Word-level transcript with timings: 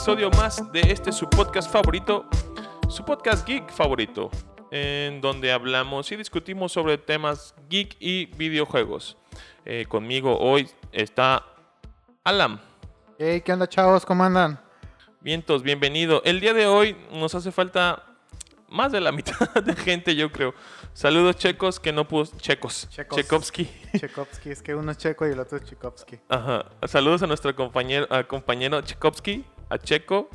episodio 0.00 0.30
más 0.30 0.72
de 0.72 0.80
este 0.80 1.12
su 1.12 1.28
podcast 1.28 1.70
favorito, 1.70 2.24
su 2.88 3.04
podcast 3.04 3.46
geek 3.46 3.70
favorito, 3.70 4.30
en 4.70 5.20
donde 5.20 5.52
hablamos 5.52 6.10
y 6.10 6.16
discutimos 6.16 6.72
sobre 6.72 6.96
temas 6.96 7.54
geek 7.68 7.98
y 8.00 8.24
videojuegos. 8.24 9.18
Eh, 9.66 9.84
conmigo 9.86 10.38
hoy 10.38 10.70
está 10.90 11.44
Alam. 12.24 12.60
Hey, 13.18 13.42
¿qué 13.42 13.52
onda, 13.52 13.68
chavos? 13.68 14.06
¿Cómo 14.06 14.24
andan? 14.24 14.58
Vientos, 15.20 15.62
bienvenido. 15.62 16.22
El 16.24 16.40
día 16.40 16.54
de 16.54 16.66
hoy 16.66 16.96
nos 17.12 17.34
hace 17.34 17.52
falta 17.52 18.02
más 18.70 18.92
de 18.92 19.02
la 19.02 19.12
mitad 19.12 19.50
de 19.62 19.76
gente, 19.76 20.16
yo 20.16 20.32
creo. 20.32 20.54
Saludos 20.94 21.36
checos 21.36 21.78
que 21.78 21.92
no 21.92 22.08
pudo. 22.08 22.24
Checos. 22.38 22.88
Checos. 22.88 23.18
Chekovsky. 23.18 23.70
Tchaikovsky, 23.98 24.48
es 24.52 24.62
que 24.62 24.74
uno 24.74 24.92
es 24.92 24.96
checo 24.96 25.28
y 25.28 25.32
el 25.32 25.40
otro 25.40 25.58
es 25.58 25.64
Tchaikovsky. 25.64 26.20
Ajá. 26.30 26.64
Saludos 26.86 27.22
a 27.22 27.26
nuestro 27.26 27.54
compañero, 27.54 28.06
a 28.08 28.24
compañero 28.24 28.80
Chekovsky, 28.80 29.44
a 29.70 29.78
Checo. 29.78 30.28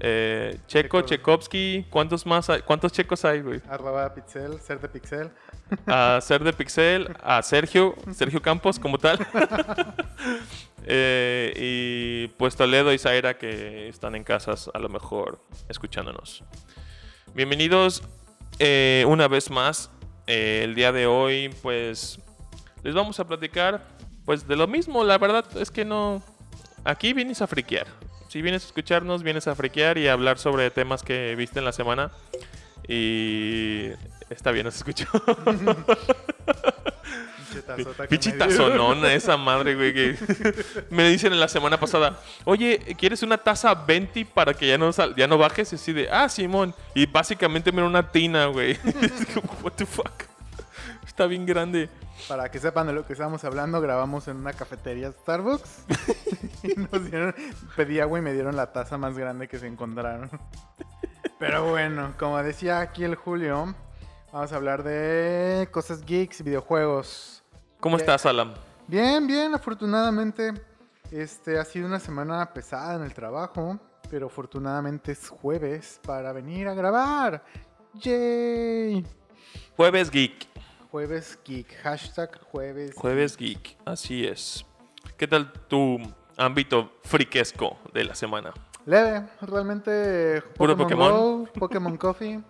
eh, 0.00 0.58
Checo, 0.66 1.00
Checo. 1.02 1.08
Chekovsky. 1.08 1.86
¿Cuántos 1.90 2.26
más 2.26 2.50
hay? 2.50 2.60
¿Cuántos 2.62 2.92
checos 2.92 3.24
hay, 3.24 3.40
güey? 3.42 3.60
Arroba 3.68 4.12
pixel, 4.14 4.60
ser 4.60 4.80
de 4.80 4.88
pixel. 4.88 5.30
A 5.86 6.18
Ser 6.20 6.42
de 6.42 6.52
Pixel, 6.52 7.16
a 7.22 7.40
Sergio, 7.42 7.94
Sergio 8.12 8.42
Campos 8.42 8.78
como 8.78 8.98
tal. 8.98 9.18
Eh, 10.86 11.52
y 11.56 12.28
pues 12.38 12.56
Toledo 12.56 12.90
y 12.92 12.98
Zaira 12.98 13.36
que 13.36 13.88
están 13.88 14.14
en 14.14 14.24
casas 14.24 14.70
a 14.72 14.78
lo 14.78 14.88
mejor 14.88 15.38
escuchándonos. 15.68 16.42
Bienvenidos 17.34 18.02
eh, 18.58 19.04
una 19.06 19.28
vez 19.28 19.50
más. 19.50 19.90
El 20.26 20.74
día 20.74 20.90
de 20.90 21.06
hoy 21.06 21.54
pues 21.62 22.18
les 22.82 22.94
vamos 22.94 23.20
a 23.20 23.26
platicar 23.26 23.86
pues 24.24 24.48
de 24.48 24.56
lo 24.56 24.66
mismo. 24.66 25.04
La 25.04 25.18
verdad 25.18 25.44
es 25.58 25.70
que 25.70 25.84
no... 25.84 26.22
Aquí 26.84 27.12
vienes 27.12 27.42
a 27.42 27.46
friquear. 27.46 27.86
Si 28.30 28.42
vienes 28.42 28.62
a 28.62 28.66
escucharnos, 28.66 29.24
vienes 29.24 29.48
a 29.48 29.56
friquear 29.56 29.98
y 29.98 30.06
a 30.06 30.12
hablar 30.12 30.38
sobre 30.38 30.70
temas 30.70 31.02
que 31.02 31.34
viste 31.34 31.58
en 31.58 31.64
la 31.64 31.72
semana. 31.72 32.12
Y 32.86 33.88
está 34.30 34.52
bien, 34.52 34.66
nos 34.66 34.76
escuchó. 34.76 35.06
Pinche 37.50 37.62
tazota 37.66 38.04
que 38.04 38.08
Pinche 38.08 38.30
me 38.30 38.36
dio. 38.36 38.46
tazonona 38.46 39.12
esa 39.14 39.36
madre, 39.36 39.74
güey. 39.74 39.92
que 39.92 40.16
me 40.90 41.08
dicen 41.08 41.32
en 41.32 41.40
la 41.40 41.48
semana 41.48 41.80
pasada, 41.80 42.20
oye, 42.44 42.78
¿quieres 42.96 43.24
una 43.24 43.36
taza 43.36 43.74
20 43.74 44.24
para 44.26 44.54
que 44.54 44.68
ya 44.68 44.78
no, 44.78 44.92
sal- 44.92 45.16
ya 45.16 45.26
no 45.26 45.36
bajes? 45.36 45.72
Y 45.72 45.74
así 45.74 45.92
de, 45.92 46.08
ah, 46.08 46.28
Simón. 46.28 46.72
Y 46.94 47.06
básicamente 47.06 47.72
me 47.72 47.78
era 47.78 47.88
una 47.88 48.12
tina, 48.12 48.46
güey. 48.46 48.78
What 49.64 49.72
the 49.72 49.86
fuck. 49.86 50.29
Está 51.20 51.28
bien 51.28 51.44
grande. 51.44 51.90
Para 52.28 52.50
que 52.50 52.58
sepan 52.58 52.86
de 52.86 52.94
lo 52.94 53.04
que 53.04 53.12
estamos 53.12 53.44
hablando, 53.44 53.78
grabamos 53.82 54.26
en 54.28 54.38
una 54.38 54.54
cafetería 54.54 55.12
Starbucks. 55.12 55.84
y 56.62 56.68
nos 56.80 57.10
dieron, 57.10 57.34
pedí 57.76 58.00
agua 58.00 58.20
y 58.20 58.22
me 58.22 58.32
dieron 58.32 58.56
la 58.56 58.72
taza 58.72 58.96
más 58.96 59.18
grande 59.18 59.46
que 59.46 59.58
se 59.58 59.66
encontraron. 59.66 60.30
Pero 61.38 61.68
bueno, 61.68 62.14
como 62.18 62.42
decía 62.42 62.80
aquí 62.80 63.04
el 63.04 63.16
Julio, 63.16 63.74
vamos 64.32 64.50
a 64.50 64.56
hablar 64.56 64.82
de 64.82 65.68
cosas 65.70 66.06
geeks 66.06 66.40
y 66.40 66.44
videojuegos. 66.44 67.42
¿Cómo 67.80 67.96
Bien. 67.96 68.08
estás, 68.08 68.24
Alam? 68.24 68.54
Bien, 68.86 69.26
bien, 69.26 69.54
afortunadamente. 69.54 70.54
Este 71.10 71.58
ha 71.58 71.66
sido 71.66 71.86
una 71.86 72.00
semana 72.00 72.50
pesada 72.54 72.94
en 72.94 73.02
el 73.02 73.12
trabajo, 73.12 73.78
pero 74.08 74.28
afortunadamente 74.28 75.12
es 75.12 75.28
jueves 75.28 76.00
para 76.02 76.32
venir 76.32 76.66
a 76.66 76.72
grabar. 76.72 77.44
¡Yay! 77.92 79.04
Jueves 79.76 80.10
Geek. 80.10 80.49
Jueves 80.90 81.38
geek, 81.44 81.72
hashtag 81.84 82.36
jueves. 82.50 82.94
Jueves 82.96 83.36
Geek, 83.36 83.76
así 83.84 84.26
es. 84.26 84.66
¿Qué 85.16 85.28
tal 85.28 85.52
tu 85.68 85.98
ámbito 86.36 86.90
friquesco 87.04 87.78
de 87.94 88.02
la 88.02 88.16
semana? 88.16 88.52
Leve, 88.86 89.24
realmente. 89.40 90.42
Puro 90.56 90.76
Pokémon. 90.76 91.12
Go, 91.12 91.48
Pokémon 91.52 91.96
Coffee. 91.96 92.40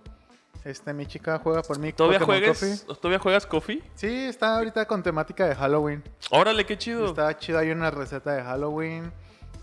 Este, 0.64 0.94
mi 0.94 1.04
chica 1.04 1.38
juega 1.38 1.60
por 1.60 1.78
mí. 1.78 1.92
¿Todavía 1.96 2.18
Pokémon 2.18 2.48
Coffee. 2.48 2.76
¿Todavía 2.86 3.18
juegas 3.18 3.46
Coffee? 3.46 3.82
Sí, 3.94 4.06
está 4.06 4.56
ahorita 4.56 4.86
con 4.86 5.02
temática 5.02 5.46
de 5.46 5.54
Halloween. 5.54 6.02
Órale, 6.30 6.64
qué 6.64 6.78
chido. 6.78 7.06
Está 7.06 7.36
chido, 7.36 7.58
hay 7.58 7.70
una 7.70 7.90
receta 7.90 8.32
de 8.32 8.42
Halloween. 8.42 9.12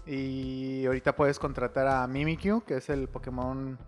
Y 0.05 0.85
ahorita 0.85 1.15
puedes 1.15 1.39
contratar 1.39 1.87
a 1.87 2.05
Mimikyu, 2.05 2.63
que 2.63 2.75
es 2.77 2.89
el 2.89 3.07
Pokémon 3.07 3.79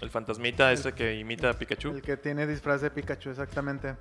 El 0.00 0.10
fantasmita 0.10 0.70
ese 0.72 0.92
que 0.92 1.16
imita 1.16 1.50
a 1.50 1.54
Pikachu. 1.54 1.90
El 1.90 2.02
que 2.02 2.16
tiene 2.16 2.46
disfraz 2.46 2.80
de 2.82 2.90
Pikachu, 2.92 3.30
exactamente. 3.30 3.96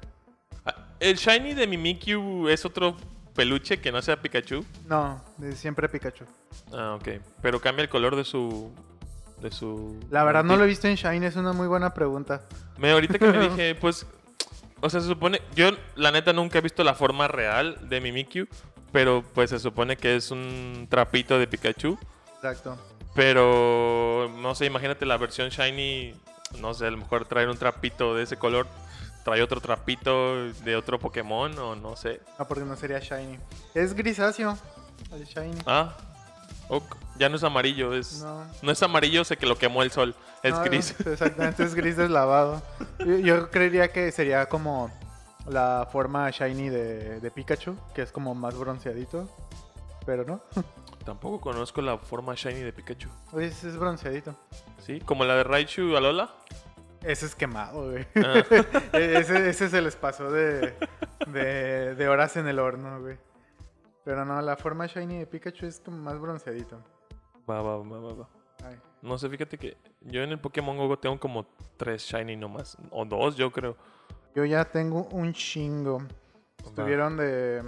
¿El 0.99 1.15
Shiny 1.15 1.53
de 1.53 1.67
Mimikyu 1.67 2.49
es 2.49 2.65
otro 2.65 2.97
peluche 3.35 3.79
que 3.79 3.91
no 3.91 4.01
sea 4.01 4.19
Pikachu? 4.19 4.65
No, 4.87 5.23
de 5.37 5.55
siempre 5.55 5.87
Pikachu. 5.87 6.25
Ah, 6.73 6.97
ok. 6.99 7.21
Pero 7.41 7.59
cambia 7.61 7.83
el 7.83 7.89
color 7.89 8.15
de 8.15 8.23
su... 8.23 8.71
De 9.39 9.51
su... 9.51 9.99
La 10.09 10.23
verdad 10.23 10.43
no 10.43 10.57
lo 10.57 10.63
he 10.63 10.67
visto 10.67 10.87
en 10.87 10.95
Shine, 10.95 11.27
es 11.27 11.35
una 11.35 11.53
muy 11.53 11.67
buena 11.67 11.93
pregunta. 11.93 12.41
Me, 12.77 12.91
ahorita 12.91 13.19
que 13.19 13.27
me 13.27 13.39
dije, 13.49 13.75
pues... 13.75 14.07
O 14.81 14.89
sea, 14.89 14.99
se 14.99 15.07
supone... 15.07 15.41
Yo, 15.55 15.69
la 15.95 16.11
neta, 16.11 16.33
nunca 16.33 16.57
he 16.57 16.61
visto 16.61 16.83
la 16.83 16.95
forma 16.95 17.27
real 17.27 17.77
de 17.87 18.01
Mimikyu. 18.01 18.47
Pero, 18.91 19.23
pues, 19.33 19.51
se 19.51 19.59
supone 19.59 19.97
que 19.97 20.15
es 20.15 20.31
un 20.31 20.87
trapito 20.89 21.37
de 21.37 21.45
Pikachu. 21.45 21.97
Exacto. 22.37 22.77
Pero... 23.13 24.31
No 24.39 24.55
sé, 24.55 24.65
imagínate 24.65 25.05
la 25.05 25.17
versión 25.17 25.49
Shiny... 25.49 26.15
No 26.59 26.73
sé, 26.73 26.87
a 26.87 26.91
lo 26.91 26.97
mejor 26.97 27.25
traer 27.25 27.49
un 27.49 27.57
trapito 27.57 28.15
de 28.15 28.23
ese 28.23 28.37
color. 28.37 28.67
Trae 29.27 29.43
otro 29.43 29.59
trapito 29.59 30.53
de 30.63 30.77
otro 30.77 30.97
Pokémon 30.99 31.51
o 31.59 31.75
no 31.75 31.97
sé. 31.97 32.21
No, 32.39 32.47
porque 32.47 32.63
no 32.63 32.77
sería 32.77 32.99
Shiny. 32.99 33.37
Es 33.73 33.93
grisáceo, 33.93 34.57
el 35.11 35.25
Shiny. 35.25 35.59
Ah, 35.65 35.97
ok. 36.69 36.95
ya 37.19 37.27
no 37.27 37.35
es 37.35 37.43
amarillo, 37.43 37.93
es 37.93 38.21
No. 38.21 38.45
no, 38.61 38.71
es 38.71 38.81
amarillo, 38.81 39.25
sé 39.25 39.35
que 39.35 39.45
lo 39.45 39.57
quemó 39.57 39.83
el 39.83 39.91
sol, 39.91 40.15
es 40.43 40.53
No, 40.53 40.63
gris. 40.63 40.95
Exactamente, 41.05 41.61
es 41.65 41.75
gris 41.75 41.97
deslavado. 41.97 42.61
Yo, 42.99 43.17
yo 43.17 43.51
creería 43.51 43.91
que 43.91 44.13
sería 44.13 44.45
como 44.47 44.89
la 45.45 45.89
forma 45.91 46.29
Shiny 46.29 46.69
de, 46.69 47.19
de 47.19 47.29
Pikachu, 47.29 47.75
que 47.93 48.03
es 48.03 48.13
como 48.13 48.33
más 48.33 48.55
bronceadito. 48.57 49.27
Pero 50.05 50.23
no, 50.23 50.39
Tampoco 51.05 51.41
conozco 51.41 51.81
la 51.81 51.97
forma 51.97 52.33
shiny 52.33 52.61
de 52.61 52.71
Pikachu. 52.71 53.09
es, 53.37 53.61
es 53.65 53.75
bronceadito. 53.77 54.35
¿Sí? 54.85 55.01
Como 55.01 55.25
la 55.25 55.35
de 55.35 55.43
Raichu 55.43 55.97
Alola. 55.97 56.29
Ese 57.03 57.25
es 57.25 57.35
quemado, 57.35 57.91
güey. 57.91 58.05
Ah, 58.15 58.43
ese, 58.93 59.49
ese 59.49 59.69
se 59.69 59.81
les 59.81 59.95
pasó 59.95 60.31
de, 60.31 60.73
de, 61.27 61.95
de 61.95 62.07
horas 62.09 62.35
en 62.37 62.47
el 62.47 62.59
horno, 62.59 63.01
güey. 63.01 63.17
Pero 64.03 64.25
no, 64.25 64.41
la 64.41 64.55
forma 64.55 64.87
shiny 64.87 65.19
de 65.19 65.27
Pikachu 65.27 65.65
es 65.65 65.79
como 65.79 65.97
más 65.97 66.19
bronceadito. 66.19 66.81
va, 67.49 67.61
va, 67.61 67.77
va, 67.77 67.99
va, 67.99 68.13
va. 68.13 68.29
Ay. 68.63 68.79
No 69.01 69.17
sé, 69.17 69.29
fíjate 69.29 69.57
que 69.57 69.77
yo 70.01 70.23
en 70.23 70.31
el 70.31 70.39
Pokémon 70.39 70.77
GO 70.77 70.97
tengo 70.97 71.19
como 71.19 71.45
tres 71.77 72.03
shiny 72.03 72.35
nomás. 72.35 72.77
O 72.91 73.05
dos, 73.05 73.35
yo 73.35 73.51
creo. 73.51 73.75
Yo 74.33 74.45
ya 74.45 74.65
tengo 74.65 75.07
un 75.11 75.33
chingo. 75.33 75.99
Estuvieron 76.65 77.17
de. 77.17 77.63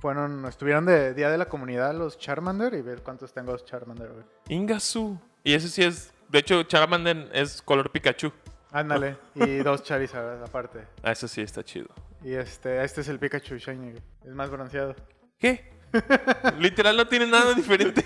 Fueron. 0.00 0.44
Estuvieron 0.46 0.84
de 0.84 1.14
Día 1.14 1.30
de 1.30 1.38
la 1.38 1.46
Comunidad 1.46 1.94
los 1.94 2.18
Charmander 2.18 2.74
y 2.74 2.82
ver 2.82 3.02
cuántos 3.02 3.32
tengo 3.32 3.52
los 3.52 3.64
Charmander, 3.64 4.10
güey. 4.12 4.24
Ingasu. 4.48 5.18
Y 5.42 5.54
ese 5.54 5.68
sí 5.68 5.82
es... 5.82 6.12
De 6.28 6.38
hecho, 6.38 6.62
Charmander 6.64 7.30
es 7.32 7.62
color 7.62 7.90
Pikachu. 7.90 8.32
Ándale. 8.74 9.16
y 9.36 9.58
dos 9.58 9.82
Charizard 9.84 10.42
aparte. 10.42 10.80
Ah, 11.02 11.12
ese 11.12 11.28
sí 11.28 11.40
está 11.40 11.62
chido. 11.64 11.86
Y 12.24 12.34
este, 12.34 12.82
este 12.82 13.02
es 13.02 13.08
el 13.08 13.18
Pikachu 13.20 13.56
Shiny. 13.56 13.94
Es 14.26 14.34
más 14.34 14.50
bronceado. 14.50 14.96
¿Qué? 15.38 15.72
Literal 16.58 16.96
no 16.96 17.06
tiene 17.06 17.26
nada 17.28 17.54
diferente. 17.54 18.02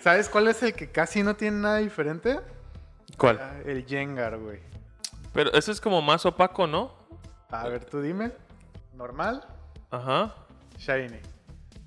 ¿Sabes 0.00 0.28
cuál 0.30 0.48
es 0.48 0.62
el 0.62 0.72
que 0.72 0.90
casi 0.90 1.22
no 1.22 1.36
tiene 1.36 1.58
nada 1.58 1.76
diferente? 1.78 2.40
¿Cuál? 3.18 3.38
Ah, 3.42 3.56
El 3.66 3.84
Jengar, 3.84 4.38
güey. 4.38 4.60
Pero 5.34 5.52
ese 5.52 5.70
es 5.72 5.80
como 5.82 6.00
más 6.00 6.24
opaco, 6.24 6.66
¿no? 6.66 6.94
A 7.50 7.68
ver, 7.68 7.84
tú 7.84 8.00
dime. 8.00 8.32
Normal, 8.94 9.44
Ajá. 9.90 10.34
Shiny. 10.78 11.18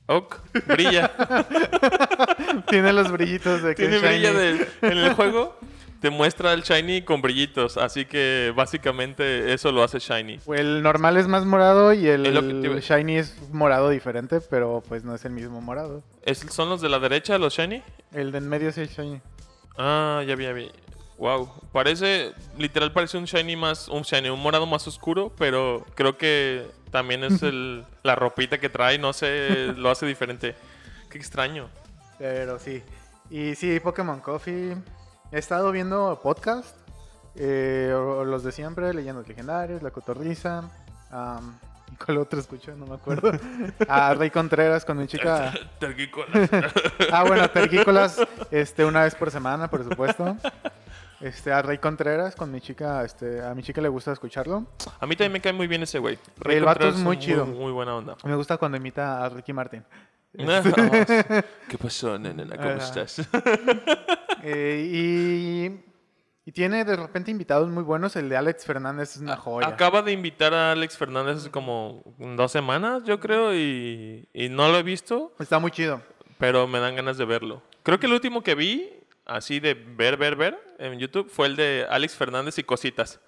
Ok, 0.08 0.36
brilla. 0.68 1.12
Tiene 2.68 2.94
los 2.94 3.12
brillitos 3.12 3.64
de 3.64 3.74
que 3.74 3.88
Tiene 3.88 3.98
brilla 4.08 4.34
de- 4.34 4.68
en 4.84 4.98
el 5.00 5.14
juego. 5.16 5.58
Te 6.02 6.10
muestra 6.10 6.54
el 6.54 6.62
shiny 6.62 7.02
con 7.02 7.22
brillitos. 7.22 7.78
Así 7.78 8.06
que 8.06 8.54
básicamente 8.56 9.54
eso 9.54 9.72
lo 9.72 9.84
hace 9.84 10.00
shiny. 10.00 10.40
El 10.54 10.84
normal 10.84 11.18
es 11.18 11.28
más 11.28 11.46
morado 11.46 11.94
y 11.94 12.08
el 12.08 12.24
shiny 12.82 13.18
es 13.18 13.36
morado 13.52 13.90
diferente, 13.90 14.40
pero 14.42 14.84
pues 14.88 15.04
no 15.04 15.16
es 15.16 15.26
el 15.26 15.32
mismo 15.32 15.62
morado. 15.62 16.04
¿Es- 16.24 16.40
¿Son 16.50 16.70
los 16.70 16.82
de 16.82 16.90
la 16.90 17.00
derecha 17.00 17.38
los 17.38 17.54
shiny? 17.56 17.82
El 18.14 18.32
de 18.32 18.38
en 18.40 18.50
medio 18.50 18.70
es 18.70 18.78
el 18.78 18.88
shiny. 18.90 19.20
Ah, 19.78 20.24
ya 20.28 20.36
vi, 20.36 20.44
ya 20.44 20.54
vi. 20.54 20.72
Wow. 21.18 21.50
Parece, 21.72 22.34
literal 22.58 22.92
parece 22.92 23.18
un 23.18 23.26
shiny 23.26 23.56
más, 23.56 23.88
un 23.88 24.04
shiny, 24.04 24.30
un 24.30 24.40
morado 24.42 24.66
más 24.66 24.86
oscuro, 24.88 25.34
pero 25.38 25.86
creo 25.96 26.18
que 26.18 26.68
también 26.92 27.24
es 27.24 27.42
el, 27.44 27.84
la 28.04 28.16
ropita 28.16 28.60
que 28.60 28.70
trae, 28.70 28.98
no 29.00 29.12
sé, 29.14 29.74
lo 29.78 29.90
hace 29.90 30.06
diferente. 30.06 30.56
Qué 31.10 31.18
extraño. 31.18 31.70
Pero 32.20 32.60
sí. 32.60 32.84
Y 33.30 33.56
sí, 33.56 33.80
Pokémon 33.80 34.20
Coffee. 34.20 34.76
He 35.36 35.40
estado 35.40 35.72
viendo 35.74 36.18
podcast. 36.24 36.76
eh, 37.38 37.92
o- 37.94 38.20
o 38.20 38.24
los 38.24 38.46
de 38.46 38.54
siempre, 38.54 38.94
Leyendas 38.94 39.28
Legendarias, 39.28 39.84
La 39.84 39.92
Cotorriza. 39.92 40.64
¿y 41.92 41.96
¿Cuál 41.98 42.18
otro 42.20 42.40
escucho? 42.40 42.74
No 42.78 42.86
me 42.86 42.96
acuerdo. 42.96 43.30
A 43.90 44.14
Rey 44.18 44.30
Contreras 44.30 44.86
con 44.86 44.98
mi 44.98 45.06
chica. 45.08 45.52
Tergícolas. 45.80 46.50
Ah, 47.12 47.26
bueno, 47.28 47.50
Tergícolas, 47.50 48.22
este, 48.52 48.86
una 48.86 49.04
vez 49.04 49.16
por 49.16 49.30
semana, 49.32 49.70
por 49.70 49.84
supuesto. 49.84 50.38
Este, 51.20 51.52
a 51.52 51.62
Rey 51.62 51.78
Contreras 51.80 52.38
con 52.38 52.50
mi 52.54 52.62
chica, 52.62 53.04
este, 53.04 53.44
a 53.44 53.54
mi 53.54 53.64
chica 53.64 53.82
le 53.82 53.90
gusta 53.90 54.14
escucharlo. 54.14 54.66
A 55.02 55.06
mí 55.06 55.18
también 55.18 55.34
me 55.34 55.42
cae 55.42 55.52
muy 55.52 55.68
bien 55.68 55.84
ese 55.84 56.00
güey. 56.00 56.18
Rey 56.38 56.56
El 56.58 56.64
vato 56.64 56.80
Contreras 56.80 56.96
es 57.00 57.04
muy 57.04 57.20
chido. 57.20 57.46
Muy, 57.46 57.74
buena 57.74 57.96
onda. 57.98 58.16
Me 58.24 58.36
gusta 58.36 58.56
cuando 58.58 58.78
imita 58.78 59.26
a 59.26 59.28
Ricky 59.30 59.52
Martin. 59.52 59.84
¿Qué 61.70 61.78
pasó, 61.78 62.18
nena? 62.20 62.46
¿Cómo 62.56 62.70
Ajá. 62.70 62.78
estás? 63.02 63.22
Eh, 64.48 64.90
y, 64.94 66.48
y 66.48 66.52
tiene 66.52 66.86
de 66.86 66.96
repente 66.96 67.32
invitados 67.32 67.68
muy 67.70 67.82
buenos. 67.82 68.16
El 68.16 68.30
de 68.30 68.38
Alex 68.38 68.64
Fernández 68.64 69.16
es 69.16 69.22
una 69.22 69.36
joya. 69.38 69.68
Acaba 69.68 70.04
de 70.04 70.12
invitar 70.12 70.54
a 70.54 70.74
Alex 70.74 70.96
Fernández 70.98 71.38
hace 71.38 71.50
como 71.50 72.04
dos 72.20 72.52
semanas, 72.52 73.02
yo 73.06 73.20
creo, 73.20 73.56
y, 73.56 74.30
y 74.34 74.50
no 74.50 74.68
lo 74.70 74.78
he 74.78 74.84
visto, 74.84 75.34
Está 75.40 75.58
muy 75.58 75.72
chido. 75.72 76.00
pero 76.38 76.68
me 76.68 76.80
dan 76.80 76.96
ganas 76.96 77.18
de 77.18 77.26
verlo. 77.26 77.64
Creo 77.82 78.00
que 78.00 78.06
el 78.06 78.14
último 78.14 78.44
que 78.44 78.54
vi, 78.54 78.88
así 79.26 79.60
de 79.60 79.74
ver, 79.74 80.16
ver, 80.18 80.36
ver, 80.36 80.60
en 80.78 81.00
YouTube, 81.00 81.28
fue 81.28 81.48
el 81.48 81.56
de 81.56 81.88
Alex 81.90 82.14
Fernández 82.16 82.60
y 82.60 82.64
Cositas. 82.64 83.20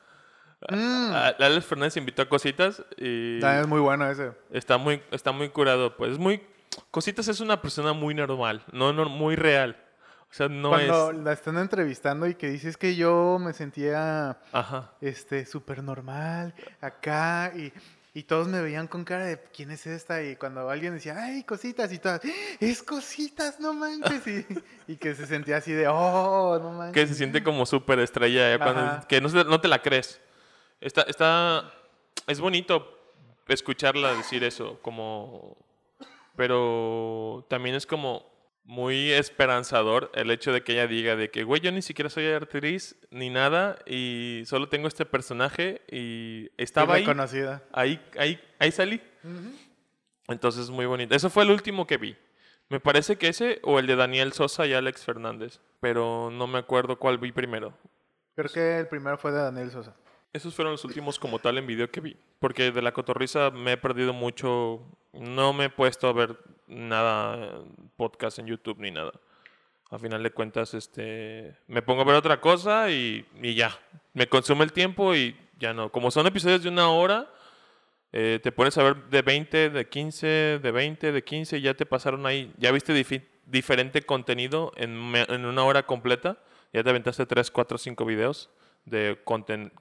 Mm, 0.70 1.12
A- 1.14 1.28
Alex 1.40 1.66
Fernández 1.66 1.98
invitó 1.98 2.22
a 2.22 2.30
Cositas 2.30 2.84
y 2.96 3.40
también 3.40 3.62
es 3.62 3.68
muy 3.68 3.80
bueno 3.80 4.08
ese. 4.08 4.34
está 4.52 4.78
muy, 4.78 5.02
está 5.10 5.32
muy 5.32 5.50
curado. 5.50 5.98
Pues 5.98 6.12
es 6.12 6.20
muy... 6.20 6.44
Cositas 6.92 7.28
es 7.28 7.40
una 7.40 7.62
persona 7.62 7.94
muy 7.94 8.14
normal, 8.14 8.64
no, 8.72 8.94
no 8.94 9.06
muy 9.10 9.36
real. 9.36 9.84
O 10.30 10.34
sea, 10.34 10.50
no 10.50 10.70
Cuando 10.70 11.12
es... 11.12 11.18
la 11.20 11.32
están 11.34 11.58
entrevistando 11.58 12.28
y 12.28 12.36
que 12.36 12.50
dices 12.50 12.76
que 12.78 12.96
yo 12.96 13.38
me 13.40 13.54
sentía 13.54 14.38
Ajá. 14.52 14.92
este 15.00 15.46
súper 15.46 15.82
normal 15.82 16.54
acá 16.82 17.54
y, 17.56 17.72
y 18.14 18.24
todos 18.24 18.48
me 18.50 18.62
veían 18.62 18.88
con 18.88 19.06
cara 19.06 19.24
de 19.26 19.42
quién 19.56 19.72
es 19.72 19.88
esta 19.88 20.22
y 20.22 20.36
cuando 20.36 20.70
alguien 20.70 20.94
decía 20.96 21.16
ay 21.18 21.44
cositas 21.44 21.94
y 21.94 22.00
todas 22.00 22.22
es 22.60 22.84
cositas 22.84 23.62
no 23.62 23.74
manches 23.74 24.28
y, 24.28 24.46
y 24.92 24.98
que 24.98 25.16
se 25.16 25.26
sentía 25.28 25.58
así 25.58 25.72
de 25.72 25.88
oh 25.88 26.60
no 26.62 26.72
manches 26.74 26.94
que 26.94 27.08
se 27.08 27.16
siente 27.16 27.42
como 27.42 27.66
súper 27.66 28.00
estrella, 28.00 28.50
ya 28.58 28.62
cuando- 28.62 29.08
que 29.08 29.22
no, 29.22 29.30
no 29.30 29.62
te 29.62 29.68
la 29.70 29.82
crees. 29.82 30.20
Está, 30.82 31.04
está, 31.04 31.72
es 32.28 32.40
bonito 32.42 33.00
escucharla 33.48 34.14
decir 34.14 34.44
eso, 34.44 34.78
como, 34.82 35.56
pero 36.38 37.46
también 37.50 37.76
es 37.76 37.86
como 37.88 38.32
muy 38.64 39.12
esperanzador 39.12 40.12
el 40.14 40.30
hecho 40.30 40.54
de 40.54 40.62
que 40.62 40.74
ella 40.74 40.88
diga 40.88 41.16
de 41.16 41.32
que, 41.32 41.44
güey, 41.44 41.62
yo 41.62 41.72
ni 41.72 41.82
siquiera 41.82 42.10
soy 42.10 42.28
actriz 42.28 42.96
ni 43.10 43.30
nada 43.30 43.80
y 43.88 44.44
solo 44.46 44.70
tengo 44.70 44.88
este 44.88 45.06
personaje 45.06 45.82
y 45.90 46.52
estaba 46.58 46.96
ahí, 46.96 47.02
reconocida 47.02 47.64
ahí, 47.74 48.00
ahí, 48.18 48.40
ahí 48.60 48.72
salí. 48.72 49.02
Entonces 50.28 50.66
es 50.66 50.70
muy 50.70 50.86
bonito. 50.86 51.16
Eso 51.16 51.30
fue 51.30 51.44
el 51.44 51.50
último 51.50 51.88
que 51.88 51.98
vi. 51.98 52.16
Me 52.70 52.80
parece 52.80 53.18
que 53.18 53.30
ese 53.30 53.60
o 53.64 53.80
el 53.80 53.88
de 53.88 53.96
Daniel 53.96 54.34
Sosa 54.34 54.68
y 54.68 54.74
Alex 54.74 55.06
Fernández, 55.06 55.60
pero 55.80 56.30
no 56.30 56.46
me 56.46 56.60
acuerdo 56.60 57.00
cuál 57.00 57.18
vi 57.18 57.32
primero. 57.32 57.74
creo 58.36 58.52
que 58.52 58.80
el 58.80 58.88
primero 58.88 59.18
fue 59.18 59.32
de 59.32 59.40
Daniel 59.40 59.72
Sosa 59.72 59.96
Esos 60.38 60.54
fueron 60.56 60.72
los 60.74 60.86
últimos 60.86 61.18
como 61.20 61.40
tal 61.40 61.58
en 61.58 61.66
video 61.68 61.90
que 61.90 62.00
vi. 62.00 62.16
Porque 62.40 62.72
de 62.72 62.82
la 62.82 62.92
cotorriza 62.94 63.50
me 63.52 63.74
he 63.74 63.78
perdido 63.78 64.14
mucho. 64.14 64.82
No 65.14 65.52
me 65.52 65.66
he 65.66 65.70
puesto 65.70 66.08
a 66.08 66.14
ver 66.14 66.38
nada, 66.68 67.62
podcast 67.96 68.40
en 68.40 68.46
YouTube 68.48 68.78
ni 68.80 68.92
nada. 68.92 69.12
A 69.90 69.98
final 69.98 70.22
de 70.22 70.32
cuentas, 70.32 70.74
este, 70.74 71.56
me 71.68 71.82
pongo 71.82 72.02
a 72.02 72.06
ver 72.06 72.16
otra 72.16 72.40
cosa 72.40 72.92
y, 72.92 73.26
y 73.42 73.56
ya. 73.56 73.72
Me 74.14 74.28
consume 74.28 74.64
el 74.64 74.74
tiempo 74.74 75.16
y 75.16 75.36
ya 75.58 75.74
no. 75.74 75.92
Como 75.92 76.12
son 76.12 76.28
episodios 76.28 76.62
de 76.62 76.70
una 76.70 76.90
hora, 76.90 77.30
eh, 78.12 78.40
te 78.44 78.52
pones 78.52 78.78
a 78.78 78.84
ver 78.84 78.96
de 79.10 79.22
20, 79.22 79.70
de 79.72 79.88
15, 79.90 80.28
de 80.62 80.72
20, 80.72 81.12
de 81.12 81.24
15, 81.24 81.58
y 81.58 81.62
ya 81.62 81.74
te 81.74 81.86
pasaron 81.86 82.26
ahí. 82.26 82.54
Ya 82.58 82.72
viste 82.72 82.94
difi- 82.94 83.26
diferente 83.46 84.02
contenido 84.04 84.72
en, 84.76 84.92
en 85.16 85.46
una 85.46 85.64
hora 85.64 85.84
completa. 85.88 86.38
Ya 86.74 86.84
te 86.84 86.90
aventaste 86.92 87.26
3, 87.26 87.50
4, 87.50 87.78
5 87.78 88.06
videos 88.06 88.50
de, 88.86 89.18
conten 89.24 89.72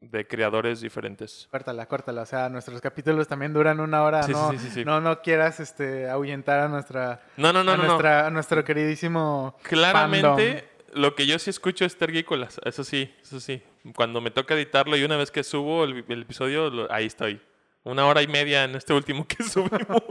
de, 0.00 0.26
creadores 0.26 0.80
diferentes. 0.80 1.48
córtala 1.50 1.86
córtala 1.86 2.22
o 2.22 2.26
sea 2.26 2.48
nuestros 2.48 2.80
capítulos 2.80 3.26
también 3.28 3.52
duran 3.52 3.80
una 3.80 4.02
hora 4.02 4.22
Sí, 4.24 4.32
no 4.32 4.52
sí, 4.52 4.58
sí, 4.70 4.84
no 4.84 5.00
no 5.00 5.20
quieras 5.22 5.58
este 5.60 6.08
ahuyentar 6.08 6.60
a 6.60 6.68
nuestra 6.68 7.22
No, 7.36 7.52
no, 7.52 7.64
no, 7.64 7.72
a 7.72 7.76
no. 7.76 7.82
no. 7.82 7.88
nuestra 7.88 8.26
a 8.26 8.30
nuestro 8.30 8.62
queridísimo 8.64 9.56
Claramente, 9.62 10.68
lo 10.92 11.14
que 11.14 11.26
yo 11.26 11.38
sí 11.38 11.50
escucho 11.50 11.84
es 11.84 11.96
tergícolas. 11.98 12.58
Eso 12.64 12.82
sí, 12.84 13.14
eso 13.20 13.38
sí. 13.40 13.62
Cuando 13.94 14.20
me 14.22 14.30
toca 14.30 14.54
editarlo 14.54 14.96
y 14.96 15.04
una 15.04 15.16
vez 15.16 15.30
que 15.30 15.44
subo 15.44 15.84
el, 15.84 16.04
el 16.08 16.22
episodio, 16.22 16.70
lo- 16.70 16.90
ahí 16.92 17.04
estoy. 17.06 17.40
Una 17.84 18.06
hora 18.06 18.22
y 18.22 18.26
media 18.28 18.64
en 18.64 18.74
este 18.76 18.94
último 18.94 19.26
que 19.26 19.42
subimos. 19.44 20.02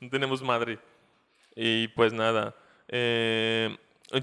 no 0.00 0.10
tenemos 0.10 0.42
madre. 0.42 0.78
Y 1.54 1.88
pues 1.88 2.12
nada. 2.12 2.54
Eh, 2.88 3.74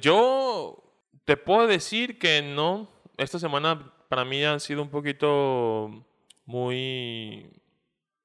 yo 0.01 0.83
te 1.25 1.35
puedo 1.37 1.65
decir 1.67 2.19
que 2.19 2.41
no. 2.43 2.89
Esta 3.17 3.39
semana 3.39 3.91
para 4.13 4.25
mí 4.25 4.43
ha 4.43 4.59
sido 4.59 4.83
un 4.83 4.91
poquito 4.91 6.05
muy 6.45 7.49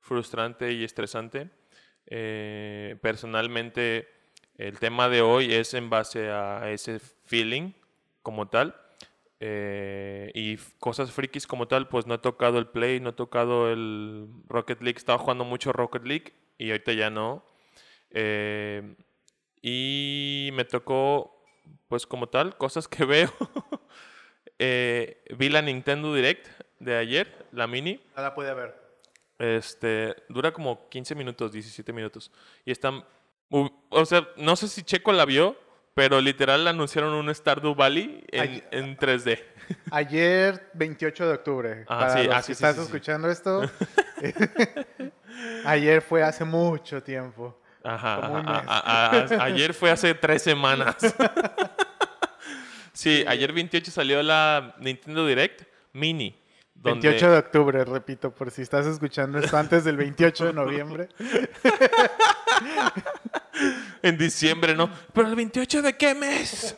frustrante 0.00 0.70
y 0.70 0.84
estresante. 0.84 1.48
Eh, 2.04 2.98
personalmente, 3.00 4.06
el 4.58 4.78
tema 4.78 5.08
de 5.08 5.22
hoy 5.22 5.54
es 5.54 5.72
en 5.72 5.88
base 5.88 6.28
a 6.28 6.70
ese 6.70 6.98
feeling 6.98 7.72
como 8.20 8.48
tal. 8.48 8.78
Eh, 9.40 10.30
y 10.34 10.58
cosas 10.78 11.10
frikis 11.10 11.46
como 11.46 11.68
tal, 11.68 11.88
pues 11.88 12.06
no 12.06 12.16
he 12.16 12.18
tocado 12.18 12.58
el 12.58 12.66
Play, 12.66 13.00
no 13.00 13.08
he 13.08 13.14
tocado 13.14 13.72
el 13.72 14.28
Rocket 14.46 14.82
League. 14.82 14.98
Estaba 14.98 15.18
jugando 15.18 15.46
mucho 15.46 15.72
Rocket 15.72 16.04
League 16.04 16.34
y 16.58 16.70
ahorita 16.70 16.92
ya 16.92 17.08
no. 17.08 17.46
Eh, 18.10 18.94
y 19.62 20.50
me 20.52 20.66
tocó, 20.66 21.42
pues 21.88 22.06
como 22.06 22.26
tal, 22.26 22.58
cosas 22.58 22.88
que 22.88 23.04
veo. 23.06 23.32
Eh, 24.58 25.22
vi 25.36 25.48
la 25.48 25.62
Nintendo 25.62 26.12
Direct 26.14 26.48
de 26.80 26.96
ayer, 26.96 27.46
la 27.52 27.66
mini. 27.66 28.00
no 28.16 28.22
la 28.22 28.34
pude 28.34 28.52
ver 28.54 28.74
Este, 29.38 30.16
dura 30.28 30.52
como 30.52 30.88
15 30.88 31.14
minutos, 31.14 31.52
17 31.52 31.92
minutos. 31.92 32.30
Y 32.64 32.72
están. 32.72 33.04
O 33.50 34.04
sea, 34.04 34.28
no 34.36 34.56
sé 34.56 34.68
si 34.68 34.82
Checo 34.82 35.12
la 35.12 35.24
vio, 35.24 35.56
pero 35.94 36.20
literal 36.20 36.66
anunciaron 36.68 37.12
un 37.14 37.34
Stardew 37.34 37.74
Valley 37.74 38.24
en, 38.30 38.40
Ay. 38.40 38.64
en 38.72 38.96
3D. 38.96 39.42
Ayer, 39.90 40.70
28 40.74 41.26
de 41.28 41.34
octubre. 41.34 41.84
Ah, 41.88 41.98
para 42.00 42.12
sí, 42.14 42.24
los 42.24 42.34
ah, 42.34 42.38
que 42.38 42.42
sí, 42.44 42.52
estás 42.52 42.74
sí, 42.76 42.80
sí. 42.82 42.86
escuchando 42.86 43.30
esto. 43.30 43.62
Ayer 45.64 46.02
fue 46.02 46.22
hace 46.22 46.44
mucho 46.44 47.02
tiempo. 47.02 47.60
Ajá. 47.84 48.16
A- 48.16 48.62
a- 48.66 49.10
a- 49.40 49.44
ayer 49.44 49.72
fue 49.72 49.90
hace 49.90 50.12
tres 50.14 50.42
semanas. 50.42 50.96
Sí, 52.98 53.24
ayer 53.28 53.52
28 53.52 53.90
salió 53.90 54.22
la 54.22 54.74
Nintendo 54.80 55.24
Direct 55.26 55.62
Mini. 55.92 56.36
Donde, 56.74 57.08
28 57.08 57.30
de 57.32 57.38
octubre, 57.38 57.84
repito, 57.84 58.30
por 58.32 58.50
si 58.50 58.62
estás 58.62 58.86
escuchando 58.86 59.38
esto 59.38 59.56
antes 59.56 59.84
del 59.84 59.96
28 59.96 60.46
de 60.46 60.52
noviembre. 60.52 61.08
En 64.02 64.16
diciembre, 64.16 64.74
¿no? 64.74 64.88
¿Pero 65.12 65.28
el 65.28 65.34
28 65.34 65.82
de 65.82 65.96
qué 65.96 66.14
mes? 66.14 66.76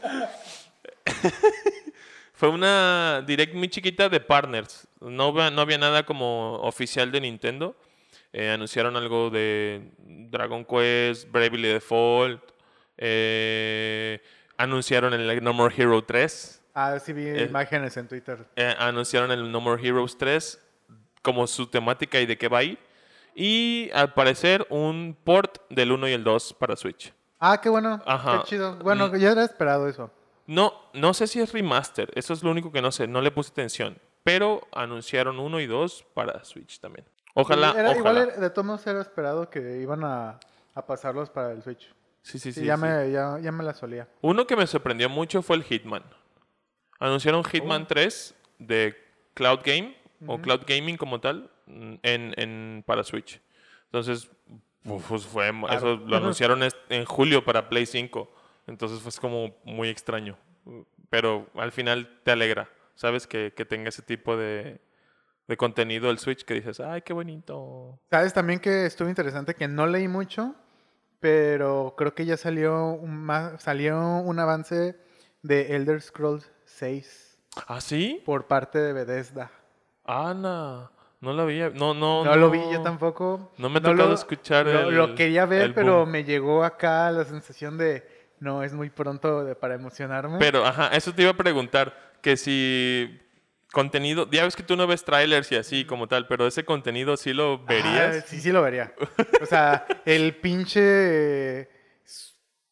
Fue 2.33 2.49
una 2.49 3.23
direct 3.27 3.55
muy 3.55 3.69
chiquita 3.69 4.09
de 4.09 4.21
partners. 4.21 4.87
No, 5.01 5.29
había- 5.29 5.51
no 5.51 5.61
había 5.61 5.77
nada 5.79 6.05
como 6.07 6.55
oficial 6.63 7.13
de 7.13 7.21
Nintendo. 7.21 7.77
Eh, 8.33 8.49
anunciaron 8.51 8.97
algo 8.97 9.29
de 9.29 9.91
Dragon 9.99 10.65
Quest, 10.65 11.31
Bravely 11.31 11.69
Default. 11.69 12.43
eh, 13.03 14.21
anunciaron 14.65 15.13
el 15.15 15.43
No 15.43 15.53
More 15.53 15.75
Hero 15.77 16.03
3. 16.05 16.63
Ah, 16.75 16.99
sí 16.99 17.13
vi 17.13 17.27
Eh, 17.27 17.45
imágenes 17.49 17.97
en 17.97 18.07
Twitter. 18.09 18.47
eh, 18.57 18.75
anunciaron 18.79 19.31
el 19.33 19.51
No 19.51 19.61
More 19.61 19.83
Heroes 19.87 20.17
3 20.19 20.61
como 21.23 21.47
su 21.47 21.67
temática 21.67 22.21
y 22.21 22.27
de 22.27 22.39
qué 22.39 22.49
va 22.49 22.59
a 22.59 22.63
ir. 22.63 22.79
Y 23.35 23.91
al 23.95 24.13
parecer 24.15 24.67
un 24.71 25.17
port 25.25 25.59
del 25.71 25.93
1 25.93 26.09
y 26.09 26.13
el 26.13 26.25
2 26.25 26.55
para 26.55 26.77
Switch. 26.77 27.13
Ah, 27.39 27.61
qué 27.61 27.69
bueno. 27.69 28.03
Ajá. 28.07 28.41
Qué 28.43 28.51
chido. 28.51 28.77
Bueno, 28.77 29.17
ya 29.17 29.33
era 29.33 29.43
esperado 29.45 29.89
eso. 29.89 30.11
No, 30.47 30.75
no 30.95 31.15
sé 31.15 31.27
si 31.27 31.41
es 31.41 31.53
remaster, 31.53 32.11
eso 32.15 32.33
es 32.35 32.43
lo 32.43 32.51
único 32.51 32.73
que 32.73 32.83
no 32.83 32.91
sé, 32.91 33.07
no 33.07 33.21
le 33.21 33.31
puse 33.31 33.51
atención. 33.53 33.99
Pero 34.25 34.67
anunciaron 34.73 35.39
uno 35.39 35.61
y 35.61 35.67
dos 35.67 36.05
para 36.13 36.45
Switch 36.45 36.81
también. 36.81 37.07
Ojalá, 37.35 37.73
Sí, 37.73 37.79
era- 37.79 37.91
Igual 37.97 38.01
ojalá. 38.17 38.23
era- 38.33 38.37
de 38.41 38.51
todos 38.51 38.67
modos 38.67 38.87
era 38.87 39.01
esperado 39.01 39.49
que 39.49 39.79
iban 39.81 40.03
a, 40.05 40.39
a 40.75 40.87
pasarlos 40.87 41.31
para 41.31 41.53
el 41.53 41.63
Switch. 41.63 41.89
Sí, 42.23 42.39
sí, 42.39 42.53
Sí, 42.53 42.61
sí. 42.61 42.67
ya, 42.67 42.77
sí. 42.77 42.83
Me, 42.83 43.11
ya, 43.11 43.39
ya 43.41 43.53
me 43.53 43.65
la 43.65 43.75
solía. 43.75 44.09
Uno 44.21 44.47
que 44.47 44.57
me 44.57 44.67
sorprendió 44.67 45.09
mucho 45.09 45.43
fue 45.43 45.57
el 45.57 45.63
Hitman. 45.65 46.05
Anunciaron 46.99 47.43
Hitman 47.45 47.87
3 47.87 48.35
de 48.59 48.95
Cloud 49.35 49.61
Game 49.65 49.97
o 50.27 50.39
Cloud 50.41 50.63
Gaming 50.67 50.97
como 50.99 51.19
tal 51.21 51.51
mm, 51.67 51.95
en, 52.03 52.35
en- 52.37 52.85
para 52.87 53.03
Switch. 53.05 53.41
Entonces, 53.87 54.31
pues 54.83 55.25
fue, 55.27 55.51
eso 55.73 55.97
lo 55.97 56.17
anunciaron 56.19 56.61
en 56.91 57.05
julio 57.07 57.43
para 57.45 57.69
Play 57.69 57.87
5. 57.87 58.31
Entonces 58.67 59.01
fue 59.01 59.11
como 59.21 59.57
muy 59.65 59.89
extraño. 59.89 60.37
Pero 61.09 61.49
al 61.55 61.73
final 61.73 62.21
te 62.23 62.31
alegra, 62.33 62.69
¿sabes? 62.95 63.27
Que, 63.27 63.53
que 63.57 63.65
tenga 63.65 63.89
ese 63.89 64.03
tipo 64.03 64.37
de, 64.37 64.79
de 65.49 65.57
contenido 65.57 66.11
el 66.11 66.19
Switch 66.19 66.45
que 66.45 66.55
dices, 66.55 66.81
ay, 66.81 67.01
qué 67.03 67.13
bonito. 67.15 67.99
¿Sabes 68.11 68.35
también 68.35 68.61
que 68.61 68.85
estuvo 68.87 69.09
interesante? 69.09 69.55
Que 69.55 69.67
no 69.67 69.87
leí 69.87 70.07
mucho, 70.07 70.55
pero 71.21 71.95
creo 71.97 72.15
que 72.15 72.25
ya 72.25 72.37
salió 72.37 72.87
un, 72.93 73.17
ma- 73.17 73.59
salió 73.59 73.99
un 73.99 74.39
avance 74.39 74.97
de 75.43 75.77
Elder 75.77 76.01
Scrolls 76.01 76.51
6 76.65 77.39
¿Ah, 77.69 77.81
sí? 77.81 78.23
por 78.25 78.47
parte 78.47 78.79
de 78.79 78.93
Bethesda. 78.93 79.51
Ana, 80.05 80.91
no 81.21 81.33
lo 81.33 81.43
había, 81.43 81.71
no, 81.71 81.95
no. 81.95 82.25
No, 82.25 82.37
lo 82.37 82.51
vi 82.51 82.61
yo 82.73 82.81
tampoco. 82.83 83.53
No 83.59 83.69
me 83.69 83.79
ha 83.79 83.81
No 83.81 83.91
tocado 83.91 84.09
lo- 84.09 84.15
escuchar 84.15 84.67
Lo, 84.67 84.89
el 84.89 84.95
lo 84.97 85.15
quería 85.15 85.45
ver, 85.47 85.75
pero 85.75 86.01
boom. 86.01 86.11
me 86.11 86.25
llegó 86.25 86.65
acá 86.65 87.11
la 87.11 87.25
sensación 87.25 87.77
de 87.79 88.07
no 88.41 88.63
es 88.63 88.73
muy 88.73 88.89
pronto 88.91 89.45
de- 89.45 89.55
para 89.55 89.75
emocionarme. 89.75 90.39
Pero, 90.39 90.65
ajá, 90.65 90.89
eso 90.97 91.13
te 91.15 91.23
iba 91.23 91.33
a 91.33 91.37
preguntar, 91.37 91.95
que 92.23 92.37
si 92.37 93.21
contenido, 93.73 94.29
ya 94.31 94.45
ves 94.45 94.57
que 94.57 94.63
tú 94.63 94.77
no 94.77 94.87
ves 94.87 95.05
trailers 95.05 95.51
y 95.53 95.57
así 95.57 95.85
como 95.85 96.09
tal, 96.09 96.27
pero 96.27 96.47
ese 96.47 96.65
contenido 96.65 97.17
sí 97.17 97.33
lo 97.33 97.55
Ah, 97.55 97.65
verías. 97.69 98.25
sí, 98.27 98.41
sí 98.41 98.51
lo 98.51 98.63
vería. 98.63 98.93
O 99.41 99.47
sea, 99.47 99.87
el 100.05 100.37
pinche 100.37 101.69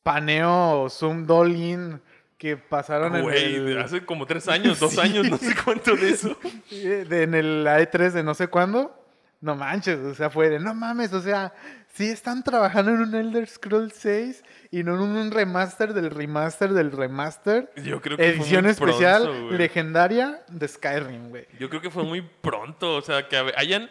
paneo 0.03 0.83
o 0.83 0.91
zoom 0.91 1.27
doll-in 1.27 2.01
que 2.37 2.57
pasaron 2.57 3.17
en 3.17 3.29
el, 3.31 3.79
hace 3.79 4.05
como 4.05 4.25
tres 4.27 4.49
años, 4.49 4.79
dos 4.79 4.93
Sí. 4.95 5.01
años, 5.01 5.29
no 5.29 5.37
sé 5.39 5.55
cuánto 5.65 5.97
de 5.97 6.11
eso. 6.11 6.37
de- 6.71 7.23
en 7.25 7.35
el 7.35 7.67
A3 7.67 8.11
de 8.13 8.23
no 8.23 8.35
sé 8.35 8.49
cuándo. 8.49 8.95
No 9.41 9.55
manches, 9.55 9.99
o 10.01 10.15
sea, 10.15 10.31
fue 10.31 10.49
de, 10.51 10.59
no 10.59 10.75
mames, 10.75 11.13
o 11.13 11.21
sea, 11.21 11.53
sí 11.95 12.09
están 12.11 12.43
trabajando 12.43 12.91
en 12.91 13.01
un 13.03 13.15
Elder 13.15 13.47
Scrolls 13.47 13.95
6 13.97 14.43
y 14.73 14.83
no 14.83 14.97
en 14.97 15.01
un 15.03 15.31
remaster 15.31 15.95
del 15.95 16.11
remaster 16.11 16.71
del 16.73 16.91
remaster. 16.91 17.71
Yo 17.77 18.01
creo 18.01 18.17
que 18.17 18.25
fue 18.25 18.33
Edición 18.35 18.63
muy 18.65 18.73
especial 18.73 19.23
pronto, 19.23 19.51
legendaria 19.57 20.41
de 20.49 20.67
Skyrim, 20.67 21.29
güey. 21.29 21.47
Yo 21.61 21.69
creo 21.71 21.81
que 21.81 21.91
fue 21.91 22.03
muy 22.03 22.21
pronto, 22.23 22.97
o 22.97 23.01
sea, 23.01 23.29
que 23.29 23.37
hayan 23.57 23.89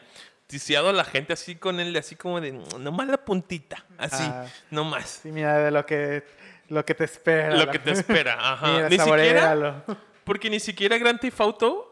ticiado 0.48 0.90
a 0.90 0.94
la 0.94 1.06
gente 1.06 1.32
así 1.32 1.56
con 1.56 1.80
él, 1.80 1.96
así 1.96 2.16
como 2.18 2.42
de, 2.42 2.52
nomás 2.80 3.08
la 3.08 3.18
puntita, 3.24 3.86
así, 3.98 4.24
Ah. 4.28 4.46
nomás. 4.70 5.22
Sí, 5.24 5.32
mira, 5.32 5.58
de 5.60 5.72
lo 5.72 5.86
que, 5.86 6.26
lo 6.68 6.84
que 6.84 6.94
te 6.94 7.06
espera. 7.06 7.52
Lo 7.52 7.66
la- 7.66 7.72
que 7.72 7.80
te 7.80 7.92
espera, 7.92 8.36
ajá. 8.54 8.68
Mira, 8.74 8.90
ni 8.90 8.98
siquiera, 9.00 9.84
porque 10.26 10.50
ni 10.50 10.60
siquiera 10.60 10.98
Grand 10.98 11.20
Theft 11.22 11.40
Auto 11.40 11.87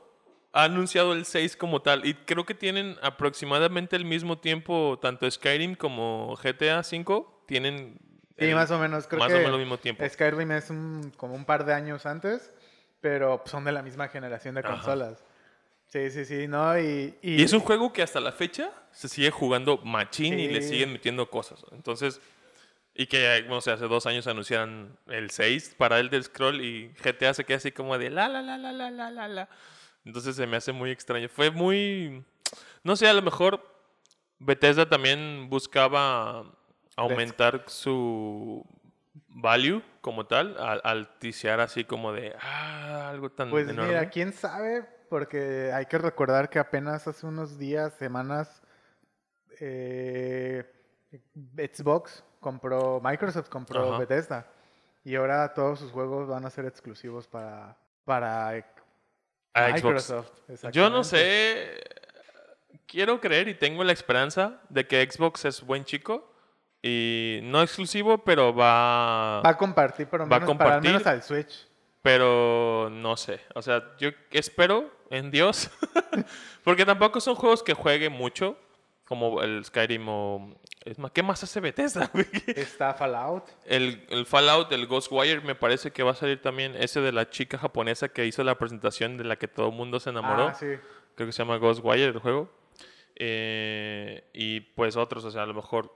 ha 0.55 0.63
anunciado 0.63 1.11
el 1.13 1.25
6 1.25 1.57
como 1.57 1.81
tal. 1.81 2.05
Y 2.05 2.13
creo 2.13 2.45
que 2.45 2.55
tienen 2.55 2.95
aproximadamente 3.01 3.95
el 3.97 4.05
mismo 4.05 4.37
tiempo, 4.37 4.97
tanto 5.01 5.29
Skyrim 5.29 5.75
como 5.75 6.35
GTA 6.37 6.81
5, 6.81 7.43
tienen... 7.45 7.97
Sí, 8.39 8.45
el- 8.45 8.55
más 8.55 8.71
o 8.71 8.79
menos. 8.79 9.05
Creo 9.07 9.19
más 9.19 9.27
que 9.31 9.35
o 9.35 9.39
menos 9.39 9.53
al 9.53 9.59
mismo 9.59 9.77
tiempo. 9.77 10.07
Skyrim 10.07 10.51
es 10.53 10.69
un- 10.69 11.11
como 11.17 11.35
un 11.35 11.43
par 11.45 11.65
de 11.65 11.73
años 11.73 12.05
antes, 12.05 12.51
pero 13.01 13.43
son 13.45 13.65
de 13.65 13.73
la 13.73 13.81
misma 13.81 14.07
generación 14.07 14.55
de 14.55 14.61
Ajá. 14.61 14.69
consolas. 14.75 15.23
Sí, 15.87 16.09
sí, 16.09 16.23
sí, 16.25 16.47
¿no? 16.47 16.79
Y, 16.79 17.15
Y 17.21 17.43
es 17.43 17.51
un 17.53 17.59
juego 17.59 17.91
que 17.93 18.01
hasta 18.01 18.19
la 18.21 18.31
fecha 18.31 18.71
se 18.91 19.07
sigue 19.09 19.31
jugando 19.31 19.77
machín 19.83 20.39
y 20.39 20.47
le 20.47 20.61
Sí. 20.61 20.69
siguen 20.69 20.93
metiendo 20.93 21.29
cosas. 21.29 21.63
Entonces, 21.73 22.21
y 22.93 23.07
que, 23.07 23.43
no 23.49 23.59
sé, 23.59 23.71
hace 23.71 23.87
dos 23.87 24.05
años 24.05 24.25
anunciaron 24.27 24.97
el 25.07 25.29
6 25.31 25.75
para 25.77 25.99
el 25.99 26.09
del 26.09 26.23
scroll 26.23 26.61
y 26.61 26.93
GTA 27.03 27.33
se 27.33 27.43
queda 27.43 27.57
así 27.57 27.71
como 27.73 27.97
de 27.97 28.09
la, 28.09 28.29
la, 28.29 28.41
la, 28.41 28.57
la, 28.57 28.71
la, 28.71 28.89
la, 28.89 29.11
la, 29.11 29.27
la. 29.27 29.49
Entonces 30.05 30.35
se 30.35 30.45
me 30.47 30.57
hace 30.57 30.71
muy 30.71 30.91
extraño. 30.91 31.27
Fue 31.27 31.49
muy, 31.51 32.23
no 32.83 32.95
sé, 32.95 33.07
a 33.07 33.13
lo 33.13 33.21
mejor 33.21 33.61
Bethesda 34.39 34.87
también 34.87 35.49
buscaba 35.49 36.45
aumentar 36.95 37.63
su 37.67 38.65
value 39.27 39.81
como 40.01 40.25
tal, 40.27 40.55
al, 40.59 40.81
al 40.83 41.17
ticiar 41.19 41.59
así 41.59 41.83
como 41.83 42.13
de, 42.13 42.35
ah, 42.41 43.09
algo 43.09 43.31
tan 43.31 43.49
Pues 43.49 43.67
enorme. 43.67 43.89
mira, 43.89 44.09
quién 44.09 44.31
sabe, 44.31 44.85
porque 45.09 45.71
hay 45.73 45.87
que 45.87 45.97
recordar 45.97 46.49
que 46.49 46.59
apenas 46.59 47.07
hace 47.07 47.25
unos 47.25 47.57
días, 47.57 47.93
semanas, 47.95 48.61
eh, 49.59 50.63
Xbox 51.57 52.23
compró, 52.39 53.01
Microsoft 53.03 53.49
compró 53.49 53.89
Ajá. 53.89 53.99
Bethesda. 53.99 54.47
Y 55.03 55.15
ahora 55.15 55.53
todos 55.53 55.79
sus 55.79 55.91
juegos 55.91 56.27
van 56.27 56.45
a 56.45 56.49
ser 56.49 56.65
exclusivos 56.65 57.27
para, 57.27 57.77
para 58.05 58.55
A 59.55 59.69
Xbox. 59.69 59.83
Microsoft. 59.83 60.31
Yo 60.71 60.89
no 60.89 61.03
sé. 61.03 61.81
Quiero 62.85 63.19
creer 63.19 63.47
y 63.47 63.55
tengo 63.55 63.83
la 63.83 63.93
esperanza 63.93 64.61
de 64.69 64.85
que 64.85 65.09
Xbox 65.09 65.45
es 65.45 65.61
buen 65.61 65.85
chico. 65.85 66.31
Y 66.83 67.39
no 67.43 67.63
exclusivo, 67.63 68.19
pero 68.19 68.53
va. 68.53 69.41
Va 69.41 69.49
a 69.49 69.57
compartir, 69.57 70.07
pero 70.07 70.27
Va 70.27 70.37
a 70.37 70.39
menos, 70.39 70.57
para 70.57 70.79
menos 70.79 71.01
compartir. 71.01 71.07
al 71.07 71.23
Switch. 71.23 71.67
Pero 72.03 72.89
no 72.91 73.17
sé. 73.17 73.39
O 73.55 73.61
sea, 73.63 73.95
yo 73.97 74.09
espero 74.29 74.91
en 75.09 75.31
Dios. 75.31 75.71
Porque 76.63 76.85
tampoco 76.85 77.19
son 77.19 77.33
juegos 77.33 77.63
que 77.63 77.73
juegue 77.73 78.09
mucho. 78.09 78.55
Como 79.05 79.41
el 79.43 79.63
Skyrim 79.63 80.07
o. 80.09 80.55
Es 80.83 80.97
más, 80.99 81.11
¿qué 81.11 81.21
más 81.23 81.43
hace 81.43 81.59
Bethesda? 81.59 82.09
güey? 82.13 82.25
Está 82.47 82.93
Fallout. 82.93 83.43
El, 83.65 84.05
el 84.09 84.25
Fallout, 84.25 84.71
el 84.71 84.87
Ghostwire, 84.87 85.41
me 85.41 85.55
parece 85.55 85.91
que 85.91 86.03
va 86.03 86.11
a 86.11 86.15
salir 86.15 86.41
también. 86.41 86.75
Ese 86.75 87.01
de 87.01 87.11
la 87.11 87.29
chica 87.29 87.57
japonesa 87.57 88.09
que 88.09 88.25
hizo 88.25 88.43
la 88.43 88.57
presentación 88.57 89.17
de 89.17 89.23
la 89.23 89.35
que 89.35 89.47
todo 89.47 89.67
el 89.69 89.75
mundo 89.75 89.99
se 89.99 90.09
enamoró. 90.09 90.47
Ah, 90.47 90.53
sí. 90.53 90.67
Creo 91.15 91.27
que 91.27 91.31
se 91.31 91.39
llama 91.43 91.57
Ghostwire 91.57 92.05
el 92.09 92.19
juego. 92.19 92.49
Eh, 93.15 94.27
y 94.33 94.59
pues 94.59 94.97
otros, 94.97 95.23
o 95.23 95.31
sea, 95.31 95.43
a 95.43 95.45
lo 95.45 95.53
mejor 95.53 95.95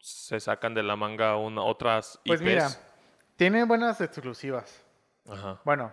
se 0.00 0.40
sacan 0.40 0.74
de 0.74 0.82
la 0.82 0.96
manga 0.96 1.36
una, 1.36 1.62
otras 1.62 2.20
Pues 2.24 2.40
IPs. 2.40 2.48
mira, 2.48 2.68
tiene 3.36 3.64
buenas 3.64 4.00
exclusivas. 4.00 4.82
Ajá. 5.28 5.60
Bueno, 5.64 5.92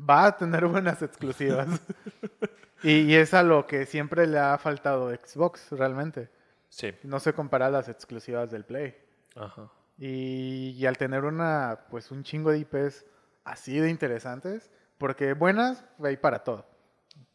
va 0.00 0.26
a 0.26 0.36
tener 0.36 0.66
buenas 0.66 1.02
exclusivas. 1.02 1.68
y, 2.82 3.00
y 3.02 3.14
es 3.14 3.34
a 3.34 3.42
lo 3.42 3.66
que 3.66 3.86
siempre 3.86 4.26
le 4.26 4.38
ha 4.38 4.56
faltado 4.58 5.10
Xbox, 5.10 5.70
realmente. 5.70 6.28
Sí. 6.68 6.92
No 7.02 7.20
se 7.20 7.32
compara 7.32 7.66
a 7.66 7.70
las 7.70 7.88
exclusivas 7.88 8.50
del 8.50 8.64
Play. 8.64 8.96
Ajá. 9.36 9.68
Y, 9.98 10.70
y 10.70 10.86
al 10.86 10.96
tener 10.96 11.24
una, 11.24 11.80
pues 11.90 12.10
un 12.10 12.24
chingo 12.24 12.50
de 12.50 12.58
IPs 12.58 13.04
así 13.44 13.78
de 13.78 13.90
interesantes, 13.90 14.70
porque 14.98 15.34
buenas, 15.34 15.84
hay 16.02 16.16
para 16.16 16.40
todo. 16.44 16.66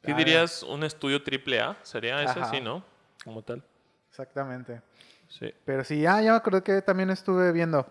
¿Qué 0.01 0.11
Ah, 0.13 0.15
dirías 0.17 0.63
un 0.63 0.83
estudio 0.83 1.23
triple 1.23 1.59
A? 1.59 1.77
¿Sería 1.83 2.21
ese? 2.23 2.39
Ajá. 2.39 2.49
Sí, 2.49 2.61
¿no? 2.61 2.83
Como 3.23 3.41
tal. 3.43 3.63
Exactamente. 4.09 4.81
Sí. 5.27 5.53
Pero 5.65 5.83
sí, 5.83 6.05
ah, 6.05 6.21
ya 6.21 6.31
me 6.31 6.37
acordé 6.37 6.63
que 6.63 6.81
también 6.81 7.09
estuve 7.09 7.51
viendo. 7.51 7.85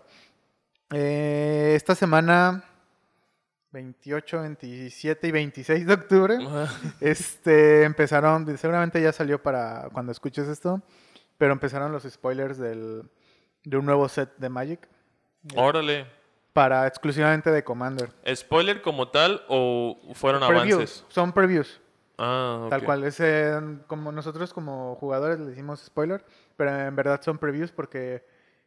Eh, 0.90 1.72
esta 1.76 1.94
semana, 1.94 2.64
28, 3.76 4.40
27 4.40 5.28
y 5.28 5.30
26 5.33 5.87
de 5.87 5.92
octubre, 5.92 6.38
este, 6.99 7.83
empezaron, 7.85 8.56
seguramente 8.56 9.02
ya 9.02 9.12
salió 9.12 9.42
para 9.42 9.90
cuando 9.92 10.12
escuches 10.12 10.49
esto, 10.49 10.80
pero 11.37 11.52
empezaron 11.52 11.92
los 11.92 12.04
spoilers 12.04 12.56
del, 12.56 13.02
de 13.64 13.76
un 13.76 13.85
nuevo 13.85 14.09
set 14.09 14.30
de 14.38 14.49
Magic 14.49 14.88
Órale. 15.54 16.06
para 16.54 16.87
exclusivamente 16.87 17.50
de 17.50 17.62
Commander. 17.64 18.11
¿Spoiler 18.35 18.80
como 18.80 19.09
tal 19.09 19.42
o 19.49 19.99
fueron 20.14 20.40
Previews, 20.49 20.75
avances? 20.75 21.04
son 21.09 21.33
previews, 21.33 21.78
Ah, 22.16 22.68
tal 22.71 22.80
ok. 22.80 22.87
cual. 22.87 23.04
Es, 23.04 23.21
eh, 23.21 23.61
como 23.88 24.11
nosotros 24.11 24.54
como 24.54 24.95
jugadores 24.95 25.38
le 25.38 25.45
decimos 25.50 25.80
spoiler, 25.85 26.25
pero 26.56 26.75
en 26.75 26.97
verdad 26.97 27.21
son 27.23 27.37
previews 27.37 27.73
porque 27.73 28.25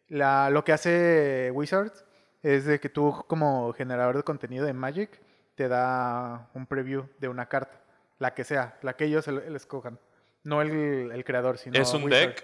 la, 0.07 0.51
lo 0.51 0.63
que 0.63 0.71
hace 0.71 1.49
Wizards 1.51 2.05
es 2.43 2.65
de 2.65 2.79
que 2.79 2.89
tú 2.89 3.23
como 3.27 3.73
generador 3.73 4.17
de 4.17 4.23
contenido 4.23 4.65
de 4.65 4.73
Magic 4.73 5.19
te 5.55 5.67
da 5.67 6.47
un 6.53 6.65
preview 6.65 7.05
de 7.19 7.27
una 7.27 7.47
carta, 7.47 7.77
la 8.17 8.33
que 8.33 8.43
sea, 8.43 8.77
la 8.81 8.93
que 8.95 9.05
ellos 9.05 9.27
el, 9.27 9.39
el 9.39 9.55
escojan. 9.55 9.99
No 10.43 10.61
el, 10.61 11.11
el 11.11 11.23
creador, 11.25 11.57
sino 11.57 11.77
¿Es 11.79 11.93
un 11.93 12.09
deck 12.09 12.43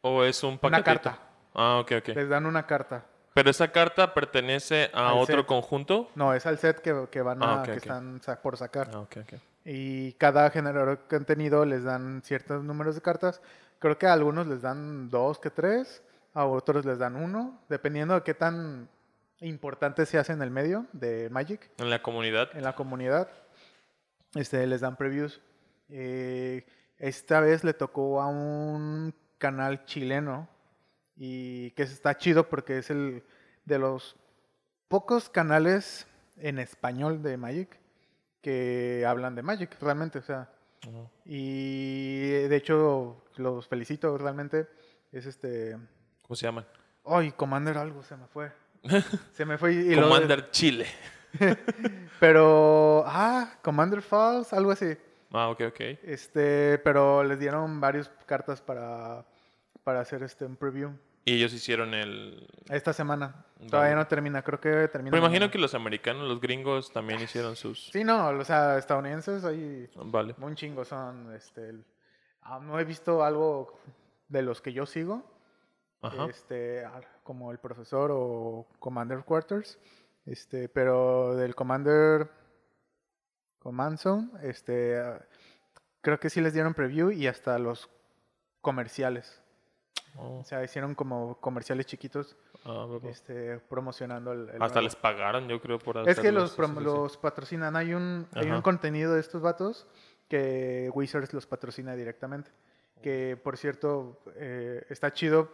o 0.00 0.24
es 0.24 0.42
un 0.42 0.52
Una 0.52 0.58
paquetito? 0.60 0.84
carta. 0.84 1.18
Ah, 1.54 1.78
ok, 1.80 1.92
ok. 1.98 2.08
Les 2.08 2.28
dan 2.28 2.46
una 2.46 2.66
carta. 2.66 3.04
Pero 3.34 3.50
esa 3.50 3.70
carta 3.70 4.14
pertenece 4.14 4.90
a 4.94 5.10
Al 5.10 5.18
otro 5.18 5.38
set. 5.38 5.46
conjunto. 5.46 6.08
No, 6.14 6.32
es 6.32 6.46
al 6.46 6.58
set 6.58 6.80
que, 6.80 7.08
que 7.10 7.20
van 7.20 7.42
a, 7.42 7.60
Ah, 7.60 7.62
que 7.62 7.72
están 7.72 8.20
por 8.42 8.56
sacar. 8.56 8.88
Ah, 8.94 9.00
ok, 9.00 9.16
ok. 9.22 9.34
Y 9.66 10.12
cada 10.14 10.48
generador 10.50 10.90
de 10.98 11.04
contenido 11.18 11.66
les 11.66 11.84
dan 11.84 12.22
ciertos 12.24 12.64
números 12.64 12.94
de 12.94 13.02
cartas. 13.02 13.42
Creo 13.78 13.98
que 13.98 14.06
a 14.06 14.14
algunos 14.14 14.46
les 14.46 14.62
dan 14.62 15.10
dos 15.10 15.38
que 15.38 15.50
tres, 15.50 16.02
a 16.32 16.46
otros 16.46 16.86
les 16.86 16.98
dan 16.98 17.16
uno, 17.16 17.60
dependiendo 17.68 18.14
de 18.14 18.22
qué 18.22 18.32
tan 18.32 18.88
importante 19.40 20.06
se 20.06 20.18
hace 20.18 20.32
en 20.32 20.42
el 20.42 20.50
medio 20.50 20.86
de 20.92 21.28
Magic, 21.30 21.70
En 21.78 21.90
la 21.90 22.02
comunidad. 22.02 22.48
en 22.54 22.62
la 22.64 22.74
comunidad. 22.74 23.28
Este, 24.34 24.66
les 24.66 24.80
dan 24.80 24.96
previews. 24.96 25.40
Eh, 25.88 26.64
esta 26.98 27.40
vez 27.40 27.62
le 27.64 27.74
tocó 27.74 28.20
a 28.22 28.26
un 28.28 29.14
canal 29.38 29.84
chileno 29.84 30.48
y 31.16 31.70
que 31.72 31.82
está 31.82 32.16
chido 32.16 32.48
porque 32.48 32.78
es 32.78 32.90
el 32.90 33.22
de 33.64 33.78
los 33.78 34.16
pocos 34.88 35.28
canales 35.28 36.06
en 36.36 36.58
español 36.58 37.22
de 37.22 37.36
Magic 37.36 37.78
que 38.42 39.04
hablan 39.06 39.34
de 39.34 39.42
Magic 39.42 39.76
realmente, 39.80 40.18
o 40.18 40.22
sea, 40.22 40.50
Ujú. 40.86 41.08
y 41.24 42.28
de 42.30 42.56
hecho 42.56 43.24
los 43.36 43.66
felicito 43.68 44.16
realmente. 44.18 44.68
Es 45.12 45.26
este 45.26 45.76
¿Cómo 46.22 46.36
se 46.36 46.46
llaman? 46.46 46.66
Ay, 47.04 47.32
Commander 47.32 47.78
algo 47.78 48.02
se 48.02 48.16
me 48.16 48.26
fue. 48.26 48.52
Se 49.32 49.44
me 49.44 49.58
fue 49.58 49.72
y 49.74 49.94
lo- 49.94 50.02
Commander 50.02 50.50
Chile. 50.50 50.86
Pero, 52.20 53.04
ah, 53.06 53.58
Commander 53.62 54.02
Falls, 54.02 54.52
algo 54.52 54.70
así. 54.70 54.96
Ah, 55.32 55.48
ok, 55.48 55.62
ok. 55.68 55.80
Este, 56.04 56.78
pero 56.78 57.22
les 57.24 57.38
dieron 57.38 57.80
varias 57.80 58.08
cartas 58.26 58.62
para, 58.62 59.24
para 59.84 60.00
hacer 60.00 60.22
este 60.22 60.44
un 60.46 60.56
preview. 60.56 60.92
Y 61.24 61.34
ellos 61.34 61.52
hicieron 61.52 61.92
el... 61.92 62.46
Esta 62.70 62.92
semana. 62.92 63.44
Vale. 63.58 63.70
Todavía 63.70 63.94
no 63.96 64.06
termina, 64.06 64.42
creo 64.42 64.60
que 64.60 64.88
termina. 64.88 65.10
Me 65.10 65.18
imagino 65.18 65.40
mañana. 65.40 65.50
que 65.50 65.58
los 65.58 65.74
americanos, 65.74 66.28
los 66.28 66.40
gringos 66.40 66.92
también 66.92 67.20
hicieron 67.20 67.56
sus... 67.56 67.88
Sí, 67.90 68.04
no, 68.04 68.28
o 68.28 68.44
sea, 68.44 68.78
estadounidenses 68.78 69.44
hay 69.44 69.90
Vale. 69.96 70.34
un 70.40 70.54
chingo 70.54 70.84
son, 70.84 71.34
este, 71.34 71.68
el- 71.70 71.84
ah, 72.42 72.60
no 72.62 72.78
he 72.78 72.84
visto 72.84 73.24
algo 73.24 73.76
de 74.28 74.42
los 74.42 74.60
que 74.62 74.72
yo 74.72 74.86
sigo, 74.86 75.24
Ajá. 76.02 76.26
este, 76.26 76.84
como 77.22 77.50
el 77.52 77.58
profesor 77.58 78.10
o 78.12 78.66
Commander 78.78 79.24
Quarters, 79.24 79.78
este, 80.26 80.68
pero 80.68 81.34
del 81.36 81.54
Commander 81.54 82.30
Command 83.58 83.98
Zone, 83.98 84.30
este, 84.42 84.98
ah, 84.98 85.24
creo 86.00 86.20
que 86.20 86.30
sí 86.30 86.40
les 86.40 86.52
dieron 86.52 86.74
preview 86.74 87.10
y 87.10 87.26
hasta 87.26 87.58
los 87.58 87.90
comerciales, 88.60 89.42
Oh, 90.18 90.38
o 90.38 90.44
sea, 90.44 90.64
hicieron 90.64 90.94
como 90.94 91.38
comerciales 91.40 91.86
chiquitos, 91.86 92.36
ah, 92.64 92.86
este, 93.04 93.58
promocionando 93.58 94.32
el, 94.32 94.48
el 94.48 94.62
Hasta 94.62 94.66
nuevo. 94.66 94.80
les 94.82 94.96
pagaron, 94.96 95.46
yo 95.48 95.60
creo, 95.60 95.78
por 95.78 96.08
Es 96.08 96.18
que 96.18 96.32
los, 96.32 96.56
los 96.58 97.16
patrocinan. 97.18 97.76
Hay 97.76 97.92
un, 97.92 98.26
hay 98.32 98.50
un 98.50 98.62
contenido 98.62 99.14
de 99.14 99.20
estos 99.20 99.42
vatos 99.42 99.86
que 100.28 100.90
Wizards 100.94 101.34
los 101.34 101.46
patrocina 101.46 101.94
directamente. 101.94 102.50
Que 103.06 103.36
por 103.36 103.56
cierto, 103.56 104.20
eh, 104.34 104.84
está 104.90 105.12
chido. 105.12 105.52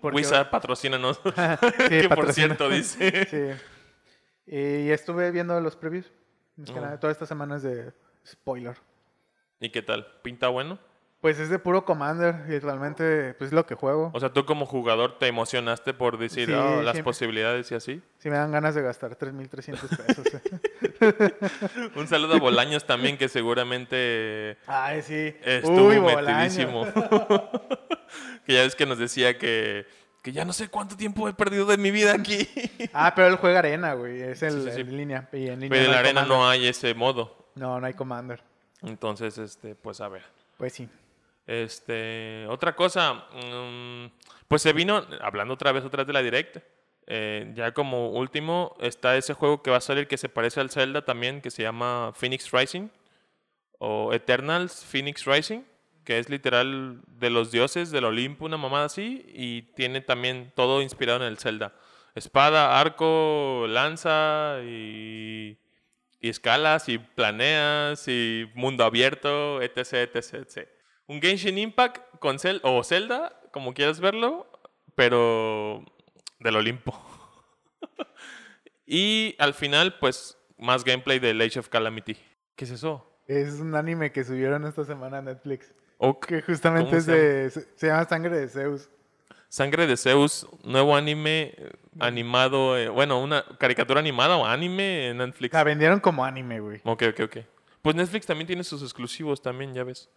Porque, 0.00 0.16
Wizard, 0.16 0.48
patrocínanos. 0.48 1.20
Sí, 1.90 2.00
que 2.00 2.08
por 2.08 2.32
cierto 2.32 2.70
dice. 2.70 3.26
Sí. 4.46 4.50
Y 4.50 4.90
estuve 4.90 5.30
viendo 5.30 5.60
los 5.60 5.76
previews. 5.76 6.10
Oh. 6.66 6.80
nada, 6.80 6.98
toda 6.98 7.12
esta 7.12 7.26
semana 7.26 7.56
es 7.56 7.62
de 7.62 7.92
spoiler. 8.26 8.78
¿Y 9.60 9.68
qué 9.68 9.82
tal? 9.82 10.06
¿Pinta 10.22 10.48
bueno? 10.48 10.78
Pues 11.24 11.38
es 11.38 11.48
de 11.48 11.58
puro 11.58 11.86
Commander 11.86 12.44
y 12.50 12.58
realmente 12.58 13.32
pues 13.38 13.48
es 13.48 13.54
lo 13.54 13.64
que 13.64 13.74
juego. 13.74 14.10
O 14.12 14.20
sea, 14.20 14.30
tú 14.30 14.44
como 14.44 14.66
jugador 14.66 15.16
te 15.18 15.26
emocionaste 15.26 15.94
por 15.94 16.18
decir 16.18 16.48
Sí, 16.48 16.52
"Ah, 16.54 16.82
las 16.84 17.00
posibilidades 17.00 17.72
y 17.72 17.74
así. 17.74 18.02
Si 18.18 18.28
me 18.28 18.36
dan 18.36 18.52
ganas 18.52 18.74
de 18.74 18.82
gastar 18.82 19.16
3.300 19.16 19.88
pesos. 19.96 20.26
eh. 21.00 21.90
Un 21.96 22.06
saludo 22.08 22.34
a 22.34 22.38
Bolaños 22.38 22.84
también, 22.84 23.16
que 23.16 23.28
seguramente 23.30 24.58
Ay, 24.66 25.00
sí. 25.00 25.34
estuvo 25.42 25.86
Uy, 25.88 25.98
metidísimo. 25.98 26.84
que 28.46 28.52
ya 28.52 28.60
ves 28.60 28.76
que 28.76 28.84
nos 28.84 28.98
decía 28.98 29.38
que, 29.38 29.86
que 30.22 30.30
ya 30.30 30.44
no 30.44 30.52
sé 30.52 30.68
cuánto 30.68 30.94
tiempo 30.94 31.26
he 31.26 31.32
perdido 31.32 31.64
de 31.64 31.78
mi 31.78 31.90
vida 31.90 32.12
aquí. 32.12 32.46
Ah, 32.92 33.14
pero 33.16 33.28
él 33.28 33.36
juega 33.36 33.60
arena, 33.60 33.94
güey. 33.94 34.20
Es 34.20 34.42
el, 34.42 34.52
Sí, 34.60 34.68
sí, 34.68 34.74
sí. 34.74 34.80
en 34.82 34.94
línea. 34.98 35.28
Y 35.32 35.48
en 35.48 35.60
línea 35.60 35.70
Pero 35.70 35.80
en 35.84 35.86
no 35.86 35.92
la 35.92 35.98
arena 36.00 36.20
Commander. 36.20 36.36
no 36.38 36.48
hay 36.50 36.66
ese 36.68 36.92
modo. 36.92 37.48
No, 37.54 37.80
no 37.80 37.86
hay 37.86 37.94
Commander. 37.94 38.42
Entonces, 38.82 39.38
este, 39.38 39.74
pues 39.74 40.02
a 40.02 40.08
ver. 40.08 40.22
Pues 40.58 40.74
sí. 40.74 40.86
Este, 41.46 42.46
otra 42.48 42.74
cosa, 42.74 43.26
mm, 43.32 44.06
pues 44.48 44.62
se 44.62 44.72
vino, 44.72 45.06
hablando 45.20 45.54
otra 45.54 45.72
vez 45.72 45.84
otra 45.84 46.04
de 46.04 46.12
la 46.12 46.22
Direct, 46.22 46.58
eh, 47.06 47.52
ya 47.54 47.72
como 47.72 48.10
último 48.10 48.76
está 48.80 49.16
ese 49.16 49.34
juego 49.34 49.62
que 49.62 49.70
va 49.70 49.76
a 49.76 49.82
salir 49.82 50.08
que 50.08 50.16
se 50.16 50.30
parece 50.30 50.60
al 50.60 50.70
Zelda 50.70 51.04
también, 51.04 51.42
que 51.42 51.50
se 51.50 51.62
llama 51.62 52.12
Phoenix 52.14 52.50
Rising, 52.50 52.88
o 53.78 54.12
Eternals 54.14 54.84
Phoenix 54.84 55.26
Rising, 55.26 55.62
que 56.04 56.18
es 56.18 56.30
literal 56.30 57.00
de 57.06 57.30
los 57.30 57.50
dioses 57.50 57.90
del 57.90 58.04
Olimpo, 58.04 58.46
una 58.46 58.56
mamada 58.56 58.86
así, 58.86 59.26
y 59.34 59.62
tiene 59.74 60.00
también 60.00 60.52
todo 60.54 60.80
inspirado 60.82 61.20
en 61.20 61.26
el 61.26 61.38
Zelda. 61.38 61.74
Espada, 62.14 62.80
arco, 62.80 63.66
lanza 63.68 64.60
y, 64.64 65.58
y 66.20 66.28
escalas 66.28 66.88
y 66.88 66.98
planeas 66.98 68.06
y 68.08 68.50
mundo 68.54 68.84
abierto, 68.84 69.60
etc, 69.60 70.10
etc, 70.14 70.34
etc. 70.34 70.73
Un 71.06 71.20
Genshin 71.20 71.58
Impact 71.58 72.18
con 72.18 72.38
Zel 72.38 72.60
o 72.62 72.82
Zelda, 72.82 73.38
como 73.52 73.74
quieras 73.74 74.00
verlo, 74.00 74.50
pero 74.94 75.84
del 76.40 76.56
Olimpo. 76.56 76.98
y 78.86 79.34
al 79.38 79.54
final, 79.54 79.98
pues, 79.98 80.38
más 80.58 80.84
gameplay 80.84 81.18
de 81.18 81.30
Age 81.30 81.58
of 81.58 81.68
Calamity. 81.68 82.16
¿Qué 82.56 82.64
es 82.64 82.70
eso? 82.70 83.10
Es 83.26 83.60
un 83.60 83.74
anime 83.74 84.12
que 84.12 84.24
subieron 84.24 84.66
esta 84.66 84.84
semana 84.84 85.18
a 85.18 85.22
Netflix. 85.22 85.74
Ok. 85.98 86.26
Que 86.26 86.42
justamente 86.42 86.86
¿Cómo 86.86 86.98
es 86.98 87.04
se 87.04 87.12
de. 87.12 87.50
Se, 87.50 87.68
se 87.76 87.86
llama 87.86 88.04
Sangre 88.04 88.38
de 88.38 88.48
Zeus. 88.48 88.88
Sangre 89.54 89.86
de 89.86 89.96
Zeus, 89.96 90.48
nuevo 90.64 90.96
anime 90.96 91.54
eh, 91.56 91.70
animado, 92.00 92.76
eh, 92.76 92.88
bueno, 92.88 93.22
una 93.22 93.44
caricatura 93.56 94.00
animada 94.00 94.36
o 94.36 94.44
anime 94.44 95.10
en 95.10 95.18
Netflix. 95.18 95.52
La 95.52 95.62
vendieron 95.62 96.00
como 96.00 96.24
anime, 96.24 96.58
güey. 96.58 96.80
Ok, 96.82 97.04
ok, 97.10 97.20
ok. 97.20 97.36
Pues 97.80 97.94
Netflix 97.94 98.26
también 98.26 98.48
tiene 98.48 98.64
sus 98.64 98.82
exclusivos 98.82 99.40
también, 99.40 99.72
ya 99.72 99.84
ves. 99.84 100.10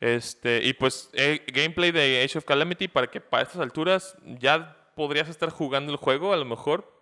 Este, 0.00 0.62
y 0.62 0.74
pues 0.74 1.10
eh, 1.14 1.42
gameplay 1.52 1.90
de 1.90 2.22
Age 2.22 2.38
of 2.38 2.44
Calamity 2.44 2.88
para 2.88 3.06
que 3.06 3.20
para 3.20 3.42
estas 3.42 3.60
alturas 3.60 4.16
ya 4.24 4.76
podrías 4.94 5.28
estar 5.28 5.50
jugando 5.50 5.92
el 5.92 5.98
juego 5.98 6.32
a 6.32 6.36
lo 6.36 6.44
mejor. 6.44 6.92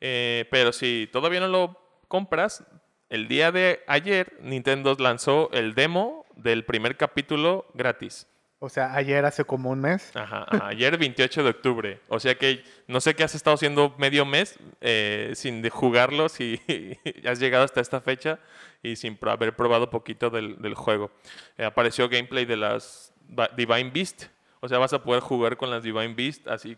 Eh, 0.00 0.46
pero 0.50 0.72
si 0.72 1.08
todavía 1.12 1.40
no 1.40 1.48
lo 1.48 1.78
compras, 2.08 2.64
el 3.08 3.28
día 3.28 3.52
de 3.52 3.82
ayer 3.86 4.36
Nintendo 4.40 4.96
lanzó 4.98 5.50
el 5.52 5.74
demo 5.74 6.26
del 6.36 6.64
primer 6.64 6.96
capítulo 6.96 7.66
gratis. 7.74 8.26
O 8.64 8.68
sea, 8.68 8.94
ayer 8.94 9.24
hace 9.24 9.44
como 9.44 9.70
un 9.70 9.80
mes. 9.80 10.14
Ajá, 10.14 10.46
ajá, 10.48 10.68
ayer 10.68 10.96
28 10.96 11.42
de 11.42 11.50
octubre. 11.50 12.00
O 12.06 12.20
sea 12.20 12.36
que 12.36 12.62
no 12.86 13.00
sé 13.00 13.16
qué 13.16 13.24
has 13.24 13.34
estado 13.34 13.54
haciendo 13.54 13.92
medio 13.98 14.24
mes 14.24 14.56
eh, 14.80 15.32
sin 15.34 15.62
de 15.62 15.68
jugarlo, 15.68 16.28
si 16.28 16.60
has 17.28 17.40
llegado 17.40 17.64
hasta 17.64 17.80
esta 17.80 18.00
fecha 18.00 18.38
y 18.80 18.94
sin 18.94 19.18
haber 19.22 19.56
probado 19.56 19.90
poquito 19.90 20.30
del, 20.30 20.62
del 20.62 20.76
juego. 20.76 21.10
Eh, 21.58 21.64
apareció 21.64 22.08
gameplay 22.08 22.44
de 22.44 22.56
las 22.56 23.12
Divine 23.56 23.90
Beast. 23.90 24.26
O 24.60 24.68
sea, 24.68 24.78
vas 24.78 24.92
a 24.92 25.02
poder 25.02 25.24
jugar 25.24 25.56
con 25.56 25.68
las 25.68 25.82
Divine 25.82 26.14
Beast 26.14 26.46
así. 26.46 26.76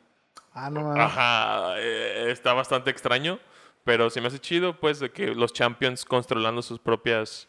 Ah, 0.55 0.71
no. 0.71 0.91
Ajá, 0.91 1.75
eh, 1.77 2.31
está 2.31 2.55
bastante 2.55 2.89
extraño. 2.89 3.39
Pero 3.85 4.09
se 4.09 4.23
me 4.23 4.29
hace 4.29 4.39
chido, 4.39 4.81
pues, 4.81 5.01
de 5.01 5.11
que 5.11 5.35
los 5.35 5.53
champions 5.53 6.07
controlando 6.07 6.63
sus 6.63 6.79
propias 6.79 7.47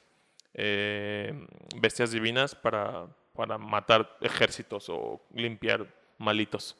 bestias 1.81 2.11
divinas 2.11 2.55
para, 2.55 3.07
para 3.35 3.57
matar 3.57 4.17
ejércitos 4.21 4.87
o 4.89 5.21
limpiar 5.33 5.85
malitos. 6.17 6.77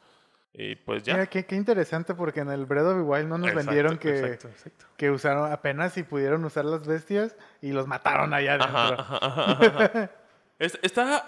Y 0.53 0.75
pues 0.77 1.03
ya. 1.03 1.15
Mira, 1.15 1.27
qué, 1.27 1.45
qué 1.45 1.55
interesante 1.55 2.13
porque 2.15 2.39
en 2.39 2.49
el 2.49 2.65
Breath 2.65 2.85
of 2.85 2.95
the 2.95 3.01
Wild 3.01 3.27
no 3.27 3.37
nos 3.37 3.49
Exacto, 3.49 3.65
vendieron 3.67 3.97
que, 3.97 4.09
exacto, 4.19 4.47
exacto. 4.47 4.85
que 4.95 5.11
usaron 5.11 5.51
apenas 5.51 5.91
si 5.93 6.03
pudieron 6.03 6.45
usar 6.45 6.63
las 6.63 6.87
bestias 6.87 7.35
y 7.61 7.73
los 7.73 7.87
mataron 7.87 8.33
allá 8.33 8.53
adentro. 8.53 8.77
Ajá, 8.77 8.95
ajá, 8.97 9.25
ajá, 9.25 9.51
ajá, 9.51 9.85
ajá. 9.85 10.11
Es- 10.59 10.79
Está. 10.81 11.25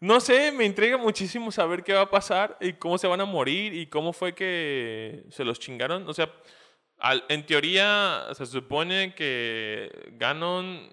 No 0.00 0.20
sé, 0.20 0.52
me 0.52 0.64
intriga 0.66 0.98
muchísimo 0.98 1.50
saber 1.50 1.82
qué 1.82 1.94
va 1.94 2.02
a 2.02 2.10
pasar 2.10 2.58
y 2.60 2.74
cómo 2.74 2.98
se 2.98 3.06
van 3.06 3.22
a 3.22 3.24
morir 3.24 3.72
y 3.72 3.86
cómo 3.86 4.12
fue 4.12 4.34
que 4.34 5.24
se 5.30 5.44
los 5.44 5.58
chingaron. 5.58 6.06
O 6.06 6.12
sea, 6.12 6.30
al- 6.98 7.24
en 7.30 7.46
teoría 7.46 8.26
se 8.34 8.44
supone 8.44 9.14
que 9.14 10.12
Ganon 10.18 10.92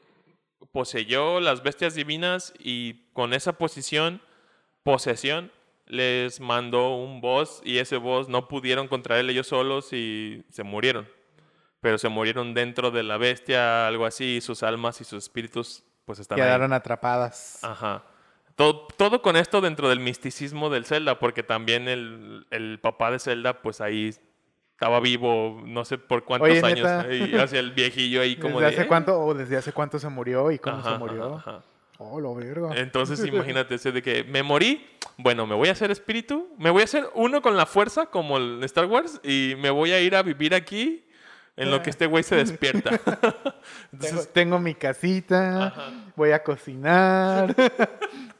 poseyó 0.71 1.39
las 1.39 1.63
bestias 1.63 1.95
divinas 1.95 2.53
y 2.59 3.05
con 3.13 3.33
esa 3.33 3.53
posición, 3.53 4.21
posesión, 4.83 5.51
les 5.87 6.39
mandó 6.39 6.95
un 6.95 7.19
boss 7.19 7.61
y 7.65 7.79
ese 7.79 7.97
boss 7.97 8.29
no 8.29 8.47
pudieron 8.47 8.87
contra 8.87 9.19
él 9.19 9.29
ellos 9.29 9.47
solos 9.47 9.91
y 9.93 10.45
se 10.49 10.63
murieron. 10.63 11.07
Pero 11.81 11.97
se 11.97 12.09
murieron 12.09 12.53
dentro 12.53 12.91
de 12.91 13.03
la 13.03 13.17
bestia, 13.17 13.87
algo 13.87 14.05
así, 14.05 14.37
y 14.37 14.41
sus 14.41 14.63
almas 14.63 15.01
y 15.01 15.03
sus 15.03 15.23
espíritus 15.23 15.83
pues 16.05 16.19
están 16.19 16.39
ahí. 16.39 16.45
Quedaron 16.45 16.73
atrapadas. 16.73 17.63
Ajá. 17.63 18.03
Todo, 18.55 18.87
todo 18.97 19.21
con 19.21 19.35
esto 19.35 19.61
dentro 19.61 19.89
del 19.89 19.99
misticismo 19.99 20.69
del 20.69 20.85
Zelda, 20.85 21.17
porque 21.19 21.41
también 21.41 21.87
el, 21.87 22.45
el 22.51 22.79
papá 22.79 23.11
de 23.11 23.19
Zelda, 23.19 23.61
pues 23.61 23.81
ahí 23.81 24.13
estaba 24.81 24.99
vivo, 24.99 25.61
no 25.63 25.85
sé 25.85 25.99
por 25.99 26.23
cuántos 26.23 26.49
Oye, 26.49 26.59
años, 26.65 26.89
¿neta? 26.89 27.13
y 27.13 27.35
hacia 27.37 27.59
el 27.59 27.71
viejillo 27.71 28.19
ahí 28.19 28.35
como 28.35 28.59
¿Desde 28.59 28.61
de... 28.71 28.75
hace 28.77 28.81
"Eh". 28.81 28.87
cuánto 28.87 29.19
o 29.23 29.35
desde 29.35 29.55
hace 29.55 29.71
cuánto 29.73 29.99
se 29.99 30.09
murió 30.09 30.49
y 30.49 30.57
cómo 30.57 30.77
Ajá, 30.79 30.93
se 30.93 30.97
murió? 30.97 31.35
ajá, 31.35 31.51
ajá. 31.51 31.63
Oh, 31.99 32.19
lo 32.19 32.33
verga. 32.33 32.75
Entonces 32.75 33.23
imagínate 33.27 33.75
ese 33.75 33.91
de 33.91 34.01
que 34.01 34.23
me 34.23 34.41
morí, 34.41 34.83
bueno, 35.17 35.45
me 35.45 35.53
voy 35.53 35.69
a 35.69 35.73
hacer 35.73 35.91
espíritu, 35.91 36.47
me 36.57 36.71
voy 36.71 36.81
a 36.81 36.85
hacer 36.85 37.07
uno 37.13 37.43
con 37.43 37.55
la 37.55 37.67
fuerza 37.67 38.07
como 38.07 38.37
el 38.37 38.63
Star 38.63 38.87
Wars 38.87 39.21
y 39.23 39.53
me 39.59 39.69
voy 39.69 39.91
a 39.91 40.01
ir 40.01 40.15
a 40.15 40.23
vivir 40.23 40.55
aquí 40.55 41.05
en 41.57 41.69
lo 41.69 41.83
que 41.83 41.91
este 41.91 42.07
güey 42.07 42.23
se 42.23 42.37
despierta. 42.37 42.89
Tengo, 42.97 43.53
Entonces, 43.93 44.33
tengo 44.33 44.57
mi 44.57 44.73
casita, 44.73 45.67
Ajá. 45.67 45.91
voy 46.15 46.31
a 46.31 46.41
cocinar, 46.41 47.55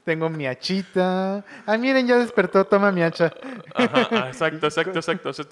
tengo 0.04 0.28
mi 0.28 0.48
hachita. 0.48 1.46
Ah, 1.68 1.78
miren, 1.78 2.08
ya 2.08 2.18
despertó, 2.18 2.66
toma 2.66 2.92
mi 2.92 3.04
hacha. 3.04 3.32
Ajá, 3.76 4.08
ah, 4.10 4.28
exacto, 4.30 4.66
exacto, 4.66 4.98
exacto. 4.98 5.30
O 5.30 5.34
sea, 5.34 5.46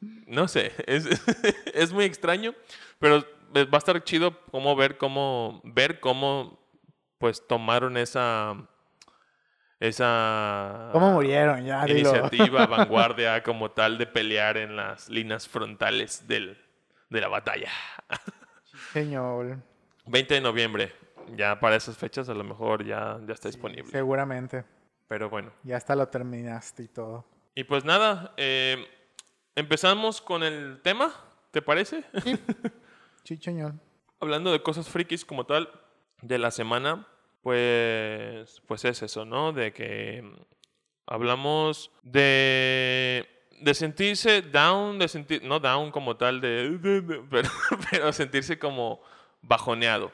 no 0.00 0.48
sé, 0.48 0.72
es, 0.86 1.06
es 1.74 1.92
muy 1.92 2.04
extraño, 2.04 2.54
pero 2.98 3.24
va 3.54 3.68
a 3.72 3.78
estar 3.78 4.02
chido 4.04 4.38
cómo 4.50 4.76
ver 4.76 4.98
cómo 4.98 5.60
ver 5.64 6.00
cómo 6.00 6.58
pues 7.18 7.46
tomaron 7.46 7.96
esa 7.96 8.54
esa 9.80 10.90
¿Cómo 10.92 11.12
murieron? 11.12 11.64
Ya, 11.64 11.84
dilo. 11.84 12.10
iniciativa, 12.10 12.66
vanguardia 12.66 13.42
como 13.42 13.70
tal 13.70 13.96
de 13.98 14.06
pelear 14.06 14.56
en 14.56 14.76
las 14.76 15.08
líneas 15.08 15.48
frontales 15.48 16.26
del, 16.26 16.58
de 17.10 17.20
la 17.20 17.28
batalla. 17.28 17.70
Señor. 18.92 19.58
20 20.06 20.34
de 20.34 20.40
noviembre, 20.40 20.92
ya 21.36 21.60
para 21.60 21.76
esas 21.76 21.96
fechas 21.96 22.28
a 22.28 22.34
lo 22.34 22.42
mejor 22.42 22.84
ya, 22.84 23.18
ya 23.26 23.34
está 23.34 23.48
disponible. 23.48 23.90
Seguramente. 23.90 24.64
Pero 25.06 25.30
bueno. 25.30 25.52
Ya 25.62 25.76
hasta 25.76 25.94
lo 25.94 26.08
terminaste 26.08 26.82
y 26.82 26.88
todo. 26.88 27.24
Y 27.54 27.64
pues 27.64 27.84
nada, 27.84 28.34
eh, 28.36 28.84
empezamos 29.58 30.20
con 30.20 30.42
el 30.42 30.80
tema, 30.82 31.12
¿te 31.50 31.62
parece? 31.62 32.04
Sí, 33.24 33.36
señor. 33.36 33.74
Hablando 34.20 34.50
de 34.52 34.62
cosas 34.62 34.88
frikis 34.88 35.22
como 35.24 35.44
tal 35.44 35.70
de 36.22 36.38
la 36.38 36.50
semana, 36.50 37.06
pues, 37.42 38.62
pues 38.66 38.84
es 38.86 39.02
eso, 39.02 39.26
¿no? 39.26 39.52
De 39.52 39.74
que 39.74 40.22
mm, 40.22 40.34
hablamos 41.06 41.90
de, 42.02 43.28
de 43.60 43.74
sentirse 43.74 44.40
down, 44.40 44.98
de 44.98 45.08
sentir, 45.08 45.42
no 45.44 45.60
down 45.60 45.90
como 45.90 46.16
tal, 46.16 46.40
de, 46.40 46.70
de- 46.78 47.00
de- 47.02 47.22
pero, 47.30 47.50
pero 47.90 48.12
sentirse 48.14 48.58
como 48.58 49.02
bajoneado, 49.42 50.10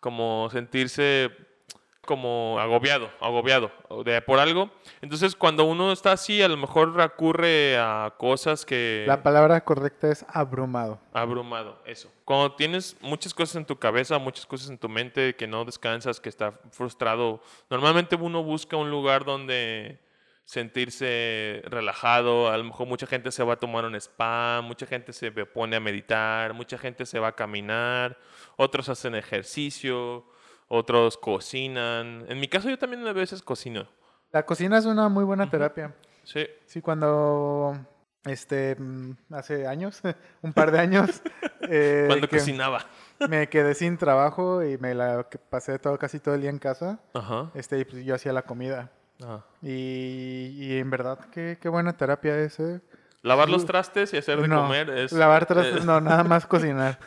como 0.00 0.48
sentirse 0.50 1.30
como 2.06 2.58
agobiado, 2.58 3.10
agobiado 3.20 3.70
de, 4.04 4.22
por 4.22 4.38
algo. 4.38 4.70
Entonces, 5.02 5.36
cuando 5.36 5.64
uno 5.64 5.92
está 5.92 6.12
así, 6.12 6.40
a 6.40 6.48
lo 6.48 6.56
mejor 6.56 6.94
recurre 6.94 7.76
a 7.76 8.14
cosas 8.16 8.64
que... 8.64 9.04
La 9.06 9.22
palabra 9.22 9.60
correcta 9.62 10.10
es 10.10 10.24
abrumado. 10.28 10.98
Abrumado, 11.12 11.82
eso. 11.84 12.10
Cuando 12.24 12.54
tienes 12.54 12.96
muchas 13.02 13.34
cosas 13.34 13.56
en 13.56 13.66
tu 13.66 13.78
cabeza, 13.78 14.18
muchas 14.18 14.46
cosas 14.46 14.70
en 14.70 14.78
tu 14.78 14.88
mente, 14.88 15.36
que 15.36 15.46
no 15.46 15.66
descansas, 15.66 16.20
que 16.20 16.30
está 16.30 16.58
frustrado, 16.70 17.42
normalmente 17.68 18.16
uno 18.16 18.42
busca 18.42 18.76
un 18.78 18.90
lugar 18.90 19.26
donde 19.26 20.00
sentirse 20.46 21.60
relajado. 21.66 22.48
A 22.48 22.56
lo 22.56 22.64
mejor 22.64 22.86
mucha 22.86 23.06
gente 23.06 23.30
se 23.30 23.42
va 23.44 23.54
a 23.54 23.56
tomar 23.56 23.84
un 23.84 23.94
spa, 23.96 24.62
mucha 24.62 24.86
gente 24.86 25.12
se 25.12 25.30
pone 25.30 25.76
a 25.76 25.80
meditar, 25.80 26.54
mucha 26.54 26.78
gente 26.78 27.04
se 27.04 27.18
va 27.18 27.28
a 27.28 27.32
caminar, 27.32 28.16
otros 28.56 28.88
hacen 28.88 29.14
ejercicio, 29.14 30.24
otros 30.68 31.16
cocinan. 31.16 32.24
En 32.28 32.40
mi 32.40 32.48
caso 32.48 32.68
yo 32.68 32.78
también 32.78 33.06
a 33.06 33.12
veces 33.12 33.42
cocino. 33.42 33.86
La 34.32 34.44
cocina 34.44 34.78
es 34.78 34.84
una 34.86 35.08
muy 35.08 35.24
buena 35.24 35.48
terapia. 35.48 35.94
Sí. 36.24 36.46
Sí, 36.66 36.80
cuando 36.80 37.76
este 38.24 38.74
mm, 38.76 39.12
hace 39.32 39.66
años, 39.66 40.00
un 40.42 40.52
par 40.52 40.70
de 40.72 40.80
años, 40.80 41.22
eh, 41.68 42.04
Cuando 42.08 42.28
que 42.28 42.38
cocinaba. 42.38 42.84
me 43.28 43.48
quedé 43.48 43.74
sin 43.74 43.96
trabajo 43.96 44.64
y 44.64 44.76
me 44.78 44.94
la 44.94 45.28
pasé 45.50 45.78
todo 45.78 45.96
casi 45.98 46.18
todo 46.18 46.34
el 46.34 46.40
día 46.40 46.50
en 46.50 46.58
casa. 46.58 46.98
Ajá. 47.14 47.50
Este, 47.54 47.78
y 47.78 47.84
pues 47.84 48.04
yo 48.04 48.14
hacía 48.14 48.32
la 48.32 48.42
comida. 48.42 48.90
Ajá. 49.22 49.44
Y, 49.62 50.50
y 50.58 50.78
en 50.78 50.90
verdad, 50.90 51.18
qué, 51.32 51.58
qué 51.60 51.68
buena 51.68 51.96
terapia 51.96 52.36
es, 52.38 52.58
¿eh? 52.60 52.80
Lavar 53.22 53.48
los 53.48 53.64
trastes 53.66 54.12
y 54.12 54.18
hacer 54.18 54.40
de 54.40 54.46
No, 54.46 54.62
comer 54.62 54.88
es... 54.90 55.10
lavar 55.10 55.46
trastes, 55.46 55.82
eh, 55.82 55.84
no, 55.84 56.00
nada 56.00 56.22
más 56.22 56.46
cocinar. 56.48 56.98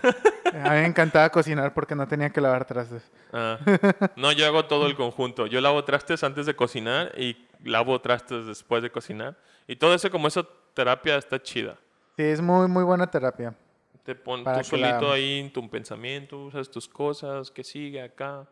A 0.54 0.70
mí 0.74 0.82
me 0.82 0.86
encantaba 0.86 1.30
cocinar 1.30 1.74
porque 1.74 1.96
no 1.96 2.08
tenía 2.08 2.30
que 2.30 2.42
lavar 2.42 2.66
trastes. 2.66 3.04
Ah. 3.34 3.58
No, 4.16 4.32
yo 4.32 4.46
hago 4.46 4.66
todo 4.66 4.88
el 4.88 4.96
conjunto. 4.96 5.48
Yo 5.48 5.62
lavo 5.62 5.84
trastes 5.84 6.24
antes 6.24 6.46
de 6.46 6.56
cocinar 6.56 7.12
y 7.18 7.48
lavo 7.64 8.00
trastes 8.02 8.46
después 8.46 8.82
de 8.84 8.92
cocinar. 8.92 9.38
Y 9.68 9.76
todo 9.76 9.94
eso, 9.94 10.10
como 10.10 10.28
esa 10.28 10.44
terapia 10.74 11.18
está 11.18 11.42
chida. 11.42 11.76
Sí, 12.18 12.24
es 12.24 12.42
muy, 12.42 12.68
muy 12.68 12.84
buena 12.84 13.08
terapia. 13.08 13.54
Te 14.04 14.16
pones 14.16 14.46
tú 14.46 14.52
que 14.72 14.78
la- 14.82 14.90
solito 14.92 15.12
ahí 15.12 15.40
en 15.40 15.54
tu 15.54 15.70
pensamiento, 15.70 16.40
usas 16.46 16.70
tus 16.70 16.88
cosas, 16.88 17.52
que 17.52 17.64
sigue 17.64 18.02
acá. 18.02 18.48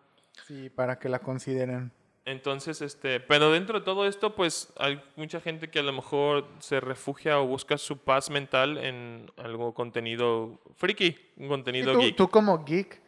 Sí, 0.46 0.70
para 0.70 1.00
que 1.00 1.10
la 1.10 1.20
consideren. 1.20 1.92
Entonces, 2.28 2.82
este, 2.82 3.22
pero 3.22 3.54
dentro 3.54 3.80
de 3.80 3.86
todo 3.86 4.06
esto, 4.06 4.36
pues 4.36 4.74
hay 4.78 5.02
mucha 5.16 5.40
gente 5.40 5.70
que 5.70 5.80
a 5.80 5.82
lo 5.82 5.94
mejor 5.94 6.46
se 6.60 6.82
refugia 6.82 7.40
o 7.40 7.48
busca 7.48 7.78
su 7.78 8.00
paz 8.00 8.30
mental 8.30 8.78
en 8.80 9.32
algo 9.38 9.74
contenido 9.74 10.60
friki, 10.76 11.18
un 11.38 11.48
contenido 11.48 11.94
tú, 11.94 12.00
geek. 12.02 12.16
tú 12.18 12.28
como 12.28 12.66
geek, 12.66 13.00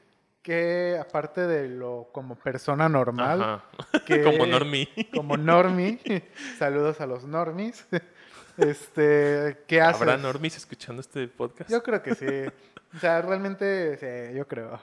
que 0.41 0.97
aparte 1.01 1.47
de 1.47 1.67
lo 1.67 2.07
como 2.13 2.35
persona 2.35 2.87
normal, 2.87 3.61
que- 4.05 4.23
Como 4.23 4.45
normie. 4.45 4.87
como 5.13 5.35
normie, 5.35 5.99
saludos 6.57 7.01
a 7.01 7.05
los 7.05 7.25
normies, 7.25 7.85
este, 8.57 9.57
¿qué 9.67 9.81
haces? 9.81 10.01
¿Habrá 10.01 10.15
normies 10.15 10.55
escuchando 10.55 11.01
este 11.01 11.27
podcast? 11.27 11.69
Yo 11.69 11.83
creo 11.83 12.01
que 12.01 12.15
sí. 12.15 12.25
O 12.95 12.99
sea, 12.99 13.21
realmente, 13.21 13.97
sí, 13.97 14.37
yo 14.37 14.47
creo. 14.47 14.79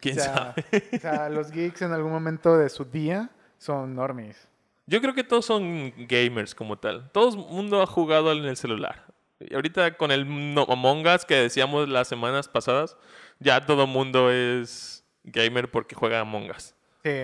¿Quién 0.00 0.16
o 0.16 0.22
sea, 0.22 0.32
sabe? 0.34 0.84
O 0.92 0.98
sea, 1.00 1.28
los 1.28 1.50
geeks 1.50 1.82
en 1.82 1.90
algún 1.92 2.12
momento 2.12 2.56
de 2.56 2.68
su 2.68 2.84
día 2.84 3.30
son 3.60 3.94
normies. 3.94 4.48
Yo 4.86 5.00
creo 5.00 5.14
que 5.14 5.22
todos 5.22 5.44
son 5.46 5.92
gamers 5.96 6.54
como 6.54 6.76
tal. 6.78 7.10
Todo 7.12 7.28
el 7.30 7.36
mundo 7.36 7.80
ha 7.80 7.86
jugado 7.86 8.32
en 8.32 8.44
el 8.44 8.56
celular. 8.56 9.04
Y 9.38 9.54
ahorita 9.54 9.96
con 9.96 10.10
el 10.10 10.26
no- 10.54 10.66
Among 10.68 11.06
Us 11.06 11.24
que 11.24 11.34
decíamos 11.36 11.88
las 11.88 12.08
semanas 12.08 12.48
pasadas, 12.48 12.96
ya 13.38 13.64
todo 13.64 13.84
el 13.84 13.88
mundo 13.88 14.30
es 14.32 15.04
gamer 15.22 15.70
porque 15.70 15.94
juega 15.94 16.20
Among 16.20 16.50
Us. 16.50 16.74
Sí. 17.04 17.22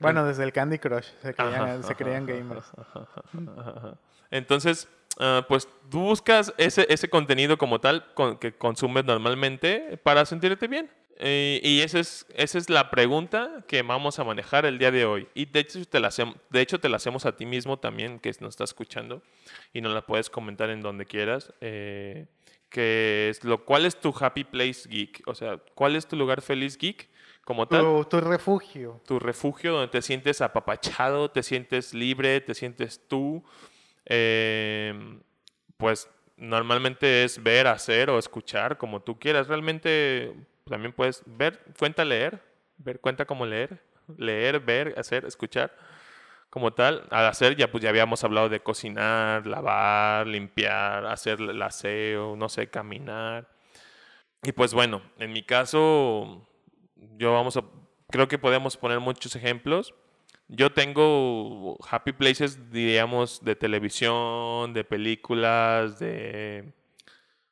Bueno, 0.00 0.24
desde 0.24 0.44
el 0.44 0.52
Candy 0.52 0.78
Crush 0.78 1.06
se 1.22 1.34
creían, 1.34 1.54
Ajá, 1.54 1.82
se 1.82 1.94
creían 1.94 2.24
ajá, 2.24 2.32
gamers. 2.32 2.66
Ajá. 2.78 3.94
Entonces, 4.30 4.88
ah, 5.18 5.44
pues 5.48 5.68
tú 5.90 6.00
buscas 6.00 6.52
ese, 6.58 6.86
ese 6.88 7.08
contenido 7.10 7.56
como 7.58 7.80
tal 7.80 8.04
con- 8.14 8.38
que 8.38 8.52
consumes 8.54 9.04
normalmente 9.04 9.98
para 10.02 10.24
sentirte 10.26 10.66
bien. 10.68 10.90
Eh, 11.18 11.60
y 11.62 11.80
esa 11.80 11.98
es, 11.98 12.26
esa 12.34 12.58
es 12.58 12.68
la 12.68 12.90
pregunta 12.90 13.64
que 13.66 13.80
vamos 13.82 14.18
a 14.18 14.24
manejar 14.24 14.66
el 14.66 14.78
día 14.78 14.90
de 14.90 15.04
hoy. 15.06 15.28
Y 15.34 15.46
de 15.46 15.60
hecho 15.60 15.84
te 15.86 15.98
la, 16.00 16.08
hacem- 16.08 16.36
de 16.50 16.60
hecho 16.60 16.78
te 16.78 16.88
la 16.88 16.96
hacemos 16.96 17.24
a 17.26 17.36
ti 17.36 17.46
mismo 17.46 17.78
también, 17.78 18.18
que 18.18 18.30
nos 18.40 18.50
está 18.50 18.64
escuchando, 18.64 19.22
y 19.72 19.80
nos 19.80 19.92
la 19.94 20.02
puedes 20.04 20.28
comentar 20.30 20.68
en 20.70 20.80
donde 20.82 21.06
quieras. 21.06 21.52
eh, 21.60 22.26
que 22.68 23.28
es 23.30 23.44
lo, 23.44 23.64
¿Cuál 23.64 23.86
es 23.86 23.98
tu 23.98 24.12
happy 24.18 24.44
place 24.44 24.88
geek? 24.88 25.22
O 25.26 25.34
sea, 25.34 25.58
¿cuál 25.74 25.94
es 25.96 26.06
tu 26.06 26.16
lugar 26.16 26.42
feliz 26.42 26.76
geek 26.76 27.08
como 27.44 27.66
tal? 27.68 27.82
Tu, 27.82 28.04
tu 28.06 28.20
refugio. 28.20 29.00
tu 29.06 29.18
refugio 29.20 29.72
donde 29.72 29.88
te 29.88 30.02
sientes 30.02 30.40
apapachado, 30.42 31.30
te 31.30 31.42
sientes 31.44 31.94
libre, 31.94 32.40
te 32.40 32.54
sientes 32.54 33.00
tú. 33.08 33.42
Eh, 34.04 34.92
pues 35.76 36.08
normalmente 36.36 37.24
es 37.24 37.42
ver, 37.42 37.66
hacer 37.66 38.10
o 38.10 38.18
escuchar 38.18 38.76
como 38.78 39.00
tú 39.00 39.18
quieras. 39.18 39.46
Realmente 39.48 40.32
también 40.68 40.92
puedes 40.92 41.22
ver, 41.26 41.60
cuenta 41.78 42.04
leer, 42.04 42.42
ver, 42.78 43.00
cuenta 43.00 43.24
como 43.24 43.46
leer, 43.46 43.80
leer, 44.16 44.60
ver, 44.60 44.94
hacer, 44.98 45.24
escuchar. 45.24 45.72
Como 46.50 46.72
tal, 46.72 47.06
al 47.10 47.26
hacer 47.26 47.56
ya 47.56 47.70
pues 47.70 47.82
ya 47.82 47.90
habíamos 47.90 48.24
hablado 48.24 48.48
de 48.48 48.60
cocinar, 48.60 49.46
lavar, 49.46 50.26
limpiar, 50.26 51.04
hacer 51.06 51.40
el 51.40 51.60
aseo, 51.60 52.36
no 52.36 52.48
sé, 52.48 52.68
caminar. 52.68 53.48
Y 54.42 54.52
pues 54.52 54.72
bueno, 54.72 55.02
en 55.18 55.32
mi 55.32 55.42
caso, 55.42 56.48
yo 57.18 57.32
vamos 57.32 57.56
a, 57.56 57.64
creo 58.08 58.28
que 58.28 58.38
podemos 58.38 58.76
poner 58.76 59.00
muchos 59.00 59.36
ejemplos. 59.36 59.94
Yo 60.48 60.72
tengo 60.72 61.76
happy 61.90 62.12
places, 62.12 62.70
diríamos, 62.70 63.44
de 63.44 63.56
televisión, 63.56 64.72
de 64.72 64.84
películas, 64.84 65.98
de 65.98 66.72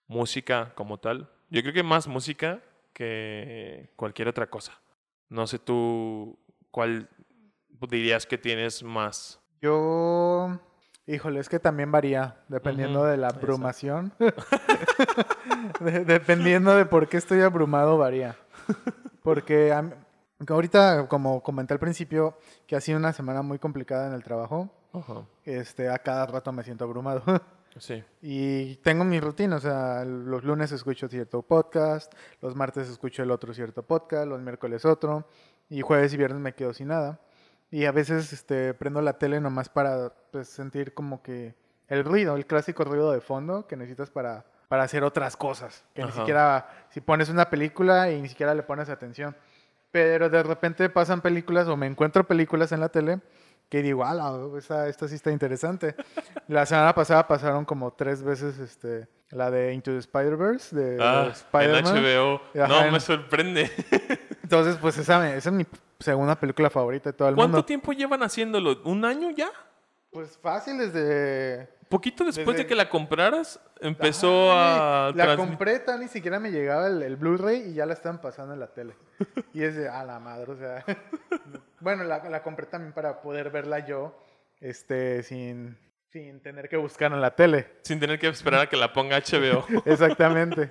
música 0.06 0.72
como 0.76 0.98
tal. 0.98 1.28
Yo 1.50 1.62
creo 1.62 1.74
que 1.74 1.82
más 1.82 2.06
música 2.06 2.62
que 2.94 3.90
cualquier 3.96 4.28
otra 4.28 4.48
cosa. 4.48 4.72
No 5.28 5.46
sé 5.46 5.58
tú 5.58 6.38
cuál 6.70 7.08
dirías 7.90 8.24
que 8.24 8.38
tienes 8.38 8.82
más. 8.82 9.40
Yo, 9.60 10.58
híjole, 11.06 11.40
es 11.40 11.48
que 11.50 11.58
también 11.58 11.90
varía, 11.92 12.36
dependiendo 12.48 13.04
de 13.04 13.16
la 13.18 13.28
abrumación. 13.28 14.12
De- 15.80 16.04
dependiendo 16.04 16.74
de 16.74 16.86
por 16.86 17.08
qué 17.08 17.16
estoy 17.16 17.40
abrumado, 17.40 17.98
varía. 17.98 18.36
Porque 19.22 19.72
a 19.72 19.82
mí- 19.82 19.92
ahorita, 20.46 21.08
como 21.08 21.42
comenté 21.42 21.74
al 21.74 21.80
principio, 21.80 22.38
que 22.66 22.76
ha 22.76 22.80
sido 22.80 22.98
una 22.98 23.12
semana 23.12 23.42
muy 23.42 23.58
complicada 23.58 24.06
en 24.08 24.14
el 24.14 24.22
trabajo, 24.22 24.70
este, 25.44 25.88
a 25.88 25.98
cada 25.98 26.26
rato 26.26 26.52
me 26.52 26.62
siento 26.64 26.84
abrumado. 26.84 27.22
Sí. 27.78 28.04
Y 28.22 28.76
tengo 28.76 29.04
mi 29.04 29.20
rutina, 29.20 29.56
o 29.56 29.60
sea, 29.60 30.04
los 30.04 30.44
lunes 30.44 30.72
escucho 30.72 31.08
cierto 31.08 31.42
podcast, 31.42 32.12
los 32.40 32.54
martes 32.54 32.88
escucho 32.88 33.22
el 33.22 33.30
otro 33.30 33.52
cierto 33.52 33.82
podcast, 33.82 34.26
los 34.26 34.40
miércoles 34.40 34.84
otro, 34.84 35.28
y 35.68 35.80
jueves 35.80 36.12
y 36.14 36.16
viernes 36.16 36.40
me 36.40 36.54
quedo 36.54 36.72
sin 36.72 36.88
nada. 36.88 37.20
Y 37.70 37.86
a 37.86 37.92
veces 37.92 38.32
este, 38.32 38.74
prendo 38.74 39.00
la 39.02 39.18
tele 39.18 39.40
nomás 39.40 39.68
para 39.68 40.12
pues, 40.30 40.48
sentir 40.48 40.94
como 40.94 41.22
que 41.22 41.54
el 41.88 42.04
ruido, 42.04 42.36
el 42.36 42.46
clásico 42.46 42.84
ruido 42.84 43.10
de 43.12 43.20
fondo 43.20 43.66
que 43.66 43.76
necesitas 43.76 44.10
para, 44.10 44.44
para 44.68 44.84
hacer 44.84 45.02
otras 45.02 45.36
cosas. 45.36 45.84
Que 45.94 46.04
ni 46.04 46.12
siquiera, 46.12 46.86
si 46.90 47.00
pones 47.00 47.28
una 47.28 47.50
película 47.50 48.10
y 48.10 48.20
ni 48.20 48.28
siquiera 48.28 48.54
le 48.54 48.62
pones 48.62 48.88
atención. 48.88 49.36
Pero 49.90 50.28
de 50.28 50.42
repente 50.42 50.88
pasan 50.88 51.20
películas 51.20 51.68
o 51.68 51.76
me 51.76 51.86
encuentro 51.86 52.24
películas 52.24 52.72
en 52.72 52.80
la 52.80 52.88
tele 52.88 53.20
que 53.68 53.82
digo, 53.82 54.04
ala, 54.04 54.32
esta, 54.56 54.88
esta 54.88 55.08
sí 55.08 55.14
está 55.16 55.30
interesante. 55.30 55.94
La 56.48 56.64
semana 56.66 56.94
pasada 56.94 57.26
pasaron 57.26 57.64
como 57.64 57.92
tres 57.92 58.22
veces 58.22 58.58
este, 58.58 59.08
la 59.30 59.50
de 59.50 59.72
Into 59.74 59.90
the 59.92 59.98
Spider-Verse, 59.98 60.76
de 60.76 60.98
Ah, 61.02 61.28
Spider-Man. 61.32 61.84
HBO. 61.84 62.40
Ajá, 62.62 62.68
no, 62.68 62.80
en- 62.84 62.92
me 62.92 63.00
sorprende. 63.00 63.70
Entonces, 64.42 64.76
pues 64.76 64.96
esa, 64.98 65.34
esa 65.34 65.48
es 65.48 65.54
mi 65.54 65.66
segunda 65.98 66.38
película 66.38 66.70
favorita 66.70 67.10
de 67.10 67.14
todo 67.14 67.28
el 67.28 67.34
¿Cuánto 67.34 67.56
mundo. 67.58 67.64
tiempo 67.64 67.92
llevan 67.92 68.22
haciéndolo? 68.22 68.80
¿Un 68.84 69.04
año 69.04 69.30
ya? 69.30 69.48
Pues 70.10 70.38
fácil 70.38 70.78
desde... 70.78 71.68
Poquito 71.88 72.24
después 72.24 72.46
Desde- 72.48 72.62
de 72.64 72.66
que 72.66 72.74
la 72.74 72.88
compraras, 72.88 73.60
empezó 73.80 74.52
a... 74.52 75.12
La 75.14 75.36
compré, 75.36 75.78
tan 75.80 76.00
ni 76.00 76.08
siquiera 76.08 76.38
me 76.40 76.50
llegaba 76.50 76.86
el, 76.88 77.02
el 77.02 77.16
Blu-ray 77.16 77.70
y 77.70 77.74
ya 77.74 77.86
la 77.86 77.94
estaban 77.94 78.20
pasando 78.20 78.54
en 78.54 78.60
la 78.60 78.68
tele. 78.72 78.94
Y 79.52 79.62
es 79.62 79.76
de, 79.76 79.88
a 79.88 80.04
la 80.04 80.18
madre, 80.18 80.52
o 80.52 80.56
sea... 80.56 80.84
bueno, 81.80 82.04
la, 82.04 82.28
la 82.28 82.42
compré 82.42 82.66
también 82.66 82.92
para 82.92 83.20
poder 83.20 83.50
verla 83.50 83.80
yo, 83.86 84.18
este, 84.60 85.22
sin, 85.22 85.76
sin 86.10 86.40
tener 86.40 86.68
que 86.68 86.76
buscar 86.76 87.12
en 87.12 87.20
la 87.20 87.34
tele. 87.34 87.66
Sin 87.82 88.00
tener 88.00 88.18
que 88.18 88.28
esperar 88.28 88.60
a 88.62 88.68
que 88.68 88.76
la 88.76 88.92
ponga 88.92 89.18
HBO. 89.18 89.64
Exactamente. 89.84 90.68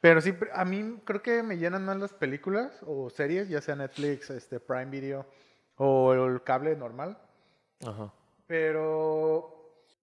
Pero 0.00 0.20
sí, 0.20 0.34
a 0.54 0.64
mí 0.64 1.00
creo 1.04 1.20
que 1.22 1.42
me 1.42 1.58
llenan 1.58 1.84
más 1.84 1.96
las 1.98 2.12
películas 2.14 2.72
o 2.86 3.10
series, 3.10 3.48
ya 3.48 3.60
sea 3.60 3.76
Netflix, 3.76 4.30
este, 4.30 4.58
Prime 4.58 4.86
Video 4.86 5.26
o 5.76 6.12
el 6.14 6.42
cable 6.42 6.74
normal. 6.76 7.18
Ajá. 7.86 8.12
Pero 8.46 9.59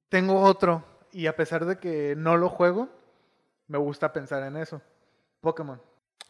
tengo 0.09 0.41
otro 0.41 0.83
y 1.11 1.27
a 1.27 1.35
pesar 1.35 1.65
de 1.65 1.79
que 1.79 2.15
no 2.17 2.37
lo 2.37 2.49
juego, 2.49 2.89
me 3.67 3.77
gusta 3.77 4.13
pensar 4.13 4.43
en 4.43 4.57
eso. 4.57 4.81
Pokémon, 5.41 5.81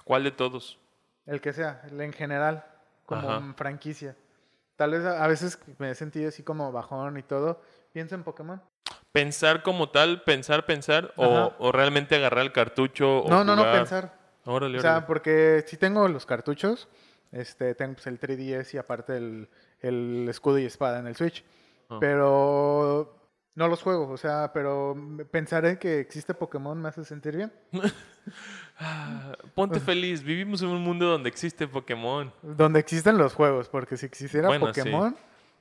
¿Cuál 0.04 0.24
de 0.24 0.32
todos? 0.32 0.80
el 1.26 1.42
que 1.42 1.54
sea, 1.54 1.82
el 1.90 2.00
en 2.02 2.14
general, 2.14 2.66
como 3.06 3.30
Ajá. 3.30 3.54
franquicia. 3.56 4.16
Tal 4.76 4.92
vez 4.92 5.06
a 5.06 5.24
a 5.24 5.28
veces 5.28 5.60
me 5.80 5.92
he 5.92 5.96
sentido 5.96 6.30
así 6.30 6.44
como 6.44 6.72
bajón 6.72 7.18
y 7.18 7.24
todo. 7.24 7.62
Pienso 7.92 8.16
en 8.16 8.24
Pokémon. 8.24 8.62
¿Pensar 9.12 9.64
como 9.64 9.90
tal? 9.90 10.22
¿Pensar, 10.24 10.66
pensar? 10.66 11.14
O, 11.18 11.72
realmente 11.72 12.16
agarrar 12.16 12.44
el 12.46 12.52
cartucho? 12.52 13.20
o 13.24 13.30
No, 13.30 13.44
no, 13.44 13.56
no, 13.56 13.64
pensar. 13.72 14.14
Órale, 14.46 14.78
O 14.78 14.82
sea, 14.82 14.92
órale. 14.92 15.08
porque 15.08 15.64
si 15.68 15.78
tengo 15.78 16.08
los 16.08 16.26
cartuchos, 16.26 16.88
este, 17.32 17.74
tengo 17.76 17.96
pues, 17.96 18.08
el 18.08 18.20
3DS 18.20 18.76
y 18.76 18.78
aparte 18.78 19.18
el, 19.18 19.50
el 19.82 20.28
escudo 20.30 20.60
y 20.60 20.66
espada 20.66 21.00
en 21.00 21.08
el 21.08 21.16
Switch. 21.16 21.44
Ah. 21.90 21.98
Pero 22.00 23.17
no 23.58 23.68
los 23.68 23.82
juego, 23.82 24.08
o 24.08 24.18
sea, 24.18 24.52
pero 24.54 24.96
pensar 25.32 25.66
en 25.66 25.78
que 25.78 26.00
existe 26.00 26.36
Pokémon 26.36 26.80
me 26.80 26.90
hace 26.90 27.04
sentir 27.04 27.36
bien. 27.36 27.52
Ah, 28.80 29.36
Ponte 29.56 29.80
feliz. 29.80 30.22
Vivimos 30.22 30.62
en 30.62 30.68
un 30.68 30.84
mundo 30.84 31.08
donde 31.08 31.30
existe 31.30 31.68
Pokémon. 31.68 32.32
Donde 32.44 32.80
existen 32.80 33.18
los 33.18 33.34
juegos, 33.34 33.70
porque 33.70 33.98
si 33.98 34.06
existiera 34.06 34.50
Bueno, 34.50 34.72
sí. 34.72 34.82
Pokémon, 34.82 35.16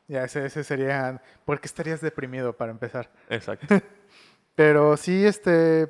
ya 0.07 0.25
ese, 0.25 0.45
ese 0.45 0.63
sería... 0.65 1.23
porque 1.47 1.67
estarías 1.67 2.03
deprimido 2.03 2.55
para 2.55 2.73
empezar? 2.73 3.11
Exacto. 3.31 3.67
Pero 4.55 4.99
sí, 4.99 5.25
este... 5.25 5.89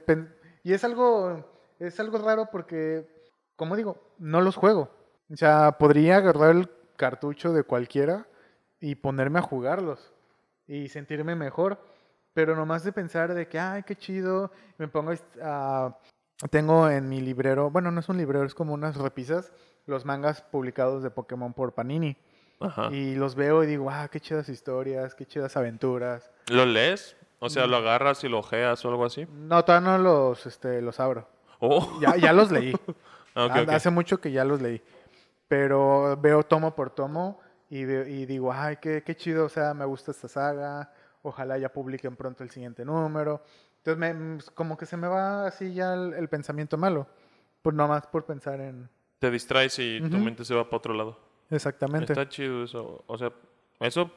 Y 0.63 0.75
es 0.75 0.85
algo, 0.85 1.45
es 1.81 1.99
algo 1.99 2.19
raro 2.19 2.51
porque, 2.53 3.09
como 3.57 3.75
digo, 3.75 4.13
no 4.19 4.41
los 4.41 4.55
juego. 4.55 4.89
O 5.33 5.37
sea, 5.37 5.79
podría 5.79 6.19
agarrar 6.19 6.55
el 6.55 6.71
cartucho 6.95 7.53
de 7.53 7.65
cualquiera 7.65 8.29
y 8.79 8.95
ponerme 8.95 9.41
a 9.41 9.43
jugarlos 9.43 10.13
y 10.69 10.89
sentirme 10.89 11.35
mejor. 11.35 11.96
Pero 12.37 12.55
nomás 12.55 12.85
de 12.85 12.93
pensar 12.93 13.33
de 13.33 13.49
que, 13.49 13.59
ay, 13.59 13.83
qué 13.85 13.97
chido, 13.97 14.51
me 14.77 14.89
pongo 14.89 15.13
a... 15.43 15.97
tengo 16.51 16.91
en 16.91 17.09
mi 17.09 17.23
librero, 17.23 17.71
bueno, 17.71 17.91
no 17.91 18.01
es 18.01 18.11
un 18.11 18.19
librero, 18.19 18.45
es 18.45 18.55
como 18.55 18.75
unas 18.75 18.95
repisas, 18.99 19.51
los 19.87 20.05
mangas 20.05 20.43
publicados 20.43 21.03
de 21.03 21.09
Pokémon 21.11 21.55
por 21.55 21.73
Panini. 21.73 22.15
Ajá. 22.61 22.91
Y 22.93 23.15
los 23.15 23.37
veo 23.37 23.65
y 23.65 23.67
digo, 23.67 23.89
ah, 23.91 24.09
qué 24.13 24.21
chidas 24.21 24.51
historias, 24.51 25.15
qué 25.15 25.25
chidas 25.25 25.57
aventuras. 25.57 26.31
¿Lo 26.49 26.67
lees? 26.67 27.17
O 27.39 27.47
Mm. 27.47 27.51
sea, 27.51 27.67
¿lo 27.67 27.77
agarras 27.79 28.23
y 28.25 28.29
lo 28.29 28.41
ojeas 28.41 28.85
o 28.85 28.89
algo 28.91 29.07
así? 29.07 29.27
No, 29.33 29.65
todavía 29.65 29.93
no 29.93 29.97
los, 29.99 30.45
este, 30.45 30.83
los 30.83 31.01
abro. 31.01 31.27
Oh. 31.61 31.99
Ya, 32.03 32.17
ya 32.17 32.35
los 32.35 32.51
leí. 32.53 32.73
Ah, 33.35 33.47
ok, 33.47 33.53
Ha- 33.57 33.63
ok. 33.63 33.69
Hace 33.71 33.91
mucho 33.91 34.21
que 34.21 34.31
ya 34.31 34.45
los 34.45 34.61
leí. 34.61 34.83
Pero 35.49 36.17
veo 36.21 36.43
tomo 36.43 36.75
por 36.75 36.91
tomo 36.91 37.41
y, 37.71 37.81
y 37.83 38.27
digo, 38.27 38.53
ay, 38.53 38.77
qué, 38.79 39.03
qué 39.03 39.15
chido, 39.17 39.45
o 39.47 39.49
sea, 39.49 39.73
me 39.75 39.85
gusta 39.87 40.11
esta 40.11 40.29
saga. 40.29 40.91
Ojalá 41.27 41.59
ya 41.59 41.69
publiquen 41.73 42.15
pronto 42.15 42.45
el 42.45 42.51
siguiente 42.51 42.85
número. 42.85 43.43
Entonces, 43.79 43.99
me- 43.99 44.15
mm, 44.15 44.39
como 44.55 44.77
que 44.77 44.87
se 44.87 44.97
me 44.97 45.09
va 45.09 45.47
así 45.49 45.75
ya 45.75 45.93
el, 45.95 46.15
el 46.15 46.29
pensamiento 46.29 46.77
malo. 46.79 47.09
Pues 47.63 47.75
nomás 47.75 48.07
por 48.07 48.25
pensar 48.25 48.61
en... 48.61 48.89
Te 49.19 49.31
distraes 49.31 49.77
y 49.81 50.01
tu 50.01 50.07
Ujú. 50.17 50.19
mente 50.25 50.45
se 50.45 50.55
va 50.55 50.65
para 50.65 50.77
otro 50.77 50.95
lado. 50.95 51.19
Exactamente. 51.51 52.13
Está 52.13 52.29
chido 52.29 52.63
eso. 52.63 53.03
O 53.09 53.19
sea, 53.19 53.33
eso 53.81 54.11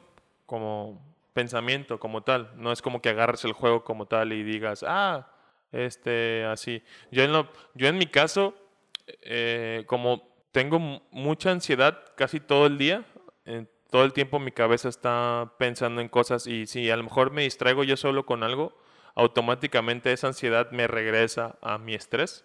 como 0.46 1.00
pensamiento, 1.32 1.98
como 1.98 2.22
tal. 2.22 2.52
No 2.56 2.70
es 2.70 2.80
como 2.80 3.00
que 3.02 3.08
agarres 3.08 3.44
el 3.44 3.52
juego 3.52 3.82
como 3.82 4.06
tal 4.06 4.32
y 4.32 4.42
digas, 4.44 4.84
ah, 4.86 5.26
este, 5.72 6.44
así. 6.44 6.82
Yo 7.10 7.24
en, 7.24 7.32
lo, 7.32 7.48
yo 7.74 7.88
en 7.88 7.98
mi 7.98 8.06
caso, 8.06 8.54
eh, 9.22 9.84
como 9.86 10.28
tengo 10.52 10.78
mu- 10.78 11.00
mucha 11.10 11.50
ansiedad 11.50 11.98
casi 12.16 12.38
todo 12.40 12.66
el 12.66 12.78
día, 12.78 13.04
eh, 13.46 13.66
todo 13.90 14.04
el 14.04 14.12
tiempo 14.12 14.38
mi 14.38 14.52
cabeza 14.52 14.88
está 14.88 15.54
pensando 15.58 16.00
en 16.00 16.08
cosas 16.08 16.46
y 16.46 16.66
si 16.66 16.90
a 16.90 16.96
lo 16.96 17.04
mejor 17.04 17.32
me 17.32 17.42
distraigo 17.42 17.84
yo 17.84 17.96
solo 17.96 18.24
con 18.24 18.42
algo, 18.42 18.72
automáticamente 19.14 20.12
esa 20.12 20.28
ansiedad 20.28 20.70
me 20.70 20.86
regresa 20.86 21.58
a 21.60 21.78
mi 21.78 21.94
estrés. 21.94 22.44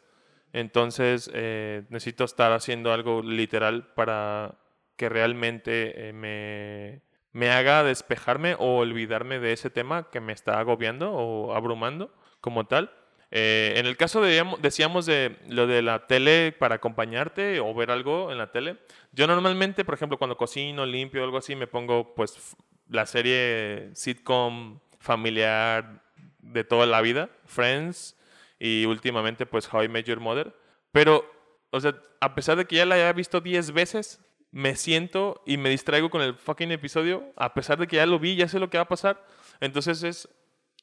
Entonces 0.54 1.30
eh, 1.34 1.84
necesito 1.90 2.24
estar 2.24 2.52
haciendo 2.52 2.92
algo 2.94 3.22
literal 3.22 3.88
para 3.94 4.56
que 4.96 5.10
realmente 5.10 6.10
eh, 6.10 6.14
me, 6.14 7.02
me 7.32 7.52
haga 7.52 7.84
despejarme 7.84 8.56
o 8.58 8.78
olvidarme 8.78 9.40
de 9.40 9.54
ese 9.54 9.70
tema 9.70 10.10
que 10.10 10.22
me 10.22 10.34
está 10.34 10.60
agobiando 10.60 11.12
o 11.14 11.54
abrumando 11.54 12.14
como 12.42 12.66
tal. 12.66 12.92
Eh, 13.38 13.74
en 13.76 13.86
el 13.86 13.98
caso 13.98 14.22
de, 14.22 14.42
decíamos 14.62 15.06
de 15.06 15.36
lo 15.50 15.68
de 15.68 15.82
la 15.82 16.08
tele 16.08 16.54
para 16.58 16.76
acompañarte 16.76 17.60
o 17.60 17.74
ver 17.74 17.92
algo 17.92 18.32
en 18.32 18.38
la 18.38 18.50
tele, 18.50 18.78
yo 19.12 19.28
normalmente, 19.28 19.84
por 19.84 19.94
ejemplo, 19.94 20.18
cuando 20.18 20.38
cocino, 20.38 20.86
limpio 20.86 21.22
algo 21.22 21.38
así, 21.38 21.54
me 21.54 21.68
pongo 21.68 22.16
pues 22.16 22.56
la 22.88 23.06
serie 23.06 23.90
sitcom 23.94 24.80
familiar 25.00 26.02
de 26.40 26.64
toda 26.64 26.86
la 26.86 27.02
vida, 27.02 27.30
Friends 27.44 28.18
y 28.58 28.86
últimamente 28.86 29.46
pues 29.46 29.68
How 29.74 29.84
I 29.84 29.90
Met 29.90 30.06
Your 30.06 30.22
Mother. 30.22 30.56
Pero, 30.94 31.30
o 31.72 31.82
sea, 31.82 31.94
a 32.22 32.36
pesar 32.36 32.56
de 32.56 32.64
que 32.64 32.78
ya 32.78 32.86
la 32.86 32.96
haya 32.96 33.12
visto 33.12 33.42
10 33.42 33.74
veces, 33.74 34.22
me 34.52 34.78
siento 34.78 35.44
y 35.46 35.58
me 35.58 35.70
distraigo 35.70 36.10
con 36.10 36.22
el 36.22 36.36
fucking 36.36 36.72
episodio, 36.72 37.34
a 37.36 37.54
pesar 37.54 37.78
de 37.80 37.88
que 37.88 37.98
ya 37.98 38.06
lo 38.06 38.18
vi, 38.18 38.38
ya 38.38 38.48
sé 38.48 38.60
lo 38.60 38.70
que 38.70 38.78
va 38.78 38.84
a 38.84 38.88
pasar. 38.88 39.28
Entonces 39.60 40.04
es, 40.04 40.30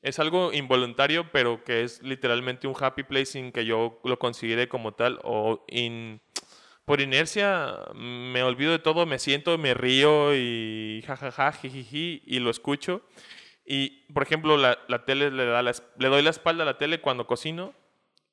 es 0.02 0.18
algo 0.18 0.52
involuntario, 0.52 1.30
pero 1.32 1.62
que 1.64 1.82
es 1.82 2.02
literalmente 2.02 2.66
un 2.66 2.74
happy 2.78 3.04
place 3.04 3.26
sin 3.26 3.52
que 3.52 3.64
yo 3.64 4.00
lo 4.04 4.18
considere 4.18 4.68
como 4.68 4.92
tal 4.94 5.20
o 5.22 5.64
in- 5.68 6.20
por 6.84 7.00
inercia 7.00 7.76
me 7.94 8.42
olvido 8.42 8.72
de 8.72 8.80
todo, 8.80 9.06
me 9.06 9.20
siento, 9.20 9.56
me 9.56 9.72
río 9.74 10.34
y 10.34 11.02
jajaja, 11.06 11.52
jijiji, 11.52 12.22
y 12.26 12.40
lo 12.40 12.50
escucho. 12.50 13.02
Y, 13.64 14.12
por 14.12 14.24
ejemplo, 14.24 14.56
la, 14.56 14.76
la 14.88 15.04
tele 15.04 15.30
le, 15.30 15.46
da 15.46 15.62
la 15.62 15.72
le 15.98 16.08
doy 16.08 16.22
la 16.22 16.30
espalda 16.30 16.64
a 16.64 16.66
la 16.66 16.78
tele 16.78 17.00
cuando 17.00 17.28
cocino 17.28 17.72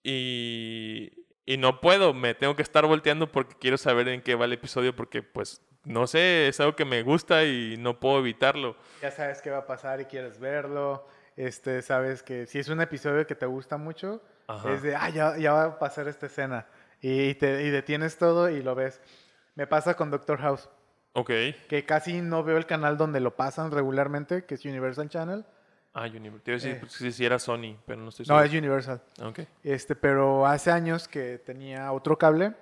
y, 0.04 1.12
y 1.46 1.58
no 1.58 1.80
puedo, 1.82 2.14
me 2.16 2.34
tengo 2.34 2.56
que 2.56 2.64
estar 2.64 2.86
volteando 2.88 3.32
porque 3.32 3.56
quiero 3.60 3.78
saber 3.78 4.08
en 4.08 4.22
qué 4.22 4.34
va 4.36 4.46
el 4.46 4.54
episodio 4.54 4.96
porque, 4.96 5.22
pues, 5.22 5.62
no 5.84 6.08
sé, 6.08 6.48
es 6.48 6.60
algo 6.60 6.76
que 6.76 6.86
me 6.86 7.04
gusta 7.04 7.46
y 7.46 7.76
no 7.78 8.00
puedo 8.00 8.20
evitarlo. 8.20 8.76
Ya 9.02 9.12
sabes 9.12 9.42
qué 9.42 9.52
va 9.52 9.60
a 9.60 9.68
pasar 9.68 10.02
y 10.02 10.06
quieres 10.06 10.40
verlo. 10.40 11.08
Este, 11.40 11.82
sabes 11.82 12.22
que 12.22 12.46
si 12.48 12.60
es 12.60 12.68
un 12.68 12.82
episodio 12.82 13.26
que 13.26 13.34
te 13.34 13.46
gusta 13.46 13.78
mucho, 13.78 14.22
Ajá. 14.48 14.74
es 14.74 14.82
de, 14.82 14.94
ah, 14.94 15.10
ya, 15.10 15.38
ya 15.38 15.54
va 15.54 15.64
a 15.64 15.80
pasar 15.80 16.10
esta 16.10 16.26
escena. 16.26 16.68
Y, 17.00 17.34
te, 17.36 17.64
y 17.64 17.70
detienes 17.70 18.18
todo 18.18 18.50
y 18.50 18.62
lo 18.62 18.76
ves. 18.76 19.00
Me 19.56 19.66
pasa 19.66 19.94
con 19.94 20.12
Doctor 20.12 20.40
House, 20.40 20.70
Ok. 21.14 21.30
que 21.70 21.86
casi 21.88 22.20
no 22.22 22.44
veo 22.44 22.58
el 22.58 22.66
canal 22.66 22.98
donde 22.98 23.22
lo 23.22 23.38
pasan 23.38 23.72
regularmente, 23.72 24.44
que 24.44 24.56
es 24.56 24.66
Universal 24.66 25.08
Channel. 25.08 25.46
Ah, 25.94 26.08
Universal. 26.08 26.42
Te 26.44 26.52
iba 26.52 26.56
a 26.56 26.60
decir 26.60 26.72
Eh. 26.76 26.78
pues, 26.82 26.92
si 26.92 27.10
si 27.14 27.26
era 27.26 27.40
Sony, 27.40 27.78
pero 27.86 28.02
no 28.02 28.10
estoy 28.10 28.26
No, 28.26 28.36
seguro. 28.38 28.44
es 28.46 28.54
Universal. 28.54 29.02
Ok. 29.24 29.40
Este, 29.64 29.96
pero 29.96 30.46
hace 30.46 30.72
años 30.72 31.08
que 31.08 31.38
tenía 31.38 31.94
otro 31.94 32.18
cable, 32.18 32.54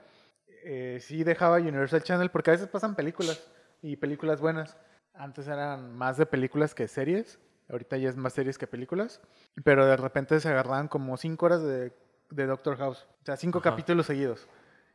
eh, 0.64 1.00
sí 1.02 1.24
dejaba 1.24 1.58
Universal 1.58 2.04
Channel 2.04 2.30
porque 2.30 2.52
a 2.52 2.54
veces 2.54 2.68
pasan 2.68 2.94
películas 2.96 3.44
y 3.82 3.96
películas 3.96 4.40
buenas. 4.40 4.78
Antes 5.16 5.48
eran 5.48 5.96
más 5.98 6.18
de 6.18 6.28
películas 6.28 6.76
que 6.76 6.88
series, 6.88 7.40
ahorita 7.70 7.98
ya 7.98 8.10
es 8.10 8.16
más 8.18 8.34
series 8.34 8.58
que 8.58 8.68
películas, 8.68 9.22
pero 9.64 9.86
de 9.86 9.98
repente 9.98 10.40
se 10.40 10.50
agarraban 10.50 10.88
como 10.88 11.18
cinco 11.18 11.46
horas 11.48 11.64
de, 11.64 11.92
de 12.30 12.46
Doctor 12.46 12.78
House, 12.78 13.08
o 13.22 13.26
sea, 13.26 13.38
cinco 13.38 13.60
Ajá. 13.60 13.72
capítulos 13.72 14.06
seguidos. 14.06 14.48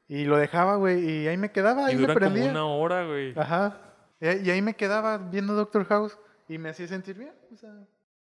Y 0.09 0.25
lo 0.25 0.37
dejaba, 0.37 0.77
güey, 0.77 1.09
y 1.23 1.29
ahí 1.29 1.37
me 1.37 1.53
quedaba, 1.53 1.87
ahí 1.87 1.93
y 1.95 1.97
me 1.97 2.03
dura 2.03 2.15
como 2.15 2.27
prendía. 2.27 2.51
una 2.51 2.67
hora, 2.67 3.07
güey. 3.07 3.33
Ajá. 3.39 3.79
Y, 4.21 4.51
ahí 4.51 4.61
me 4.63 4.75
quedaba 4.75 5.19
viendo 5.19 5.55
Doctor 5.55 5.85
House 5.87 6.19
y 6.49 6.59
me 6.59 6.69
hacía 6.69 6.87
sentir 6.87 7.17
bien. 7.17 7.33
O 7.53 7.57
sea, 7.57 7.71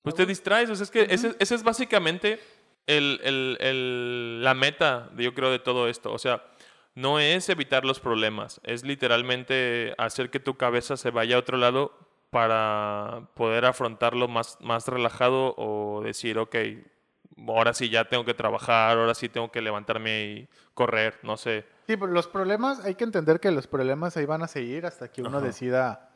Pues 0.02 0.16
te 0.16 0.26
distraes, 0.26 0.70
o 0.70 0.76
sea, 0.76 0.84
es 0.84 0.92
que 0.92 1.08
ese, 1.10 1.36
ese 1.40 1.56
es 1.56 1.64
básicamente 1.64 2.40
el, 2.88 3.20
el- 3.24 3.58
el- 3.62 4.44
la 4.44 4.54
meta, 4.54 5.10
yo 5.18 5.34
creo, 5.34 5.50
de 5.52 5.60
todo 5.60 5.88
esto. 5.88 6.12
O 6.14 6.18
sea, 6.20 6.44
no 6.96 7.20
es 7.20 7.50
evitar 7.50 7.84
los 7.86 8.00
problemas, 8.00 8.60
es 8.64 8.84
literalmente 8.84 9.94
hacer 9.98 10.30
que 10.30 10.40
tu 10.40 10.56
cabeza 10.58 10.98
se 10.98 11.10
vaya 11.12 11.36
a 11.36 11.40
otro 11.40 11.58
lado 11.58 11.94
para 12.30 13.30
poder 13.36 13.66
afrontarlo 13.66 14.28
más, 14.28 14.58
más 14.62 14.88
relajado 14.88 15.54
o 15.58 16.02
decir, 16.04 16.38
ok, 16.38 16.56
ahora 17.48 17.74
sí 17.74 17.90
ya 17.90 18.06
tengo 18.06 18.26
que 18.26 18.34
trabajar, 18.34 18.98
ahora 18.98 19.14
sí 19.14 19.30
tengo 19.30 19.52
que 19.52 19.62
levantarme 19.62 20.26
y 20.26 20.50
correr, 20.74 21.20
no 21.24 21.38
sé. 21.38 21.66
Sí, 21.88 21.96
pero 21.96 22.12
los 22.12 22.28
problemas, 22.28 22.84
hay 22.84 22.96
que 22.96 23.04
entender 23.06 23.40
que 23.40 23.52
los 23.52 23.68
problemas 23.68 24.18
ahí 24.18 24.26
van 24.26 24.44
a 24.44 24.48
seguir 24.48 24.86
hasta 24.86 25.12
que 25.12 25.22
uno 25.22 25.38
Ajá. 25.38 25.48
decida 25.48 26.10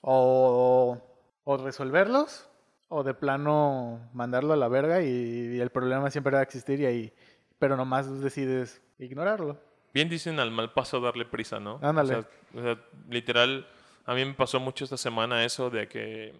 o, 0.00 0.98
o 1.44 1.56
resolverlos 1.56 2.48
o 2.88 3.02
de 3.02 3.14
plano 3.14 4.10
mandarlo 4.12 4.52
a 4.52 4.56
la 4.56 4.68
verga 4.68 5.02
y, 5.02 5.08
y 5.56 5.60
el 5.60 5.70
problema 5.70 6.10
siempre 6.10 6.32
va 6.32 6.40
a 6.40 6.42
existir 6.42 6.80
y 6.80 6.86
ahí, 6.86 7.12
pero 7.58 7.76
nomás 7.76 8.20
decides 8.20 8.82
ignorarlo. 8.98 9.58
Bien 9.92 10.08
dicen 10.08 10.40
al 10.40 10.50
mal 10.50 10.72
paso 10.72 11.00
darle 11.00 11.24
prisa, 11.24 11.60
¿no? 11.60 11.78
Ándale. 11.80 12.16
O 12.16 12.22
sea, 12.22 12.30
o 12.60 12.62
sea, 12.62 12.84
literal, 13.08 13.66
a 14.04 14.14
mí 14.14 14.24
me 14.24 14.34
pasó 14.34 14.60
mucho 14.60 14.84
esta 14.84 14.96
semana 14.96 15.44
eso 15.44 15.70
de 15.70 15.88
que, 15.88 16.34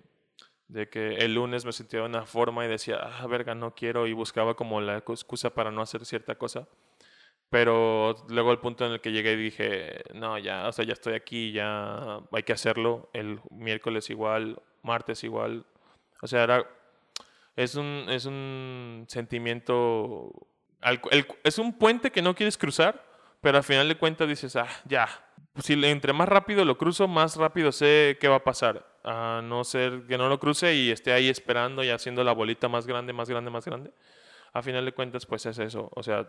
de 0.68 0.88
que 0.88 1.16
el 1.16 1.34
lunes 1.34 1.64
me 1.64 1.72
sentía 1.72 2.00
de 2.00 2.06
una 2.06 2.26
forma 2.26 2.64
y 2.64 2.68
decía, 2.68 2.98
ah, 3.00 3.26
verga, 3.26 3.54
no 3.54 3.74
quiero, 3.74 4.06
y 4.06 4.12
buscaba 4.12 4.54
como 4.54 4.80
la 4.80 4.98
excusa 4.98 5.50
para 5.50 5.70
no 5.70 5.82
hacer 5.82 6.04
cierta 6.04 6.34
cosa. 6.36 6.68
Pero 7.50 8.16
luego 8.28 8.50
el 8.50 8.58
punto 8.58 8.84
en 8.84 8.92
el 8.92 9.00
que 9.00 9.12
llegué 9.12 9.32
y 9.34 9.36
dije, 9.36 10.02
no, 10.14 10.38
ya, 10.38 10.66
o 10.66 10.72
sea, 10.72 10.84
ya 10.84 10.92
estoy 10.92 11.14
aquí, 11.14 11.52
ya 11.52 12.20
hay 12.32 12.42
que 12.42 12.52
hacerlo. 12.52 13.10
El 13.12 13.40
miércoles 13.50 14.10
igual, 14.10 14.60
martes 14.82 15.22
igual. 15.22 15.64
O 16.20 16.26
sea, 16.26 16.42
era, 16.42 16.66
es 17.54 17.76
un, 17.76 18.06
es 18.08 18.24
un 18.24 19.04
sentimiento, 19.08 20.32
es 21.44 21.58
un 21.58 21.78
puente 21.78 22.10
que 22.10 22.22
no 22.22 22.34
quieres 22.34 22.58
cruzar, 22.58 23.04
pero 23.40 23.58
al 23.58 23.64
final 23.64 23.86
de 23.88 23.98
cuentas 23.98 24.28
dices, 24.28 24.56
ah, 24.56 24.68
ya. 24.86 25.08
Si 25.62 25.72
entre 25.84 26.12
más 26.12 26.28
rápido 26.28 26.64
lo 26.64 26.76
cruzo, 26.76 27.06
más 27.06 27.36
rápido 27.36 27.70
sé 27.72 28.16
qué 28.20 28.28
va 28.28 28.36
a 28.36 28.44
pasar. 28.44 28.86
A 29.04 29.40
no 29.44 29.62
ser 29.64 30.02
que 30.08 30.18
no 30.18 30.28
lo 30.28 30.40
cruce 30.40 30.74
y 30.74 30.90
esté 30.90 31.12
ahí 31.12 31.28
esperando 31.28 31.84
y 31.84 31.90
haciendo 31.90 32.24
la 32.24 32.32
bolita 32.32 32.68
más 32.68 32.86
grande, 32.86 33.12
más 33.12 33.28
grande, 33.28 33.50
más 33.50 33.64
grande. 33.64 33.92
A 34.52 34.62
final 34.62 34.84
de 34.84 34.92
cuentas, 34.92 35.26
pues 35.26 35.46
es 35.46 35.58
eso. 35.58 35.90
O 35.94 36.02
sea, 36.02 36.28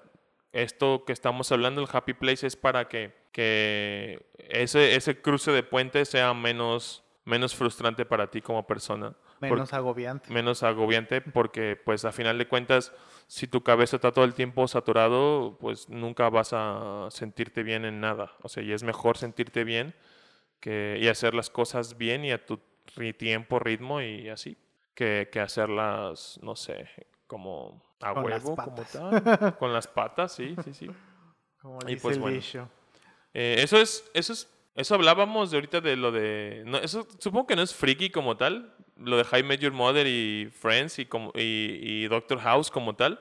esto 0.52 1.06
que 1.06 1.14
estamos 1.14 1.52
hablando, 1.52 1.82
el 1.82 1.88
Happy 1.92 2.14
Place, 2.14 2.46
es 2.48 2.56
para 2.56 2.88
que, 2.88 3.14
que 3.32 4.26
ese, 4.38 4.96
ese 4.96 5.22
cruce 5.22 5.52
de 5.52 5.64
puente 5.64 6.06
sea 6.06 6.34
menos, 6.34 7.04
menos 7.24 7.56
frustrante 7.56 8.06
para 8.06 8.28
ti 8.30 8.42
como 8.42 8.68
persona. 8.68 9.14
Por- 9.40 9.50
Menos 9.52 9.74
agobiante. 9.74 10.32
menos 10.34 10.64
agobiante 10.64 11.20
porque 11.22 11.76
pues 11.84 12.06
a 12.06 12.12
final 12.14 12.38
de 12.38 12.48
cuentas 12.48 12.94
si 13.28 13.48
tu 13.48 13.64
cabeza 13.64 13.98
está 13.98 14.12
todo 14.12 14.26
el 14.26 14.34
tiempo 14.34 14.68
saturado 14.68 15.58
pues 15.60 15.90
nunca 15.90 16.30
vas 16.30 16.52
a 16.54 17.08
sentirte 17.10 17.64
bien 17.64 17.86
en 17.86 18.00
nada. 18.00 18.34
O 18.42 18.50
sea 18.50 18.64
y 18.64 18.72
es 18.72 18.84
mejor 18.84 19.18
sentirte 19.18 19.64
bien 19.64 19.96
que 20.60 20.98
y 21.02 21.08
hacer 21.08 21.34
las 21.34 21.50
cosas 21.50 21.98
bien 21.98 22.26
y 22.26 22.32
a 22.32 22.46
tu 22.46 22.60
tiempo 23.18 23.60
ritmo 23.60 24.02
y 24.02 24.30
así 24.30 24.58
que, 24.94 25.30
que 25.32 25.40
hacerlas 25.40 26.40
no 26.42 26.56
sé 26.56 26.88
como 27.28 27.84
a 28.02 28.14
Con 28.14 28.30
las 28.30 28.44
huevo 28.44 28.56
como 28.56 28.84
tal. 28.84 29.56
Con 29.60 29.74
las 29.74 29.88
patas 29.88 30.34
sí 30.34 30.56
sí 30.64 30.74
sí. 30.74 30.90
Como 31.62 31.80
y 31.84 31.96
dice 31.96 32.02
pues 32.02 32.18
el 32.18 32.22
bueno. 32.22 32.70
eh, 33.34 33.56
eso 33.60 33.78
es, 33.78 34.10
eso 34.14 34.34
es, 34.34 34.48
eso 34.76 34.96
hablábamos 34.96 35.52
de 35.52 35.58
ahorita 35.58 35.82
de 35.82 35.96
lo 35.96 36.12
de, 36.12 36.64
no, 36.66 36.78
eso 36.78 37.08
supongo 37.18 37.48
que 37.48 37.56
no 37.56 37.62
es 37.62 37.74
freaky 37.74 38.10
como 38.10 38.38
tal, 38.38 38.76
lo 38.98 39.18
de 39.18 39.24
High 39.24 39.44
Major 39.44 39.72
Mother 39.72 40.08
y 40.08 40.50
Friends 40.54 41.00
y 41.00 41.06
como 41.06 41.32
y, 41.36 41.80
y 41.82 42.08
Doctor 42.08 42.40
House 42.40 42.72
como 42.72 42.96
tal, 42.96 43.20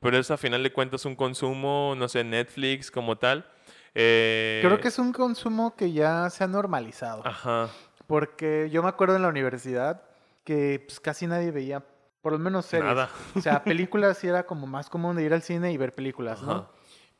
pero 0.00 0.16
es 0.18 0.30
a 0.30 0.36
final 0.36 0.62
de 0.62 0.72
cuentas 0.72 1.04
un 1.04 1.14
consumo, 1.16 1.94
no 1.96 2.08
sé, 2.08 2.24
Netflix 2.24 2.90
como 2.90 3.16
tal. 3.18 3.46
eh, 3.94 4.60
Creo 4.64 4.80
que 4.80 4.88
es 4.88 4.98
un 4.98 5.12
consumo 5.12 5.76
que 5.76 5.92
ya 5.92 6.30
se 6.30 6.44
ha 6.44 6.46
normalizado. 6.46 7.26
Ajá, 7.26 7.68
Porque 8.06 8.68
yo 8.72 8.82
me 8.82 8.88
acuerdo 8.88 9.16
en 9.16 9.22
la 9.22 9.28
universidad 9.28 10.02
que 10.44 10.82
pues, 10.86 11.00
casi 11.00 11.26
nadie 11.26 11.50
veía, 11.50 11.84
por 12.22 12.32
lo 12.32 12.38
menos 12.38 12.66
series. 12.66 12.86
Nada. 12.88 13.10
O 13.34 13.40
sea, 13.40 13.62
películas 13.62 14.18
sí 14.18 14.26
era 14.28 14.44
como 14.46 14.66
más 14.66 14.88
común 14.88 15.16
de 15.16 15.24
ir 15.24 15.32
al 15.34 15.42
cine 15.42 15.72
y 15.72 15.76
ver 15.76 15.94
películas, 15.94 16.42
¿no? 16.42 16.70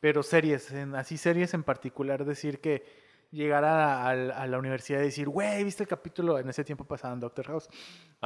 Pero 0.00 0.22
series, 0.22 0.70
en- 0.72 0.94
así 0.94 1.18
series 1.18 1.52
en 1.52 1.62
particular, 1.62 2.24
decir 2.24 2.60
que 2.60 2.99
llegar 3.30 3.64
a, 3.64 4.06
a- 4.08 4.10
a 4.10 4.46
la 4.46 4.58
universidad 4.58 5.00
y 5.00 5.04
decir, 5.04 5.28
güey, 5.28 5.62
¿viste 5.64 5.82
el 5.84 5.88
capítulo? 5.88 6.38
En 6.38 6.48
ese 6.48 6.64
tiempo 6.64 6.84
pasaban 6.84 7.20
Doctor 7.20 7.46
House. 7.46 7.68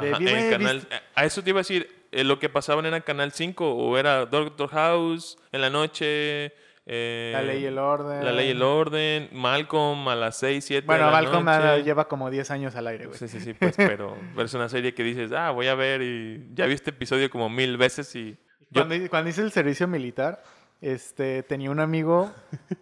De, 0.00 0.08
ajá, 0.10 0.18
"Vi, 0.18 0.28
en 0.28 0.50
canal, 0.50 0.76
¿viste?". 0.78 0.94
a 1.14 1.24
eso 1.24 1.42
te 1.42 1.50
iba 1.50 1.58
a 1.58 1.62
decir, 1.62 2.06
eh, 2.10 2.24
lo 2.24 2.38
que 2.38 2.48
pasaban 2.48 2.86
era 2.86 3.00
Canal 3.02 3.32
5 3.32 3.70
o 3.74 3.98
era 3.98 4.24
Doctor 4.26 4.68
House 4.70 5.36
en 5.52 5.60
la 5.60 5.70
noche. 5.70 6.52
eh, 6.86 7.30
La 7.32 7.42
ley 7.42 7.62
y 7.62 7.66
el 7.66 7.78
orden. 7.78 8.24
La 8.24 8.32
ley 8.32 8.48
y 8.48 8.50
el 8.50 8.62
orden, 8.62 9.28
Malcolm 9.32 10.06
a 10.08 10.14
las 10.14 10.36
6, 10.38 10.64
7 10.64 10.86
Bueno, 10.86 11.06
de 11.06 11.12
la 11.12 11.20
Malcolm 11.22 11.44
noche. 11.46 11.82
lleva 11.82 12.06
como 12.08 12.30
10 12.30 12.50
años 12.50 12.76
al 12.76 12.86
aire, 12.88 13.06
güey. 13.06 13.18
Sí, 13.18 13.26
sí, 13.28 13.40
sí, 13.40 13.54
pues, 13.54 13.74
pero, 13.76 14.16
pero 14.34 14.44
es 14.46 14.52
una 14.54 14.68
serie 14.68 14.92
que 14.94 15.02
dices, 15.02 15.32
ah, 15.32 15.50
voy 15.50 15.66
a 15.68 15.74
ver 15.74 16.02
y 16.02 16.46
ya 16.54 16.66
vi 16.66 16.74
este 16.74 16.90
episodio 16.90 17.30
como 17.30 17.48
mil 17.48 17.76
veces 17.78 18.14
y... 18.16 18.36
Yo, 18.70 18.86
Cuando, 18.86 19.08
cuando 19.08 19.30
hice 19.30 19.40
el 19.42 19.50
servicio 19.52 19.86
militar, 19.88 20.42
este, 20.82 21.42
tenía 21.44 21.70
un 21.70 21.80
amigo 21.80 22.32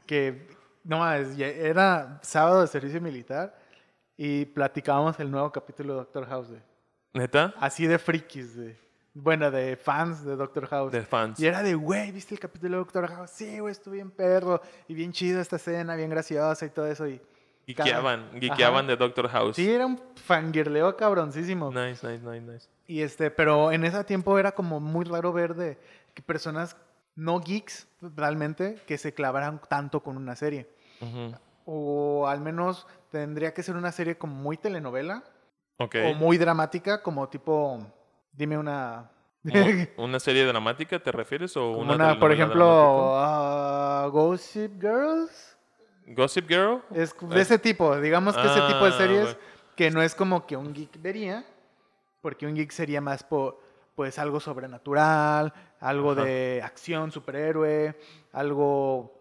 que, 0.07 0.49
no 0.85 1.11
era 1.11 2.19
sábado 2.23 2.61
de 2.63 2.67
servicio 2.67 3.01
militar 3.01 3.57
y 4.17 4.45
platicábamos 4.47 5.19
el 5.21 5.31
nuevo 5.31 5.51
capítulo 5.51 5.95
de 5.95 5.99
Doctor 6.01 6.27
House, 6.27 6.49
güey. 6.49 6.61
¿Neta? 7.15 7.55
Así 7.59 7.87
de 7.87 7.99
frikis, 7.99 8.57
güey. 8.57 8.77
Bueno, 9.15 9.51
de 9.51 9.77
fans 9.77 10.25
de 10.25 10.37
Doctor 10.37 10.67
House. 10.69 10.93
De 10.93 11.03
fans. 11.03 11.39
Y 11.39 11.47
era 11.47 11.63
de, 11.63 11.75
güey, 11.75 12.13
¿viste 12.13 12.35
el 12.35 12.41
capítulo 12.41 12.79
de 12.79 12.79
Doctor 12.79 13.09
House? 13.09 13.31
Sí, 13.31 13.59
güey, 13.59 13.73
estuvo 13.73 13.93
bien 13.93 14.11
perro 14.11 14.63
y 14.89 14.95
bien 14.95 15.13
chido 15.13 15.41
esta 15.41 15.57
escena, 15.57 15.95
bien 15.97 16.09
graciosa 16.09 16.65
y 16.65 16.71
todo 16.71 16.87
eso. 16.87 17.07
Y, 17.07 17.21
Geekeaban, 17.67 18.41
geekeaban 18.41 18.87
de 18.87 18.97
Doctor 18.97 19.29
House. 19.29 19.57
Sí, 19.57 19.71
era 19.71 19.87
un 19.87 20.01
fangirleo 20.17 20.97
cabroncísimo. 20.97 21.71
Nice, 21.71 22.07
nice, 22.07 22.25
nice, 22.25 22.41
nice. 22.41 22.69
Y 22.87 23.03
este, 23.03 23.31
pero 23.31 23.71
en 23.71 23.85
ese 23.85 24.03
tiempo 24.05 24.39
era 24.39 24.53
como 24.53 24.81
muy 24.81 25.05
raro 25.05 25.33
ver 25.33 25.55
de 25.55 25.79
que 26.13 26.23
personas 26.23 26.77
no 27.15 27.41
geeks 27.41 27.87
realmente 28.01 28.77
que 28.87 28.99
se 28.99 29.13
clavaran 29.15 29.61
tanto 29.69 30.03
con 30.03 30.17
una 30.17 30.37
serie. 30.37 30.69
O 31.65 32.27
al 32.27 32.41
menos 32.41 32.87
tendría 33.11 33.53
que 33.55 33.63
ser 33.63 33.77
una 33.77 33.93
serie 33.93 34.17
como 34.19 34.35
muy 34.35 34.57
telenovela 34.57 35.23
Ok. 35.79 35.97
o 36.11 36.15
muy 36.15 36.39
dramática, 36.39 37.03
como 37.03 37.29
tipo, 37.29 37.79
dime 38.33 38.59
una... 38.59 39.11
¿Una 39.97 40.21
serie 40.21 40.47
dramática 40.47 41.01
te 41.03 41.11
refieres 41.11 41.57
o 41.57 41.73
una, 41.73 41.95
una, 41.97 42.21
por 42.21 42.31
ejemplo, 42.31 43.15
ah, 43.17 44.09
Gossip 44.13 44.81
Girls. 44.81 45.59
Gossip 46.07 46.49
Girl? 46.49 46.83
Es 46.95 47.15
de 47.21 47.41
ese 47.41 47.59
tipo, 47.59 47.99
digamos 48.01 48.37
que 48.37 48.47
ese 48.47 48.61
tipo 48.69 48.85
de 48.85 48.91
Ah, 48.93 48.97
series 48.99 49.37
que 49.75 49.91
no 49.91 50.01
es 50.03 50.15
como 50.15 50.47
que 50.47 50.57
un 50.57 50.73
geek 50.73 51.01
vería, 51.03 51.45
porque 52.21 52.47
un 52.47 52.55
geek 52.55 52.71
sería 52.71 53.01
más 53.01 53.25
por, 53.25 53.61
pues 53.97 54.19
algo 54.21 54.39
sobrenatural, 54.39 55.53
algo 55.83 56.13
Ajá. 56.13 56.25
de 56.25 56.61
acción, 56.65 57.11
superhéroe, 57.13 57.95
algo 58.33 59.13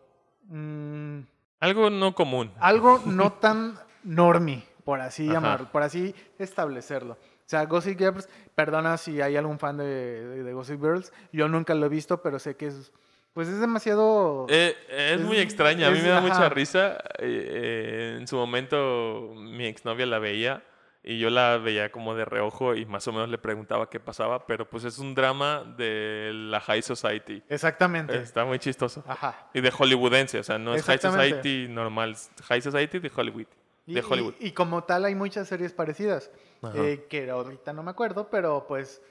mm, 0.47 1.19
Algo 1.60 1.89
no 1.89 2.15
común. 2.15 2.52
algo 2.60 3.02
no 3.06 3.34
tan 3.34 3.78
normie, 4.04 4.63
por 4.86 5.00
así 5.02 5.26
Ajá. 5.26 5.34
llamarlo, 5.34 5.71
por 5.71 5.84
así 5.84 6.15
establecerlo. 6.39 7.13
O 7.13 7.50
sea, 7.52 7.65
Gossip 7.65 7.97
Girls, 8.00 8.30
perdona 8.56 8.97
si 8.97 9.21
hay 9.21 9.36
algún 9.36 9.60
fan 9.60 9.78
de, 9.78 9.84
de- 9.86 10.43
de 10.43 10.54
Gossip 10.54 10.82
Girls, 10.82 11.12
yo 11.34 11.47
nunca 11.50 11.74
lo 11.76 11.86
he 11.86 11.89
visto, 11.89 12.21
pero 12.21 12.39
sé 12.39 12.56
que 12.56 12.67
es, 12.67 12.91
pues 13.34 13.47
es 13.50 13.60
demasiado... 13.60 14.45
Eh, 14.50 14.76
es, 14.89 15.19
Es- 15.19 15.21
muy 15.21 15.38
extraña, 15.38 15.88
a 15.88 15.91
mí 15.91 15.97
es- 15.97 16.04
me 16.04 16.10
da 16.10 16.19
ajá. 16.19 16.28
mucha 16.28 16.50
risa. 16.50 16.97
eh, 17.19 17.47
eh, 17.50 18.17
en 18.19 18.28
su 18.28 18.38
momento 18.38 19.34
mi 19.36 19.65
exnovia 19.65 20.06
la 20.06 20.19
veía 20.19 20.63
y 21.04 21.18
yo 21.20 21.30
la 21.32 21.58
veía 21.58 21.92
como 21.92 22.14
de 22.16 22.26
reojo 22.26 22.76
y 22.76 22.86
más 22.86 23.08
o 23.08 23.12
menos 23.12 23.30
le 23.30 23.38
preguntaba 23.40 23.90
qué 23.90 24.00
pasaba, 24.00 24.46
pero 24.46 24.70
pues 24.70 24.84
es 24.84 25.00
un 25.00 25.16
drama 25.16 25.64
de 25.78 26.32
la 26.34 26.60
High 26.62 26.82
Society. 26.84 27.42
Exactamente. 27.50 28.16
Está 28.18 28.46
muy 28.46 28.60
chistoso. 28.60 29.04
Ajá. 29.08 29.50
Y 29.54 29.62
de 29.62 29.72
hollywoodense, 29.72 30.40
o 30.40 30.44
sea, 30.44 30.58
no 30.60 30.76
es 30.76 30.84
High. 30.84 31.00
Society 31.00 31.68
normal, 31.70 32.12
es 32.12 32.30
High 32.44 32.62
Society 32.62 33.00
de 33.00 33.12
Hollywood. 33.16 33.48
Y, 33.88 33.96
De 33.96 34.02
Hollywood. 34.08 34.36
y- 34.40 34.48
y 34.50 34.52
como 34.52 34.84
tal 34.84 35.06
hay 35.06 35.16
muchas 35.16 35.48
series 35.48 35.74
parecidas, 35.74 36.30
Ajá. 36.62 36.78
eh, 36.78 37.08
que 37.10 37.30
ahorita 37.32 37.73
no 37.73 37.82
me 37.82 37.90
acuerdo, 37.92 38.30
pero 38.30 38.65
pues 38.67 39.02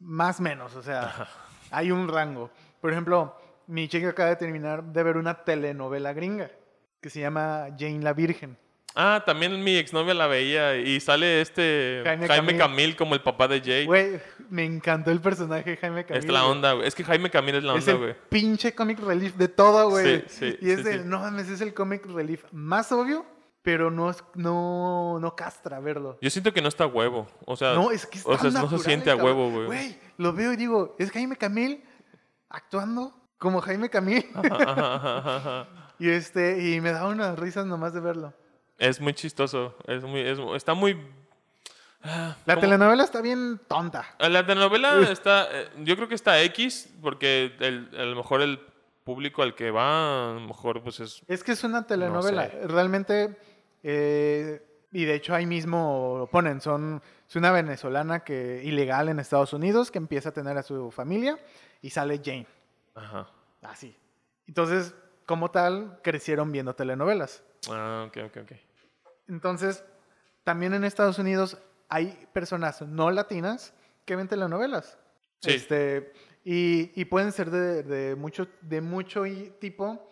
más 0.00 0.40
o 0.40 0.42
menos, 0.42 0.74
o 0.74 0.82
sea, 0.82 1.28
hay 1.70 1.92
un 1.92 2.08
rango. 2.08 2.50
Por 2.80 2.90
ejemplo, 2.90 3.36
mi 3.68 3.86
chica 3.88 4.08
acaba 4.08 4.30
de 4.30 4.36
terminar 4.36 4.82
de 4.82 5.02
ver 5.04 5.16
una 5.16 5.44
telenovela 5.44 6.12
gringa 6.12 6.50
que 7.00 7.10
se 7.10 7.20
llama 7.20 7.68
Jane 7.78 8.00
la 8.02 8.12
Virgen. 8.12 8.56
Ah, 9.00 9.22
también 9.24 9.62
mi 9.62 9.76
exnovia 9.76 10.12
la 10.12 10.26
veía 10.26 10.76
y 10.76 10.98
sale 10.98 11.40
este 11.40 12.00
Jaime 12.04 12.26
Jaime, 12.26 12.46
Camil. 12.46 12.58
Camil. 12.58 12.96
como 12.96 13.14
el 13.14 13.20
papá 13.20 13.46
de 13.46 13.60
Jay. 13.60 13.86
Güey, 13.86 14.20
me 14.50 14.64
encantó 14.64 15.12
el 15.12 15.20
personaje 15.20 15.70
de 15.70 15.76
Jaime 15.76 16.04
Camil. 16.04 16.24
es 16.24 16.28
la 16.28 16.44
onda, 16.46 16.72
güey. 16.72 16.88
Es 16.88 16.96
que 16.96 17.04
Jaime 17.04 17.30
Camil 17.30 17.54
es 17.54 17.62
la 17.62 17.74
Es 17.76 17.86
onda, 17.86 17.92
el 17.92 17.98
güey. 17.98 18.16
pinche 18.28 18.74
comic 18.74 18.98
relief 18.98 19.34
de 19.36 19.46
todo, 19.46 19.90
güey. 19.90 20.24
Sí, 20.26 20.50
sí, 20.50 20.58
y 20.60 20.70
es 20.70 20.80
sí, 20.80 20.92
sí. 20.94 20.98
no 21.04 21.20
mames, 21.20 21.48
es 21.48 21.60
el 21.60 21.74
comic 21.74 22.06
relief 22.06 22.42
más 22.50 22.90
obvio, 22.90 23.24
pero 23.62 23.90
no, 23.92 24.10
es- 24.10 24.24
no, 24.34 25.18
no 25.20 25.36
castra 25.36 25.78
verlo. 25.78 26.18
Yo 26.20 26.28
siento 26.30 26.52
que 26.52 26.60
no 26.60 26.66
está 26.68 26.82
a 26.84 26.86
huevo. 26.88 27.28
O 27.46 27.54
sea, 27.54 27.74
No, 27.74 27.92
es 27.92 28.04
que 28.04 28.18
está 28.18 28.30
o 28.30 28.36
sea, 28.36 28.50
no 28.50 28.68
se 28.68 28.78
siente 28.80 29.12
el 29.12 29.20
a 29.20 29.22
huevo, 29.24 29.48
güey. 29.52 29.66
Güey, 29.66 29.98
lo 30.16 30.32
veo 30.32 30.52
y 30.52 30.56
digo, 30.56 30.96
¿es 30.98 31.12
Jaime 31.12 31.36
Camil 31.36 31.84
actuando 32.48 33.14
como 33.38 33.60
Jaime 33.60 33.88
Camil? 33.90 34.26
Ajá, 34.34 34.56
ajá, 34.72 34.94
ajá, 34.96 35.36
ajá. 35.36 35.68
y 36.00 36.08
este, 36.08 36.62
y 36.68 36.80
me 36.80 36.90
da 36.92 37.06
unas 37.06 37.38
risas 37.38 37.64
nomás 37.66 37.92
de 37.92 38.00
verlo. 38.00 38.34
Es 38.78 39.00
muy 39.00 39.12
chistoso. 39.14 39.76
Es 39.86 40.02
muy, 40.02 40.20
es- 40.20 40.38
está 40.56 40.74
muy. 40.74 40.96
Ah, 42.02 42.36
La 42.46 42.54
¿cómo? 42.54 42.60
telenovela 42.66 43.02
está 43.04 43.20
bien 43.20 43.60
tonta. 43.66 44.06
Ah, 44.18 44.28
La 44.28 44.46
telenovela 44.46 45.00
está, 45.10 45.48
eh, 45.50 45.68
yo 45.78 45.96
creo 45.96 46.08
que 46.08 46.14
está 46.14 46.40
X, 46.42 46.88
porque 47.02 47.52
el- 47.58 47.90
a 47.98 48.04
lo 48.04 48.14
mejor 48.16 48.40
el 48.40 48.60
público 49.04 49.42
al 49.42 49.54
que 49.56 49.70
va, 49.70 50.30
a 50.30 50.34
lo 50.34 50.40
mejor 50.40 50.82
pues 50.82 51.00
es... 51.00 51.22
Es 51.26 51.42
que 51.42 51.52
es 51.52 51.64
una 51.64 51.86
telenovela. 51.86 52.48
sé. 52.50 52.66
Realmente, 52.68 53.36
eh, 53.82 54.62
y 54.92 55.04
de 55.06 55.14
hecho 55.14 55.34
ahí 55.34 55.46
mismo 55.46 56.16
lo 56.18 56.26
ponen, 56.28 56.60
son, 56.60 57.02
es 57.28 57.34
una 57.36 57.50
venezolana 57.50 58.20
que 58.20 58.62
ilegal 58.64 59.08
en 59.08 59.18
Estados 59.18 59.52
Unidos 59.52 59.90
que 59.90 59.98
empieza 59.98 60.28
a 60.28 60.32
tener 60.32 60.56
a 60.56 60.62
su 60.62 60.90
familia 60.92 61.38
y 61.82 61.90
sale 61.90 62.20
Jane. 62.24 62.46
Ajá. 62.94 63.28
Así. 63.62 63.96
Entonces, 64.46 64.94
como 65.26 65.50
tal, 65.50 65.98
crecieron 66.02 66.52
viendo 66.52 66.74
telenovelas. 66.74 67.42
Ah, 67.70 68.04
ok, 68.08 68.18
ok, 68.26 68.36
ok. 68.42 68.52
Entonces, 69.28 69.84
también 70.44 70.74
en 70.74 70.84
Estados 70.84 71.18
Unidos 71.18 71.58
hay 71.88 72.26
personas 72.32 72.82
no 72.82 73.10
latinas 73.10 73.74
que 74.04 74.16
ven 74.16 74.28
telenovelas. 74.28 74.98
Sí. 75.40 75.50
Este, 75.52 76.12
y, 76.44 76.90
y 77.00 77.04
pueden 77.04 77.32
ser 77.32 77.50
de, 77.50 77.82
de 77.82 78.16
mucho, 78.16 78.48
de 78.62 78.80
mucho 78.80 79.24
tipo, 79.60 80.10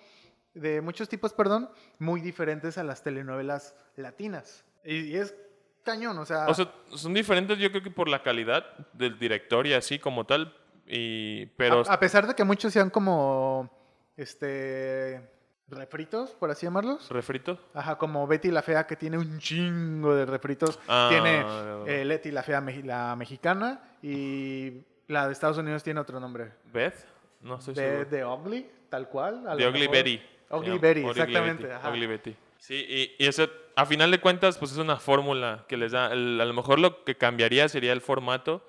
de 0.55 0.81
muchos 0.81 1.09
tipos, 1.09 1.33
perdón, 1.33 1.71
muy 1.99 2.21
diferentes 2.21 2.79
a 2.79 2.85
las 2.85 3.03
telenovelas 3.03 3.75
latinas. 3.97 4.65
Y, 4.85 5.01
y 5.01 5.17
es 5.17 5.35
cañón, 5.83 6.19
o 6.19 6.27
sea, 6.27 6.47
O 6.49 6.55
sea, 6.55 6.73
son 6.95 7.15
diferentes 7.15 7.59
yo 7.59 7.71
creo 7.71 7.83
que 7.83 7.91
por 7.91 8.09
la 8.09 8.23
calidad 8.23 8.65
del 8.93 9.19
director 9.19 9.67
y 9.67 9.73
así 9.73 9.99
como 9.99 10.27
tal, 10.27 10.55
y, 10.87 11.47
pero... 11.57 11.83
a, 11.89 11.95
a 11.95 12.01
pesar 12.01 12.27
de 12.27 12.35
que 12.35 12.45
muchos 12.45 12.73
sean 12.73 12.91
como, 12.91 13.71
este, 14.17 15.29
refritos, 15.69 16.31
por 16.31 16.51
así 16.51 16.67
llamarlos. 16.67 17.09
¿Refrito? 17.11 17.59
Ajá, 17.75 17.97
como 17.99 18.27
Betty 18.27 18.51
la 18.51 18.63
Fea, 18.63 18.87
que 18.87 18.97
tiene 18.97 19.19
un 19.19 19.39
chingo 19.39 20.15
de 20.15 20.27
refritos. 20.27 20.79
Ah, 20.89 21.09
tiene 21.11 21.45
eh, 21.87 22.05
Letty 22.05 22.31
la 22.31 22.43
Fea, 22.43 22.61
la 22.85 23.17
mexicana, 23.17 23.81
y 24.03 24.83
la 25.09 25.27
de 25.27 25.33
Estados 25.33 25.59
Unidos 25.59 25.83
tiene 25.83 26.01
otro 26.01 26.21
nombre. 26.21 26.53
¿Beth? 26.73 26.95
No 27.41 27.57
estoy 27.57 27.75
De, 27.75 27.83
seguro. 27.83 28.11
de 28.11 28.25
Ugly, 28.25 28.71
tal 28.89 29.09
cual. 29.09 29.45
De 29.57 29.69
Ugly. 29.69 29.87
Betty. 29.89 30.23
Ugly 30.51 30.79
Betty, 30.79 31.05
exactamente. 31.07 31.65
Betty, 31.65 31.75
ajá. 31.75 31.91
Ugly 31.91 32.07
Betty. 32.07 32.37
Sí, 32.59 32.75
y, 32.89 33.23
y 33.23 33.27
eso, 33.29 33.49
a 33.77 33.85
final 33.87 34.11
de 34.11 34.21
cuentas, 34.21 34.59
pues 34.59 34.73
es 34.73 34.79
una 34.79 34.97
fórmula 34.97 35.65
que 35.69 35.77
les 35.77 35.93
da. 35.93 36.13
el- 36.13 36.41
a 36.41 36.45
lo 36.45 36.55
mejor 36.55 36.79
lo 36.79 37.05
que 37.05 37.17
cambiaría 37.17 37.69
sería 37.69 37.93
el 37.93 38.01
formato, 38.01 38.65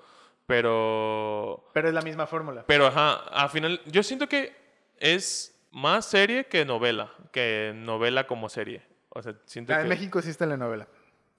pero. 0.46 1.64
Pero 1.72 1.88
es 1.88 1.94
la 1.94 2.02
misma 2.02 2.26
fórmula. 2.26 2.64
Pero, 2.66 2.86
ajá, 2.86 3.14
a 3.30 3.48
final. 3.48 3.80
Yo 3.86 4.02
siento 4.02 4.28
que 4.28 4.54
es 4.98 5.57
más 5.70 6.06
serie 6.06 6.46
que 6.46 6.64
novela, 6.64 7.10
que 7.32 7.72
novela 7.74 8.26
como 8.26 8.48
serie. 8.48 8.82
O 9.10 9.22
sea, 9.22 9.34
siento 9.46 9.72
La 9.72 9.78
de 9.78 9.84
que. 9.84 9.88
México 9.90 10.22
sí 10.22 10.30
es 10.30 10.38
telenovela. 10.38 10.86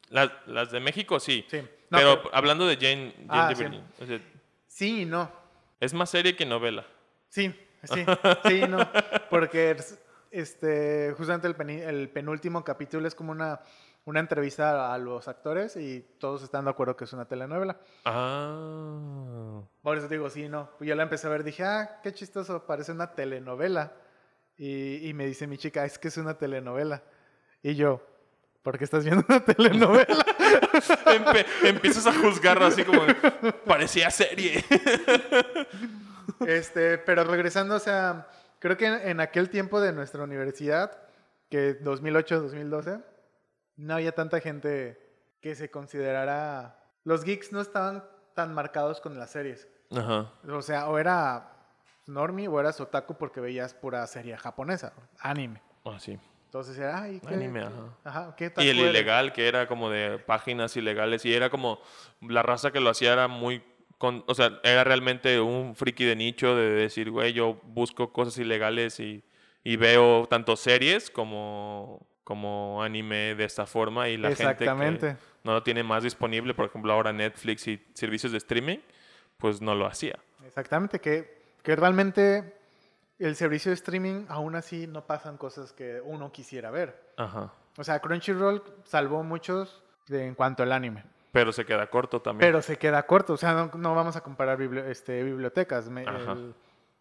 Las, 0.10 0.32
las 0.48 0.72
de 0.72 0.80
México 0.80 1.20
sí. 1.20 1.46
Sí. 1.50 1.62
No, 1.90 1.98
pero, 1.98 2.24
pero- 2.24 2.36
hablando 2.36 2.66
de 2.68 2.76
Jane, 2.76 3.14
Jane 3.16 3.26
Ah, 3.30 3.48
the 3.50 3.56
sí. 3.56 3.64
Virgin, 3.64 3.84
o 4.02 4.06
sea, 4.06 4.20
Sí 4.68 5.02
y 5.02 5.06
no. 5.06 5.32
es 5.80 5.94
más 5.94 6.10
serie 6.10 6.36
que 6.36 6.46
novela. 6.46 6.86
Sí, 7.30 7.54
sí, 7.84 8.06
sí, 8.48 8.62
no. 8.68 8.80
Porque 9.30 9.72
es- 9.72 10.00
este, 10.32 11.14
justamente 11.18 11.48
el, 11.48 12.10
penúltimo 12.10 12.64
capítulo 12.64 13.08
es 13.08 13.16
como 13.16 13.32
una, 13.32 13.62
una 14.06 14.20
entrevista 14.20 14.94
a 14.94 14.98
los 15.00 15.28
actores 15.28 15.76
y 15.76 16.02
todos 16.20 16.44
están 16.44 16.66
de 16.66 16.72
acuerdo 16.72 16.96
que 16.96 17.06
es 17.06 17.14
una 17.14 17.26
telenovela. 17.26 17.78
Ah. 18.06 19.62
Por 19.82 19.98
eso 19.98 20.08
digo, 20.08 20.30
sí, 20.30 20.48
no. 20.48 20.70
Yo 20.80 20.96
la 20.96 21.04
empecé 21.04 21.28
a 21.28 21.32
ver, 21.32 21.44
dije, 21.44 21.64
ah, 21.64 22.00
qué 22.04 22.14
chistoso, 22.14 22.66
parece 22.66 22.92
una 22.92 23.14
telenovela. 23.14 23.92
Y, 24.60 25.08
y 25.08 25.14
me 25.14 25.26
dice 25.26 25.48
mi 25.48 25.58
chica, 25.58 25.86
es 25.86 25.98
que 25.98 26.10
es 26.10 26.18
una 26.18 26.38
telenovela. 26.38 27.02
Y 27.64 27.76
yo, 27.76 28.06
¿por 28.62 28.78
qué 28.78 28.84
estás 28.84 29.06
viendo 29.06 29.26
una 29.28 29.44
telenovela? 29.46 30.06
Empe- 31.06 31.46
empiezas 31.64 32.06
a 32.06 32.14
juzgarlo 32.14 32.66
así 32.66 32.84
como 32.84 33.06
de, 33.06 33.16
parecía 33.66 34.12
serie. 34.12 34.64
este, 36.46 36.98
pero 36.98 37.24
regresando, 37.24 37.76
o 37.76 37.80
sea, 37.80 38.28
creo 38.60 38.78
que 38.78 38.86
en, 38.88 38.94
en 39.08 39.20
aquel 39.22 39.50
tiempo 39.50 39.80
de 39.82 39.94
nuestra 39.94 40.24
universidad, 40.24 40.92
que 41.50 41.76
2008, 41.76 42.42
2012, 42.42 43.00
no 43.78 43.94
había 43.96 44.12
tanta 44.14 44.40
gente 44.42 45.00
que 45.42 45.56
se 45.56 45.72
considerara... 45.72 46.76
Los 47.06 47.24
geeks 47.24 47.52
no 47.54 47.62
estaban 47.62 48.04
tan 48.36 48.54
marcados 48.54 49.00
con 49.00 49.18
las 49.18 49.32
series. 49.32 49.68
Ajá. 49.92 50.34
O 50.48 50.62
sea, 50.62 50.90
o 50.90 50.98
era 51.00 51.59
normie 52.10 52.48
o 52.48 52.60
eras 52.60 52.80
otaku 52.82 53.16
porque 53.18 53.40
veías 53.40 53.74
pura 53.74 54.06
serie 54.08 54.36
japonesa, 54.38 54.94
anime. 55.20 55.62
Ah, 55.86 55.98
sí. 56.00 56.18
Entonces 56.46 56.78
era, 56.80 57.04
ay, 57.04 57.20
¿qué, 57.28 57.36
Anime, 57.36 57.60
qué- 57.60 57.66
ajá. 57.68 57.84
ajá, 58.04 58.36
¿qué 58.36 58.52
Y 58.58 58.70
el 58.70 58.80
eres? 58.80 58.90
ilegal, 58.90 59.34
que 59.34 59.48
era 59.48 59.68
como 59.68 59.90
de 59.92 60.18
páginas 60.18 60.76
ilegales. 60.76 61.24
Y 61.26 61.34
era 61.34 61.50
como. 61.52 61.80
La 62.22 62.42
raza 62.42 62.72
que 62.72 62.80
lo 62.80 62.90
hacía 62.90 63.14
era 63.14 63.28
muy. 63.28 63.62
con- 64.00 64.24
o 64.28 64.34
sea, 64.34 64.60
era 64.64 64.84
realmente 64.84 65.40
un 65.40 65.76
friki 65.76 66.06
de 66.06 66.16
nicho 66.16 66.56
de 66.56 66.70
decir, 66.72 67.12
güey, 67.12 67.34
yo 67.34 67.60
busco 67.66 68.12
cosas 68.12 68.38
ilegales 68.40 69.00
y, 69.00 69.24
y 69.64 69.76
veo 69.76 70.26
tanto 70.28 70.56
series 70.56 71.12
como, 71.12 72.08
como 72.24 72.82
anime 72.82 73.36
de 73.36 73.44
esta 73.46 73.68
forma. 73.68 74.10
Y 74.10 74.18
la 74.18 74.30
gente 74.30 74.42
Exactamente. 74.64 75.08
que 75.12 75.16
no 75.44 75.54
lo 75.54 75.62
tiene 75.62 75.84
más 75.84 76.02
disponible, 76.04 76.56
por 76.56 76.66
ejemplo, 76.66 76.92
ahora 76.94 77.14
Netflix 77.14 77.68
y 77.68 77.80
servicios 77.94 78.32
de 78.32 78.40
streaming, 78.40 78.80
pues 79.38 79.62
no 79.62 79.76
lo 79.76 79.86
hacía. 79.86 80.18
Exactamente, 80.48 81.00
que, 81.00 81.39
que 81.64 81.76
realmente 81.76 82.56
el 83.20 83.36
servicio 83.36 83.70
de 83.72 83.76
streaming 83.76 84.26
aún 84.30 84.56
así 84.56 84.88
no 84.88 85.06
pasan 85.06 85.38
cosas 85.38 85.74
que 85.74 86.02
uno 86.04 86.32
quisiera 86.32 86.72
ver. 86.72 87.12
Ajá. 87.18 87.52
O 87.78 87.84
sea, 87.84 88.00
Crunchyroll 88.00 88.64
salvó 88.86 89.24
muchos 89.24 89.84
de- 90.08 90.26
en 90.26 90.36
cuanto 90.36 90.64
al 90.64 90.72
anime. 90.72 91.04
Pero 91.32 91.52
se 91.52 91.66
queda 91.66 91.88
corto 91.88 92.22
también. 92.22 92.48
Pero 92.48 92.62
se 92.62 92.78
queda 92.78 93.04
corto, 93.06 93.34
o 93.34 93.38
sea, 93.38 93.54
no, 93.54 93.72
no 93.76 93.94
vamos 93.94 94.16
a 94.16 94.22
comparar 94.22 94.58
bibli- 94.58 94.86
este, 94.86 95.22
bibliotecas. 95.24 95.88
me- 95.90 96.04
el- 96.04 96.54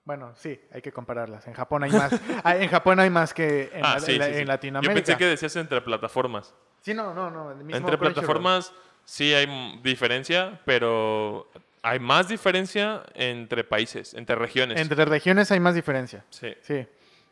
bueno, 0.04 0.32
sí, 0.36 0.58
hay 0.72 0.80
que 0.82 0.90
compararlas. 0.92 1.46
En 1.46 1.52
Japón 1.54 1.84
hay 1.84 1.90
más, 1.92 2.10
hay- 2.44 2.62
en 2.64 2.68
Japón 2.70 2.98
hay 3.00 3.10
más 3.10 3.32
que 3.34 3.70
en, 3.72 3.84
ah, 3.84 3.94
la- 3.94 4.00
sí, 4.00 4.12
en 4.12 4.18
la- 4.18 4.26
sí, 4.26 4.32
sí. 4.34 4.38
en 4.40 4.48
Latinoamérica. 4.48 4.94
Yo 4.94 5.04
pensé 5.06 5.16
que 5.18 5.24
decías 5.26 5.56
entre 5.56 5.80
plataformas. 5.80 6.54
Sí, 6.80 6.94
no, 6.94 7.12
no, 7.14 7.30
no. 7.30 7.50
el 7.52 7.58
mismo 7.58 7.76
Entre 7.76 7.96
plataformas 7.98 8.72
sí 9.04 9.32
hay 9.34 9.80
diferencia, 9.82 10.60
pero 10.64 11.48
hay 11.82 11.98
más 12.00 12.28
diferencia 12.28 13.02
entre 13.14 13.64
países, 13.64 14.14
entre 14.14 14.36
regiones. 14.36 14.80
Entre 14.80 15.04
regiones 15.04 15.50
hay 15.52 15.60
más 15.60 15.74
diferencia. 15.74 16.24
Sí. 16.30 16.54
Sí. 16.62 16.86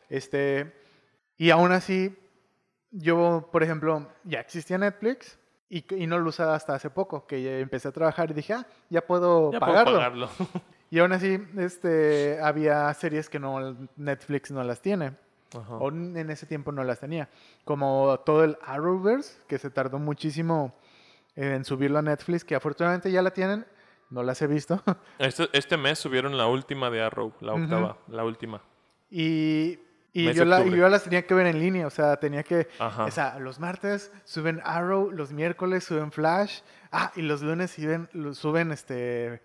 Este, 0.09 0.73
y 1.37 1.49
aún 1.49 1.71
así, 1.71 2.15
yo, 2.91 3.49
por 3.51 3.63
ejemplo, 3.63 4.07
ya 4.23 4.39
existía 4.39 4.77
Netflix 4.77 5.37
y, 5.69 5.83
y 5.95 6.07
no 6.07 6.17
lo 6.19 6.29
usaba 6.29 6.55
hasta 6.55 6.73
hace 6.75 6.89
poco, 6.89 7.27
que 7.27 7.41
ya 7.43 7.59
empecé 7.59 7.89
a 7.89 7.91
trabajar 7.91 8.31
y 8.31 8.33
dije, 8.33 8.53
ah, 8.53 8.65
ya 8.89 9.01
puedo 9.01 9.51
Ya 9.51 9.59
puedo 9.59 9.71
pagarlo. 9.73 9.97
pagarlo. 9.97 10.29
Y 10.89 10.99
aún 10.99 11.11
así, 11.11 11.37
este, 11.57 12.39
había 12.41 12.93
series 12.93 13.29
que 13.29 13.39
no 13.39 13.75
Netflix 13.97 14.51
no 14.51 14.63
las 14.63 14.79
tiene. 14.81 15.11
Ajá. 15.53 15.75
O 15.75 15.89
en 15.89 16.29
ese 16.29 16.45
tiempo 16.45 16.71
no 16.71 16.81
las 16.85 17.01
tenía. 17.01 17.27
Como 17.65 18.21
todo 18.25 18.45
el 18.45 18.57
Arrowverse, 18.65 19.37
que 19.49 19.57
se 19.57 19.69
tardó 19.69 19.99
muchísimo 19.99 20.73
en 21.35 21.65
subirlo 21.65 21.99
a 21.99 22.01
Netflix, 22.01 22.45
que 22.45 22.55
afortunadamente 22.55 23.11
ya 23.11 23.21
la 23.21 23.31
tienen. 23.31 23.65
No 24.09 24.23
las 24.23 24.41
he 24.41 24.47
visto. 24.47 24.81
Este, 25.19 25.49
este 25.53 25.77
mes 25.77 25.99
subieron 25.99 26.37
la 26.37 26.47
última 26.47 26.89
de 26.89 27.01
Arrow, 27.01 27.33
la 27.41 27.53
octava, 27.53 27.97
la 28.07 28.23
última. 28.23 28.61
Y, 29.09 29.79
y 30.13 30.33
yo, 30.33 30.45
la- 30.45 30.63
yo 30.63 30.89
las 30.89 31.03
tenía 31.03 31.25
que 31.25 31.33
ver 31.33 31.47
en 31.47 31.59
línea, 31.59 31.87
o 31.87 31.89
sea, 31.89 32.17
tenía 32.17 32.43
que... 32.43 32.67
Ajá. 32.79 33.05
O 33.05 33.11
sea, 33.11 33.39
los 33.39 33.59
martes 33.59 34.11
suben 34.25 34.61
Arrow, 34.63 35.11
los 35.11 35.31
miércoles 35.31 35.83
suben 35.83 36.11
Flash, 36.11 36.59
ah, 36.91 37.11
y 37.15 37.21
los 37.21 37.41
lunes 37.41 37.71
suben, 38.33 38.71
este, 38.71 39.41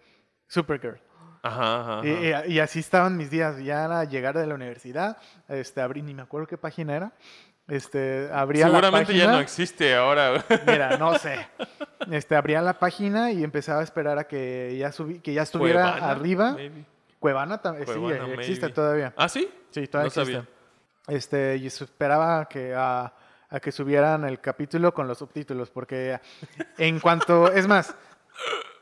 Supergirl. 0.49 1.01
Ajá, 1.45 1.99
ajá. 1.99 2.07
y- 2.07 2.53
y 2.55 2.59
así 2.61 2.79
estaban 2.79 3.17
mis 3.17 3.31
días, 3.31 3.59
ya 3.63 4.01
al 4.01 4.09
llegar 4.09 4.37
de 4.39 4.47
la 4.47 4.55
universidad, 4.55 5.17
este, 5.49 5.81
abrí, 5.81 6.03
ni 6.03 6.15
me 6.15 6.23
acuerdo 6.23 6.47
qué 6.47 6.57
página 6.59 6.95
era, 6.95 7.13
este, 7.69 8.29
abría 8.33 8.67
la 8.67 8.71
Seguramente 8.71 9.13
página... 9.13 9.25
ya 9.25 9.33
no 9.33 9.41
existe 9.41 9.95
ahora. 9.95 10.45
Mira, 10.67 10.97
no 10.97 11.15
sé. 11.19 11.47
Este, 12.11 12.37
abría 12.37 12.61
la 12.63 12.79
página 12.79 13.31
y 13.33 13.45
empezaba 13.45 13.81
a 13.81 13.85
esperar 13.85 14.19
a 14.19 14.25
que 14.25 14.77
ya, 14.79 14.93
subí, 14.93 15.21
que 15.21 15.33
ya 15.33 15.43
estuviera 15.43 15.93
Cuevana, 15.93 16.11
arriba. 16.11 16.53
maybe. 16.53 16.85
Cuevana 17.19 17.59
también, 17.63 17.87
sí, 17.87 17.95
Cuevana, 17.95 18.35
existe 18.35 18.63
maybe. 18.63 18.75
todavía. 18.75 19.15
¿Ah, 19.17 19.29
sí? 19.29 19.49
Sí, 19.71 19.87
todavía 19.87 20.13
No 20.15 20.23
existe. 20.23 20.33
sabía. 20.43 20.49
Este, 21.09 21.57
y 21.57 21.67
esperaba 21.67 22.47
que 22.49 22.75
a, 22.75 23.13
a 23.49 23.61
que 23.61 23.71
subieran 23.73 24.25
el 24.25 24.41
capítulo 24.41 24.93
con 24.93 25.07
los 25.07 25.19
subtítulos, 25.19 25.71
porque 25.71 26.21
en 26.79 26.99
cuanto, 27.01 27.51
es 27.53 27.67
más, 27.69 27.95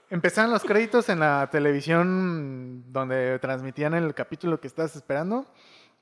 empezaron 0.09 0.51
los 0.51 0.62
créditos 0.64 1.09
en 1.11 1.20
la 1.20 1.49
televisión 1.51 2.91
donde 2.93 3.39
transmitían 3.41 3.95
el 3.95 4.14
capítulo 4.14 4.59
que 4.61 4.66
estás 4.68 4.97
esperando, 4.97 5.47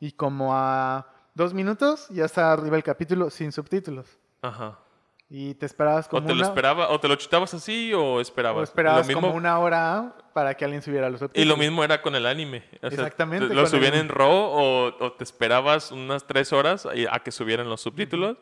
y 0.01 0.12
como 0.12 0.57
a 0.57 1.07
dos 1.39 1.55
minutos 1.55 2.07
ya 2.11 2.26
está 2.26 2.53
arriba 2.53 2.76
el 2.76 2.82
capítulo 2.82 3.30
sin 3.30 3.51
subtítulos. 3.53 4.18
Ajá. 4.43 4.78
Y 5.30 5.55
te 5.55 5.66
esperabas 5.66 6.07
O 6.07 6.11
como 6.11 6.26
te 6.26 6.32
lo 6.34 6.39
una, 6.41 6.47
esperaba, 6.49 6.89
o 6.89 7.01
te 7.01 7.07
lo 7.09 7.14
chutabas 7.16 7.53
así, 7.55 7.93
o 7.95 8.18
esperabas. 8.20 8.61
o 8.61 8.64
esperabas 8.64 9.03
Lo 9.03 9.07
mismo- 9.09 9.20
como 9.22 9.34
una 9.36 9.59
hora 9.59 10.16
para 10.32 10.55
que 10.55 10.64
alguien 10.64 10.80
subiera 10.82 11.09
los 11.11 11.20
Y 11.20 11.24
subtítulos. 11.24 11.49
lo 11.49 11.57
mismo 11.59 11.84
era 11.84 12.01
con 12.03 12.14
el 12.14 12.24
anime. 12.26 12.64
O 12.76 12.78
sea, 12.80 12.89
Exactamente, 12.91 13.49
te- 13.49 13.55
Lo 13.55 13.66
subían 13.66 13.95
el- 13.95 14.01
en 14.01 14.09
RAW 14.09 14.30
o, 14.30 14.86
o 15.05 15.12
te 15.12 15.24
esperabas 15.24 15.93
unas 15.93 16.26
tres 16.26 16.53
horas 16.53 16.86
a 16.86 17.18
que 17.20 17.30
subieran 17.30 17.68
los 17.68 17.80
subtítulos 17.82 18.36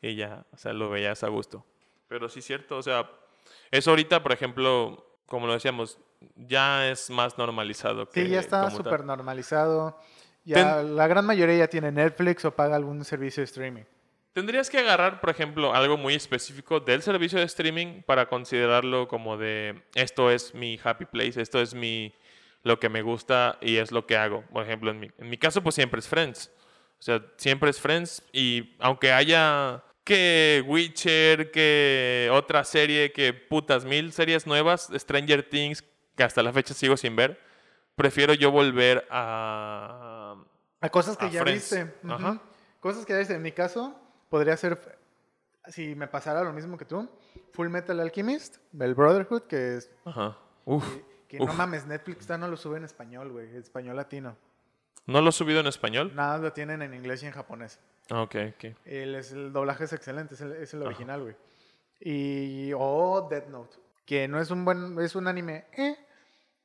y 0.00 0.14
ya, 0.14 0.44
o 0.52 0.56
sea, 0.56 0.72
lo 0.72 0.90
veías 0.90 1.22
a 1.24 1.28
gusto. 1.28 1.64
Pero 2.08 2.28
sí 2.28 2.38
es 2.40 2.44
cierto, 2.46 2.76
o 2.76 2.82
sea, 2.82 3.08
Eso 3.70 3.90
ahorita, 3.90 4.22
por 4.22 4.32
ejemplo, 4.32 5.04
como 5.26 5.46
lo 5.46 5.52
decíamos, 5.52 5.98
ya 6.36 6.88
es 6.88 7.10
más 7.10 7.36
normalizado. 7.36 8.08
Que 8.08 8.24
Sí, 8.24 8.30
ya 8.30 8.40
está 8.40 8.70
súper 8.70 9.04
normalizado. 9.04 9.98
Ya 10.48 10.76
Ten- 10.78 10.96
la 10.96 11.06
gran 11.06 11.26
mayoría 11.26 11.56
ya 11.58 11.68
tiene 11.68 11.92
Netflix 11.92 12.44
o 12.46 12.50
paga 12.56 12.74
algún 12.76 13.04
servicio 13.04 13.42
de 13.42 13.44
streaming. 13.44 13.82
Tendrías 14.32 14.70
que 14.70 14.78
agarrar, 14.78 15.20
por 15.20 15.30
ejemplo, 15.30 15.74
algo 15.74 15.96
muy 15.98 16.14
específico 16.14 16.80
del 16.80 17.02
servicio 17.02 17.38
de 17.38 17.44
streaming 17.44 18.02
para 18.02 18.26
considerarlo 18.28 19.08
como 19.08 19.36
de 19.36 19.82
esto 19.94 20.30
es 20.30 20.54
mi 20.54 20.78
happy 20.82 21.04
place, 21.04 21.40
esto 21.40 21.60
es 21.60 21.74
mi 21.74 22.14
lo 22.62 22.78
que 22.80 22.88
me 22.88 23.02
gusta 23.02 23.58
y 23.60 23.76
es 23.76 23.92
lo 23.92 24.06
que 24.06 24.16
hago. 24.16 24.42
Por 24.52 24.62
ejemplo, 24.64 24.90
en 24.90 25.00
mi, 25.00 25.10
en 25.18 25.28
mi 25.28 25.36
caso, 25.36 25.62
pues 25.62 25.74
siempre 25.74 26.00
es 26.00 26.08
Friends. 26.08 26.50
O 26.98 27.02
sea, 27.02 27.22
siempre 27.36 27.68
es 27.70 27.78
Friends 27.80 28.22
y 28.32 28.74
aunque 28.78 29.12
haya 29.12 29.82
que 30.04 30.64
Witcher, 30.66 31.50
que 31.50 32.30
otra 32.32 32.64
serie, 32.64 33.12
que 33.12 33.34
putas 33.34 33.84
mil 33.84 34.12
series 34.12 34.46
nuevas, 34.46 34.88
Stranger 34.94 35.42
Things, 35.42 35.84
que 36.16 36.22
hasta 36.22 36.42
la 36.42 36.52
fecha 36.52 36.72
sigo 36.74 36.96
sin 36.96 37.14
ver, 37.16 37.38
prefiero 37.98 38.32
yo 38.32 38.50
volver 38.50 39.06
a... 39.10 40.36
A 40.80 40.88
cosas 40.88 41.18
que 41.18 41.26
A 41.26 41.30
ya 41.30 41.42
Friends. 41.42 41.70
viste. 41.70 41.94
Ajá. 42.08 42.40
Cosas 42.80 43.04
que 43.04 43.12
ya 43.12 43.18
viste. 43.18 43.34
En 43.34 43.42
mi 43.42 43.52
caso, 43.52 43.94
podría 44.30 44.56
ser, 44.56 44.98
si 45.66 45.94
me 45.94 46.06
pasara 46.08 46.42
lo 46.42 46.52
mismo 46.54 46.78
que 46.78 46.86
tú, 46.86 47.06
Full 47.52 47.68
Metal 47.68 48.00
Alchemist, 48.00 48.56
el 48.80 48.94
Brotherhood, 48.94 49.42
que 49.42 49.76
es... 49.76 49.90
Ajá. 50.06 50.38
Uf. 50.64 50.86
Que 51.28 51.38
no 51.38 51.44
Uf. 51.44 51.54
mames, 51.54 51.86
Netflix 51.86 52.26
ya 52.26 52.38
no 52.38 52.48
lo 52.48 52.56
sube 52.56 52.78
en 52.78 52.84
español, 52.84 53.30
güey. 53.32 53.54
Español 53.56 53.96
latino. 53.96 54.34
¿No 55.06 55.20
lo 55.20 55.28
he 55.28 55.32
subido 55.32 55.60
en 55.60 55.66
español? 55.66 56.12
Nada 56.14 56.38
lo 56.38 56.52
tienen 56.54 56.80
en 56.80 56.94
inglés 56.94 57.22
y 57.22 57.26
en 57.26 57.32
japonés. 57.32 57.78
Ah, 58.10 58.22
Ok, 58.22 58.36
ok. 58.54 58.76
El, 58.86 59.52
doblaje 59.52 59.84
es 59.84 59.92
excelente, 59.92 60.34
es 60.34 60.40
el, 60.40 60.52
es 60.52 60.72
el 60.72 60.82
original, 60.82 61.20
güey. 61.22 61.36
Y. 62.00 62.72
O 62.74 63.26
Death 63.28 63.48
Note. 63.48 63.76
Que 64.06 64.28
no 64.28 64.40
es 64.40 64.50
un 64.50 64.64
buen. 64.64 64.98
Es 65.00 65.14
un 65.16 65.26
anime, 65.26 65.66
eh, 65.76 65.96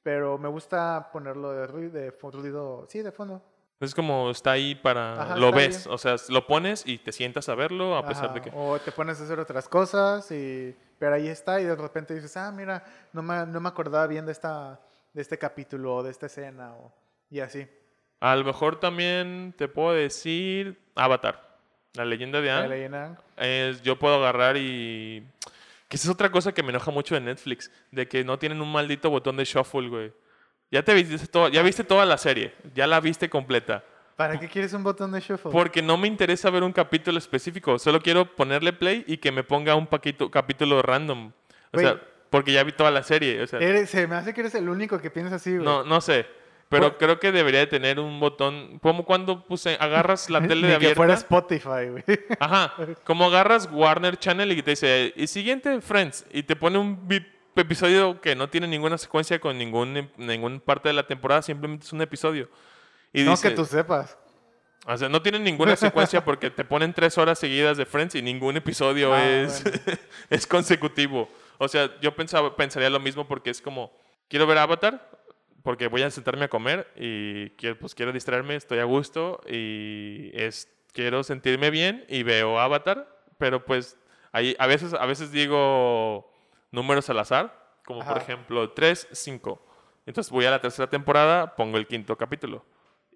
pero 0.04 0.38
me 0.38 0.50
gusta 0.50 1.10
ponerlo 1.12 1.54
de 1.54 1.66
ruido, 1.66 1.94
de 1.94 2.12
ruido. 2.12 2.86
Sí, 2.90 3.02
de 3.02 3.12
fondo. 3.12 3.42
Es 3.80 3.96
como 3.96 4.30
está 4.30 4.52
ahí 4.52 4.76
para... 4.76 5.22
Ajá, 5.22 5.36
lo 5.36 5.52
ves, 5.52 5.84
bien. 5.84 5.94
o 5.94 5.98
sea, 5.98 6.16
lo 6.30 6.48
pones 6.48 6.84
y 6.86 7.00
te 7.00 7.12
sientas 7.12 7.50
a 7.50 7.56
verlo 7.56 7.98
a 7.98 8.06
pesar 8.06 8.34
de 8.34 8.42
que... 8.42 8.52
O 8.56 8.80
te 8.80 8.92
pones 8.92 9.20
a 9.20 9.24
hacer 9.24 9.40
otras 9.40 9.68
cosas, 9.68 10.32
y, 10.32 10.74
pero 10.98 11.16
ahí 11.16 11.28
está, 11.28 11.60
y 11.60 11.66
de 11.66 11.76
repente 11.76 12.14
dices, 12.14 12.38
ah, 12.38 12.52
mira, 12.52 12.86
no 13.12 13.22
me, 13.22 13.46
no 13.46 13.60
me 13.60 13.68
acordaba 13.68 14.08
bien 14.08 14.26
de, 14.26 14.32
esta, 14.32 14.80
de 15.12 15.22
este 15.22 15.38
capítulo, 15.38 15.96
o 15.98 16.04
de 16.04 16.12
esta 16.12 16.28
escena, 16.28 16.74
o, 16.76 16.94
y 17.30 17.42
así. 17.42 17.68
A 18.22 18.36
lo 18.38 18.46
mejor 18.46 18.80
también 18.80 19.54
te 19.58 19.68
puedo 19.68 19.92
decir 19.92 20.80
Avatar, 20.96 21.58
la 21.96 22.06
leyenda 22.06 22.40
de 22.40 22.48
La 22.48 22.60
Aang. 22.60 22.70
leyenda 22.70 23.00
de 23.00 23.06
Aang. 23.06 23.18
es, 23.38 23.82
yo 23.82 24.00
puedo 24.00 24.16
agarrar 24.16 24.56
y... 24.56 25.28
Que 25.94 25.98
esa 25.98 26.08
es 26.08 26.12
otra 26.12 26.32
cosa 26.32 26.52
que 26.56 26.64
me 26.64 26.70
enoja 26.72 26.90
mucho 26.90 27.14
de 27.14 27.22
Netflix, 27.22 27.70
de 27.92 28.08
que 28.08 28.24
no 28.24 28.40
tienen 28.40 28.60
un 28.64 28.72
maldito 28.72 29.12
botón 29.12 29.38
de 29.38 29.46
shuffle, 29.46 29.90
güey. 29.90 30.12
Ya 30.72 30.82
te 30.82 30.92
viste, 30.96 31.28
todo, 31.28 31.50
ya 31.50 31.62
viste 31.62 31.84
toda 31.84 32.04
la 32.04 32.18
serie, 32.18 32.52
ya 32.74 32.88
la 32.88 33.00
viste 33.00 33.30
completa. 33.30 33.84
¿Para 34.16 34.40
qué 34.40 34.48
quieres 34.50 34.74
un 34.74 34.82
botón 34.84 35.12
de 35.12 35.20
shuffle? 35.20 35.52
Porque 35.52 35.84
no 35.84 35.96
me 35.98 36.08
interesa 36.08 36.50
ver 36.50 36.64
un 36.64 36.72
capítulo 36.74 37.20
específico, 37.20 37.78
solo 37.78 38.02
quiero 38.02 38.26
ponerle 38.36 38.74
play 38.74 39.04
y 39.06 39.18
que 39.18 39.32
me 39.32 39.44
ponga 39.44 39.76
un 39.76 39.86
paquito, 39.86 40.32
capítulo 40.32 40.82
random. 40.82 41.32
O 41.72 41.78
sea, 41.78 42.02
porque 42.32 42.52
ya 42.54 42.64
vi 42.64 42.72
toda 42.72 42.90
la 42.90 43.04
serie, 43.04 43.44
o 43.44 43.46
sea... 43.46 43.60
Eres- 43.60 43.92
se 43.92 44.08
me 44.08 44.16
hace 44.16 44.34
que 44.34 44.42
eres 44.42 44.56
el 44.56 44.68
único 44.70 45.00
que 45.00 45.12
piensa 45.12 45.36
así, 45.36 45.52
güey. 45.52 45.64
No, 45.64 45.84
no 45.84 46.02
sé. 46.02 46.26
Pero 46.74 46.90
Por- 46.90 46.98
creo 46.98 47.20
que 47.20 47.32
debería 47.32 47.62
de 47.62 47.68
tener 47.68 48.00
un 48.00 48.20
botón. 48.20 48.80
Como 48.82 49.06
cuando 49.06 49.46
puse, 49.46 49.78
agarras 49.80 50.30
la 50.30 50.42
tele 50.48 50.62
de 50.68 50.68
que 50.68 50.76
abierta. 50.76 50.96
fuera 50.96 51.14
Spotify, 51.14 51.90
güey. 51.90 52.04
Ajá. 52.40 52.74
Como 53.06 53.26
agarras 53.26 53.70
Warner 53.72 54.18
Channel 54.18 54.52
y 54.52 54.62
te 54.62 54.72
dice, 54.72 55.14
y 55.16 55.28
siguiente 55.28 55.80
Friends. 55.82 56.26
Y 56.32 56.44
te 56.44 56.56
pone 56.56 56.78
un 56.80 57.08
episodio 57.56 58.20
que 58.20 58.36
no 58.36 58.50
tiene 58.50 58.68
ninguna 58.68 58.98
secuencia 58.98 59.40
con 59.40 59.58
ningún, 59.58 60.10
ningún 60.18 60.60
parte 60.60 60.90
de 60.90 60.94
la 60.94 61.06
temporada, 61.06 61.42
simplemente 61.44 61.86
es 61.86 61.94
un 61.94 62.02
episodio. 62.02 62.50
Y 63.14 63.22
no 63.24 63.32
dice, 63.32 63.50
que 63.50 63.56
tú 63.56 63.64
sepas. 63.66 64.18
o 64.88 64.98
sea, 64.98 65.08
no 65.08 65.22
tiene 65.22 65.38
ninguna 65.40 65.76
secuencia 65.76 66.26
porque 66.26 66.50
te 66.50 66.66
ponen 66.66 66.94
tres 66.94 67.18
horas 67.20 67.38
seguidas 67.38 67.78
de 67.78 67.86
Friends 67.86 68.16
y 68.16 68.22
ningún 68.24 68.58
episodio 68.58 69.14
Ah, 69.14 69.24
es, 69.24 69.64
es 70.32 70.48
consecutivo. 70.48 71.30
O 71.60 71.68
sea, 71.68 71.92
yo 72.02 72.16
pensaba, 72.16 72.56
pensaría 72.56 72.90
lo 72.90 73.00
mismo 73.00 73.28
porque 73.28 73.52
es 73.52 73.62
como, 73.62 73.92
quiero 74.28 74.48
ver 74.48 74.58
Avatar 74.58 75.08
porque 75.64 75.88
voy 75.88 76.02
a 76.04 76.12
sentarme 76.12 76.46
a 76.46 76.50
comer 76.50 76.92
y 76.96 77.50
quiero, 77.52 77.80
pues 77.80 77.96
quiero 77.96 78.12
distraerme, 78.12 78.56
estoy 78.56 78.80
a 78.80 78.84
gusto 78.84 79.42
y 79.50 80.30
es, 80.34 80.70
quiero 80.92 81.24
sentirme 81.24 81.70
bien 81.70 82.06
y 82.10 82.24
veo 82.24 82.60
Avatar, 82.60 83.08
pero 83.38 83.66
pues 83.66 83.98
ahí, 84.34 84.56
a, 84.60 84.68
veces, 84.68 84.94
a 84.94 85.06
veces 85.06 85.32
digo 85.32 86.30
números 86.72 87.10
al 87.10 87.20
azar, 87.20 87.78
como 87.86 88.00
por 88.00 88.18
Ajá. 88.18 88.22
ejemplo 88.22 88.72
3, 88.72 89.08
5. 89.12 89.66
Entonces 90.06 90.32
voy 90.32 90.46
a 90.46 90.52
la 90.52 90.60
tercera 90.60 90.90
temporada, 90.90 91.56
pongo 91.56 91.78
el 91.78 91.88
quinto 91.88 92.18
capítulo. 92.18 92.66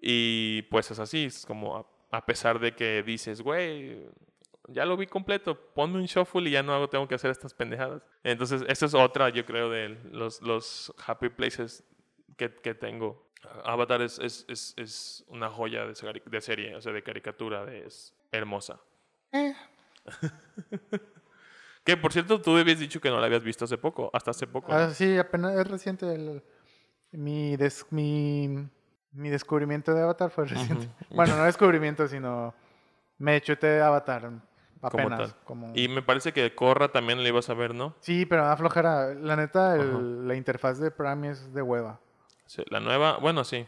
Y 0.00 0.62
pues 0.62 0.90
es 0.90 0.98
así, 0.98 1.26
es 1.26 1.44
como 1.44 1.76
a, 1.76 1.86
a 2.16 2.24
pesar 2.24 2.58
de 2.60 2.74
que 2.74 3.02
dices, 3.02 3.42
güey, 3.42 4.06
ya 4.68 4.86
lo 4.86 4.96
vi 4.96 5.06
completo, 5.06 5.54
ponme 5.74 5.96
un 5.96 6.06
shuffle 6.06 6.48
y 6.48 6.52
ya 6.52 6.62
no 6.62 6.72
hago, 6.72 6.88
tengo 6.88 7.08
que 7.08 7.14
hacer 7.14 7.30
estas 7.30 7.52
pendejadas. 7.52 8.02
Entonces, 8.22 8.64
esa 8.68 8.86
es 8.86 8.94
otra, 8.94 9.28
yo 9.30 9.44
creo, 9.44 9.68
de 9.70 9.98
los, 10.12 10.40
los 10.40 10.94
happy 11.04 11.28
places 11.30 11.84
que, 12.38 12.54
que 12.54 12.74
tengo. 12.74 13.28
Avatar 13.64 14.00
es, 14.02 14.18
es, 14.18 14.46
es, 14.48 14.72
es 14.78 15.24
una 15.28 15.48
joya 15.50 15.84
de, 15.84 15.94
de 16.24 16.40
serie, 16.40 16.74
o 16.74 16.80
sea, 16.80 16.92
de 16.92 17.02
caricatura, 17.02 17.64
de- 17.66 17.86
es 17.86 18.14
hermosa. 18.32 18.80
Eh, 19.32 19.54
Que 21.84 21.96
por 21.96 22.12
cierto, 22.12 22.40
tú 22.40 22.54
habías 22.56 22.78
dicho 22.78 23.00
que 23.00 23.08
no 23.08 23.18
la 23.18 23.26
habías 23.26 23.42
visto 23.42 23.64
hace 23.64 23.78
poco, 23.78 24.10
hasta 24.12 24.32
hace 24.32 24.46
poco. 24.46 24.70
¿no? 24.72 24.76
ah, 24.78 24.90
sí, 24.90 25.16
apenas 25.16 25.54
es 25.56 25.66
reciente. 25.66 26.12
el- 26.14 26.42
mi, 27.12 27.56
des- 27.56 27.86
mi, 27.90 28.68
mi 29.12 29.30
descubrimiento 29.30 29.94
de 29.94 30.02
Avatar 30.02 30.30
fue 30.30 30.44
reciente. 30.46 30.88
Bueno, 31.10 31.36
no 31.36 31.44
descubrimiento, 31.44 32.06
sino 32.06 32.54
me 33.16 33.40
chuté 33.40 33.80
Avatar 33.80 34.30
apenas. 34.82 35.18
tal. 35.18 35.34
como- 35.44 35.72
Y 35.74 35.88
me 35.88 36.02
parece 36.02 36.34
que 36.34 36.54
Corra 36.54 36.88
también 36.88 37.22
la 37.22 37.28
ibas 37.28 37.48
a 37.48 37.54
ver, 37.54 37.74
¿no? 37.74 37.94
Sí, 38.00 38.26
pero 38.26 38.42
me 38.42 38.48
da 38.48 38.56
flojera. 38.58 39.14
La 39.14 39.36
neta, 39.36 39.76
el- 39.76 40.28
la 40.28 40.34
interfaz 40.34 40.78
de 40.80 40.90
Prime 40.90 41.30
es 41.30 41.54
de 41.54 41.62
hueva. 41.62 42.00
Sí, 42.48 42.64
la 42.70 42.80
nueva, 42.80 43.18
bueno, 43.18 43.44
sí. 43.44 43.64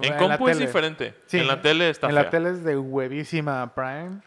En 0.00 0.10
la 0.10 0.16
compu 0.16 0.48
es 0.48 0.56
tele. 0.56 0.66
diferente. 0.66 1.14
Sí, 1.26 1.38
en 1.38 1.46
la 1.46 1.60
tele 1.60 1.90
está 1.90 2.06
En 2.08 2.14
fea. 2.14 2.22
la 2.24 2.30
tele 2.30 2.50
es 2.50 2.64
de 2.64 2.76
huevísima 2.76 3.74
Prime 3.74 4.20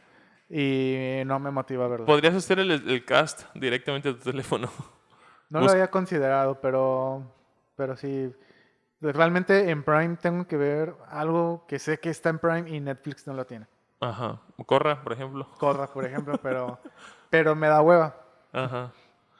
y 0.49 1.23
no 1.25 1.39
me 1.39 1.51
motiva 1.51 1.85
a 1.85 1.87
verlo. 1.87 2.05
Podrías 2.05 2.35
hacer 2.35 2.59
el, 2.59 2.71
el 2.71 3.05
cast 3.05 3.43
directamente 3.55 4.09
de 4.13 4.19
tu 4.19 4.29
teléfono. 4.31 4.69
No 5.49 5.59
Bus- 5.59 5.67
lo 5.67 5.71
había 5.75 5.89
considerado, 5.89 6.59
pero, 6.59 7.23
pero 7.77 7.95
sí. 7.95 8.29
Realmente 8.99 9.69
en 9.69 9.81
Prime 9.83 10.17
tengo 10.17 10.45
que 10.45 10.57
ver 10.57 10.93
algo 11.09 11.63
que 11.69 11.79
sé 11.79 11.99
que 11.99 12.09
está 12.09 12.27
en 12.29 12.39
Prime 12.39 12.69
y 12.69 12.79
Netflix 12.81 13.25
no 13.27 13.33
lo 13.33 13.45
tiene. 13.45 13.65
Ajá. 14.01 14.41
Corra, 14.65 15.01
por 15.01 15.13
ejemplo. 15.13 15.47
Corra, 15.57 15.87
por 15.87 16.03
ejemplo, 16.09 16.37
pero, 16.43 16.77
pero 17.29 17.55
me 17.55 17.67
da 17.67 17.81
hueva. 17.81 18.13
Ajá. 18.51 18.91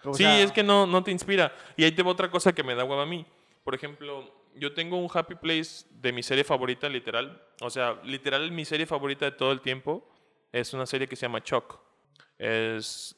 O 0.06 0.14
sí, 0.14 0.24
es 0.24 0.52
que 0.54 0.64
no, 0.64 0.88
no 0.88 1.04
te 1.04 1.12
inspira. 1.12 1.52
Y 1.76 1.84
ahí 1.84 1.92
te 1.92 2.04
va 2.04 2.12
otra 2.12 2.32
cosa 2.32 2.54
que 2.54 2.64
me 2.64 2.74
da 2.74 2.86
hueva 2.86 3.04
a 3.04 3.06
mí. 3.06 3.26
Por 3.66 3.76
ejemplo, 3.76 4.24
yo 4.60 4.74
tengo 4.74 4.98
un 4.98 5.10
happy 5.12 5.36
place 5.36 5.86
de 5.90 6.12
mi 6.12 6.24
serie 6.24 6.44
favorita, 6.44 6.90
literal. 6.90 7.42
O 7.62 7.70
sea, 7.70 8.00
literal, 8.04 8.52
mi 8.52 8.66
serie 8.66 8.86
favorita 8.86 9.26
de 9.26 9.32
todo 9.32 9.52
el 9.52 9.62
tiempo 9.62 10.08
es 10.52 10.74
una 10.74 10.86
serie 10.86 11.08
que 11.08 11.16
se 11.16 11.26
llama 11.26 11.44
Chuck. 11.44 11.80
Es, 12.38 13.16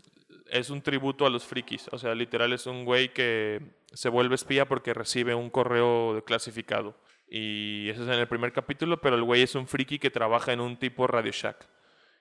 es 0.49 0.69
un 0.69 0.81
tributo 0.81 1.25
a 1.25 1.29
los 1.29 1.45
frikis. 1.45 1.87
O 1.91 1.97
sea, 1.97 2.15
literal, 2.15 2.53
es 2.53 2.65
un 2.65 2.85
güey 2.85 3.13
que 3.13 3.61
se 3.93 4.09
vuelve 4.09 4.35
espía 4.35 4.67
porque 4.67 4.93
recibe 4.93 5.35
un 5.35 5.49
correo 5.49 6.23
clasificado. 6.25 6.95
Y 7.27 7.89
eso 7.89 8.03
es 8.03 8.07
en 8.09 8.19
el 8.19 8.27
primer 8.27 8.51
capítulo, 8.53 9.01
pero 9.01 9.15
el 9.15 9.23
güey 9.23 9.43
es 9.43 9.55
un 9.55 9.67
friki 9.67 9.99
que 9.99 10.09
trabaja 10.09 10.51
en 10.51 10.59
un 10.59 10.77
tipo 10.77 11.07
Radio 11.07 11.31
Shack. 11.31 11.67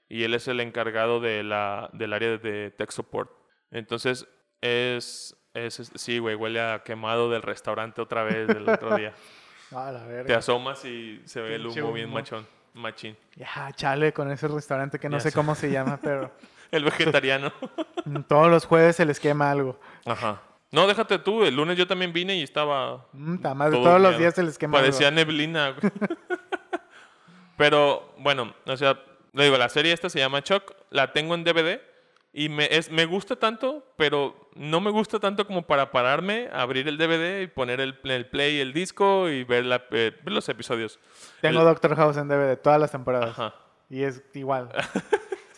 Y 0.08 0.24
él 0.24 0.34
es 0.34 0.48
el 0.48 0.60
encargado 0.60 1.20
de 1.20 1.42
la, 1.42 1.90
del 1.92 2.12
área 2.12 2.38
de 2.38 2.70
tech 2.70 2.90
support. 2.90 3.30
Entonces, 3.70 4.26
es, 4.60 5.36
es, 5.66 5.90
sí, 5.94 6.18
güey, 6.18 6.34
huele 6.34 6.60
a 6.60 6.82
quemado 6.84 7.30
del 7.30 7.42
restaurante 7.42 8.00
otra 8.00 8.22
vez 8.24 8.46
del 8.48 8.68
otro 8.68 8.96
día. 8.96 9.12
La 9.70 9.92
Te 10.00 10.06
verga. 10.06 10.38
asomas 10.38 10.82
y 10.86 11.20
se 11.26 11.40
ve 11.42 11.56
el 11.56 11.62
Pinche 11.64 11.82
humo 11.82 11.92
bien 11.92 12.06
humo. 12.06 12.14
machón, 12.14 12.46
machín. 12.74 13.16
Ya, 13.36 13.70
chale 13.74 14.12
con 14.14 14.30
ese 14.30 14.48
restaurante 14.48 14.98
que 14.98 15.08
no 15.10 15.18
Ya 15.18 15.20
sé 15.24 15.32
cómo 15.32 15.54
se 15.54 15.70
llama, 15.70 15.98
pero 16.02 16.30
El 16.70 16.84
vegetariano. 16.84 17.52
todos 18.28 18.50
los 18.50 18.64
jueves 18.64 18.96
se 18.96 19.04
les 19.04 19.20
quema 19.20 19.50
algo. 19.50 19.78
Ajá. 20.06 20.40
No, 20.70 20.86
déjate 20.86 21.18
tú, 21.18 21.44
el 21.44 21.54
lunes 21.56 21.76
yo 21.78 21.86
también 21.86 22.12
vine 22.12 22.36
y 22.36 22.42
estaba... 22.42 23.06
Mm, 23.12 23.36
madre, 23.56 23.72
todo 23.72 23.84
todos 23.84 24.00
los 24.00 24.18
días 24.18 24.34
se 24.34 24.42
les 24.42 24.58
quema 24.58 24.78
Parecía 24.78 25.08
algo. 25.08 25.16
neblina. 25.16 25.70
güey. 25.70 25.92
Pero, 27.56 28.12
bueno, 28.18 28.54
o 28.66 28.76
sea, 28.76 28.98
le 29.32 29.44
digo, 29.44 29.56
la 29.56 29.68
serie 29.68 29.92
esta 29.92 30.08
se 30.08 30.18
llama 30.18 30.42
Chuck, 30.42 30.72
la 30.90 31.12
tengo 31.12 31.34
en 31.34 31.44
DVD 31.44 31.80
y 32.32 32.48
me, 32.48 32.68
es, 32.70 32.90
me 32.90 33.04
gusta 33.06 33.36
tanto, 33.36 33.84
pero 33.96 34.50
no 34.54 34.80
me 34.80 34.90
gusta 34.90 35.18
tanto 35.18 35.46
como 35.46 35.62
para 35.62 35.90
pararme, 35.90 36.48
abrir 36.52 36.86
el 36.88 36.98
DVD 36.98 37.42
y 37.42 37.46
poner 37.46 37.80
el, 37.80 37.98
el 38.04 38.26
play, 38.26 38.60
el 38.60 38.72
disco 38.72 39.28
y 39.28 39.44
ver, 39.44 39.64
la, 39.64 39.76
eh, 39.90 40.12
ver 40.22 40.32
los 40.32 40.48
episodios. 40.48 40.98
Tengo 41.40 41.60
el- 41.60 41.66
Doctor 41.66 41.96
House 41.96 42.16
en 42.16 42.28
DVD 42.28 42.56
todas 42.56 42.80
las 42.80 42.92
temporadas. 42.92 43.30
Ajá. 43.30 43.54
Y 43.90 44.02
es 44.02 44.22
igual. 44.34 44.68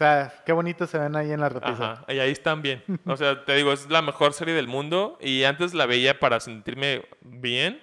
sea, 0.00 0.32
qué 0.46 0.52
bonito 0.52 0.86
se 0.86 0.98
ven 0.98 1.14
ahí 1.14 1.30
en 1.30 1.40
la 1.40 1.50
repisa. 1.50 1.92
Ajá, 1.92 2.04
y 2.12 2.18
ahí 2.18 2.30
están 2.30 2.62
bien. 2.62 2.82
O 3.04 3.16
sea, 3.18 3.44
te 3.44 3.54
digo, 3.54 3.70
es 3.70 3.90
la 3.90 4.00
mejor 4.00 4.32
serie 4.32 4.54
del 4.54 4.66
mundo 4.66 5.18
y 5.20 5.44
antes 5.44 5.74
la 5.74 5.84
veía 5.84 6.18
para 6.18 6.40
sentirme 6.40 7.04
bien, 7.20 7.82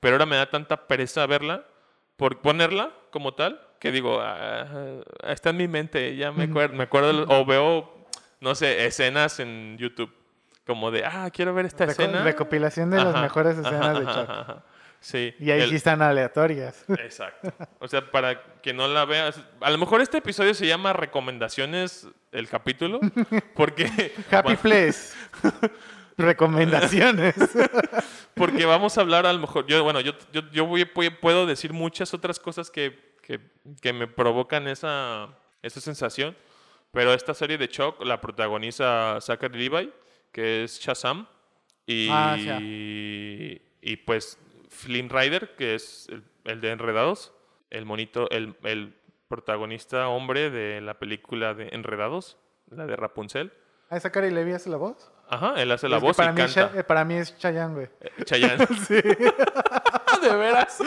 pero 0.00 0.14
ahora 0.14 0.24
me 0.24 0.36
da 0.36 0.48
tanta 0.48 0.86
pereza 0.86 1.26
verla, 1.26 1.66
por 2.16 2.40
ponerla 2.40 2.92
como 3.10 3.34
tal, 3.34 3.60
que 3.80 3.92
digo, 3.92 4.18
ah, 4.22 5.02
está 5.24 5.50
en 5.50 5.58
mi 5.58 5.68
mente, 5.68 6.16
ya 6.16 6.32
me, 6.32 6.44
acuerdo, 6.44 6.74
me 6.74 6.84
acuerdo, 6.84 7.26
o 7.28 7.44
veo, 7.44 7.97
no 8.40 8.54
sé, 8.54 8.86
escenas 8.86 9.40
en 9.40 9.76
YouTube, 9.78 10.12
como 10.66 10.90
de, 10.90 11.04
ah, 11.04 11.30
quiero 11.32 11.54
ver 11.54 11.66
esta 11.66 11.84
Reco- 11.86 11.90
escena. 11.90 12.22
recopilación 12.22 12.90
de 12.90 12.98
las 13.02 13.20
mejores 13.20 13.56
escenas 13.58 13.80
ajá, 13.80 13.92
de 14.00 14.06
Chuck. 14.06 14.30
ajá. 14.30 14.64
Sí. 15.00 15.32
Y 15.38 15.50
ahí 15.52 15.60
el- 15.62 15.70
sí 15.70 15.76
están 15.76 16.02
aleatorias. 16.02 16.84
Exacto. 16.88 17.52
O 17.78 17.86
sea, 17.86 18.10
para 18.10 18.42
que 18.60 18.72
no 18.72 18.88
la 18.88 19.04
veas. 19.04 19.40
A 19.60 19.70
lo 19.70 19.78
mejor 19.78 20.00
este 20.00 20.18
episodio 20.18 20.54
se 20.54 20.66
llama 20.66 20.92
Recomendaciones, 20.92 22.08
el 22.32 22.48
capítulo, 22.48 22.98
porque, 23.54 24.12
Happy 24.30 24.56
Place. 24.56 25.14
Recomendaciones. 26.16 27.34
porque 28.34 28.66
vamos 28.66 28.98
a 28.98 29.02
hablar 29.02 29.24
a 29.26 29.32
lo 29.32 29.38
mejor. 29.38 29.66
Yo, 29.66 29.82
bueno, 29.84 30.00
yo, 30.00 30.12
yo, 30.32 30.42
yo 30.50 30.66
voy- 30.66 30.84
puedo 30.84 31.46
decir 31.46 31.72
muchas 31.72 32.12
otras 32.12 32.40
cosas 32.40 32.70
que, 32.70 33.14
que, 33.22 33.40
que 33.80 33.92
me 33.92 34.08
provocan 34.08 34.66
esa, 34.66 35.28
esa 35.62 35.80
sensación. 35.80 36.36
Pero 36.92 37.12
esta 37.14 37.34
serie 37.34 37.58
de 37.58 37.68
Chuck 37.68 38.02
la 38.04 38.20
protagoniza 38.20 39.20
Zachary 39.20 39.68
Levi, 39.68 39.92
que 40.32 40.64
es 40.64 40.78
Shazam. 40.80 41.26
Y, 41.86 42.08
Ah, 42.10 42.36
ya. 42.36 42.58
y 42.60 43.96
pues 44.04 44.38
Flynn 44.68 45.08
Rider, 45.08 45.54
que 45.56 45.74
es 45.74 46.06
el, 46.10 46.22
el 46.44 46.60
de 46.60 46.70
Enredados, 46.72 47.32
el 47.70 47.84
monito, 47.86 48.28
el, 48.30 48.56
el 48.64 48.94
protagonista 49.28 50.08
hombre 50.08 50.50
de 50.50 50.80
la 50.80 50.98
película 50.98 51.54
de 51.54 51.68
Enredados, 51.72 52.36
la 52.70 52.86
de 52.86 52.96
Rapunzel. 52.96 53.52
¿A 53.90 53.98
Zachary 54.00 54.30
Levi 54.30 54.52
hace 54.52 54.68
la 54.68 54.76
voz? 54.76 55.10
Ajá, 55.30 55.54
él 55.62 55.70
hace 55.72 55.88
la 55.88 55.96
Es 55.96 56.02
voz 56.02 56.16
para 56.16 56.30
y 56.32 56.34
mí, 56.34 56.42
es 56.42 56.54
canta. 56.54 56.72
Cha- 56.74 56.80
eh, 56.80 56.84
para 56.84 57.04
mí 57.04 57.14
es 57.14 57.36
Chayanne, 57.38 57.74
güey. 57.74 57.88
Eh, 58.00 58.24
Chayanne. 58.24 58.66
de 60.22 60.36
veras. 60.36 60.78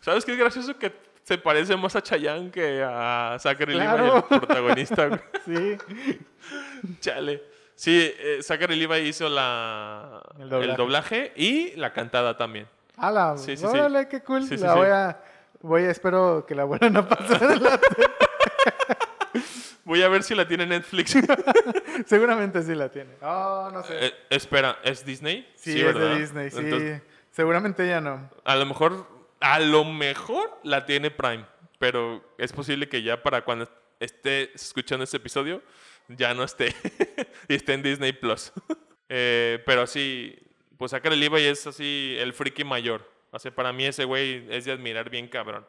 ¿Sabes 0.00 0.24
qué 0.24 0.32
es 0.32 0.38
gracioso? 0.38 0.76
Que 0.78 0.92
se 1.28 1.36
parece 1.36 1.76
más 1.76 1.94
a 1.94 2.02
Chayanne 2.02 2.50
que 2.50 2.82
a 2.82 3.36
Zachary 3.38 3.74
Levi, 3.74 3.84
Claro. 3.84 4.26
el 4.30 4.38
protagonista. 4.40 5.10
Sí. 5.44 5.76
Chale. 7.00 7.42
Sí, 7.74 8.14
eh, 8.18 8.38
Zachary 8.42 8.76
Levi 8.76 9.08
hizo 9.08 9.28
la, 9.28 10.22
El 10.38 10.50
el, 10.50 10.74
doblaje. 10.74 11.34
y 11.36 11.76
la 11.76 11.92
cantada 11.92 12.34
también. 12.38 12.66
Ala, 12.96 13.36
Sí, 13.36 13.58
sí, 13.58 13.58
sí. 13.58 13.66
órale, 13.66 14.08
qué 14.08 14.22
cool. 14.22 14.42
Sí, 14.44 14.56
la 14.56 14.72
sí. 14.72 14.78
voy 14.78 14.88
a... 14.88 15.20
Voy 15.60 15.82
a... 15.82 15.90
Espero 15.90 16.46
que 16.48 16.54
la 16.54 16.64
vuelvan 16.64 16.96
a 16.96 17.06
pasar 17.06 17.60
la. 17.60 17.78
Voy 19.84 20.02
a 20.02 20.08
ver 20.08 20.22
si 20.22 20.34
la 20.34 20.46
tiene 20.48 20.64
Netflix. 20.66 21.14
Seguramente 22.06 22.62
sí 22.62 22.74
la 22.74 22.88
tiene. 22.90 23.10
Oh, 23.22 23.70
no 23.72 23.82
sé. 23.82 24.06
Eh, 24.06 24.12
espera, 24.30 24.78
¿es 24.82 25.04
Disney? 25.04 25.46
sí, 25.56 25.78
es 25.78 25.84
¿verdad? 25.84 26.14
de 26.14 26.18
Disney, 26.20 26.50
sí. 26.50 26.58
Entonces, 26.58 27.02
Seguramente 27.30 27.86
ya 27.86 28.00
no. 28.00 28.28
A 28.44 28.56
lo 28.56 28.64
mejor, 28.66 29.06
a 29.40 29.60
lo 29.60 29.84
mejor 29.84 30.58
la 30.62 30.86
tiene 30.86 31.10
Prime, 31.10 31.46
pero 31.78 32.34
es 32.38 32.52
posible 32.52 32.88
que 32.88 33.02
ya 33.02 33.22
para 33.22 33.44
cuando 33.44 33.68
esté 34.00 34.52
escuchando 34.54 35.04
este 35.04 35.16
episodio 35.16 35.62
ya 36.08 36.34
no 36.34 36.44
esté 36.44 36.74
y 37.48 37.54
esté 37.54 37.74
en 37.74 37.82
Disney 37.82 38.12
Plus. 38.12 38.52
Eh, 39.10 39.62
pero 39.64 39.86
sí, 39.86 40.38
pues 40.76 40.90
Zachary 40.90 41.16
Levi 41.16 41.42
es 41.42 41.66
así 41.66 42.14
el 42.18 42.34
friki 42.34 42.62
mayor. 42.62 43.10
O 43.30 43.38
sea, 43.38 43.54
para 43.54 43.72
mí 43.72 43.86
ese 43.86 44.04
güey 44.04 44.46
es 44.50 44.66
de 44.66 44.72
admirar 44.72 45.08
bien 45.08 45.28
cabrón. 45.28 45.66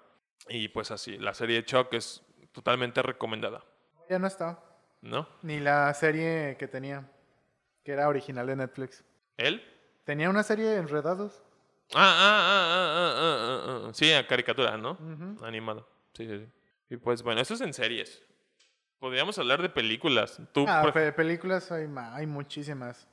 Y 0.50 0.68
pues 0.68 0.92
así, 0.92 1.18
la 1.18 1.34
serie 1.34 1.56
de 1.56 1.64
Chuck 1.64 1.94
es 1.94 2.22
totalmente 2.52 3.02
recomendada, 3.02 3.64
Ya 4.10 4.20
no 4.20 4.28
está. 4.28 4.60
¿no? 5.02 5.28
Ni 5.42 5.60
la 5.60 5.94
serie 5.94 6.58
que 6.58 6.68
tenía, 6.68 7.10
que 7.84 7.92
era 7.92 8.08
original 8.08 8.48
de 8.48 8.56
Netflix. 8.56 9.04
¿Él? 9.38 9.64
Tenía 10.04 10.30
una 10.30 10.44
serie 10.44 10.76
Enredados. 10.76 11.44
Ah, 11.94 12.16
ah, 12.20 12.40
ah, 12.50 12.66
ah, 12.72 12.94
ah, 12.96 13.16
ah, 13.20 13.64
ah, 13.84 13.88
ah. 13.90 13.94
Sí, 13.94 14.12
a 14.14 14.26
caricatura, 14.28 14.78
¿no? 14.78 14.98
Animado. 15.44 15.88
Sí, 16.14 16.28
sí, 16.28 16.40
sí. 16.40 16.46
Y 16.92 16.98
pues 16.98 17.22
bueno, 17.24 17.42
eso 17.42 17.54
es 17.54 17.62
en 17.62 17.74
series. 17.74 18.22
Podríamos 19.00 19.38
hablar 19.40 19.62
de 19.62 19.70
películas. 19.70 20.40
Tú, 20.54 20.66
Ah, 20.68 20.90
pe- 20.94 21.12
películas 21.14 21.72
hay, 21.72 21.88
hay 22.14 22.28
muchísimas. 22.28 23.08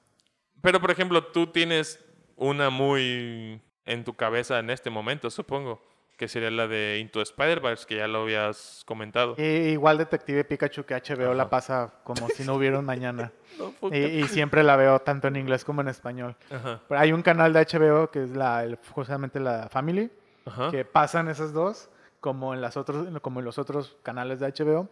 pero 0.60 0.80
por 0.80 0.90
ejemplo, 0.90 1.24
tú 1.24 1.46
tienes 1.46 2.04
una 2.36 2.70
muy 2.70 3.60
en 3.84 4.04
tu 4.04 4.14
cabeza 4.14 4.58
en 4.58 4.70
este 4.70 4.90
momento, 4.90 5.30
supongo, 5.30 5.80
que 6.16 6.28
sería 6.28 6.50
la 6.50 6.66
de 6.66 6.98
Into 7.00 7.20
Spider-Verse, 7.20 7.86
que 7.86 7.96
ya 7.96 8.06
lo 8.08 8.22
habías 8.22 8.82
comentado. 8.86 9.34
Y 9.38 9.42
igual 9.42 9.98
Detective 9.98 10.44
Pikachu 10.44 10.84
que 10.84 10.94
HBO 10.94 11.34
la 11.34 11.42
Ajá. 11.44 11.50
pasa 11.50 11.94
como 12.04 12.28
si 12.30 12.44
no 12.44 12.54
hubiera 12.54 12.78
un 12.78 12.84
mañana. 12.84 13.32
No, 13.58 13.70
puta. 13.70 13.96
y, 13.96 14.00
y 14.20 14.24
siempre 14.28 14.62
la 14.62 14.76
veo 14.76 14.98
tanto 14.98 15.28
en 15.28 15.36
inglés 15.36 15.64
como 15.64 15.80
en 15.80 15.88
español. 15.88 16.36
Ajá, 16.50 16.82
Pero 16.88 17.00
hay 17.00 17.12
un 17.12 17.22
canal 17.22 17.54
de 17.54 17.60
HBO 17.60 18.10
que 18.10 18.22
es 18.24 18.30
la, 18.36 18.62
el- 18.64 18.78
justamente 18.90 19.40
la 19.40 19.68
Family, 19.70 20.10
ajá. 20.44 20.70
que 20.70 20.84
pasan 20.84 21.28
esas 21.28 21.54
dos 21.54 21.88
como 22.20 22.52
en, 22.52 22.60
las 22.60 22.76
otros, 22.76 23.06
como 23.22 23.40
en 23.40 23.46
los 23.46 23.58
otros 23.58 23.96
canales 24.02 24.40
de 24.40 24.48
HBO. 24.52 24.90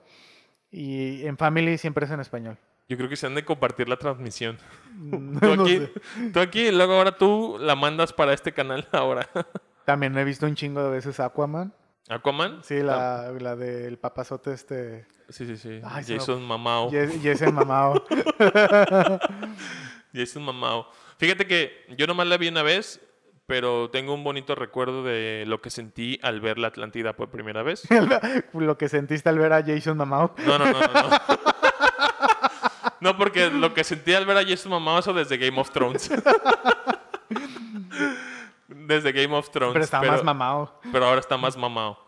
Y 0.70 1.26
en 1.26 1.36
Family 1.36 1.76
siempre 1.78 2.06
es 2.06 2.10
en 2.12 2.20
español. 2.20 2.56
Yo 2.88 2.96
creo 2.96 3.08
que 3.08 3.16
se 3.16 3.26
han 3.26 3.34
de 3.34 3.44
compartir 3.44 3.88
la 3.88 3.96
transmisión. 3.96 4.56
No 4.94 5.40
Tú 5.40 5.62
aquí, 5.62 5.78
sé. 5.78 6.30
tú 6.32 6.40
aquí, 6.40 6.70
luego 6.70 6.94
ahora 6.94 7.16
tú 7.16 7.56
la 7.60 7.74
mandas 7.74 8.12
para 8.12 8.32
este 8.32 8.52
canal 8.52 8.86
ahora. 8.92 9.28
También 9.84 10.16
he 10.16 10.24
visto 10.24 10.46
un 10.46 10.54
chingo 10.54 10.82
de 10.82 10.90
veces 10.90 11.20
Aquaman. 11.20 11.72
¿Aquaman? 12.08 12.62
Sí, 12.62 12.82
la, 12.82 13.32
la 13.40 13.56
del 13.56 13.98
papazote 13.98 14.52
este. 14.52 15.06
Sí, 15.30 15.46
sí, 15.46 15.56
sí. 15.56 15.80
Ay, 15.84 16.04
Jason 16.06 16.42
Mamao. 16.44 16.90
Yes- 16.90 17.18
Jason 17.22 17.54
Mamao. 17.54 18.04
Jason 20.14 20.42
Mamao. 20.42 20.86
Fíjate 21.18 21.46
que 21.46 21.86
yo 21.96 22.06
nomás 22.06 22.26
la 22.26 22.36
vi 22.36 22.48
una 22.48 22.62
vez, 22.62 23.00
pero 23.46 23.88
tengo 23.90 24.12
un 24.14 24.22
bonito 24.24 24.54
recuerdo 24.54 25.02
de 25.02 25.44
lo 25.46 25.60
que 25.62 25.70
sentí 25.70 26.18
al 26.22 26.40
ver 26.40 26.58
la 26.58 26.68
Atlántida 26.68 27.14
por 27.14 27.30
primera 27.30 27.62
vez. 27.62 27.82
Lo 28.52 28.76
que 28.78 28.88
sentiste 28.88 29.28
al 29.28 29.38
ver 29.38 29.52
a 29.52 29.62
Jason 29.64 29.96
Mamao. 29.96 30.34
No, 30.46 30.58
no, 30.58 30.64
no, 30.66 30.72
no. 30.80 30.88
No, 30.88 31.10
No, 33.00 33.16
porque 33.18 33.50
lo 33.50 33.74
que 33.74 33.84
sentí 33.84 34.14
al 34.14 34.24
ver 34.24 34.38
a 34.38 34.44
Jason 34.46 34.70
Mamao 34.72 34.98
eso 34.98 35.12
desde 35.12 35.36
Game 35.36 35.60
of 35.60 35.70
Thrones. 35.70 36.10
desde 38.86 39.12
Game 39.12 39.34
of 39.34 39.50
Thrones. 39.50 39.72
Pero 39.72 39.84
está 39.84 40.02
más 40.02 40.22
mamado. 40.24 40.80
pero 40.92 41.06
ahora 41.06 41.20
está 41.20 41.36
más 41.36 41.56
mamado. 41.56 41.98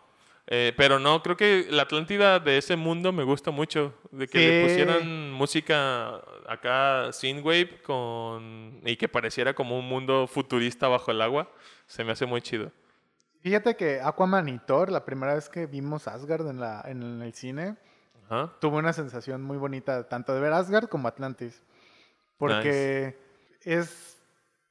Eh, 0.49 0.73
pero 0.77 0.97
no, 0.97 1.21
creo 1.23 1.35
que 1.35 1.67
la 1.69 1.81
Atlántida 1.83 2.39
de 2.39 2.57
ese 2.57 2.77
mundo 2.77 3.11
me 3.11 3.23
gusta 3.23 3.51
mucho. 3.51 3.93
De 4.11 4.27
que 4.27 4.37
le 4.39 4.61
Sí. 4.61 4.67
pusieran 4.69 5.31
música 5.31 6.21
acá, 6.47 7.11
synthwave, 7.11 7.81
con... 7.83 8.79
y 8.85 8.95
que 8.95 9.09
pareciera 9.09 9.53
como 9.53 9.77
un 9.77 9.85
mundo 9.89 10.25
futurista 10.27 10.87
bajo 10.87 11.11
el 11.11 11.21
agua. 11.21 11.51
Se 11.85 12.03
me 12.05 12.13
hace 12.13 12.25
muy 12.25 12.41
chido. 12.41 12.71
Fíjate 13.41 13.75
que 13.75 13.99
Aquaman 14.01 14.47
y 14.47 14.57
Thor, 14.59 14.89
la 14.89 15.03
primera 15.03 15.33
vez 15.35 15.49
que 15.49 15.65
vimos 15.65 16.07
Asgard 16.07 16.47
en, 16.47 16.59
la, 16.61 16.81
en 16.85 17.21
el 17.21 17.33
cine, 17.33 17.75
Ajá. 18.29 18.53
tuve 18.61 18.77
una 18.77 18.93
sensación 18.93 19.41
muy 19.41 19.57
bonita, 19.57 20.07
tanto 20.07 20.33
de 20.33 20.39
ver 20.39 20.53
Asgard 20.53 20.87
como 20.87 21.07
Atlantis. 21.09 21.61
Porque 22.37 23.17
es 23.63 24.16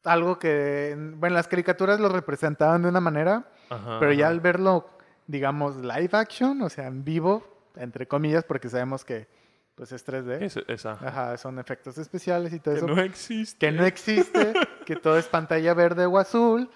algo 0.07 0.39
que, 0.39 0.95
bueno, 1.17 1.35
las 1.35 1.49
caricaturas 1.49 2.01
lo 2.01 2.09
representaban 2.09 2.83
de 2.83 2.89
una 2.89 3.01
manera, 3.01 3.49
Ajá, 3.71 3.99
pero 4.01 4.13
ya 4.13 4.27
ajá. 4.27 4.33
al 4.33 4.41
verlo, 4.41 4.89
digamos, 5.27 5.77
live 5.77 6.11
action, 6.13 6.63
o 6.63 6.69
sea, 6.69 6.87
en 6.87 7.05
vivo, 7.05 7.47
entre 7.77 8.07
comillas, 8.09 8.45
porque 8.45 8.69
sabemos 8.69 9.05
que 9.05 9.29
pues 9.75 9.93
es 9.93 10.07
3D. 10.07 10.41
Es- 10.43 10.57
esa. 10.69 10.93
Ajá, 10.93 11.37
son 11.37 11.59
efectos 11.59 11.99
especiales 11.99 12.53
y 12.55 12.61
todo 12.61 12.75
Que 12.75 12.79
eso. 12.79 12.87
no 12.89 13.01
existe. 13.03 13.59
que 13.67 13.73
no 13.73 13.85
existe, 13.85 14.55
que 14.87 14.97
todo 14.97 15.19
es 15.19 15.27
pantalla 15.27 15.75
verde 15.75 16.07
o 16.07 16.17
azul, 16.19 16.71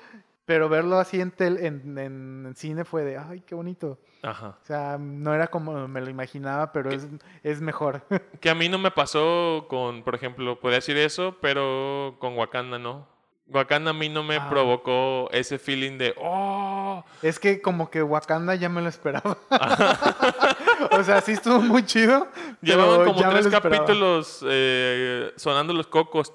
pero 0.44 0.68
verlo 0.68 0.98
así 0.98 1.18
en, 1.20 1.30
tel- 1.32 1.58
en, 1.64 1.96
en 1.96 2.52
cine 2.56 2.84
fue 2.84 3.04
de, 3.04 3.16
ay, 3.16 3.40
qué 3.40 3.54
bonito. 3.54 3.98
Ajá. 4.22 4.58
O 4.62 4.66
sea, 4.66 4.98
no 5.00 5.32
era 5.32 5.46
como 5.46 5.88
me 5.88 6.02
lo 6.02 6.10
imaginaba, 6.10 6.72
pero 6.72 6.90
es, 6.90 7.08
es 7.42 7.60
mejor. 7.62 8.02
Que 8.40 8.50
a 8.50 8.54
mí 8.54 8.68
no 8.68 8.76
me 8.78 8.90
pasó 8.90 9.64
con, 9.70 10.02
por 10.02 10.14
ejemplo, 10.14 10.60
podría 10.60 10.78
decir 10.78 10.98
eso, 10.98 11.36
pero 11.40 12.16
con 12.18 12.36
Wakanda 12.36 12.78
no. 12.78 13.08
Wakanda 13.52 13.90
a 13.90 13.94
mí 13.94 14.08
no 14.08 14.22
me 14.22 14.36
ah. 14.36 14.48
provocó 14.48 15.28
ese 15.32 15.58
feeling 15.58 15.98
de 15.98 16.14
¡Oh! 16.18 17.04
Es 17.20 17.40
que 17.40 17.60
como 17.60 17.90
que 17.90 18.02
Wakanda 18.02 18.54
ya 18.54 18.68
me 18.68 18.80
lo 18.80 18.88
esperaba. 18.88 19.36
o 20.92 21.02
sea, 21.02 21.20
sí 21.20 21.32
estuvo 21.32 21.60
muy 21.60 21.84
chido. 21.84 22.28
Llevaban 22.62 23.06
como 23.06 23.28
tres 23.30 23.48
capítulos 23.48 24.44
eh, 24.48 25.32
sonando 25.36 25.72
los 25.72 25.88
cocos. 25.88 26.32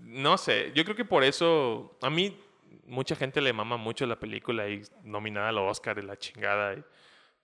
no 0.00 0.38
sé. 0.38 0.72
Yo 0.74 0.84
creo 0.84 0.96
que 0.96 1.04
por 1.04 1.22
eso. 1.22 1.98
A 2.00 2.08
mí, 2.08 2.40
mucha 2.86 3.16
gente 3.16 3.42
le 3.42 3.52
mama 3.52 3.76
mucho 3.76 4.06
la 4.06 4.18
película 4.18 4.68
y 4.68 4.82
nominada 5.04 5.50
al 5.50 5.58
Oscar 5.58 5.98
y 5.98 6.02
la 6.02 6.16
chingada. 6.16 6.76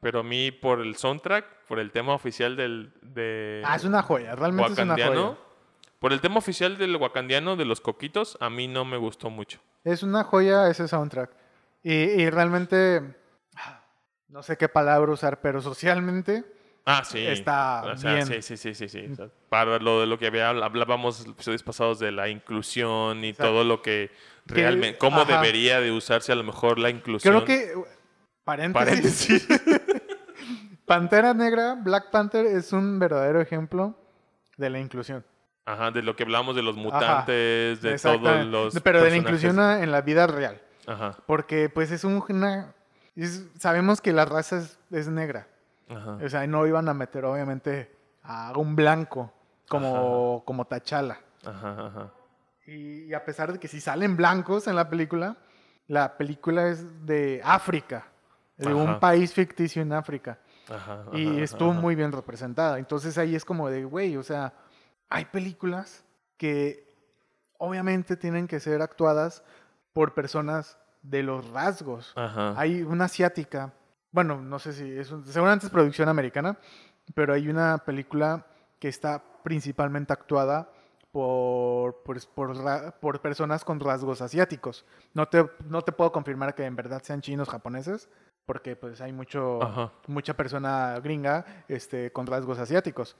Pero 0.00 0.20
a 0.20 0.22
mí, 0.22 0.52
por 0.52 0.80
el 0.80 0.96
soundtrack, 0.96 1.66
por 1.66 1.78
el 1.78 1.90
tema 1.92 2.14
oficial 2.14 2.56
del. 2.56 2.94
De 3.02 3.62
ah, 3.66 3.76
es 3.76 3.84
una 3.84 4.02
joya, 4.02 4.34
realmente 4.34 4.72
es 4.72 4.78
una 4.78 4.94
joya. 4.94 5.36
Por 5.98 6.12
el 6.12 6.20
tema 6.20 6.36
oficial 6.38 6.78
del 6.78 6.96
wakandiano 6.96 7.56
de 7.56 7.64
los 7.64 7.80
coquitos, 7.80 8.36
a 8.40 8.50
mí 8.50 8.68
no 8.68 8.84
me 8.84 8.96
gustó 8.96 9.30
mucho. 9.30 9.60
Es 9.84 10.02
una 10.02 10.24
joya 10.24 10.68
ese 10.70 10.86
soundtrack. 10.86 11.30
Y, 11.82 11.92
y 11.92 12.30
realmente, 12.30 13.02
no 14.28 14.42
sé 14.42 14.56
qué 14.56 14.68
palabra 14.68 15.12
usar, 15.12 15.40
pero 15.40 15.60
socialmente 15.60 16.44
Ah, 16.90 17.04
sí. 17.04 17.18
Está 17.18 17.82
O 17.84 17.96
sea, 17.98 18.14
bien. 18.14 18.26
Sí, 18.26 18.40
sí, 18.40 18.56
sí, 18.56 18.74
sí, 18.74 18.88
sí. 18.88 19.06
O 19.12 19.14
sea, 19.14 19.28
para 19.50 19.78
lo 19.78 20.00
de 20.00 20.06
lo 20.06 20.18
que 20.18 20.26
había, 20.26 20.48
hablábamos 20.48 21.26
episodios 21.26 21.62
pasados 21.62 21.98
de 21.98 22.12
la 22.12 22.30
inclusión 22.30 23.22
y 23.24 23.28
Exacto. 23.28 23.52
todo 23.52 23.64
lo 23.64 23.82
que 23.82 24.10
realmente, 24.46 24.96
cómo 24.96 25.20
ajá. 25.20 25.34
debería 25.36 25.80
de 25.82 25.92
usarse 25.92 26.32
a 26.32 26.34
lo 26.34 26.44
mejor 26.44 26.78
la 26.78 26.88
inclusión. 26.88 27.34
creo 27.34 27.44
que, 27.44 27.74
paréntesis, 28.42 29.44
Paréntesis. 29.46 29.48
Pantera 30.86 31.34
Negra, 31.34 31.74
Black 31.74 32.10
Panther 32.10 32.46
es 32.46 32.72
un 32.72 32.98
verdadero 32.98 33.42
ejemplo 33.42 33.94
de 34.56 34.70
la 34.70 34.78
inclusión. 34.80 35.26
Ajá, 35.72 35.90
de 35.90 36.02
lo 36.02 36.16
que 36.16 36.22
hablamos 36.22 36.56
de 36.56 36.62
los 36.62 36.76
mutantes, 36.76 37.82
de 37.82 37.98
todos 38.02 38.46
los 38.46 38.80
Pero 38.80 39.02
de 39.02 39.10
la 39.10 39.16
inclusión 39.16 39.58
en 39.60 39.90
la 39.92 40.00
vida 40.00 40.26
real. 40.26 40.60
Ajá, 40.86 41.16
Porque 41.26 41.68
pues 41.68 41.90
es 41.90 42.04
un- 42.04 42.24
una... 42.30 42.72
es- 43.16 43.44
sabemos 43.58 44.00
que 44.00 44.12
la 44.12 44.24
raza 44.24 44.56
es, 44.58 44.78
es 44.90 45.08
negra. 45.08 45.46
ajá. 45.90 46.18
O 46.24 46.28
sea, 46.28 46.46
no 46.46 46.66
iban 46.66 46.88
a 46.88 46.94
meter 46.94 47.24
obviamente 47.26 47.94
a 48.22 48.52
un 48.56 48.74
blanco 48.76 49.32
como, 49.68 50.42
como 50.46 50.64
T'Challa. 50.66 51.18
Ajá, 51.44 51.86
ajá. 51.86 52.10
Y, 52.66 53.04
y 53.04 53.14
a 53.14 53.24
pesar 53.24 53.52
de 53.52 53.58
que 53.58 53.68
si 53.68 53.80
salen 53.80 54.16
blancos 54.16 54.66
en 54.68 54.76
la 54.76 54.88
película, 54.88 55.36
la 55.86 56.16
película 56.16 56.68
es 56.68 57.04
de 57.06 57.40
África, 57.44 58.06
de 58.56 58.72
un 58.72 58.98
país 59.00 59.32
ficticio 59.34 59.82
en 59.82 59.92
África. 59.92 60.38
Ajá, 60.70 61.04
Y 61.12 61.40
estuvo 61.42 61.72
muy 61.74 61.94
bien 61.94 62.12
representada. 62.12 62.78
Entonces 62.78 63.16
ahí 63.18 63.34
es 63.34 63.44
como 63.44 63.68
de, 63.70 63.84
güey, 63.84 64.16
o 64.16 64.22
sea, 64.22 64.52
hay 65.08 65.24
películas 65.26 66.04
que 66.36 66.86
obviamente 67.58 68.16
tienen 68.16 68.46
que 68.46 68.60
ser 68.60 68.82
actuadas 68.82 69.42
por 69.92 70.14
personas 70.14 70.78
de 71.02 71.22
los 71.22 71.48
rasgos. 71.50 72.12
Ajá. 72.16 72.54
Hay 72.56 72.82
una 72.82 73.06
asiática, 73.06 73.72
bueno, 74.12 74.40
no 74.40 74.58
sé 74.58 74.72
si 74.72 74.90
es, 74.98 75.10
un- 75.10 75.24
seguramente 75.24 75.66
es 75.66 75.72
producción 75.72 76.08
americana, 76.08 76.56
pero 77.14 77.32
hay 77.34 77.48
una 77.48 77.78
película 77.78 78.46
que 78.78 78.88
está 78.88 79.22
principalmente 79.42 80.12
actuada 80.12 80.70
por, 81.10 82.02
por, 82.02 82.20
por 83.00 83.20
personas 83.20 83.64
con 83.64 83.80
rasgos 83.80 84.20
asiáticos. 84.20 84.84
No 85.14 85.26
te, 85.26 85.48
no 85.64 85.82
te 85.82 85.92
puedo 85.92 86.12
confirmar 86.12 86.54
que 86.54 86.64
en 86.64 86.76
verdad 86.76 87.02
sean 87.02 87.22
chinos 87.22 87.48
japoneses, 87.48 88.08
porque 88.44 88.76
pues 88.76 89.00
hay 89.00 89.12
mucho, 89.12 89.62
Ajá. 89.62 89.92
mucha 90.06 90.34
persona 90.34 91.00
gringa 91.02 91.44
este, 91.68 92.12
con 92.12 92.26
rasgos 92.26 92.58
asiáticos. 92.58 93.16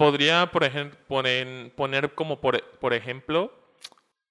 Podría, 0.00 0.50
por 0.50 0.64
ejemplo, 0.64 0.98
poner, 1.06 1.74
poner 1.74 2.14
como 2.14 2.40
por, 2.40 2.62
por 2.78 2.94
ejemplo 2.94 3.52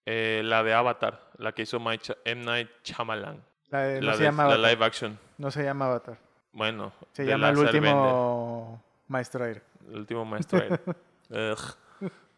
eh, 0.04 0.42
la 0.44 0.64
de 0.64 0.74
Avatar, 0.74 1.30
la 1.38 1.52
que 1.52 1.62
hizo 1.62 1.78
M. 1.78 2.44
Night 2.44 2.70
Shyamalan. 2.84 3.44
La, 3.70 3.82
de- 3.84 4.02
no, 4.02 4.08
la, 4.08 4.14
se 4.14 4.20
de- 4.20 4.26
llama 4.26 4.44
la 4.46 4.54
Avatar, 4.56 4.72
live 4.74 4.86
action. 4.86 5.20
no 5.38 5.52
se 5.52 5.64
llama 5.64 5.86
Avatar. 5.86 6.18
Bueno, 6.54 6.92
Se 7.12 7.24
llama 7.24 7.50
el 7.50 7.58
último 7.60 8.84
maestro 9.10 9.46
aire. 9.46 9.62
el 9.92 9.98
último 9.98 10.26
maestro. 10.26 10.60
aire. 10.60 10.80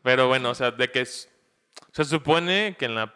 Pero 0.03 0.27
bueno, 0.27 0.49
o 0.49 0.53
sea, 0.55 0.71
de 0.71 0.91
que 0.91 0.99
es- 0.99 1.29
se 1.93 2.03
supone 2.03 2.75
que 2.77 2.83
en 2.83 2.95
la 2.95 3.13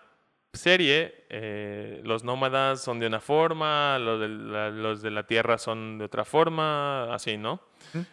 serie 0.53 1.25
eh, 1.29 1.99
los 2.05 2.23
nómadas 2.23 2.81
son 2.81 2.99
de 2.99 3.07
una 3.07 3.19
forma, 3.19 3.99
los 3.99 4.21
de, 4.21 4.29
la, 4.29 4.69
los 4.69 5.01
de 5.01 5.11
la 5.11 5.23
tierra 5.27 5.57
son 5.57 5.97
de 5.97 6.05
otra 6.05 6.23
forma, 6.23 7.13
así, 7.13 7.35
¿no? 7.35 7.59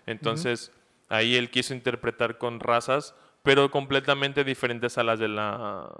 Entonces, 0.07 0.73
ahí 1.13 1.37
él 1.37 1.51
quiso 1.51 1.75
interpretar 1.75 2.39
con 2.39 2.61
razas, 2.61 3.15
pero 3.43 3.71
completamente 3.71 4.45
diferentes 4.45 4.99
a 4.99 5.03
las 5.05 5.19
de 5.19 5.29
la 5.29 5.91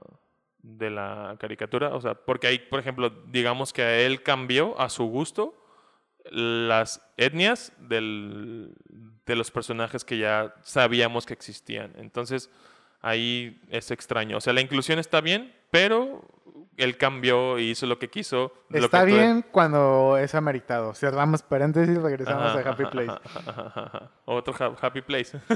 de 0.65 0.91
la 0.91 1.37
caricatura, 1.41 1.89
o 1.93 2.01
sea, 2.01 2.15
porque 2.15 2.47
ahí, 2.47 2.59
por 2.61 2.79
ejemplo, 2.79 3.11
digamos 3.27 3.73
que 3.73 4.07
él 4.07 4.23
cambió 4.23 4.81
a 4.81 4.89
su 4.91 5.07
gusto 5.07 5.55
las 6.31 7.03
etnias 7.17 7.73
del- 7.79 8.73
de 9.27 9.35
los 9.37 9.51
personajes 9.51 10.05
que 10.05 10.19
ya 10.19 10.55
sabíamos 10.63 11.27
que 11.27 11.33
existían. 11.35 11.93
Entonces, 11.97 12.49
ahí 13.01 13.61
es 13.71 13.91
extraño. 13.91 14.37
O 14.37 14.41
sea, 14.41 14.53
la 14.53 14.61
inclusión 14.61 15.01
está 15.01 15.21
bien, 15.21 15.53
pero 15.73 16.23
él 16.77 16.97
cambió 16.97 17.59
y 17.59 17.71
hizo 17.71 17.87
lo 17.87 17.99
que 17.99 18.09
quiso. 18.09 18.53
lo 18.69 18.79
Está 18.85 19.01
tú- 19.01 19.07
bien 19.07 19.45
cuando 19.51 20.17
es 20.19 20.35
ameritado. 20.35 20.95
Cerramos 20.95 21.43
paréntesis, 21.43 22.01
regresamos 22.01 22.45
Ajá, 22.57 22.69
a 22.69 22.73
Happy 22.73 22.85
Place. 22.91 23.11
ajá, 23.25 23.41
ajá, 23.51 23.83
ajá. 23.87 24.11
Otro 24.25 24.55
ha- 24.59 24.87
Happy 24.87 25.03
Place. 25.03 25.39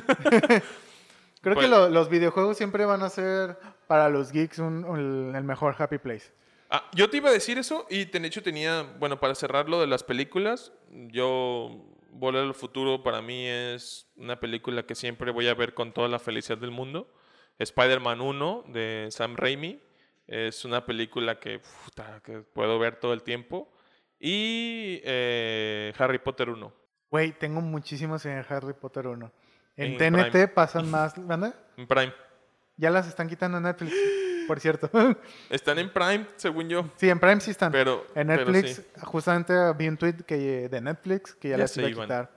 Creo 1.43 1.55
Pues- 1.55 1.67
que 1.67 1.69
lo- 1.69 1.89
los 1.89 2.09
videojuegos 2.09 2.57
siempre 2.57 2.85
van 2.87 3.03
a 3.03 3.09
ser 3.09 3.57
para 3.87 4.09
los 4.09 4.33
geeks 4.33 4.59
un- 4.59 4.85
un- 4.85 5.35
el 5.37 5.45
mejor 5.45 5.75
Happy 5.79 5.99
Place. 5.99 6.33
Ah, 6.71 6.83
yo 6.93 7.09
te 7.09 7.19
iba 7.19 7.29
a 7.29 7.33
decir 7.33 7.59
eso 7.59 7.87
y 7.89 8.07
de 8.07 8.27
hecho 8.27 8.43
tenía, 8.43 8.83
bueno, 8.99 9.21
para 9.21 9.35
cerrar 9.37 9.69
lo 9.69 9.81
de 9.81 9.87
las 9.87 10.03
películas, 10.03 10.73
yo 10.91 11.71
Volver 12.19 12.45
al 12.45 12.55
futuro 12.55 13.03
para 13.03 13.21
mí 13.21 13.47
es 13.47 14.09
una 14.17 14.41
película 14.41 14.87
que 14.87 14.95
siempre 14.95 15.31
voy 15.33 15.49
a 15.49 15.55
ver 15.55 15.75
con 15.75 15.93
toda 15.93 16.09
la 16.09 16.19
felicidad 16.19 16.57
del 16.57 16.71
mundo. 16.71 17.13
Spider-Man 17.59 18.23
1 18.23 18.65
de 18.69 19.09
Sam 19.11 19.37
Raimi 19.37 19.83
es 20.27 20.65
una 20.65 20.85
película 20.85 21.39
que, 21.39 21.61
puta, 21.85 22.21
que 22.25 22.39
puedo 22.41 22.79
ver 22.79 22.97
todo 22.97 23.13
el 23.13 23.23
tiempo. 23.23 23.73
Y 24.19 25.01
eh, 25.05 25.93
Harry 25.99 26.19
Potter 26.19 26.49
1. 26.51 26.73
Güey, 27.11 27.33
tengo 27.39 27.61
muchísimos 27.61 28.25
en 28.27 28.45
Harry 28.49 28.73
Potter 28.73 29.07
1. 29.07 29.33
En, 29.77 29.93
En 29.93 29.99
TNT 29.99 30.31
Prime. 30.31 30.49
pasan 30.49 30.91
más. 30.91 31.17
¿Manda? 31.19 31.55
En 31.77 31.87
Prime. 31.87 32.13
Ya 32.77 32.91
las 32.91 33.07
están 33.09 33.29
quitando 33.29 33.57
en 33.59 33.65
Netflix, 33.65 33.95
por 34.47 34.61
cierto. 34.61 34.91
Están 35.51 35.79
en 35.79 35.91
Prime, 35.91 36.27
según 36.37 36.69
yo. 36.69 36.91
sí, 36.97 37.09
en 37.09 37.19
Prime 37.19 37.41
sí 37.41 37.51
están. 37.53 37.73
Pero, 37.73 38.07
en 38.15 38.27
pero 38.27 38.45
Netflix, 38.51 38.77
sí. 38.77 39.01
justamente 39.03 39.55
vi 39.79 39.89
un 39.89 39.97
tweet 39.97 40.17
que, 40.27 40.69
de 40.69 40.81
Netflix 40.83 41.35
que 41.35 41.49
ya, 41.49 41.57
Ya 41.57 41.63
las 41.63 41.77
iba 41.79 41.89
a 41.89 41.91
quitar. 41.91 42.36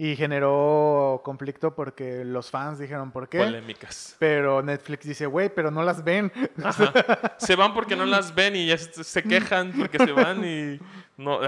Y 0.00 0.14
generó 0.14 1.22
conflicto 1.24 1.74
porque 1.74 2.24
los 2.24 2.52
fans 2.52 2.78
dijeron 2.78 3.10
por 3.10 3.28
qué. 3.28 3.38
Polémicas. 3.38 4.14
Pero 4.20 4.62
Netflix 4.62 5.04
dice, 5.04 5.26
güey, 5.26 5.52
pero 5.52 5.72
no 5.72 5.82
las 5.82 6.04
ven. 6.04 6.30
Ajá. 6.62 7.34
Se 7.36 7.56
van 7.56 7.74
porque 7.74 7.96
no 7.96 8.06
las 8.06 8.32
ven 8.32 8.54
y 8.54 8.68
ya 8.68 8.78
se 8.78 9.24
quejan 9.24 9.72
porque 9.76 9.98
se 9.98 10.12
van 10.12 10.44
y 10.44 10.78
no. 11.16 11.40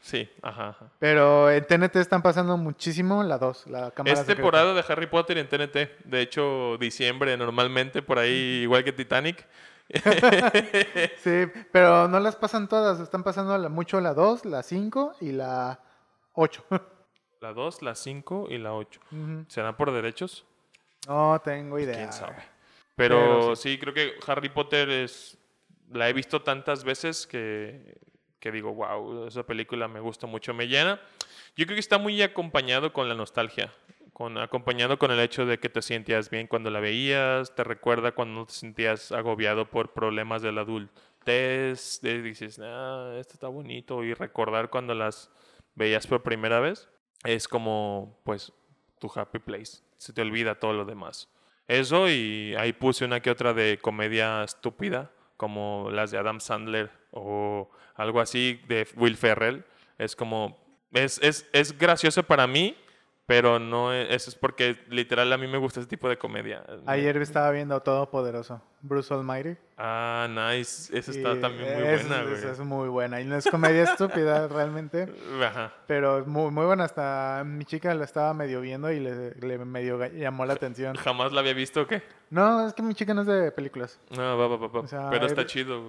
Sí, 0.00 0.26
ajá. 0.40 0.70
ajá. 0.70 0.86
Pero 0.98 1.50
en 1.50 1.66
TNT 1.66 1.96
están 1.96 2.22
pasando 2.22 2.56
muchísimo 2.56 3.22
la 3.22 3.36
2, 3.36 3.66
la 3.66 3.90
cámara 3.90 4.14
Es 4.14 4.20
secreta. 4.20 4.36
temporada 4.36 4.72
de 4.72 4.84
Harry 4.88 5.06
Potter 5.06 5.36
en 5.36 5.46
TNT. 5.46 6.06
De 6.06 6.22
hecho, 6.22 6.78
diciembre 6.78 7.36
normalmente, 7.36 8.00
por 8.00 8.18
ahí, 8.18 8.60
igual 8.62 8.84
que 8.84 8.92
Titanic. 8.92 9.46
Sí, 11.22 11.44
pero 11.70 12.08
no 12.08 12.18
las 12.20 12.36
pasan 12.36 12.68
todas, 12.68 13.00
están 13.00 13.22
pasando 13.22 13.68
mucho 13.68 14.00
la 14.00 14.14
2, 14.14 14.46
la 14.46 14.62
5 14.62 15.16
y 15.20 15.32
la 15.32 15.78
8. 16.32 16.64
La 17.42 17.52
2, 17.52 17.82
la 17.82 17.96
5 17.96 18.46
y 18.50 18.58
la 18.58 18.72
8. 18.72 19.00
Ujú. 19.10 19.44
¿Será 19.48 19.76
por 19.76 19.90
derechos? 19.90 20.46
no 21.08 21.40
tengo 21.44 21.76
idea. 21.80 21.96
¿Quién 21.96 22.12
sabe? 22.12 22.36
Pero 22.94 23.16
Pero 23.16 23.56
sí, 23.56 23.78
creo 23.78 23.92
que 23.92 24.14
Harry 24.28 24.48
Potter 24.48 24.88
es... 24.88 25.36
La 25.90 26.08
he 26.08 26.12
visto 26.12 26.40
tantas 26.42 26.84
veces 26.84 27.26
que, 27.26 27.98
que 28.38 28.52
digo, 28.52 28.72
wow, 28.72 29.26
esa 29.26 29.42
película 29.42 29.88
me 29.88 29.98
gusta 29.98 30.28
mucho, 30.28 30.54
me 30.54 30.68
llena. 30.68 31.00
Yo 31.56 31.66
creo 31.66 31.74
que 31.74 31.80
está 31.80 31.98
muy 31.98 32.22
acompañado 32.22 32.92
con 32.92 33.08
la 33.08 33.14
nostalgia, 33.16 33.72
con, 34.12 34.38
acompañado 34.38 34.96
con 34.98 35.10
el 35.10 35.18
hecho 35.18 35.44
de 35.44 35.58
que 35.58 35.68
te 35.68 35.82
sentías 35.82 36.30
bien 36.30 36.46
cuando 36.46 36.70
la 36.70 36.78
veías, 36.78 37.54
te 37.56 37.64
recuerda 37.64 38.12
cuando 38.12 38.40
no 38.40 38.46
te 38.46 38.52
sentías 38.52 39.10
agobiado 39.10 39.66
por 39.68 39.92
problemas 39.92 40.42
de 40.42 40.52
la 40.52 40.60
adultez, 40.60 42.00
de- 42.02 42.22
dices, 42.22 42.60
ah, 42.62 43.16
esto 43.18 43.34
está 43.34 43.48
bonito, 43.48 44.02
y 44.04 44.14
recordar 44.14 44.70
cuando 44.70 44.94
las 44.94 45.28
veías 45.74 46.06
por 46.06 46.22
primera 46.22 46.60
vez, 46.60 46.88
es 47.24 47.48
como, 47.48 48.20
pues, 48.24 48.52
tu 48.98 49.10
happy 49.14 49.38
place, 49.38 49.82
se 49.96 50.12
te 50.12 50.22
olvida 50.22 50.56
todo 50.56 50.72
lo 50.72 50.84
demás. 50.84 51.28
Eso 51.68 52.08
y 52.08 52.54
ahí 52.56 52.72
puse 52.72 53.04
una 53.04 53.20
que 53.20 53.30
otra 53.30 53.54
de 53.54 53.78
comedia 53.78 54.44
estúpida, 54.44 55.10
como 55.36 55.90
las 55.90 56.10
de 56.10 56.18
Adam 56.18 56.40
Sandler 56.40 56.90
o 57.10 57.70
algo 57.94 58.20
así 58.20 58.60
de 58.68 58.86
Will 58.96 59.16
Ferrell. 59.16 59.64
Es 59.98 60.16
como, 60.16 60.58
es, 60.92 61.18
es, 61.22 61.48
es 61.52 61.76
gracioso 61.78 62.22
para 62.22 62.46
mí, 62.46 62.76
pero 63.32 63.58
no 63.58 63.94
es, 63.94 64.10
eso 64.10 64.28
es 64.28 64.36
porque 64.36 64.76
literal 64.90 65.32
a 65.32 65.38
mí 65.38 65.46
me 65.46 65.56
gusta 65.56 65.80
ese 65.80 65.88
tipo 65.88 66.06
de 66.06 66.18
comedia. 66.18 66.62
Ayer 66.84 67.16
estaba 67.16 67.50
viendo 67.50 67.80
Todopoderoso, 67.80 68.60
Bruce 68.82 69.14
Almighty. 69.14 69.56
Ah, 69.78 70.28
nice. 70.28 70.94
Esa 70.96 71.12
está 71.12 71.32
y 71.32 71.40
también 71.40 71.72
muy 71.80 71.88
es- 71.88 72.06
buena, 72.06 72.22
güey. 72.24 72.44
Es 72.44 72.58
muy 72.58 72.88
buena. 72.90 73.20
Y 73.22 73.24
no 73.24 73.34
es 73.36 73.46
comedia 73.46 73.84
estúpida 73.90 74.48
realmente, 74.48 75.08
Ajá. 75.42 75.72
pero 75.86 76.18
es 76.18 76.26
muy, 76.26 76.50
muy 76.50 76.66
buena. 76.66 76.84
Hasta 76.84 77.42
mi 77.46 77.64
chica 77.64 77.94
la 77.94 78.04
estaba 78.04 78.34
medio 78.34 78.60
viendo 78.60 78.92
y 78.92 79.00
le, 79.00 79.30
le 79.36 79.58
medio 79.64 79.98
llamó 80.10 80.44
la 80.44 80.52
atención. 80.52 80.94
¿Jamás 80.96 81.32
la 81.32 81.40
había 81.40 81.54
visto 81.54 81.80
o 81.80 81.86
qué? 81.86 82.02
No, 82.28 82.66
es 82.66 82.74
que 82.74 82.82
mi 82.82 82.94
chica 82.94 83.14
no 83.14 83.22
es 83.22 83.26
de 83.26 83.50
películas. 83.50 83.98
No, 84.10 84.36
va, 84.36 84.46
va, 84.46 84.56
va, 84.58 84.68
va. 84.68 84.80
O 84.80 84.86
sea, 84.86 85.08
pero 85.08 85.24
está 85.24 85.46
chido. 85.46 85.82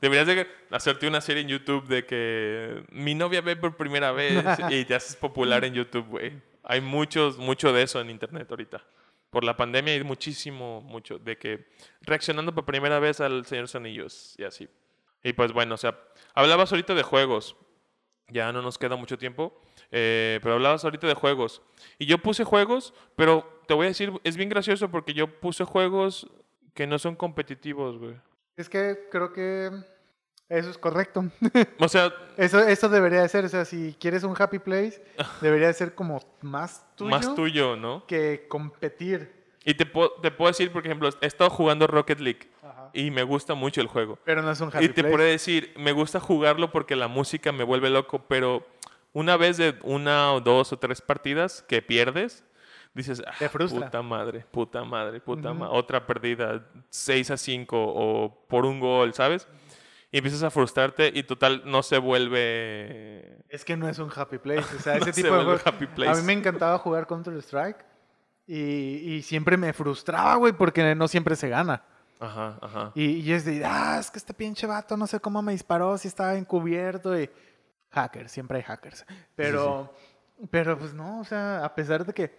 Deberías 0.00 0.26
de 0.26 0.48
hacerte 0.72 1.06
una 1.06 1.20
serie 1.20 1.42
en 1.42 1.48
YouTube 1.48 1.86
de 1.86 2.04
que 2.04 2.82
mi 2.90 3.14
novia 3.14 3.40
ve 3.40 3.54
por 3.54 3.76
primera 3.76 4.10
vez 4.10 4.44
y 4.70 4.84
te 4.84 4.96
haces 4.96 5.14
popular 5.14 5.64
en 5.64 5.74
YouTube, 5.74 6.06
güey. 6.08 6.32
Hay 6.68 6.82
muchos, 6.82 7.38
mucho 7.38 7.72
de 7.72 7.82
eso 7.82 7.98
en 8.00 8.10
internet 8.10 8.46
ahorita. 8.50 8.84
Por 9.30 9.42
la 9.42 9.56
pandemia 9.56 9.94
hay 9.94 10.04
muchísimo, 10.04 10.82
mucho, 10.82 11.18
de 11.18 11.36
que 11.38 11.66
reaccionando 12.02 12.54
por 12.54 12.66
primera 12.66 12.98
vez 13.00 13.20
al 13.20 13.44
Señor 13.46 13.62
de 13.62 13.62
los 13.62 13.74
Anillos 13.74 14.34
y 14.38 14.44
así. 14.44 14.68
Y 15.24 15.32
pues 15.32 15.52
bueno, 15.52 15.74
o 15.74 15.78
sea, 15.78 15.98
hablabas 16.34 16.70
ahorita 16.70 16.94
de 16.94 17.02
juegos. 17.02 17.56
Ya 18.28 18.52
no 18.52 18.60
nos 18.60 18.76
queda 18.76 18.96
mucho 18.96 19.16
tiempo. 19.16 19.58
eh, 19.90 20.38
pero 20.42 20.54
hablabas 20.56 20.84
ahorita 20.84 21.06
de 21.06 21.14
juegos. 21.14 21.62
Y 21.98 22.04
yo 22.04 22.18
puse 22.18 22.44
juegos, 22.44 22.92
pero 23.16 23.62
te 23.66 23.72
voy 23.72 23.86
a 23.86 23.88
decir, 23.88 24.12
es 24.22 24.36
bien 24.36 24.50
gracioso 24.50 24.90
porque 24.90 25.14
yo 25.14 25.40
puse 25.40 25.64
juegos 25.64 26.30
que 26.74 26.86
no 26.86 26.98
son 26.98 27.16
competitivos, 27.16 27.98
güey. 27.98 28.14
Es 28.56 28.68
que 28.68 29.08
creo 29.10 29.32
que 29.32 29.70
eso 30.48 30.70
es 30.70 30.78
correcto. 30.78 31.24
O 31.78 31.88
sea, 31.88 32.12
Eso, 32.36 32.60
eso 32.60 32.88
debería 32.88 33.22
de 33.22 33.28
ser, 33.28 33.44
o 33.44 33.48
sea, 33.48 33.64
si 33.64 33.96
quieres 33.98 34.22
un 34.22 34.34
happy 34.40 34.58
place, 34.60 35.02
debería 35.40 35.66
de 35.66 35.74
ser 35.74 35.94
como 35.94 36.20
más 36.40 36.86
tuyo, 36.94 37.10
más 37.10 37.34
tuyo, 37.34 37.76
¿no? 37.76 38.06
que 38.06 38.46
competir. 38.48 39.36
Y 39.64 39.74
te, 39.74 39.84
puedo- 39.84 40.12
te 40.22 40.30
puedo 40.30 40.48
decir, 40.50 40.70
por 40.72 40.84
ejemplo, 40.86 41.10
he 41.20 41.26
estado 41.26 41.50
jugando 41.50 41.86
Rocket 41.86 42.20
League 42.20 42.48
Ajá. 42.62 42.90
y 42.92 43.10
me 43.10 43.22
gusta 43.24 43.54
mucho 43.54 43.80
el 43.80 43.88
juego. 43.88 44.18
Pero 44.24 44.40
no 44.40 44.50
es 44.50 44.60
un 44.60 44.68
happy 44.68 44.84
Y 44.84 44.88
te 44.88 45.02
place. 45.02 45.10
puedo 45.16 45.24
decir, 45.28 45.74
me 45.76 45.92
gusta 45.92 46.20
jugarlo 46.20 46.70
porque 46.70 46.96
la 46.96 47.08
música 47.08 47.50
me 47.52 47.64
vuelve 47.64 47.90
loco, 47.90 48.20
pero 48.28 48.64
una 49.12 49.36
vez 49.36 49.56
de 49.56 49.74
una 49.82 50.32
o 50.32 50.40
dos 50.40 50.72
o 50.72 50.78
tres 50.78 51.00
partidas 51.02 51.62
que 51.68 51.82
pierdes, 51.82 52.44
dices, 52.94 53.20
ah, 53.26 53.32
Te 53.38 53.48
puta 53.50 54.00
madre, 54.00 54.44
puta 54.50 54.84
madre, 54.84 55.20
puta 55.20 55.50
Ujú. 55.50 55.58
madre, 55.58 55.76
otra 55.76 56.06
perdida, 56.06 56.64
6 56.88 57.30
a 57.32 57.36
5 57.36 57.76
o 57.78 58.44
por 58.48 58.64
un 58.64 58.80
gol, 58.80 59.12
¿sabes? 59.12 59.46
Y 60.10 60.18
empiezas 60.18 60.42
a 60.42 60.50
frustrarte 60.50 61.10
y 61.14 61.22
total 61.22 61.62
no 61.66 61.82
se 61.82 61.98
vuelve... 61.98 63.38
Es 63.48 63.64
que 63.64 63.76
no 63.76 63.88
es 63.88 63.98
un 63.98 64.10
happy 64.14 64.38
place. 64.38 64.64
O 64.76 64.80
sea, 64.80 64.94
No 64.98 65.02
ese 65.02 65.12
se 65.12 65.22
tipo 65.22 65.34
de 65.34 65.44
juegos. 65.44 65.66
happy 65.66 65.86
place. 65.86 66.10
A 66.12 66.14
mí 66.14 66.22
me 66.22 66.32
encantaba 66.32 66.78
jugar 66.78 67.06
Counter 67.06 67.34
Strike 67.38 67.84
y, 68.46 68.56
y 68.56 69.22
siempre 69.22 69.56
me 69.58 69.72
frustraba, 69.74 70.36
güey, 70.36 70.54
porque 70.54 70.94
no 70.94 71.08
siempre 71.08 71.36
se 71.36 71.48
gana. 71.50 71.82
Ajá, 72.20 72.58
ajá. 72.62 72.92
Y, 72.94 73.18
y 73.20 73.32
es 73.32 73.44
de, 73.44 73.62
ah, 73.64 73.98
es 74.00 74.10
que 74.10 74.18
este 74.18 74.32
pinche 74.34 74.66
vato 74.66 74.96
no 74.96 75.06
sé 75.06 75.20
cómo 75.20 75.42
me 75.42 75.52
disparó, 75.52 75.96
si 75.98 76.08
estaba 76.08 76.34
encubierto 76.34 77.18
y 77.18 77.30
hackers, 77.90 78.32
siempre 78.32 78.58
hay 78.58 78.64
hackers. 78.64 79.04
Pero, 79.36 79.94
pero 80.50 80.78
pues 80.78 80.94
no, 80.94 81.20
o 81.20 81.24
sea, 81.24 81.64
a 81.64 81.74
pesar 81.74 82.04
de 82.06 82.12
que 82.14 82.36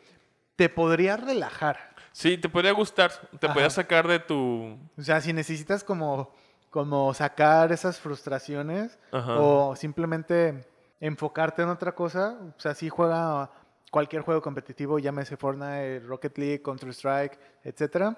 te 0.56 0.68
podría 0.68 1.16
relajar. 1.16 1.96
Sí, 2.12 2.38
te 2.38 2.50
podría 2.50 2.72
gustar, 2.72 3.12
te 3.40 3.48
podría 3.48 3.70
sacar 3.70 4.08
de 4.08 4.20
tu... 4.20 4.78
O 4.98 5.02
sea, 5.02 5.22
si 5.22 5.32
necesitas 5.32 5.84
como, 5.84 6.36
como 6.70 7.14
sacar 7.14 7.72
esas 7.72 8.00
frustraciones 8.00 8.98
Ajá. 9.12 9.40
o 9.40 9.76
simplemente 9.76 10.66
enfocarte 11.00 11.62
en 11.62 11.70
otra 11.70 11.94
cosa, 11.94 12.38
o 12.58 12.60
sea, 12.60 12.76
sí 12.76 12.90
juega 12.90 13.50
cualquier 13.92 14.22
juego 14.22 14.42
competitivo, 14.42 15.00
llámese 15.00 15.38
Fortnite, 15.38 16.02
Rocket 16.02 16.38
League, 16.38 16.62
Counter 16.62 16.90
Strike, 16.90 17.40
etcétera, 17.64 18.18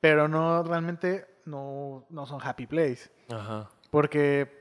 pero 0.00 0.28
no 0.28 0.62
realmente 0.62 1.26
no, 1.44 2.06
no 2.08 2.26
son 2.26 2.40
happy 2.42 2.66
plays, 2.66 3.10
Ajá. 3.30 3.68
porque 3.90 4.58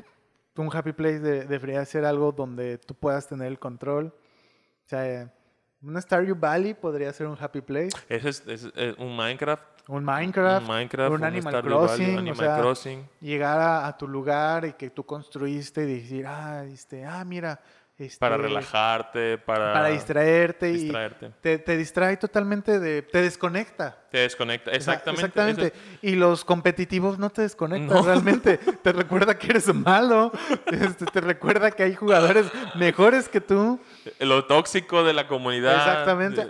un 0.58 0.70
happy 0.76 0.92
play 0.92 1.20
de- 1.20 1.46
debería 1.46 1.86
ser 1.86 2.04
algo 2.04 2.34
donde 2.34 2.78
tú 2.80 2.94
puedas 2.94 3.26
tener 3.28 3.48
el 3.48 3.60
control. 3.60 4.08
O 4.08 4.90
sea, 4.90 5.32
un 5.82 6.02
Stardew 6.02 6.36
Valley 6.38 6.74
podría 6.74 7.14
ser 7.14 7.28
un 7.28 7.38
happy 7.40 7.62
play, 7.62 7.88
Ese 8.10 8.28
es, 8.28 8.44
es, 8.46 8.70
eh, 8.76 8.94
un 8.98 9.16
Minecraft. 9.16 9.64
Un 9.90 10.04
Minecraft, 10.06 10.62
un 10.62 10.68
Minecraft, 10.68 11.12
un 11.16 11.24
Animal 11.24 11.52
Stardew 11.54 11.70
Valley, 11.80 11.88
Crossing, 11.88 12.16
o 12.16 12.20
Animal 12.20 12.36
sea, 12.38 12.58
Crossing. 12.60 13.10
llegar 13.22 13.60
a, 13.60 13.88
a 13.88 13.98
tu 13.98 14.08
lugar 14.08 14.66
y 14.66 14.74
que 14.74 14.92
tú 14.92 15.04
construiste 15.04 15.84
y 15.84 16.02
decir, 16.02 16.26
ah, 16.28 16.64
este, 16.64 17.06
ah, 17.06 17.24
mira, 17.26 17.60
este, 18.00 18.18
Para 18.18 18.38
relajarte, 18.38 19.38
para, 19.40 19.74
para 19.74 19.90
distraerte, 19.90 20.68
distraerte. 20.72 21.26
y 21.28 21.30
te, 21.42 21.58
te 21.60 21.76
distrae 21.78 22.16
totalmente 22.18 22.80
de, 22.80 23.02
te 23.02 23.22
desconecta. 23.22 23.98
Te 24.10 24.20
desconecta. 24.20 24.72
Exactamente. 24.72 25.26
Exactamente. 25.26 25.68
eso- 25.68 25.76
Y 26.02 26.16
los 26.16 26.46
competitivos 26.46 27.20
no 27.20 27.30
te 27.30 27.42
desconectan 27.42 27.98
No. 27.98 28.02
realmente. 28.04 28.58
te 28.58 28.92
recuerda 28.94 29.38
que 29.38 29.48
eres 29.48 29.74
malo. 29.76 30.32
este, 30.68 31.06
te 31.08 31.20
recuerda 31.22 31.72
que 31.72 31.84
hay 31.84 31.94
jugadores 31.96 32.46
mejores 32.76 33.28
que 33.30 33.42
tú. 33.42 33.80
lo 34.20 34.46
tóxico 34.46 35.04
de 35.04 35.14
la 35.14 35.28
comunidad. 35.28 35.76
Exactamente. 35.76 36.48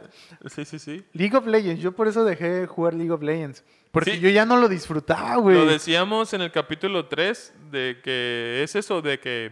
sí, 0.47 0.65
sí, 0.65 0.77
sí. 0.79 1.03
League 1.13 1.35
of 1.35 1.47
Legends. 1.47 1.81
Yo 1.81 1.91
por 1.93 2.07
eso 2.07 2.23
dejé 2.23 2.47
de 2.49 2.67
jugar 2.67 2.93
League 2.93 3.11
of 3.11 3.23
Legends. 3.23 3.63
Porque 3.91 4.11
Sí. 4.11 4.19
yo 4.19 4.29
ya 4.29 4.45
no 4.45 4.55
lo 4.57 4.69
disfrutaba, 4.69 5.37
güey. 5.37 5.57
Lo 5.57 5.65
decíamos 5.65 6.31
en 6.35 6.41
el 6.41 6.51
capítulo 6.51 7.07
3 7.07 7.53
de 7.71 7.97
que 8.03 8.61
es 8.63 8.75
eso, 8.75 9.01
de 9.01 9.19
que, 9.19 9.49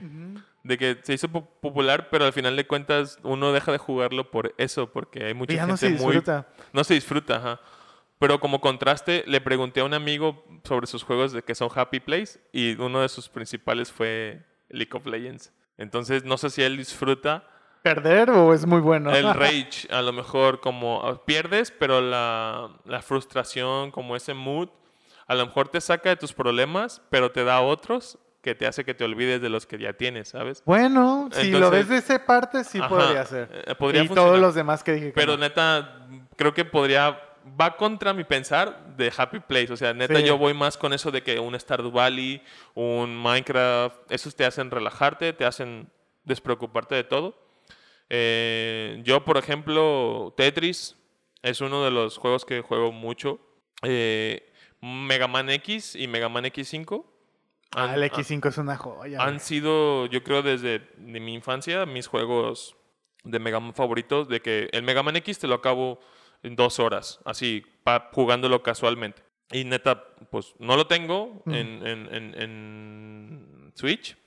de 0.68 0.78
que 0.78 0.98
se 1.04 1.14
hizo 1.14 1.30
po- 1.30 1.46
popular, 1.62 2.10
pero 2.10 2.26
al 2.26 2.34
final 2.34 2.56
de 2.56 2.68
cuentas 2.68 3.20
uno 3.24 3.52
deja 3.54 3.72
de 3.72 3.78
jugarlo 3.78 4.30
por 4.32 4.54
eso, 4.58 4.92
porque 4.92 5.24
hay 5.26 5.34
mucha 5.34 5.54
ya 5.54 5.62
gente 5.62 5.72
no 5.72 5.78
se 5.78 5.90
muy 5.90 5.96
disfruta. 6.16 6.48
No 6.74 6.84
se 6.84 6.94
disfruta, 6.94 7.36
ajá. 7.38 7.62
Pero 8.20 8.40
como 8.40 8.60
contraste, 8.62 9.24
le 9.28 9.42
pregunté 9.42 9.80
a 9.80 9.86
un 9.86 9.94
amigo 9.94 10.44
sobre 10.64 10.88
sus 10.88 11.04
juegos 11.04 11.32
de 11.32 11.44
que 11.44 11.56
son 11.56 11.70
Happy 11.74 12.00
Place 12.00 12.40
y 12.52 12.80
uno 12.82 13.02
de 13.02 13.10
sus 13.10 13.30
principales 13.30 13.92
fue 13.92 14.44
League 14.70 14.92
of 14.94 15.06
Legends. 15.06 15.54
Entonces, 15.78 16.24
no 16.26 16.38
sé 16.38 16.50
si 16.50 16.64
él 16.64 16.78
disfruta 16.78 17.48
¿Perder 17.84 18.32
o 18.32 18.54
es 18.54 18.66
muy 18.66 18.82
bueno? 18.82 19.16
el 19.16 19.34
rage, 19.36 19.88
a 19.92 20.02
lo 20.02 20.12
mejor 20.12 20.60
como 20.60 21.02
ah, 21.08 21.24
pierdes, 21.26 21.72
pero 21.72 22.02
la, 22.02 22.70
la 22.86 23.02
frustración, 23.02 23.92
como 23.92 24.16
ese 24.16 24.34
mood, 24.34 24.70
a 25.28 25.36
lo 25.36 25.46
mejor 25.46 25.70
te 25.70 25.80
saca 25.80 26.10
de 26.10 26.16
tus 26.18 26.34
problemas, 26.34 27.02
pero 27.10 27.32
te 27.32 27.44
da 27.44 27.62
otros 27.62 28.18
que 28.48 28.56
te 28.56 28.66
hace 28.66 28.86
que 28.86 28.94
te 28.94 29.04
olvides 29.04 29.42
de 29.42 29.50
los 29.50 29.66
que 29.66 29.78
ya 29.78 29.92
tienes, 29.92 30.30
¿sabes? 30.30 30.64
Bueno, 30.66 31.30
si 31.34 31.52
lo 31.52 31.70
ves 31.70 31.90
de 31.90 31.98
esa 31.98 32.26
parte, 32.26 32.64
sí 32.64 32.78
Ajá, 32.80 32.88
podría 32.88 33.26
ser. 33.26 33.50
eh, 33.68 33.76
podría 33.76 34.04
y 34.04 34.08
funcionar. 34.08 34.30
todos 34.32 34.42
los 34.42 34.56
demás 34.56 34.84
que 34.86 34.94
dije 34.94 35.08
que 35.08 35.12
Pero 35.12 35.34
no. 35.34 35.40
neta, 35.40 36.08
creo 36.38 36.54
que 36.54 36.64
podría. 36.64 37.22
Va 37.60 37.76
contra 37.76 38.14
mi 38.14 38.24
pensar 38.24 38.96
de 38.98 39.12
Happy 39.16 39.40
Place. 39.42 39.72
O 39.74 39.78
sea, 39.78 39.94
neta, 39.94 40.16
Sí. 40.20 40.24
yo 40.26 40.38
voy 40.38 40.54
más 40.54 40.78
con 40.78 40.94
eso 40.94 41.12
de 41.12 41.24
que 41.24 41.40
un 41.40 41.60
Stardew 41.60 41.92
Valley, 41.92 42.42
un 42.74 43.16
Minecraft, 43.22 43.96
esos 44.12 44.34
te 44.36 44.46
hacen 44.46 44.72
relajarte, 44.72 45.34
te 45.34 45.44
hacen 45.46 45.90
despreocuparte 46.24 46.96
de 46.96 47.04
todo. 47.04 47.38
Eh, 48.10 49.02
yo, 49.04 49.24
por 49.26 49.38
ejemplo, 49.38 50.34
Tetris 50.38 50.96
es 51.42 51.60
uno 51.62 51.84
de 51.84 51.92
los 51.92 52.18
juegos 52.18 52.46
que 52.46 52.62
juego 52.62 52.92
mucho. 52.92 53.40
Eh, 53.84 54.50
Mega 54.82 55.28
Man 55.28 55.50
X 55.50 55.96
y 55.96 56.08
Mega 56.08 56.30
Man 56.30 56.46
X5. 56.46 57.06
Ah, 57.76 57.84
han- 57.86 57.94
el 57.96 58.04
X5 58.12 58.48
es 58.50 58.58
una 58.58 58.78
joya. 58.78 59.22
han 59.22 59.40
sido, 59.40 60.06
yo 60.08 60.24
creo, 60.24 60.42
desde 60.42 60.80
de 60.98 61.20
mi 61.20 61.34
infancia, 61.34 61.86
mis 61.86 62.08
juegos 62.08 62.76
de 63.24 63.40
Mega 63.40 63.60
Man 63.60 63.74
favoritos, 63.74 64.28
de 64.30 64.42
que 64.42 64.70
el 64.72 64.84
Mega 64.84 65.04
Man 65.04 65.16
X 65.18 65.40
te 65.40 65.48
lo 65.48 65.56
acabo 65.56 66.00
en 66.44 66.56
dos 66.56 66.80
horas, 66.80 67.20
así, 67.26 67.64
pa- 67.84 68.10
jugándolo 68.14 68.64
casualmente. 68.64 69.22
Y 69.52 69.64
neta, 69.64 70.04
pues 70.30 70.54
no 70.60 70.76
lo 70.78 70.88
tengo 70.88 71.42
Mm. 71.46 71.54
en, 71.54 71.88
en- 71.88 72.14
en- 72.16 72.42
en 72.42 73.72
Switch, 73.76 74.18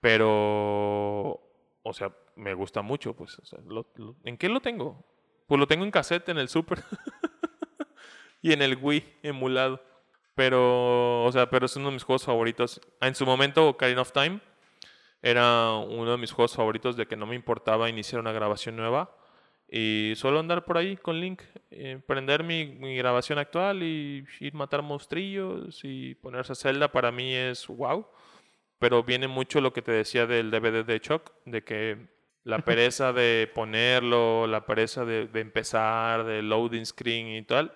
pero, 0.00 1.40
o 1.82 1.92
sea, 1.92 2.12
me 2.36 2.54
gusta 2.54 2.82
mucho, 2.82 3.14
pues. 3.14 3.38
o 3.38 3.44
sea, 3.44 3.58
lo- 3.66 3.90
lo- 3.96 4.16
¿En 4.24 4.36
qué 4.36 4.48
lo 4.48 4.60
tengo? 4.60 5.04
Pues 5.46 5.58
lo 5.58 5.66
tengo 5.66 5.84
en 5.84 5.90
cassette 5.90 6.28
en 6.28 6.38
el 6.38 6.48
Super 6.48 6.82
y 8.42 8.52
en 8.52 8.62
el 8.62 8.76
Wii 8.80 9.18
emulado. 9.22 9.82
Pero, 10.38 11.24
o 11.24 11.32
sea, 11.32 11.50
pero 11.50 11.66
es 11.66 11.74
uno 11.74 11.88
de 11.88 11.94
mis 11.94 12.04
juegos 12.04 12.24
favoritos. 12.24 12.80
En 13.00 13.16
su 13.16 13.26
momento, 13.26 13.70
Ocarina 13.70 14.02
of 14.02 14.12
Time 14.12 14.38
era 15.20 15.72
uno 15.72 16.12
de 16.12 16.16
mis 16.16 16.30
juegos 16.30 16.54
favoritos 16.54 16.96
de 16.96 17.06
que 17.08 17.16
no 17.16 17.26
me 17.26 17.34
importaba 17.34 17.90
iniciar 17.90 18.20
una 18.20 18.30
grabación 18.30 18.76
nueva 18.76 19.12
y 19.68 20.12
solo 20.14 20.38
andar 20.38 20.64
por 20.64 20.78
ahí 20.78 20.96
con 20.96 21.20
Link, 21.20 21.42
eh, 21.72 22.00
prender 22.06 22.44
mi, 22.44 22.66
mi 22.66 22.96
grabación 22.96 23.40
actual 23.40 23.82
y 23.82 24.24
ir 24.38 24.54
matar 24.54 24.80
monstrillos 24.82 25.80
y 25.82 26.14
ponerse 26.14 26.52
a 26.52 26.54
Zelda 26.54 26.92
para 26.92 27.10
mí 27.10 27.34
es 27.34 27.66
wow. 27.66 28.06
Pero 28.78 29.02
viene 29.02 29.26
mucho 29.26 29.60
lo 29.60 29.72
que 29.72 29.82
te 29.82 29.90
decía 29.90 30.28
del 30.28 30.52
DVD 30.52 30.84
de 30.84 31.00
Choc, 31.00 31.32
de 31.46 31.64
que 31.64 32.06
la 32.44 32.58
pereza 32.64 33.12
de 33.12 33.50
ponerlo, 33.52 34.46
la 34.46 34.64
pereza 34.64 35.04
de, 35.04 35.26
de 35.26 35.40
empezar, 35.40 36.22
de 36.22 36.42
loading 36.42 36.86
screen 36.86 37.26
y 37.26 37.42
tal, 37.42 37.74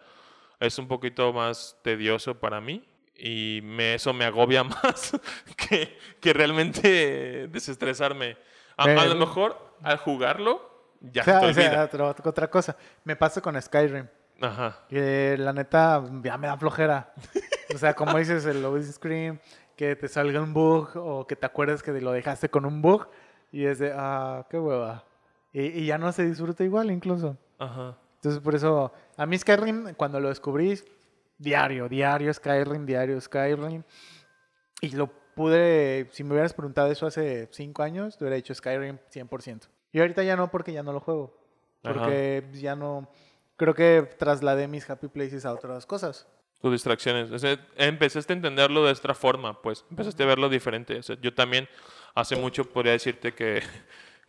es 0.63 0.79
un 0.79 0.89
poquito 0.89 1.33
más 1.33 1.79
tedioso 1.83 2.39
para 2.39 2.61
mí 2.61 2.85
y 3.17 3.61
me, 3.63 3.95
eso 3.95 4.13
me 4.13 4.25
agobia 4.25 4.65
más 4.65 5.13
que, 5.57 5.99
que 6.21 6.33
realmente 6.33 7.49
desestresarme. 7.49 8.37
A, 8.77 8.85
a 8.85 9.07
lo 9.07 9.17
mejor 9.17 9.77
al 9.83 9.99
jugarlo 9.99 10.73
ya 11.01 11.23
o 11.23 11.25
sea, 11.25 11.41
te 11.41 11.47
o 11.47 11.55
sea, 11.55 11.85
otra, 11.85 12.31
otra 12.31 12.51
cosa. 12.51 12.77
Me 13.05 13.17
pasa 13.17 13.41
con 13.41 13.61
Skyrim. 13.61 14.07
Ajá. 14.41 14.81
Que 14.89 15.37
la 15.39 15.53
neta 15.53 16.03
ya 16.23 16.39
me 16.39 16.47
da 16.47 16.57
flojera. 16.57 17.13
O 17.75 17.79
sea, 17.79 17.95
como 17.95 18.19
dices, 18.19 18.45
el 18.47 18.63
loading 18.63 18.93
screen, 18.93 19.41
que 19.77 19.97
te 19.97 20.09
salga 20.09 20.41
un 20.41 20.53
bug 20.53 20.91
o 20.97 21.27
que 21.27 21.37
te 21.37 21.47
acuerdes 21.47 21.83
que 21.83 21.93
lo 21.93 22.13
dejaste 22.13 22.49
con 22.49 22.65
un 22.65 22.83
bug 22.83 23.09
y 23.51 23.67
es 23.67 23.79
de, 23.79 23.93
ah, 23.95 24.47
qué 24.51 24.59
hueva. 24.59 25.05
Y, 25.53 25.63
y 25.63 25.87
ya 25.87 25.99
no 25.99 26.11
se 26.13 26.25
disfruta 26.25 26.65
igual 26.65 26.91
incluso. 26.91 27.37
Ajá. 27.59 27.97
Entonces, 28.23 28.41
por 28.41 28.55
eso, 28.55 28.93
a 29.17 29.27
mí 29.27 29.37
Skyrim, 29.37 29.95
cuando 29.95 30.21
lo 30.21 30.29
descubrí, 30.29 30.79
diario, 31.39 31.89
diario 31.89 32.33
Skyrim, 32.33 32.87
diario 32.87 33.21
Skyrim. 33.21 33.83
Y 34.81 34.91
lo 34.91 35.09
pude, 35.35 36.07
si 36.13 36.23
me 36.23 36.35
hubieras 36.35 36.55
preguntado 36.55 36.89
eso 36.89 37.05
hace 37.05 37.49
cinco 37.51 37.83
años, 37.83 38.17
te 38.17 38.23
hubiera 38.23 38.37
dicho 38.37 38.55
Skyrim 38.55 38.99
100%. 39.13 39.63
Y 39.91 39.99
ahorita 39.99 40.23
ya 40.23 40.37
no, 40.37 40.53
porque 40.53 40.73
ya 40.73 40.85
no 40.85 40.93
lo 40.93 41.01
juego. 41.01 41.37
Ajá. 41.83 41.95
Porque 41.95 42.49
ya 42.53 42.77
no, 42.77 43.11
creo 43.57 43.75
que 43.75 44.09
trasladé 44.17 44.69
mis 44.69 44.89
happy 44.89 45.09
places 45.09 45.45
a 45.45 45.53
otras 45.53 45.85
cosas. 45.85 46.29
tus 46.61 46.71
distracciones. 46.71 47.33
O 47.33 47.39
sea, 47.41 47.59
empezaste 47.77 48.33
a 48.33 48.37
entenderlo 48.37 48.85
de 48.85 48.93
otra 48.93 49.15
forma, 49.15 49.61
pues. 49.61 49.85
Empezaste 49.91 50.23
a 50.23 50.27
verlo 50.27 50.49
diferente. 50.49 50.97
O 50.97 51.03
sea, 51.03 51.17
yo 51.21 51.35
también 51.35 51.69
hace 52.15 52.37
mucho 52.37 52.65
podría 52.65 52.93
decirte 52.93 53.35
que, 53.35 53.63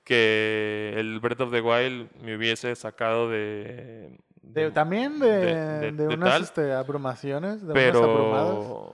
que 0.03 0.93
el 0.97 1.19
Breath 1.19 1.41
of 1.41 1.51
the 1.51 1.61
Wild 1.61 2.09
me 2.21 2.35
hubiese 2.35 2.75
sacado 2.75 3.29
de... 3.29 4.17
De- 4.41 4.65
de- 4.65 4.71
también 4.71 5.19
de, 5.19 5.27
de- 5.55 5.91
de, 5.93 6.07
unas 6.07 6.29
tal, 6.29 6.43
este, 6.43 6.73
abrumaciones, 6.73 7.65
de 7.65 7.71
unas 7.73 7.95
abrumadas. 7.95 8.57
pero... 8.59 8.93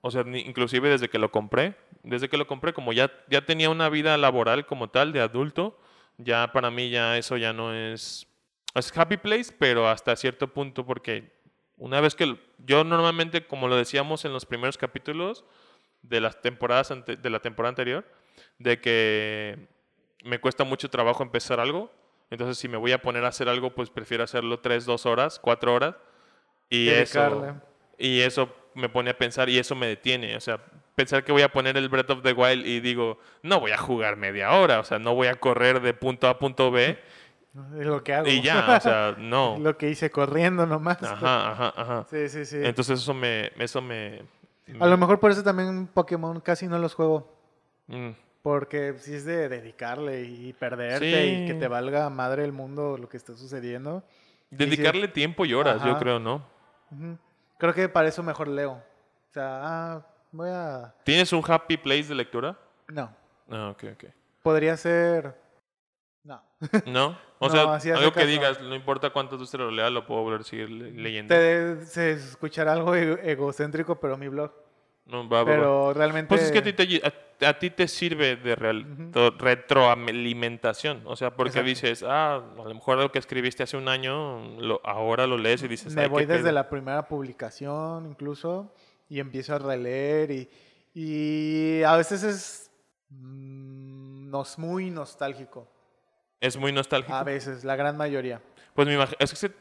O 0.00 0.10
sea, 0.10 0.22
ni- 0.24 0.40
inclusive 0.40 0.88
desde 0.88 1.08
que 1.08 1.18
lo 1.18 1.30
compré, 1.30 1.74
desde 2.02 2.28
que 2.28 2.36
lo 2.36 2.46
compré, 2.46 2.72
como 2.72 2.92
ya, 2.92 3.10
ya 3.28 3.44
tenía 3.46 3.70
una 3.70 3.88
vida 3.88 4.16
laboral 4.16 4.66
como 4.66 4.88
tal, 4.90 5.12
de 5.12 5.20
adulto, 5.20 5.78
ya 6.18 6.52
para 6.52 6.70
mí 6.70 6.90
ya 6.90 7.16
eso 7.18 7.36
ya 7.36 7.52
no 7.52 7.72
es... 7.74 8.26
Es 8.74 8.96
happy 8.96 9.16
place, 9.16 9.52
pero 9.58 9.88
hasta 9.88 10.14
cierto 10.16 10.48
punto, 10.52 10.84
porque 10.84 11.32
una 11.76 12.00
vez 12.00 12.14
que... 12.14 12.36
Yo 12.58 12.82
normalmente, 12.84 13.46
como 13.46 13.68
lo 13.68 13.76
decíamos 13.76 14.24
en 14.24 14.32
los 14.32 14.46
primeros 14.46 14.76
capítulos 14.78 15.44
de 16.02 16.20
las 16.20 16.40
temporadas 16.42 16.90
ante- 16.90 17.16
de 17.16 17.30
la 17.30 17.38
temporada 17.40 17.70
anterior, 17.70 18.04
de 18.58 18.80
que 18.80 19.68
me 20.24 20.40
cuesta 20.40 20.64
mucho 20.64 20.88
trabajo 20.90 21.22
empezar 21.22 21.60
algo. 21.60 21.90
Entonces, 22.30 22.58
si 22.58 22.68
me 22.68 22.76
voy 22.76 22.92
a 22.92 23.00
poner 23.00 23.24
a 23.24 23.28
hacer 23.28 23.48
algo, 23.48 23.74
pues 23.74 23.90
prefiero 23.90 24.24
hacerlo 24.24 24.60
tres, 24.60 24.84
dos 24.84 25.06
horas, 25.06 25.38
cuatro 25.38 25.74
horas. 25.74 25.94
Y 26.68 26.90
eso, 26.90 27.54
y 27.96 28.20
eso 28.20 28.54
me 28.74 28.88
pone 28.88 29.10
a 29.10 29.16
pensar 29.18 29.48
y 29.48 29.58
eso 29.58 29.74
me 29.74 29.86
detiene. 29.86 30.36
O 30.36 30.40
sea, 30.40 30.62
pensar 30.94 31.24
que 31.24 31.32
voy 31.32 31.42
a 31.42 31.48
poner 31.50 31.76
el 31.76 31.88
Breath 31.88 32.10
of 32.10 32.22
the 32.22 32.32
Wild 32.32 32.66
y 32.66 32.80
digo, 32.80 33.18
no 33.42 33.60
voy 33.60 33.70
a 33.70 33.78
jugar 33.78 34.16
media 34.16 34.52
hora. 34.52 34.80
O 34.80 34.84
sea, 34.84 34.98
no 34.98 35.14
voy 35.14 35.28
a 35.28 35.34
correr 35.36 35.80
de 35.80 35.94
punto 35.94 36.26
A 36.26 36.30
a 36.30 36.38
punto 36.38 36.70
B 36.70 36.98
Es 37.78 37.86
lo 37.86 38.04
que 38.04 38.12
hago. 38.12 38.28
y 38.28 38.42
ya. 38.42 38.76
O 38.76 38.80
sea, 38.80 39.14
no. 39.18 39.56
lo 39.58 39.78
que 39.78 39.88
hice 39.88 40.10
corriendo 40.10 40.66
nomás. 40.66 41.02
Ajá, 41.02 41.50
ajá, 41.52 41.74
ajá. 41.76 42.06
Sí, 42.10 42.28
sí, 42.28 42.44
sí. 42.44 42.58
Entonces 42.62 43.00
eso 43.00 43.14
me... 43.14 43.50
Eso 43.58 43.80
me 43.80 44.22
A 44.78 44.86
lo 44.86 44.98
mejor 44.98 45.18
por 45.18 45.30
eso 45.30 45.42
también 45.42 45.86
Pokémon 45.86 46.40
casi 46.40 46.66
no 46.68 46.78
los 46.78 46.92
juego. 46.94 47.34
mm, 47.86 48.10
Porque 48.48 48.94
si 48.98 49.12
es 49.14 49.26
de 49.26 49.50
dedicarle 49.50 50.22
y 50.22 50.54
perderte 50.54 51.10
Sí. 51.22 51.42
y 51.42 51.46
que 51.46 51.52
te 51.54 51.68
valga 51.68 52.08
madre 52.08 52.44
el 52.44 52.52
mundo 52.52 52.96
lo 52.96 53.06
que 53.06 53.18
está 53.18 53.36
sucediendo. 53.36 54.02
dedicarle 54.50 55.06
tiempo 55.08 55.44
y 55.44 55.52
horas, 55.52 55.82
yo 55.84 55.90
Ajá. 55.90 55.98
creo, 55.98 56.18
¿no? 56.18 56.36
Ujú. 56.90 57.18
Creo 57.58 57.74
que 57.74 57.90
para 57.90 58.08
eso 58.08 58.22
mejor 58.22 58.48
leo. 58.48 58.72
O 58.72 59.32
sea, 59.34 59.60
ah, 59.62 60.06
voy 60.32 60.48
a... 60.50 60.94
¿Tienes 61.04 61.30
un 61.34 61.42
happy 61.46 61.76
place 61.76 62.04
de 62.04 62.14
lectura? 62.14 62.56
No. 62.86 63.14
Ah, 63.50 63.68
ok, 63.74 63.84
ok. 63.92 64.04
Podría 64.42 64.74
ser... 64.78 65.34
No. 66.24 66.42
¿No? 66.86 67.18
O 67.40 67.46
No, 67.48 67.78
sea, 67.78 67.94
algo 67.94 68.10
que 68.12 68.20
caso. 68.20 68.26
digas, 68.26 68.60
no 68.62 68.74
importa 68.74 69.10
cuántas 69.10 69.38
veces 69.38 69.60
lo 69.60 69.70
lea, 69.70 69.90
lo 69.90 70.04
puedo 70.06 70.22
volver 70.22 70.40
a 70.40 70.44
seguir 70.44 70.70
le- 70.70 70.90
leyendo. 70.90 71.32
Te, 71.32 71.84
se 71.84 72.12
escuchará 72.12 72.72
algo 72.72 72.94
ego- 72.96 73.18
egocéntrico, 73.22 74.00
pero 74.00 74.16
mi 74.16 74.26
blog. 74.26 74.50
No, 75.08 75.28
va, 75.28 75.42
va, 75.42 75.50
va. 75.50 75.56
Pero 75.56 75.94
realmente... 75.94 76.28
Pues 76.28 76.42
es 76.42 76.52
que 76.52 76.58
a 76.58 76.62
ti 76.62 76.72
te, 76.74 77.02
a, 77.02 77.48
a 77.48 77.58
ti 77.58 77.70
te 77.70 77.88
sirve 77.88 78.36
de 78.36 78.54
real, 78.54 79.10
retroalimentación. 79.38 81.02
O 81.06 81.16
sea, 81.16 81.34
porque 81.34 81.60
Exacto. 81.60 81.68
dices, 81.68 82.04
ah, 82.06 82.36
a 82.36 82.62
lo 82.64 82.74
mejor 82.74 82.98
algo 82.98 83.10
que 83.12 83.18
escribiste 83.18 83.62
hace 83.62 83.76
un 83.76 83.88
año, 83.88 84.58
lo- 84.60 84.80
ahora 84.84 85.26
lo 85.26 85.38
lees 85.38 85.62
y 85.62 85.68
dices, 85.68 85.94
me 85.94 86.02
"Ay, 86.02 86.08
voy 86.08 86.26
desde 86.26 86.42
pedo". 86.44 86.52
la 86.52 86.68
primera 86.68 87.08
publicación 87.08 88.06
incluso 88.06 88.72
y 89.08 89.20
empiezo 89.20 89.54
a 89.54 89.58
releer 89.58 90.30
y, 90.30 90.50
y 90.94 91.82
a 91.84 91.96
veces 91.96 92.22
es 92.22 92.70
mm, 93.10 94.30
nos, 94.30 94.58
muy 94.58 94.90
nostálgico. 94.90 95.66
Es 96.40 96.56
muy 96.56 96.70
nostálgico. 96.72 97.14
A 97.14 97.24
veces, 97.24 97.64
la 97.64 97.76
gran 97.76 97.96
mayoría. 97.96 98.40
Pues, 98.74 98.86
me 98.86 99.02
es 99.18 99.30
que 99.30 99.36
se- 99.36 99.52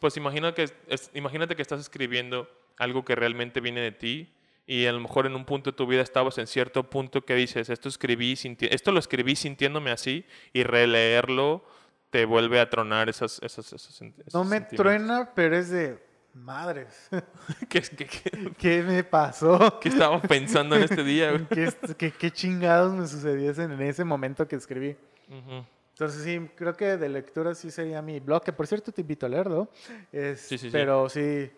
pues 0.00 0.16
imagina 0.16 0.52
que, 0.54 0.68
es- 0.88 1.10
imagínate 1.14 1.54
que 1.54 1.62
estás 1.62 1.80
escribiendo 1.80 2.48
algo 2.78 3.04
que 3.04 3.14
realmente 3.14 3.60
viene 3.60 3.80
de 3.80 3.92
ti 3.92 4.32
y 4.66 4.86
a 4.86 4.92
lo 4.92 5.00
mejor 5.00 5.26
en 5.26 5.34
un 5.36 5.44
punto 5.44 5.70
de 5.70 5.76
tu 5.76 5.86
vida 5.86 6.02
estabas 6.02 6.38
en 6.38 6.46
cierto 6.46 6.90
punto 6.90 7.24
que 7.24 7.34
dices, 7.34 7.68
esto, 7.70 7.88
escribí 7.88 8.34
esto 8.60 8.92
lo 8.92 8.98
escribí 8.98 9.36
sintiéndome 9.36 9.90
así 9.90 10.24
y 10.52 10.64
releerlo 10.64 11.64
te 12.10 12.24
vuelve 12.24 12.60
a 12.60 12.68
tronar 12.70 13.08
esas, 13.08 13.40
esas, 13.42 13.72
esos, 13.72 14.00
sen- 14.00 14.14
esos 14.20 14.34
No 14.34 14.44
me 14.44 14.60
truena, 14.60 15.32
pero 15.34 15.56
es 15.56 15.70
de 15.70 15.98
madres. 16.34 17.08
¿Qué, 17.68 17.80
qué- 17.82 18.06
qué- 18.06 18.52
¿Qué 18.58 18.82
me 18.82 19.04
pasó? 19.04 19.78
qué 19.80 19.88
estaba 19.88 20.20
pensando 20.22 20.76
en 20.76 20.82
este 20.84 21.02
día? 21.04 21.46
¿Qué, 21.50 21.72
qué- 21.96 22.12
qué 22.12 22.30
chingados 22.30 22.92
me 22.94 23.06
sucediesen 23.06 23.72
en 23.72 23.82
ese 23.82 24.04
momento 24.04 24.46
que 24.48 24.56
escribí? 24.56 24.96
Ujú. 25.28 25.64
Entonces 25.92 26.22
sí, 26.24 26.50
creo 26.56 26.76
que 26.76 26.96
de 26.98 27.08
lectura 27.08 27.54
sí 27.54 27.70
sería 27.70 28.02
mi 28.02 28.20
blog, 28.20 28.42
que 28.44 28.52
por 28.52 28.66
cierto 28.66 28.92
te 28.92 29.00
invito 29.00 29.26
a 29.26 29.28
leerlo. 29.28 29.70
Es- 30.12 30.40
Sí, 30.42 30.58
sí, 30.58 30.66
sí. 30.66 30.70
pero 30.72 31.08
sí, 31.08 31.50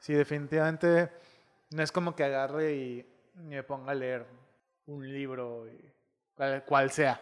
sí, 0.00 0.14
definitivamente 0.14 1.10
no 1.74 1.82
es 1.82 1.90
como 1.92 2.14
que 2.14 2.24
agarre 2.24 2.74
y 2.74 3.06
me 3.34 3.62
ponga 3.64 3.92
a 3.92 3.94
leer 3.94 4.24
un 4.86 5.12
libro, 5.12 5.66
y 5.66 5.92
cual, 6.36 6.64
cual 6.64 6.90
sea. 6.90 7.20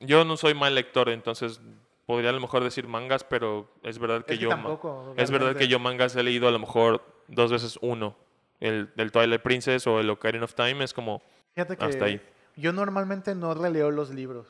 Yo 0.00 0.24
no 0.24 0.36
soy 0.36 0.54
mal 0.54 0.74
lector, 0.74 1.08
entonces 1.10 1.60
podría 2.06 2.30
a 2.30 2.32
lo 2.32 2.40
mejor 2.40 2.64
decir 2.64 2.86
mangas, 2.88 3.22
pero 3.24 3.70
es 3.82 3.98
verdad 3.98 4.24
que 4.24 4.32
Es 4.34 4.38
que 4.38 4.44
yo 4.44 4.48
tampoco, 4.50 5.14
es 5.16 5.30
verdad 5.30 5.56
que 5.56 5.68
yo 5.68 5.78
mangas 5.78 6.16
he 6.16 6.22
leído 6.22 6.48
a 6.48 6.50
lo 6.50 6.58
mejor 6.58 7.02
dos 7.28 7.52
veces 7.52 7.78
uno. 7.82 8.16
El 8.60 8.90
del 8.96 9.12
Twilight 9.12 9.42
Princess 9.42 9.86
o 9.86 10.00
el 10.00 10.08
Ocarina 10.08 10.44
of 10.44 10.54
Time 10.54 10.82
es 10.84 10.94
como 10.94 11.22
Fíjate 11.54 11.76
que 11.76 11.84
hasta 11.84 12.04
ahí. 12.06 12.20
yo 12.56 12.72
normalmente 12.72 13.34
no 13.34 13.52
releo 13.52 13.90
los 13.90 14.10
libros. 14.10 14.46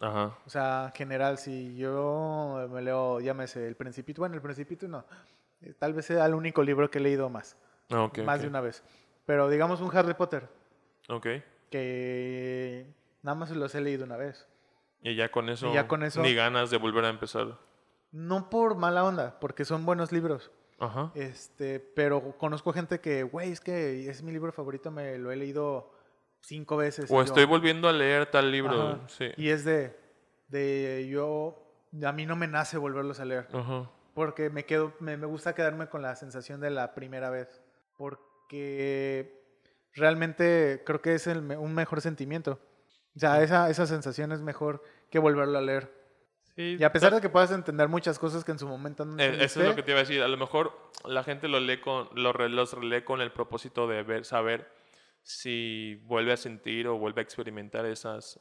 ajá. 0.00 0.38
O 0.46 0.50
sea, 0.50 0.92
general, 0.94 1.36
si 1.38 1.76
yo 1.76 2.66
me 2.70 2.80
leo, 2.82 3.20
llámese, 3.20 3.66
El 3.66 3.76
Principito, 3.76 4.22
bueno, 4.22 4.34
El 4.36 4.42
Principito 4.42 4.88
no. 4.88 5.04
Eh, 5.60 5.74
Tal 5.78 5.92
vez 5.92 6.06
sea 6.06 6.24
el 6.26 6.34
único 6.34 6.62
libro 6.62 6.90
que 6.90 6.98
he 6.98 7.02
leído 7.02 7.28
más, 7.28 7.56
Ah, 7.92 8.10
más 8.24 8.42
de 8.42 8.48
una 8.48 8.60
vez. 8.60 8.82
Pero 9.26 9.48
digamos 9.48 9.80
un 9.80 9.94
Harry 9.96 10.14
Potter, 10.14 10.48
Ok. 11.08 11.26
que 11.70 12.86
nada 13.22 13.34
más 13.34 13.50
los 13.50 13.74
he 13.74 13.80
leído 13.80 14.04
una 14.04 14.16
vez. 14.16 14.46
Y 15.02 15.14
ya 15.16 15.30
con 15.30 15.48
eso, 15.48 15.72
ya 15.74 15.88
con 15.88 16.02
eso- 16.02 16.22
ni 16.22 16.34
ganas 16.34 16.70
de 16.70 16.76
volver 16.78 17.04
a 17.04 17.08
empezar. 17.08 17.58
No 18.12 18.50
por 18.50 18.76
mala 18.76 19.04
onda, 19.04 19.38
porque 19.40 19.64
son 19.64 19.84
buenos 19.86 20.12
libros. 20.12 20.50
Ajá. 20.78 21.12
Este, 21.14 21.80
pero 21.80 22.36
conozco 22.38 22.72
gente 22.72 23.00
que, 23.00 23.22
güey, 23.22 23.52
es 23.52 23.60
que 23.60 24.08
es 24.08 24.22
mi 24.22 24.32
libro 24.32 24.52
favorito, 24.52 24.90
me 24.90 25.16
lo 25.18 25.30
he 25.30 25.36
leído 25.36 25.92
cinco 26.40 26.76
veces. 26.76 27.10
O 27.10 27.14
yo, 27.14 27.22
estoy 27.22 27.44
volviendo 27.44 27.88
a 27.88 27.92
leer 27.92 28.26
tal 28.26 28.50
libro. 28.50 29.00
Sí. 29.08 29.30
Y 29.36 29.48
es 29.50 29.64
de, 29.64 29.96
de 30.48 31.08
yo, 31.08 31.64
a 32.04 32.12
mí 32.12 32.26
no 32.26 32.34
me 32.36 32.48
nace 32.48 32.78
volverlos 32.78 33.20
a 33.20 33.24
leer. 33.24 33.46
Ajá. 33.52 33.88
Porque 34.14 34.50
me 34.50 34.66
quedo, 34.66 34.92
me, 35.00 35.16
me 35.16 35.26
gusta 35.26 35.54
quedarme 35.54 35.88
con 35.88 36.02
la 36.02 36.14
sensación 36.16 36.60
de 36.60 36.70
la 36.70 36.94
primera 36.94 37.30
vez. 37.30 37.61
Porque 37.96 39.42
realmente 39.94 40.82
creo 40.84 41.00
que 41.00 41.14
es 41.14 41.26
el 41.26 41.38
un 41.38 41.74
mejor 41.74 42.00
sentimiento. 42.00 42.60
O 43.14 43.18
sea, 43.18 43.42
esa, 43.42 43.68
esa 43.68 43.86
sensación 43.86 44.32
es 44.32 44.40
mejor 44.40 44.82
que 45.10 45.18
volverlo 45.18 45.58
a 45.58 45.62
leer. 45.62 45.92
Sí, 46.56 46.76
Y 46.78 46.84
a 46.84 46.92
pesar 46.92 47.14
de 47.14 47.20
que 47.20 47.28
puedas 47.30 47.50
entender 47.50 47.88
muchas 47.88 48.18
cosas 48.18 48.44
que 48.44 48.52
en 48.52 48.58
su 48.58 48.66
momento 48.68 49.04
no 49.04 49.18
Eh, 49.18 49.26
Eso 49.26 49.26
es 49.26 49.42
entendiste, 49.42 49.68
lo 49.68 49.74
que 49.76 49.82
te 49.82 49.90
iba 49.92 50.00
a 50.00 50.02
decir. 50.02 50.22
A 50.22 50.28
lo 50.28 50.36
mejor 50.36 50.90
la 51.04 51.24
gente 51.24 51.48
lo 51.48 51.60
lee 51.60 51.80
con, 51.80 52.08
lo 52.14 52.32
los 52.48 52.72
relee 52.74 53.04
con 53.04 53.20
el 53.20 53.32
propósito 53.32 53.86
de 53.86 54.02
ver, 54.02 54.24
saber 54.24 54.70
si 55.22 55.96
vuelve 56.04 56.32
a 56.32 56.36
sentir 56.36 56.88
o 56.88 56.98
vuelve 56.98 57.20
a 57.20 57.24
experimentar 57.24 57.86
esas, 57.86 58.40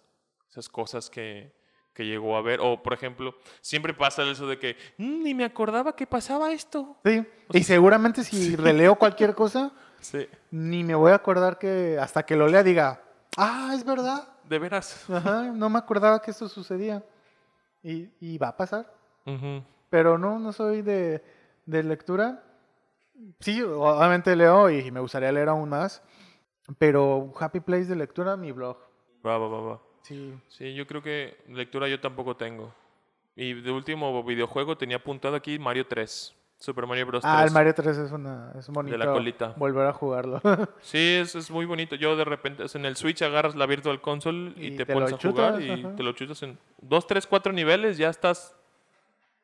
esas 0.49 0.67
cosas 0.67 1.09
que, 1.09 1.53
que 2.01 2.07
llegó 2.07 2.35
a 2.35 2.41
ver. 2.41 2.59
O, 2.61 2.81
por 2.81 2.93
ejemplo, 2.93 3.35
siempre 3.61 3.93
pasa 3.93 4.23
eso 4.23 4.47
de 4.47 4.57
que 4.57 4.75
"Mm, 4.97 5.23
ni 5.23 5.33
me 5.35 5.45
acordaba 5.45 5.95
que 5.95 6.07
pasaba 6.07 6.51
esto. 6.51 6.97
Sí, 7.05 7.23
y 7.53 7.63
seguramente 7.63 8.23
si 8.23 8.55
releo 8.55 8.95
cualquier 8.95 9.35
cosa, 9.35 9.71
Sí, 9.99 10.27
ni 10.49 10.83
me 10.83 10.95
voy 10.95 11.11
a 11.11 11.15
acordar 11.15 11.59
que 11.59 11.99
hasta 12.01 12.23
que 12.23 12.35
lo 12.35 12.47
lea 12.47 12.63
diga, 12.63 13.03
ah, 13.37 13.71
es 13.75 13.85
verdad, 13.85 14.27
de 14.49 14.57
veras. 14.57 15.07
Ajá, 15.11 15.43
no 15.43 15.69
me 15.69 15.77
acordaba 15.77 16.19
que 16.23 16.31
esto 16.31 16.49
sucedía. 16.49 17.03
Y, 17.83 18.09
y 18.19 18.37
va 18.39 18.47
a 18.49 18.57
pasar. 18.57 18.91
Ujú. 19.27 19.63
Pero 19.91 20.17
no, 20.17 20.39
no 20.39 20.51
soy 20.53 20.81
de, 20.81 21.23
de 21.67 21.83
lectura. 21.83 22.43
Sí, 23.41 23.61
obviamente 23.61 24.35
leo 24.35 24.71
y 24.71 24.89
me 24.89 24.99
gustaría 25.01 25.31
leer 25.31 25.49
aún 25.49 25.69
más. 25.69 26.01
Pero 26.79 27.31
Happy 27.39 27.59
Place 27.59 27.85
de 27.85 27.95
lectura, 27.95 28.35
mi 28.37 28.51
blog. 28.51 28.77
Va, 29.23 29.37
va, 29.37 29.47
va, 29.47 29.61
va. 29.61 29.81
Sí. 30.03 30.33
Sí, 30.47 30.73
yo 30.73 30.87
creo 30.87 31.01
que 31.01 31.37
lectura 31.47 31.87
yo 31.87 31.99
tampoco 31.99 32.35
tengo. 32.35 32.73
Y 33.35 33.53
de 33.53 33.71
último 33.71 34.23
videojuego 34.23 34.77
tenía 34.77 34.97
apuntado 34.97 35.35
aquí 35.35 35.57
Mario 35.59 35.87
3. 35.87 36.35
Super 36.61 36.85
Mario 36.85 37.07
Bros. 37.07 37.25
Ah, 37.25 37.37
3. 37.39 37.47
el 37.47 37.53
Mario 37.53 37.73
3 37.73 37.97
es, 37.97 38.11
una, 38.11 38.53
es 38.57 38.67
bonito. 38.69 38.95
la 38.95 39.11
colita. 39.11 39.53
Volver 39.57 39.87
a 39.87 39.93
jugarlo. 39.93 40.39
Sí, 40.81 41.15
es, 41.19 41.33
es 41.33 41.49
muy 41.49 41.65
bonito. 41.65 41.95
Yo 41.95 42.15
de 42.15 42.23
repente, 42.23 42.63
en 42.71 42.85
el 42.85 42.95
Switch 42.95 43.21
agarras 43.23 43.55
la 43.55 43.65
Virtual 43.65 43.99
Console 43.99 44.53
y, 44.55 44.67
Y 44.67 44.71
te, 44.77 44.85
te 44.85 44.93
pones 44.93 45.11
a 45.11 45.17
jugar 45.17 45.59
y 45.59 45.71
ajá. 45.71 45.95
te 45.95 46.03
lo 46.03 46.11
chutas 46.13 46.43
en 46.43 46.59
2, 46.81 47.07
3, 47.07 47.25
4 47.25 47.51
niveles, 47.51 47.97
ya 47.97 48.09
estás 48.09 48.55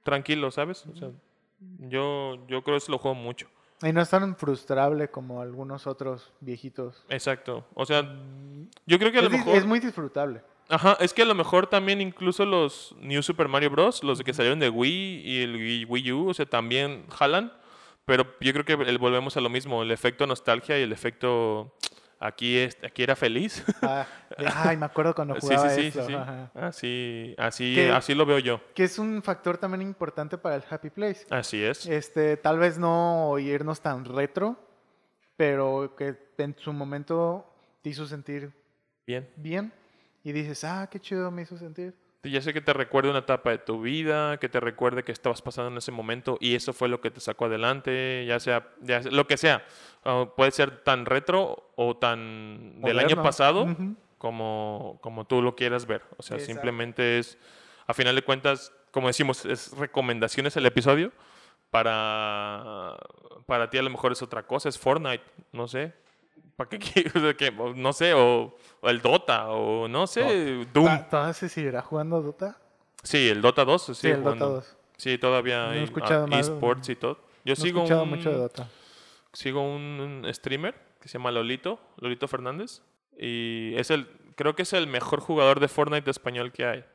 tranquilo, 0.04 0.52
¿sabes? 0.52 0.86
O 0.86 0.96
sea, 0.96 1.10
yo, 1.80 2.36
yo 2.48 2.62
creo 2.62 2.76
que 2.76 2.78
eso 2.78 2.92
lo 2.92 3.00
juego 3.00 3.16
mucho. 3.16 3.48
Y 3.82 3.92
no 3.94 4.02
es 4.02 4.10
tan 4.10 4.36
frustrable 4.36 5.10
como 5.10 5.42
algunos 5.42 5.86
otros 5.88 6.32
viejitos. 6.40 7.04
Exacto. 7.10 7.66
O 7.74 7.86
sea, 7.86 8.02
yo 8.86 8.98
creo 9.00 9.12
que 9.12 9.20
a 9.20 9.22
lo 9.22 9.28
Es, 9.28 9.32
di- 9.34 9.38
mejor... 9.40 9.56
es 9.56 9.66
muy 9.66 9.80
disfrutable. 9.80 10.42
Ajá, 10.70 10.98
es 11.00 11.14
que 11.14 11.22
a 11.22 11.26
lo 11.26 11.36
mejor 11.36 11.68
también 11.68 12.02
incluso 12.02 12.46
los 12.46 12.96
New 13.00 13.24
Super 13.24 13.48
Mario 13.48 13.70
Bros., 13.70 14.04
los 14.04 14.22
que 14.22 14.34
salieron 14.34 14.60
de 14.60 14.70
Wii 14.70 15.22
y 15.24 15.42
el 15.42 15.88
Wii- 15.88 16.12
U, 16.14 16.30
o 16.30 16.34
sea, 16.34 16.46
también 16.46 17.06
jalan. 17.10 17.54
Pero 18.06 18.26
yo 18.40 18.54
creo 18.54 18.66
que 18.66 18.76
volvemos 18.98 19.36
a 19.38 19.42
lo 19.42 19.50
mismo, 19.50 19.84
el 19.84 19.92
efecto 19.92 20.26
nostalgia 20.28 20.80
y 20.80 20.82
el 20.84 20.92
efecto 20.94 21.74
aquí, 22.20 22.58
es, 22.58 22.78
aquí 22.84 23.04
era 23.04 23.16
feliz. 23.16 23.64
Ah, 23.82 24.06
de, 24.38 24.48
ay, 24.54 24.76
me 24.76 24.86
acuerdo 24.86 25.16
cuando 25.16 25.36
jugaba 25.40 25.70
sí, 25.70 25.84
sí, 25.84 25.92
sí, 25.92 26.08
sí. 26.08 26.14
ajá. 26.14 26.52
Así, 26.54 27.36
así, 27.38 27.80
así 27.80 28.14
lo 28.14 28.26
veo 28.26 28.40
yo. 28.40 28.60
Que 28.74 28.84
es 28.84 29.00
un 29.00 29.22
factor 29.24 29.58
también 29.58 29.82
importante 29.82 30.38
para 30.38 30.56
el 30.56 30.64
Happy 30.70 30.90
Place. 30.90 31.26
Así 31.30 31.64
es. 31.64 31.86
Este, 31.86 32.36
tal 32.38 32.60
vez 32.60 32.78
no 32.78 33.38
irnos 33.40 33.82
tan 33.82 34.04
retro, 34.04 34.58
pero 35.38 35.96
que 35.96 36.18
en 36.38 36.56
su 36.58 36.74
momento 36.74 37.46
te 37.82 37.90
hizo 37.90 38.06
sentir 38.06 38.52
Bien. 39.06 39.30
bien 39.36 39.72
y 40.24 40.34
dices, 40.34 40.64
ah, 40.66 40.88
qué 40.92 41.00
chido 41.00 41.32
me 41.32 41.44
hizo 41.44 41.58
sentir. 41.58 41.96
Ya 42.24 42.42
sé 42.42 42.54
que 42.54 42.62
te 42.62 42.74
recuerde 42.74 43.10
una 43.10 43.20
etapa 43.20 43.52
de 43.52 43.58
tu 43.60 43.82
vida, 43.82 44.38
que 44.38 44.50
te 44.50 44.60
recuerde 44.60 45.04
que 45.04 45.12
estabas 45.12 45.42
pasando 45.42 45.72
en 45.72 45.78
ese 45.78 45.92
momento 45.92 46.38
y 46.42 46.56
eso 46.56 46.74
fue 46.74 46.90
lo 46.90 47.00
que 47.00 47.12
te 47.12 47.20
sacó 47.22 47.46
adelante, 47.46 48.26
ya 48.28 48.40
sea, 48.40 48.68
ya 48.82 49.02
sea- 49.04 49.12
lo 49.12 49.28
que 49.28 49.38
sea. 49.38 49.64
Ah, 50.04 50.26
puede 50.36 50.52
ser 50.52 50.84
tan 50.84 51.06
retro 51.06 51.72
o 51.76 51.96
tan 51.96 52.82
del 52.82 52.98
año 53.00 53.10
Moderno. 53.10 53.24
pasado 53.24 53.64
Ujú. 53.64 53.96
como, 54.18 55.00
como 55.02 55.26
tú 55.26 55.42
lo 55.42 55.56
quieras 55.56 55.86
ver. 55.86 56.02
O 56.18 56.24
sea, 56.24 56.36
Exacto. 56.38 56.54
simplemente 56.54 57.20
es, 57.20 57.38
a 57.86 57.94
final 57.94 58.16
de 58.16 58.24
cuentas, 58.24 58.74
como 58.92 59.08
decimos, 59.08 59.46
es 59.46 59.72
recomendaciones 59.78 60.58
el 60.58 60.66
episodio. 60.66 61.12
Para, 61.70 62.98
para 63.46 63.70
ti 63.70 63.78
a 63.78 63.82
lo 63.84 63.90
mejor 63.90 64.12
es 64.14 64.22
otra 64.22 64.44
cosa, 64.48 64.70
es 64.70 64.80
Fortnite, 64.80 65.24
no 65.52 65.68
sé. 65.68 65.94
¿Para 66.58 66.70
qué 66.70 66.80
quieres? 66.80 67.14
O 67.16 67.20
sea, 67.22 67.34
que- 67.36 67.54
o 67.58 67.74
No 67.74 67.94
sé, 67.94 68.14
o, 68.14 68.54
o 68.82 68.90
el 68.90 69.02
Dota, 69.02 69.50
o 69.52 69.88
no 69.88 70.06
sé, 70.08 70.66
Doom. 70.74 70.86
Ta- 70.88 71.10
¿Todavía 71.10 71.34
se 71.34 71.48
seguirá 71.48 71.82
jugando 71.82 72.22
Dota? 72.22 72.58
Sí, 73.04 73.30
el 73.30 73.42
Dota 73.42 73.64
2. 73.64 73.92
Sí, 73.96 74.10
el 74.10 74.24
Dota 74.24 74.46
2. 74.46 74.78
Sí, 74.98 75.18
todavía 75.18 75.68
No 75.68 75.74
he 75.74 75.78
hay 75.78 75.84
escuchado 75.86 76.24
ah, 76.26 76.28
más- 76.28 76.50
esports 76.50 76.90
y 76.90 76.96
todo. 76.96 77.14
Yo 77.46 77.52
No 77.52 77.54
he 77.54 77.56
sigo, 77.56 77.80
escuchado 77.80 78.04
un, 78.04 78.10
mucho 78.10 78.30
de 78.32 78.38
Dota. 78.38 78.68
sigo 79.32 79.62
un 79.62 80.28
streamer 80.34 80.76
que 81.00 81.08
se 81.08 81.18
llama 81.18 81.32
Lolito, 81.32 81.80
Lolito 81.98 82.28
Fernández. 82.28 82.82
Y 83.18 83.74
es 83.78 83.90
el, 83.92 84.08
creo 84.36 84.56
que 84.56 84.64
es 84.64 84.74
el 84.74 84.88
mejor 84.88 85.22
jugador 85.22 85.60
de 85.60 85.68
Fortnite 85.68 86.10
español 86.12 86.52
que 86.52 86.66
hay. 86.66 86.86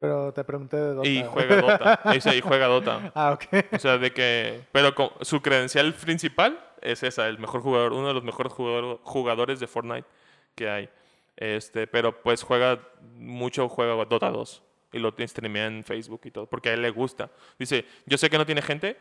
Pero 0.00 0.32
te 0.32 0.42
pregunté 0.44 0.76
de 0.76 0.94
Dota. 0.94 1.08
Y 1.08 1.22
juega 1.24 1.60
Dota. 1.60 2.00
Y 2.34 2.40
juega 2.40 2.66
Dota. 2.66 3.12
ah, 3.14 3.32
ok. 3.32 3.64
O 3.72 3.78
sea, 3.78 3.98
de 3.98 4.12
que. 4.12 4.62
Pero 4.72 4.94
con- 4.94 5.10
su 5.20 5.40
credencial 5.42 5.92
principal 5.94 6.58
es 6.80 7.02
esa, 7.02 7.28
el 7.28 7.38
mejor 7.38 7.60
jugador, 7.60 7.92
uno 7.92 8.08
de 8.08 8.14
los 8.14 8.24
mejores 8.24 8.52
jugador- 8.52 9.00
jugadores 9.04 9.60
de 9.60 9.66
Fortnite 9.66 10.08
que 10.54 10.68
hay. 10.70 10.88
Este, 11.36 11.86
pero 11.86 12.20
pues 12.22 12.42
juega 12.42 12.80
mucho, 13.14 13.68
juega 13.68 13.94
Dota 14.06 14.30
2. 14.30 14.62
Y 14.92 14.98
lo 14.98 15.14
streamea 15.16 15.66
en 15.66 15.84
Facebook 15.84 16.22
y 16.24 16.30
todo, 16.32 16.46
porque 16.46 16.70
a 16.70 16.72
él 16.74 16.82
le 16.82 16.90
gusta. 16.90 17.30
Dice, 17.58 17.84
yo 18.06 18.18
sé 18.18 18.28
que 18.28 18.38
no 18.38 18.44
tiene 18.46 18.60
gente, 18.62 18.96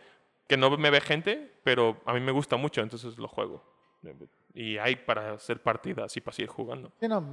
que 0.47 0.55
no 0.57 0.69
me 0.77 0.89
ve 0.91 1.01
gente, 1.01 1.51
pero 1.63 1.99
a 2.05 2.13
mí 2.13 2.19
me 2.19 2.31
gusta 2.31 2.57
mucho, 2.57 2.81
entonces 2.81 3.17
lo 3.17 3.27
juego. 3.27 3.63
Y 4.53 4.77
hay 4.77 4.95
para 4.95 5.33
hacer 5.33 5.61
partidas 5.61 6.15
y 6.17 6.21
para 6.21 6.35
seguir 6.35 6.49
jugando. 6.49 6.91
Sí, 6.99 7.07
no, 7.07 7.23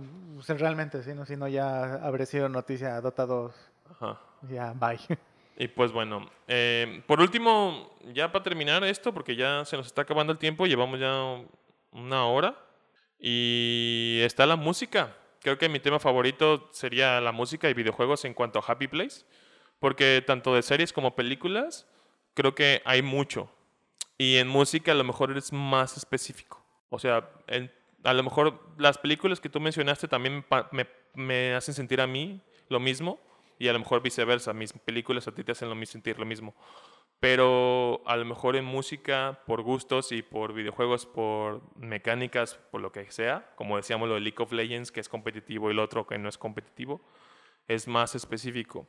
sea, 0.43 0.57
realmente, 0.57 1.03
sí, 1.03 1.15
no, 1.15 1.25
si 1.25 1.37
no 1.37 1.49
ya 1.49 1.95
habría 1.95 2.27
sido 2.27 2.49
noticia 2.49 3.01
Dota 3.01 3.27
2. 3.27 3.55
Ajá. 3.91 4.21
Ya, 4.49 4.73
bye. 4.75 4.99
Y 5.59 5.69
pues 5.69 5.91
bueno, 5.91 6.31
eh, 6.49 7.03
por 7.07 7.19
último, 7.19 7.97
ya 8.13 8.31
para 8.31 8.43
terminar 8.43 8.85
esto, 8.85 9.15
porque 9.15 9.37
ya 9.37 9.65
se 9.65 9.79
nos 9.79 9.87
está 9.87 10.03
acabando 10.03 10.31
el 10.31 10.39
tiempo, 10.39 10.67
llevamos 10.67 11.01
ya 11.01 11.43
una 11.93 12.27
hora 12.27 12.59
y 13.19 14.21
está 14.23 14.45
la 14.45 14.57
música. 14.57 15.17
Creo 15.41 15.57
que 15.57 15.71
mi 15.71 15.81
tema 15.81 15.99
favorito 15.99 16.69
sería 16.73 17.23
la 17.23 17.33
música 17.33 17.71
y 17.71 17.75
videojuegos 17.75 18.27
en 18.27 18.35
cuanto 18.35 18.59
a 18.59 18.65
Happy 18.67 18.87
Place, 18.87 19.25
porque 19.79 20.23
tanto 20.27 20.55
de 20.55 20.63
series 20.63 20.93
como 20.93 21.17
películas, 21.17 21.87
creo 22.35 22.55
que 22.55 22.83
hay 22.85 23.01
mucho. 23.01 23.51
Y 24.19 24.37
en 24.37 24.49
música 24.49 24.93
a 24.93 24.95
lo 24.95 25.05
mejor 25.05 25.35
es 25.39 25.55
más 25.55 25.97
específico. 25.97 26.66
O 26.89 26.99
sea, 26.99 27.29
a 28.05 28.15
lo 28.15 28.23
mejor 28.23 28.61
las 28.79 28.99
películas 28.99 29.41
que 29.41 29.49
tú 29.49 29.61
mencionaste 29.61 30.09
también 30.09 30.45
me 31.15 31.55
hacen 31.55 31.75
sentir 31.75 32.01
a 32.01 32.07
mí 32.07 32.41
lo 32.69 32.81
mismo 32.81 33.21
y 33.59 33.69
a 33.69 33.73
lo 33.73 33.79
mejor 33.79 34.03
viceversa. 34.03 34.53
Mis 34.53 34.73
películas 34.73 35.27
a 35.29 35.35
ti 35.35 35.45
te 35.45 35.53
hacen 35.53 35.69
lo 35.69 35.87
sentir 35.87 36.19
lo 36.19 36.27
mismo. 36.27 36.55
Pero 37.19 38.03
a 38.07 38.17
lo 38.17 38.27
mejor 38.27 38.57
en 38.57 38.65
música, 38.65 39.41
por 39.47 39.63
gustos 39.63 40.13
y 40.13 40.23
por 40.23 40.53
videojuegos, 40.53 41.07
por 41.07 41.63
mecánicas, 41.77 42.57
por 42.71 42.83
lo 42.83 42.93
que 42.93 43.11
sea, 43.11 43.53
como 43.57 43.79
decíamos 43.79 44.09
lo 44.09 44.17
de 44.17 44.21
League 44.21 44.37
of 44.39 44.53
Legends, 44.53 44.93
que 44.93 45.01
es 45.01 45.09
competitivo 45.09 45.69
y 45.69 45.73
el 45.73 45.79
otro 45.79 46.07
que 46.07 46.19
no 46.19 46.29
es 46.29 46.37
competitivo, 46.37 47.01
es 47.69 47.89
más 47.89 48.15
específico. 48.15 48.87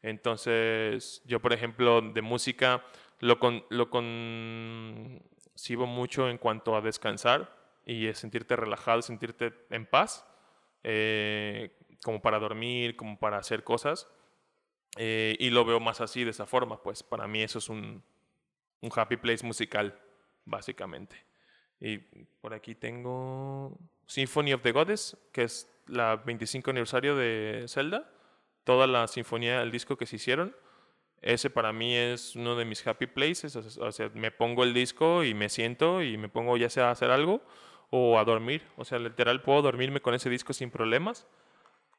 Entonces, 0.00 1.22
yo, 1.24 1.40
por 1.40 1.52
ejemplo, 1.52 2.00
de 2.00 2.22
música 2.22 2.84
lo, 3.18 3.40
con, 3.40 3.64
lo 3.70 3.90
concibo 5.56 5.86
mucho 5.86 6.28
en 6.28 6.36
cuanto 6.36 6.76
a 6.76 6.82
descansar 6.82 7.50
y 7.86 8.12
sentirte 8.12 8.56
relajado, 8.56 9.00
sentirte 9.00 9.54
en 9.70 9.86
paz, 9.86 10.26
eh, 10.84 11.74
como 12.04 12.20
para 12.20 12.38
dormir, 12.38 12.94
como 12.94 13.18
para 13.18 13.38
hacer 13.38 13.64
cosas. 13.64 14.06
Eh, 14.98 15.34
y 15.40 15.48
lo 15.48 15.64
veo 15.64 15.80
más 15.80 16.02
así, 16.02 16.24
de 16.24 16.30
esa 16.32 16.44
forma, 16.44 16.82
pues 16.82 17.02
para 17.02 17.26
mí 17.26 17.42
eso 17.42 17.58
es 17.58 17.70
un, 17.70 18.02
un 18.82 18.90
happy 18.94 19.16
place 19.16 19.46
musical, 19.46 19.98
básicamente. 20.44 21.24
Y 21.80 21.96
por 22.42 22.52
aquí 22.52 22.74
tengo 22.74 23.78
Symphony 24.06 24.52
of 24.52 24.60
the 24.60 24.72
Goddess, 24.72 25.16
que 25.32 25.44
es 25.44 25.74
la 25.86 26.16
25 26.16 26.70
aniversario 26.70 27.16
de 27.16 27.64
Zelda. 27.66 28.12
Toda 28.64 28.86
la 28.86 29.06
sinfonía, 29.06 29.62
el 29.62 29.70
disco 29.70 29.96
que 29.96 30.04
se 30.04 30.16
hicieron. 30.16 30.54
Ese 31.22 31.50
para 31.50 31.72
mí 31.72 31.94
es 31.94 32.36
uno 32.36 32.56
de 32.56 32.64
mis 32.64 32.86
happy 32.86 33.06
places. 33.06 33.56
O 33.56 33.92
sea, 33.92 34.10
me 34.14 34.30
pongo 34.30 34.64
el 34.64 34.74
disco 34.74 35.24
y 35.24 35.34
me 35.34 35.48
siento 35.48 36.02
y 36.02 36.16
me 36.16 36.28
pongo 36.28 36.56
ya 36.56 36.70
sea 36.70 36.88
a 36.88 36.90
hacer 36.92 37.10
algo 37.10 37.42
o 37.90 38.18
a 38.18 38.24
dormir. 38.24 38.62
O 38.76 38.84
sea, 38.84 38.98
literal 38.98 39.42
puedo 39.42 39.62
dormirme 39.62 40.00
con 40.00 40.14
ese 40.14 40.30
disco 40.30 40.52
sin 40.52 40.70
problemas. 40.70 41.26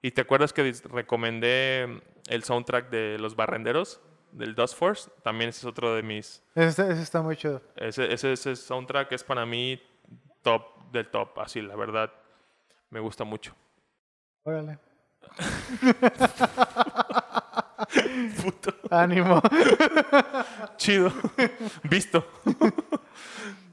¿Y 0.01 0.11
te 0.11 0.21
acuerdas 0.21 0.53
que 0.53 0.71
recomendé 0.85 2.01
el 2.27 2.43
soundtrack 2.43 2.89
de 2.89 3.17
Los 3.19 3.35
Barrenderos, 3.35 3.99
del 4.31 4.53
Dust 4.53 4.77
Force? 4.77 5.09
También 5.23 5.49
ese 5.49 5.59
es 5.59 5.65
otro 5.65 5.95
de 5.95 6.03
mis... 6.03 6.43
Ese, 6.53 6.89
ese 6.91 7.01
está 7.01 7.21
muy 7.21 7.35
chido. 7.35 7.61
Ese, 7.75 8.13
ese, 8.13 8.33
ese 8.33 8.55
soundtrack 8.55 9.11
es 9.11 9.23
para 9.23 9.45
mí 9.45 9.81
top 10.43 10.91
del 10.91 11.07
top, 11.07 11.39
así, 11.39 11.61
la 11.61 11.75
verdad. 11.75 12.13
Me 12.91 12.99
gusta 12.99 13.23
mucho. 13.23 13.55
Órale. 14.43 14.77
Puto. 18.43 18.73
Ánimo. 18.89 19.41
Chido. 20.77 21.11
Visto. 21.83 22.25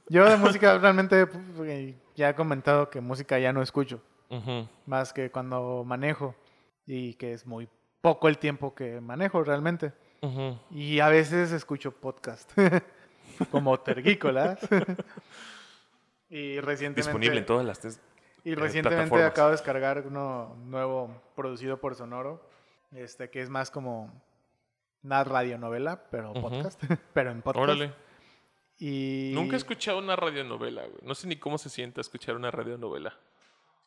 Yo 0.08 0.28
de 0.28 0.36
música 0.36 0.78
realmente 0.78 1.26
pues, 1.26 1.94
ya 2.14 2.30
he 2.30 2.34
comentado 2.34 2.90
que 2.90 3.00
música 3.00 3.38
ya 3.38 3.52
no 3.52 3.62
escucho. 3.62 4.00
Más 4.86 5.12
que 5.12 5.30
cuando 5.30 5.84
manejo. 5.84 6.34
Y 6.86 7.14
que 7.14 7.32
es 7.32 7.46
muy 7.46 7.68
poco 8.00 8.28
el 8.28 8.38
tiempo 8.38 8.74
que 8.74 9.00
manejo 9.00 9.42
realmente. 9.42 9.92
Y 10.70 11.00
a 11.00 11.08
veces 11.08 11.52
escucho 11.52 11.92
podcast. 11.92 12.52
como 13.50 13.78
Tergícolas. 13.80 14.58
y 16.28 16.60
recientemente. 16.60 17.02
Disponible 17.02 17.38
en 17.38 17.46
todas 17.46 17.66
las... 17.66 18.00
Y 18.44 18.52
eh, 18.52 18.56
recientemente 18.56 19.22
acabo 19.22 19.48
de 19.48 19.52
descargar 19.52 20.04
uno 20.06 20.54
nuevo 20.66 21.22
producido 21.34 21.80
por 21.80 21.94
Sonoro, 21.94 22.46
este 22.94 23.30
que 23.30 23.40
es 23.40 23.50
más 23.50 23.70
como 23.70 24.22
una 25.02 25.22
radionovela, 25.24 26.04
pero 26.10 26.32
podcast, 26.32 26.82
pero 27.12 27.30
en 27.30 27.42
podcast. 27.42 27.62
Órale. 27.62 27.92
Y 28.78 29.32
Nunca 29.34 29.54
he 29.54 29.58
escuchado 29.58 29.98
una 29.98 30.16
radionovela, 30.16 30.82
güey. 30.82 30.98
No 31.02 31.14
sé 31.14 31.26
ni 31.28 31.36
cómo 31.36 31.58
se 31.58 31.68
siente 31.68 32.00
escuchar 32.00 32.36
una 32.36 32.50
radionovela. 32.50 33.16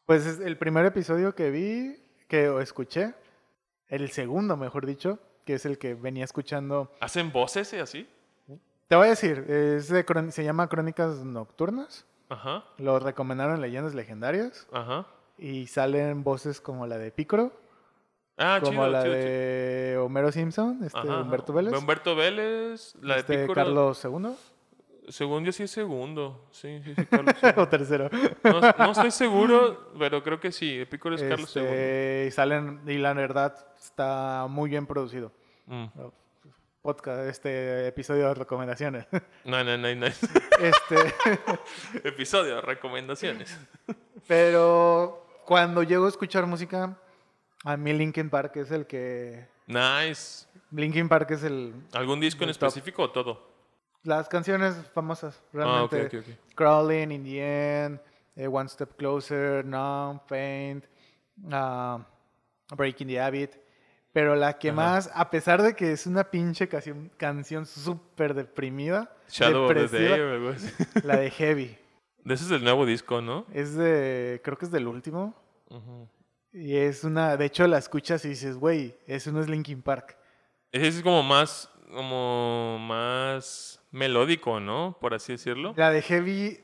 Pues 0.05 0.25
es 0.25 0.39
el 0.39 0.57
primer 0.57 0.85
episodio 0.85 1.35
que 1.35 1.51
vi, 1.51 2.01
que 2.27 2.61
escuché, 2.61 3.13
el 3.89 4.09
segundo, 4.11 4.55
mejor 4.55 4.85
dicho, 4.85 5.19
que 5.45 5.55
es 5.55 5.65
el 5.65 5.77
que 5.77 5.95
venía 5.95 6.23
escuchando. 6.23 6.93
¿Hacen 7.01 7.31
voces 7.31 7.73
y 7.73 7.77
así? 7.77 8.07
Te 8.87 8.95
voy 8.95 9.07
a 9.07 9.09
decir, 9.09 9.39
es 9.49 9.89
de 9.89 10.31
se 10.31 10.43
llama 10.43 10.69
Crónicas 10.69 11.25
Nocturnas. 11.25 12.05
Ajá, 12.29 12.65
Lo 12.77 12.99
recomendaron 12.99 13.55
en 13.55 13.61
Leyendas 13.61 13.95
Legendarias 13.95 14.67
ajá. 14.73 15.07
y 15.37 15.67
salen 15.67 16.23
voces 16.25 16.59
como 16.59 16.85
la 16.85 16.97
de 16.97 17.11
Picro, 17.11 17.53
Ah, 18.37 18.59
como 18.61 18.71
chido, 18.83 18.87
la 18.89 19.03
chido, 19.03 19.15
chido. 19.15 19.25
de 19.25 19.97
Homero 19.97 20.31
Simpson, 20.31 20.79
este 20.83 20.99
Ajá. 20.99 21.21
Humberto 21.21 21.53
Vélez. 21.53 21.73
Humberto 21.73 22.15
Vélez, 22.15 22.93
la 23.01 23.15
de 23.15 23.19
este, 23.21 23.37
Pícoro. 23.39 23.55
Carlos 23.55 24.05
II 24.05 24.27
Según 25.09 25.43
yo 25.43 25.51
sí 25.51 25.63
es 25.63 25.71
segundo. 25.71 26.45
Sí, 26.51 26.79
sí, 26.83 26.93
sí, 26.95 27.05
Carlos 27.09 27.33
II. 27.41 27.49
o 27.57 27.67
tercero. 27.67 28.09
No, 28.43 28.61
no 28.61 28.91
estoy 28.91 29.09
seguro, 29.11 29.91
pero 29.97 30.21
creo 30.21 30.39
que 30.39 30.51
sí. 30.51 30.81
Epicuro 30.81 31.15
es 31.15 31.23
Carlos 31.23 31.55
II. 31.55 31.63
Este, 31.63 32.25
y 32.27 32.31
salen, 32.31 32.81
y 32.85 32.97
la 32.99 33.13
verdad 33.13 33.55
está 33.81 34.45
muy 34.49 34.69
bien 34.69 34.85
producido. 34.85 35.31
Mm. 35.65 35.85
Podcast, 36.83 37.27
este 37.27 37.87
episodio 37.87 38.27
de 38.27 38.33
recomendaciones. 38.35 39.07
No, 39.43 39.63
no, 39.63 39.77
no, 39.77 39.95
no. 39.95 40.05
este, 40.05 40.95
Episodio, 42.03 42.61
recomendaciones. 42.61 43.57
pero 44.27 45.25
cuando 45.45 45.83
llego 45.83 46.05
a 46.05 46.09
escuchar 46.09 46.45
música, 46.45 46.97
A 47.63 47.75
mí 47.77 47.93
Linkin 47.93 48.29
Park 48.29 48.55
es 48.57 48.71
el 48.71 48.85
que... 48.85 49.47
Nice. 49.67 50.45
Linkin 50.71 51.09
Park 51.09 51.31
es 51.31 51.43
el... 51.43 51.73
¿Algún 51.93 52.19
disco 52.19 52.43
en 52.43 52.49
top. 52.53 52.67
específico 52.67 53.03
o 53.03 53.11
todo? 53.11 53.47
Las 54.03 54.29
canciones 54.29 54.75
famosas, 54.93 55.41
Ah, 55.55 55.83
ok, 55.83 55.91
realmente. 55.91 56.17
ok, 56.19 56.25
ok. 56.27 56.55
Crawling, 56.55 57.11
In 57.11 57.23
the 57.23 57.83
End, 57.85 57.99
eh, 58.35 58.47
One 58.47 58.69
Step 58.69 58.95
Closer, 58.95 59.65
Numb, 59.65 60.21
Faint, 60.27 60.85
ah, 61.51 61.99
Breaking 62.75 63.07
the 63.07 63.19
Habit. 63.19 63.51
Pero 64.13 64.35
la 64.35 64.57
que 64.57 64.69
Ajá. 64.69 64.75
más, 64.75 65.11
a 65.13 65.29
pesar 65.29 65.61
de 65.61 65.75
que 65.75 65.91
es 65.91 66.07
una 66.07 66.23
pinche 66.31 66.67
canción, 66.69 67.11
canción 67.17 67.65
súper 67.65 68.33
deprimida, 68.33 69.11
Shadow 69.29 69.65
of 69.65 69.73
the 69.73 69.87
Day 69.89 70.57
la 71.03 71.17
de 71.17 71.29
Heavy. 71.31 71.77
De 72.23 72.33
ese 72.33 72.45
es 72.45 72.51
el 72.51 72.63
nuevo 72.63 72.85
disco, 72.85 73.21
¿no? 73.21 73.45
Es 73.53 73.75
de, 73.75 74.41
creo 74.43 74.57
que 74.57 74.65
es 74.65 74.71
del 74.71 74.87
último. 74.87 75.35
Ujú. 75.69 76.07
Y 76.59 76.75
es 76.75 77.03
una, 77.03 77.37
de 77.37 77.45
hecho 77.45 77.67
la 77.67 77.77
escuchas 77.77 78.25
y 78.25 78.29
dices, 78.29 78.57
güey, 78.57 78.97
eso 79.05 79.31
no 79.31 79.41
es 79.41 79.47
Linkin 79.47 79.81
Park. 79.83 80.17
Ese 80.71 80.87
es 80.87 81.01
como 81.03 81.21
más, 81.21 81.69
como 81.91 82.79
más 82.79 83.79
melódico, 83.91 84.59
¿no? 84.59 84.97
Por 84.99 85.13
así 85.13 85.33
decirlo. 85.33 85.73
La 85.77 85.91
de 85.91 86.01
Heavy, 86.01 86.59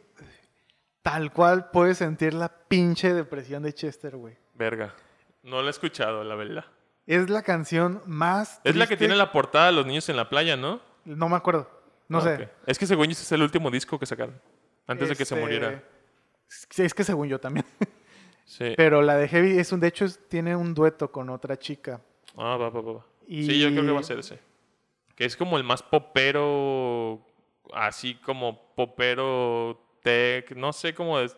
tal 1.04 1.32
cual 1.32 1.70
puedes 1.70 2.00
sentir 2.00 2.34
la 2.34 2.50
pinche 2.68 3.14
depresión 3.14 3.62
de 3.62 3.74
Chester, 3.74 4.16
güey. 4.18 4.36
Verga. 4.56 4.96
No 5.44 5.62
lo 5.62 5.68
he 5.68 5.72
escuchado, 5.72 6.24
la 6.24 6.36
verdad. 6.36 6.66
Es 7.06 7.30
la 7.30 7.44
canción 7.44 8.02
más. 8.08 8.62
Es 8.64 8.76
la 8.76 8.88
que 8.88 8.98
tiene 8.98 9.16
la 9.16 9.32
portada 9.32 9.68
de 9.68 9.74
los 9.74 9.86
niños 9.86 10.10
en 10.10 10.16
la 10.18 10.28
playa, 10.30 10.56
¿no? 10.58 10.82
No 11.06 11.30
me 11.30 11.36
acuerdo. 11.36 11.70
No 12.08 12.18
Ah, 12.18 12.22
sé. 12.22 12.50
Es 12.66 12.80
que 12.80 12.88
según 12.88 13.06
yo 13.06 13.12
ese 13.12 13.24
es 13.24 13.32
el 13.32 13.42
último 13.44 13.70
disco 13.70 14.00
que 14.00 14.06
sacaron. 14.08 14.42
Antes 14.88 15.10
de 15.10 15.16
que 15.16 15.24
se 15.26 15.36
Este, 15.36 15.42
muriera. 15.46 15.84
Sí, 16.48 16.82
es 16.84 16.94
que 16.94 17.04
según 17.04 17.28
yo 17.28 17.40
también. 17.40 17.66
Sí. 18.46 18.74
Pero 18.78 19.02
la 19.02 19.16
de 19.18 19.28
Heavy 19.28 19.58
es 19.58 19.72
un, 19.72 19.80
de 19.80 19.88
hecho, 19.88 20.06
es- 20.06 20.20
tiene 20.30 20.56
un 20.56 20.74
dueto 20.74 21.12
con 21.12 21.30
otra 21.30 21.58
chica. 21.58 22.02
Ah, 22.38 22.58
va, 22.58 22.70
va, 22.70 22.82
va. 22.82 23.06
Y- 23.28 23.46
Sí, 23.46 23.60
yo 23.60 23.70
creo 23.70 23.84
que 23.86 23.92
va 23.92 24.00
a 24.00 24.04
ser 24.04 24.20
ese. 24.20 24.40
Que 25.16 25.26
es 25.26 25.38
como 25.38 25.58
el 25.58 25.64
más 25.64 25.82
popero, 25.84 27.26
así 27.74 28.16
como 28.16 28.74
popero 28.76 29.80
tech, 30.02 30.56
no 30.56 30.74
sé 30.74 30.94
cómo 30.94 31.20
es, 31.20 31.36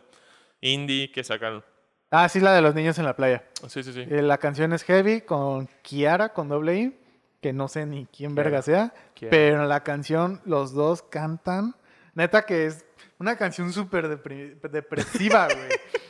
indie 0.61 1.11
que 1.11 1.23
sacaron. 1.23 1.63
Ah, 2.11 2.29
sí, 2.29 2.39
la 2.39 2.53
de 2.53 2.61
los 2.61 2.73
niños 2.73 2.97
en 2.97 3.05
la 3.05 3.15
playa. 3.15 3.43
Sí, 3.67 3.83
sí, 3.83 3.91
sí. 3.91 4.01
Eh, 4.09 4.21
la 4.21 4.37
canción 4.37 4.71
es 4.73 4.83
Heavy 4.83 5.21
con 5.21 5.67
Kiara, 5.81 6.29
con 6.33 6.47
doble 6.47 6.75
I, 6.77 6.97
que 7.41 7.51
no 7.51 7.67
sé 7.67 7.85
ni 7.85 8.05
quién 8.05 8.33
verga 8.33 8.61
sea. 8.61 8.93
Kiara. 9.13 9.31
Pero 9.31 9.65
la 9.65 9.83
canción 9.83 10.41
los 10.45 10.73
dos 10.73 11.01
cantan. 11.03 11.75
Neta 12.13 12.45
que 12.45 12.67
es 12.67 12.85
una 13.19 13.35
canción 13.37 13.73
súper 13.73 14.07
depresiva, 14.07 15.47
güey. 15.47 15.69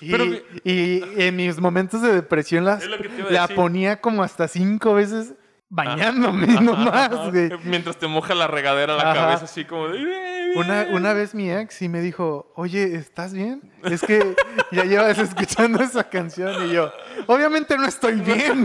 Y, 0.00 0.10
Pero 0.10 0.24
que- 0.24 0.44
y 0.64 1.02
en 1.22 1.36
mis 1.36 1.58
momentos 1.60 2.02
de 2.02 2.12
depresión 2.14 2.64
las, 2.64 2.84
la 2.86 2.96
decir. 3.42 3.56
ponía 3.56 4.00
como 4.00 4.22
hasta 4.22 4.46
cinco 4.48 4.94
veces 4.94 5.34
bañándome, 5.70 6.46
no 6.62 6.74
más, 6.76 7.30
güey. 7.30 7.50
Mientras 7.64 7.96
te 7.98 8.06
moja 8.06 8.34
la 8.34 8.46
regadera 8.46 8.94
la 8.96 9.10
Ajá. 9.10 9.14
cabeza 9.20 9.44
así 9.44 9.64
como 9.64 9.88
de... 9.88 10.28
Una, 10.56 10.86
una 10.92 11.12
vez 11.12 11.34
mi 11.34 11.50
ex 11.52 11.74
sí 11.74 11.90
me 11.90 12.00
dijo, 12.00 12.50
oye, 12.56 12.94
¿estás 12.96 13.34
bien? 13.34 13.70
Es 13.84 14.00
que 14.00 14.34
ya 14.72 14.84
llevas 14.84 15.18
escuchando 15.18 15.82
esa 15.82 16.08
canción 16.08 16.66
y 16.66 16.72
yo, 16.72 16.90
obviamente 17.26 17.76
no 17.76 17.84
estoy 17.84 18.14
bien, 18.20 18.64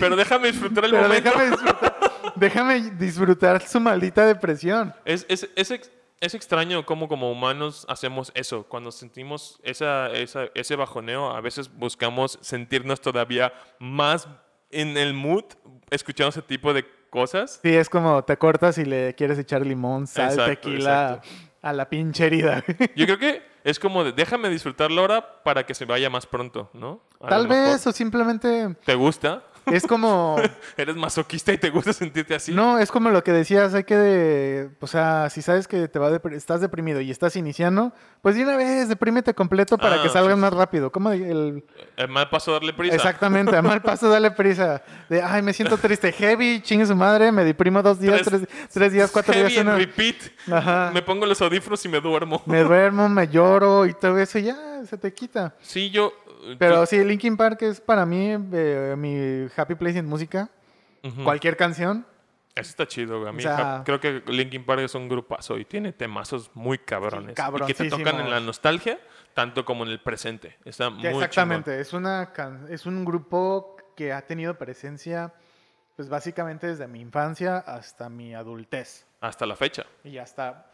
Pero 0.00 0.16
déjame 0.16 0.48
disfrutar 0.52 0.84
el 0.86 0.92
pero 0.92 1.02
momento. 1.02 1.28
déjame 1.30 1.50
disfrutar, 1.50 1.96
déjame 2.36 2.80
disfrutar 2.92 3.68
su 3.68 3.80
maldita 3.80 4.24
depresión. 4.26 4.94
Es, 5.04 5.26
es, 5.28 5.48
es, 5.56 5.70
ex- 5.70 5.90
es 6.20 6.34
extraño 6.34 6.84
cómo 6.86 7.08
como 7.08 7.30
humanos 7.30 7.84
hacemos 7.88 8.32
eso. 8.34 8.64
Cuando 8.64 8.90
sentimos 8.92 9.58
esa, 9.62 10.10
esa- 10.12 10.46
ese 10.54 10.76
bajoneo, 10.76 11.30
a 11.30 11.40
veces 11.40 11.70
buscamos 11.74 12.38
sentirnos 12.40 13.00
todavía 13.00 13.52
más 13.78 14.28
en 14.70 14.96
el 14.96 15.14
mood 15.14 15.44
escuchando 15.90 16.30
ese 16.30 16.42
tipo 16.42 16.72
de 16.74 16.84
cosas. 17.10 17.60
Sí, 17.62 17.74
es 17.74 17.88
como 17.88 18.24
te 18.24 18.36
cortas 18.36 18.78
y 18.78 18.84
le 18.84 19.14
quieres 19.14 19.38
echar 19.38 19.64
limón, 19.64 20.06
sal, 20.06 20.30
Exacto, 20.30 20.50
tequila 20.68 21.20
a 21.62 21.72
la 21.72 21.88
pinche 21.88 22.26
herida. 22.26 22.64
Yo 22.96 23.06
creo 23.06 23.18
que 23.18 23.42
es 23.64 23.78
como 23.78 24.04
de 24.04 24.12
déjame 24.12 24.48
disfrutarlo 24.50 25.00
ahora 25.00 25.42
para 25.42 25.64
que 25.66 25.74
se 25.74 25.84
vaya 25.84 26.10
más 26.10 26.26
pronto, 26.26 26.70
¿no? 26.72 27.00
A 27.20 27.28
Tal 27.28 27.46
vez, 27.46 27.86
o 27.86 27.92
simplemente 27.92 28.74
¿Te 28.84 28.94
gusta? 28.94 29.42
Es 29.66 29.86
como... 29.86 30.36
¿Eres 30.76 30.96
masoquista 30.96 31.52
y 31.52 31.58
te 31.58 31.70
gusta 31.70 31.92
sentirte 31.92 32.34
así? 32.34 32.52
No, 32.52 32.78
es 32.78 32.90
como 32.90 33.10
lo 33.10 33.22
que 33.24 33.32
decías, 33.32 33.74
hay 33.74 33.84
que, 33.84 34.68
o 34.80 34.86
sea, 34.86 35.28
si 35.30 35.42
sabes 35.42 35.68
que 35.68 35.88
te 35.88 35.98
va 35.98 36.10
depre- 36.10 36.34
estás 36.34 36.60
deprimido 36.60 37.00
y 37.00 37.10
estás 37.10 37.36
iniciando, 37.36 37.92
pues 38.22 38.36
de 38.36 38.42
una 38.44 38.56
vez 38.56 38.88
deprímete 38.88 39.34
completo 39.34 39.76
para 39.78 39.96
Ah, 39.96 40.02
que 40.02 40.08
salgas 40.08 40.34
sí, 40.34 40.40
más 40.40 40.52
rápido. 40.52 40.90
Como 40.90 41.10
el, 41.12 41.64
El 41.96 42.08
mal 42.08 42.28
paso 42.30 42.52
darle 42.52 42.72
prisa. 42.72 42.94
exactamente, 42.96 43.56
a 43.56 43.62
mal 43.62 43.82
paso 43.82 44.08
dale 44.08 44.30
prisa. 44.30 44.82
De, 45.08 45.22
ay, 45.22 45.42
me 45.42 45.52
siento 45.52 45.76
triste, 45.78 46.12
heavy, 46.12 46.60
chingue 46.62 46.86
su 46.86 46.96
madre, 46.96 47.32
me 47.32 47.44
deprimo 47.44 47.82
dos 47.82 47.98
días, 48.00 48.22
Tres- 48.22 48.42
tres, 48.46 48.68
tres 48.72 48.92
días, 48.92 49.10
cuatro 49.10 49.32
Heavy 49.34 49.48
días, 49.48 49.60
and 49.60 49.68
una- 49.68 49.78
repeat. 49.78 50.16
Ajá. 50.50 50.90
Me 50.94 51.02
pongo 51.02 51.26
los 51.26 51.40
audífonos 51.42 51.84
y 51.84 51.88
me 51.88 52.00
duermo. 52.00 52.42
me 52.46 52.62
duermo, 52.62 53.08
me 53.08 53.28
lloro 53.28 53.86
y 53.86 53.94
todo 53.94 54.18
eso, 54.18 54.38
ya 54.38 54.56
se 54.88 54.96
te 54.98 55.12
quita. 55.12 55.54
Sí, 55.60 55.90
yo... 55.90 56.12
Pero 56.58 56.86
sí, 56.86 57.02
Linkin 57.04 57.36
Park 57.36 57.62
es 57.62 57.80
para 57.80 58.06
mí 58.06 58.30
eh, 58.52 58.94
mi 58.96 59.48
happy 59.56 59.74
place 59.74 59.98
en 59.98 60.06
música. 60.06 60.48
Ujú. 61.02 61.24
Cualquier 61.24 61.56
canción. 61.56 62.06
Eso 62.54 62.70
está 62.70 62.86
chido, 62.88 63.18
güey. 63.18 63.28
A 63.28 63.32
mí 63.32 63.38
O 63.38 63.42
sea- 63.42 63.82
creo 63.84 64.00
que 64.00 64.22
Linkin 64.28 64.64
Park 64.64 64.80
es 64.80 64.94
un 64.94 65.08
grupazo 65.08 65.58
y 65.58 65.64
tiene 65.66 65.92
temazos 65.92 66.50
muy 66.54 66.78
cabrones. 66.78 67.36
Y 67.38 67.64
que 67.66 67.74
te 67.74 67.90
tocan 67.90 68.18
en 68.20 68.30
la 68.30 68.40
nostalgia, 68.40 68.98
tanto 69.34 69.64
como 69.64 69.84
en 69.84 69.90
el 69.90 70.00
presente. 70.00 70.56
Está 70.64 70.88
muy 70.88 71.06
Exactamente, 71.06 71.78
es, 71.80 71.92
una 71.92 72.32
es 72.70 72.86
un 72.86 73.04
grupo 73.04 73.76
que 73.94 74.12
ha 74.14 74.22
tenido 74.22 74.56
presencia, 74.56 75.34
pues 75.96 76.08
básicamente 76.08 76.66
desde 76.66 76.88
mi 76.88 77.00
infancia 77.00 77.58
hasta 77.58 78.08
mi 78.08 78.34
adultez. 78.34 79.06
Hasta 79.20 79.44
la 79.44 79.56
fecha. 79.56 79.84
Y 80.02 80.16
hasta... 80.18 80.65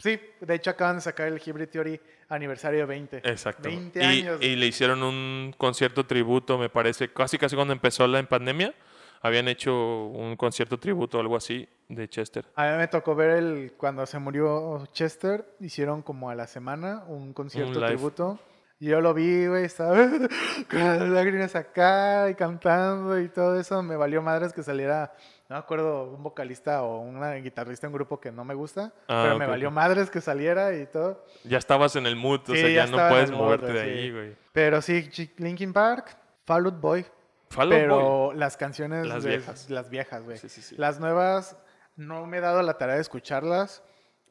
Sí, 0.00 0.18
de 0.40 0.54
hecho 0.54 0.70
acaban 0.70 0.96
de 0.96 1.02
sacar 1.02 1.28
el 1.28 1.38
Hybrid 1.38 1.68
Theory 1.68 2.00
aniversario 2.28 2.86
20. 2.86 3.18
Exacto. 3.18 3.68
20 3.68 4.00
y, 4.00 4.04
años. 4.04 4.42
y 4.42 4.56
le 4.56 4.66
hicieron 4.66 5.02
un 5.02 5.54
concierto 5.56 6.06
tributo, 6.06 6.58
me 6.58 6.68
parece, 6.70 7.12
casi 7.12 7.38
casi 7.38 7.54
cuando 7.54 7.72
empezó 7.72 8.06
la 8.06 8.22
pandemia. 8.22 8.74
Habían 9.22 9.48
hecho 9.48 10.06
un 10.06 10.34
concierto 10.36 10.78
tributo 10.78 11.18
o 11.18 11.20
algo 11.20 11.36
así 11.36 11.68
de 11.88 12.08
Chester. 12.08 12.46
A 12.54 12.70
mí 12.70 12.78
me 12.78 12.88
tocó 12.88 13.14
ver 13.14 13.30
el 13.30 13.74
cuando 13.76 14.06
se 14.06 14.18
murió 14.18 14.86
Chester, 14.92 15.44
hicieron 15.60 16.00
como 16.00 16.30
a 16.30 16.34
la 16.34 16.46
semana 16.46 17.04
un 17.06 17.34
concierto 17.34 17.74
live. 17.74 17.88
tributo. 17.88 18.40
Y 18.78 18.86
yo 18.86 19.02
lo 19.02 19.12
vi, 19.12 19.46
güey, 19.46 19.64
estaba 19.66 19.94
con 20.70 20.80
las 20.80 21.06
lágrimas 21.06 21.54
acá 21.54 22.30
y 22.30 22.34
cantando 22.34 23.20
y 23.20 23.28
todo 23.28 23.60
eso. 23.60 23.82
Me 23.82 23.94
valió 23.94 24.22
madres 24.22 24.54
que 24.54 24.62
saliera, 24.62 25.12
no 25.50 25.56
me 25.56 25.58
acuerdo, 25.58 26.04
un 26.04 26.22
vocalista 26.22 26.82
o 26.84 27.00
una 27.00 27.34
guitarrista 27.34 27.86
en 27.86 27.90
un 27.92 27.94
grupo 27.96 28.20
que 28.20 28.30
no 28.30 28.44
me 28.44 28.54
gusta, 28.54 28.94
Ah, 29.08 29.22
pero 29.24 29.36
me 29.36 29.46
valió 29.46 29.70
madres 29.72 30.08
que 30.08 30.20
saliera 30.20 30.74
y 30.76 30.86
todo. 30.86 31.24
Ya 31.44 31.58
estabas 31.58 31.96
en 31.96 32.06
el 32.06 32.14
mood, 32.16 32.40
o 32.48 32.54
Sí, 32.54 32.60
sea, 32.60 32.68
ya 32.70 32.86
no 32.86 32.96
puedes 33.08 33.32
mood, 33.32 33.40
moverte 33.40 33.72
de 33.72 33.82
sí. 33.82 33.90
ahí, 33.90 34.10
güey. 34.12 34.36
Pero 34.52 34.80
sí, 34.80 35.10
Linkin 35.38 35.72
Park, 35.72 36.16
Fall 36.46 36.66
Out 36.66 36.80
Boy. 36.80 37.04
Fall 37.50 37.72
Out 37.72 37.80
pero 37.82 37.96
Boy. 38.00 38.36
las 38.36 38.56
canciones 38.56 39.06
Las 39.08 39.24
de- 39.24 39.30
viejas. 39.30 39.68
las 39.68 39.90
viejas, 39.90 40.22
güey. 40.22 40.38
Sí, 40.38 40.48
sí, 40.48 40.62
sí. 40.62 40.76
Las 40.78 41.00
nuevas 41.00 41.56
no 41.96 42.24
me 42.26 42.38
he 42.38 42.40
dado 42.40 42.62
la 42.62 42.78
tarea 42.78 42.94
de 42.94 43.00
escucharlas, 43.00 43.82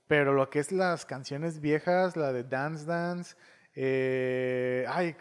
pero 0.07 0.31
lo 0.33 0.49
que 0.49 0.59
es 0.59 0.71
las 0.71 1.05
canciones 1.05 1.59
viejas, 1.59 2.15
la 2.15 2.31
de 2.31 2.45
Dance 2.45 2.85
Dance, 2.85 3.35
eh, 3.75 4.85
ay, 4.87 5.15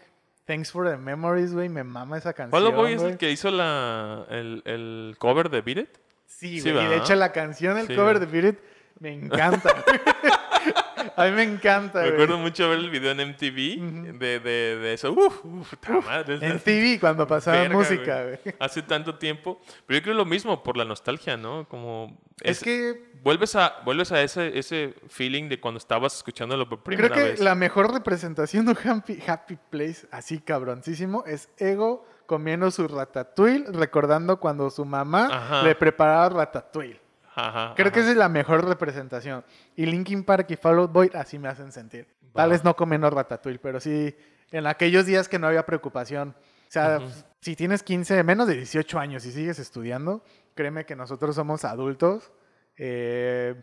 Thanks 0.49 0.71
for 0.71 0.89
the 0.89 0.97
Memories, 0.97 1.53
güey, 1.53 1.69
me 1.69 1.83
mama 1.83 2.17
esa 2.17 2.33
canción. 2.33 2.63
Out 2.65 2.73
Boy 2.73 2.93
es 2.93 3.03
el 3.03 3.17
que 3.19 3.29
hizo 3.29 3.51
la, 3.51 4.25
el, 4.31 4.63
el 4.65 5.15
cover 5.19 5.51
de 5.51 5.61
Beat 5.61 5.77
It. 5.77 5.89
Sí, 6.25 6.59
Sí, 6.59 6.71
güey, 6.71 6.85
y 6.85 6.87
de 6.89 6.95
hecho 6.97 7.13
la 7.13 7.31
canción, 7.31 7.77
el 7.77 7.85
Sí, 7.85 7.95
cover 7.95 8.17
güey. 8.17 8.25
de 8.31 8.41
Beat 8.41 8.53
It, 8.55 8.59
me 8.99 9.13
encanta. 9.13 9.75
A 11.21 11.25
mí 11.25 11.31
me 11.31 11.43
encanta, 11.43 11.99
Me 11.99 12.05
güey. 12.05 12.13
acuerdo 12.13 12.37
mucho 12.37 12.69
ver 12.69 12.79
el 12.79 12.89
video 12.89 13.11
en 13.11 13.29
MTV 13.29 14.17
de, 14.19 14.39
de, 14.39 14.77
de 14.77 14.93
eso. 14.93 15.11
Uf, 15.11 15.43
uf, 15.43 15.73
madre. 16.05 16.39
En 16.41 16.59
TV 16.59 16.97
cuando 16.99 17.27
pasaba 17.27 17.57
Verga, 17.59 17.75
música, 17.75 18.23
güey. 18.23 18.39
güey. 18.43 18.55
Hace 18.59 18.81
tanto 18.81 19.15
tiempo. 19.15 19.59
Pero 19.85 19.99
yo 19.99 20.03
creo 20.03 20.15
lo 20.15 20.25
mismo 20.25 20.63
por 20.63 20.77
la 20.77 20.85
nostalgia, 20.85 21.35
¿no? 21.37 21.67
Como... 21.67 22.17
Es 22.41 22.61
que 22.63 23.09
Vuelves 23.21 23.53
a, 23.57 23.81
vuelves 23.83 24.13
a 24.13 24.21
ese, 24.21 24.57
ese 24.57 24.95
feeling 25.09 25.49
de 25.49 25.59
cuando 25.59 25.77
estabas 25.77 26.15
escuchándolo 26.15 26.69
por 26.69 26.81
primera 26.83 27.09
Creo 27.09 27.25
que 27.25 27.31
vez. 27.31 27.39
la 27.41 27.53
mejor 27.53 27.91
representación 27.91 28.65
de 28.65 28.71
un 28.71 28.77
happy, 28.89 29.19
happy 29.27 29.57
place 29.69 30.07
así 30.09 30.39
cabroncísimo 30.39 31.25
es 31.27 31.49
Ego 31.57 32.07
comiendo 32.27 32.71
su 32.71 32.87
ratatouille, 32.87 33.65
recordando 33.73 34.39
cuando 34.39 34.69
su 34.69 34.85
mamá 34.85 35.27
Ajá. 35.29 35.63
le 35.63 35.75
preparaba 35.75 36.29
ratatouille. 36.29 37.01
Ajá, 37.47 37.73
Creo 37.75 37.91
que 37.91 37.99
ajá. 37.99 38.07
esa 38.07 38.11
es 38.11 38.17
la 38.17 38.29
mejor 38.29 38.65
representación. 38.67 39.43
Y 39.75 39.85
Linkin 39.85 40.23
Park 40.23 40.47
y 40.51 40.55
Fall 40.55 40.79
Out 40.79 40.91
Boy 40.91 41.11
así 41.13 41.39
me 41.39 41.47
hacen 41.47 41.71
sentir. 41.71 42.07
Tal 42.33 42.49
vez 42.51 42.63
no 42.63 42.75
comiendo 42.75 43.09
ratatouille, 43.09 43.59
pero 43.59 43.79
sí 43.79 44.15
en 44.51 44.67
aquellos 44.67 45.05
días 45.05 45.27
que 45.29 45.39
no 45.39 45.47
había 45.47 45.65
preocupación. 45.65 46.35
O 46.39 46.71
sea, 46.71 46.99
si 47.41 47.55
tienes 47.55 47.81
15, 47.83 48.23
menos 48.23 48.47
de 48.47 48.55
18 48.55 48.99
años 48.99 49.25
y 49.25 49.31
sigues 49.31 49.57
estudiando, 49.59 50.23
créeme 50.55 50.85
que 50.85 50.95
nosotros 50.95 51.35
somos 51.35 51.65
adultos. 51.65 52.31
eh, 52.77 53.55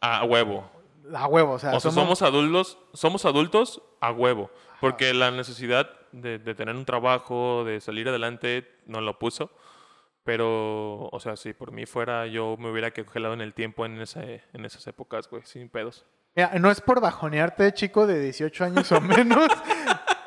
A 0.00 0.24
huevo. 0.24 0.70
a 1.14 1.26
huevo, 1.26 1.52
o 1.52 1.58
sea, 1.58 1.74
O 1.74 1.80
sea, 1.80 1.90
somos 1.92 2.22
adultos, 2.22 2.78
somos 2.92 3.24
adultos 3.24 3.82
a 4.00 4.10
huevo. 4.12 4.50
Porque 4.80 5.14
la 5.14 5.30
necesidad 5.30 5.88
de, 6.12 6.38
de 6.38 6.54
tener 6.54 6.74
un 6.74 6.84
trabajo, 6.84 7.64
de 7.64 7.80
salir 7.80 8.08
adelante, 8.08 8.68
nos 8.86 9.02
lo 9.02 9.18
puso. 9.18 9.50
Pero, 10.28 11.08
o 11.10 11.20
sea, 11.20 11.36
si 11.36 11.54
por 11.54 11.72
mí 11.72 11.86
fuera, 11.86 12.26
yo 12.26 12.58
me 12.58 12.70
hubiera 12.70 12.90
congelado 12.90 13.32
en 13.32 13.40
el 13.40 13.54
tiempo 13.54 13.86
en, 13.86 13.98
ese, 13.98 14.42
en 14.52 14.66
esas 14.66 14.86
épocas, 14.86 15.26
güey, 15.26 15.42
sin 15.46 15.70
pedos. 15.70 16.04
Mira, 16.36 16.52
no 16.58 16.70
es 16.70 16.82
por 16.82 17.00
bajonearte, 17.00 17.72
chico 17.72 18.06
de 18.06 18.20
18 18.20 18.64
años 18.66 18.92
o 18.92 19.00
menos. 19.00 19.48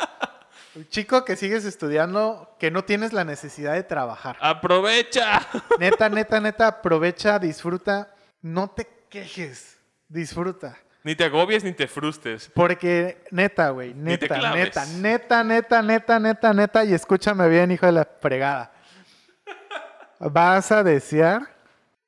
chico 0.89 1.23
que 1.23 1.35
sigues 1.35 1.65
estudiando, 1.65 2.55
que 2.57 2.71
no 2.71 2.83
tienes 2.83 3.13
la 3.13 3.25
necesidad 3.25 3.73
de 3.73 3.83
trabajar. 3.83 4.37
¡Aprovecha! 4.39 5.47
Neta, 5.79 6.09
neta, 6.09 6.39
neta, 6.39 6.65
aprovecha, 6.65 7.37
disfruta. 7.37 8.15
No 8.41 8.71
te 8.71 8.87
quejes, 9.07 9.77
disfruta. 10.09 10.79
Ni 11.03 11.15
te 11.15 11.25
agobies 11.25 11.63
ni 11.63 11.73
te 11.73 11.87
frustres. 11.87 12.49
Porque 12.55 13.23
neta, 13.29 13.69
güey, 13.69 13.93
neta, 13.93 14.51
neta, 14.51 14.83
neta, 14.87 15.43
neta, 15.43 15.81
neta, 15.83 16.19
neta, 16.19 16.53
neta, 16.55 16.85
y 16.85 16.93
escúchame 16.95 17.47
bien, 17.49 17.69
hijo 17.69 17.85
de 17.85 17.91
la 17.91 18.09
fregada. 18.19 18.80
Vas 20.29 20.71
a 20.71 20.83
desear 20.83 21.55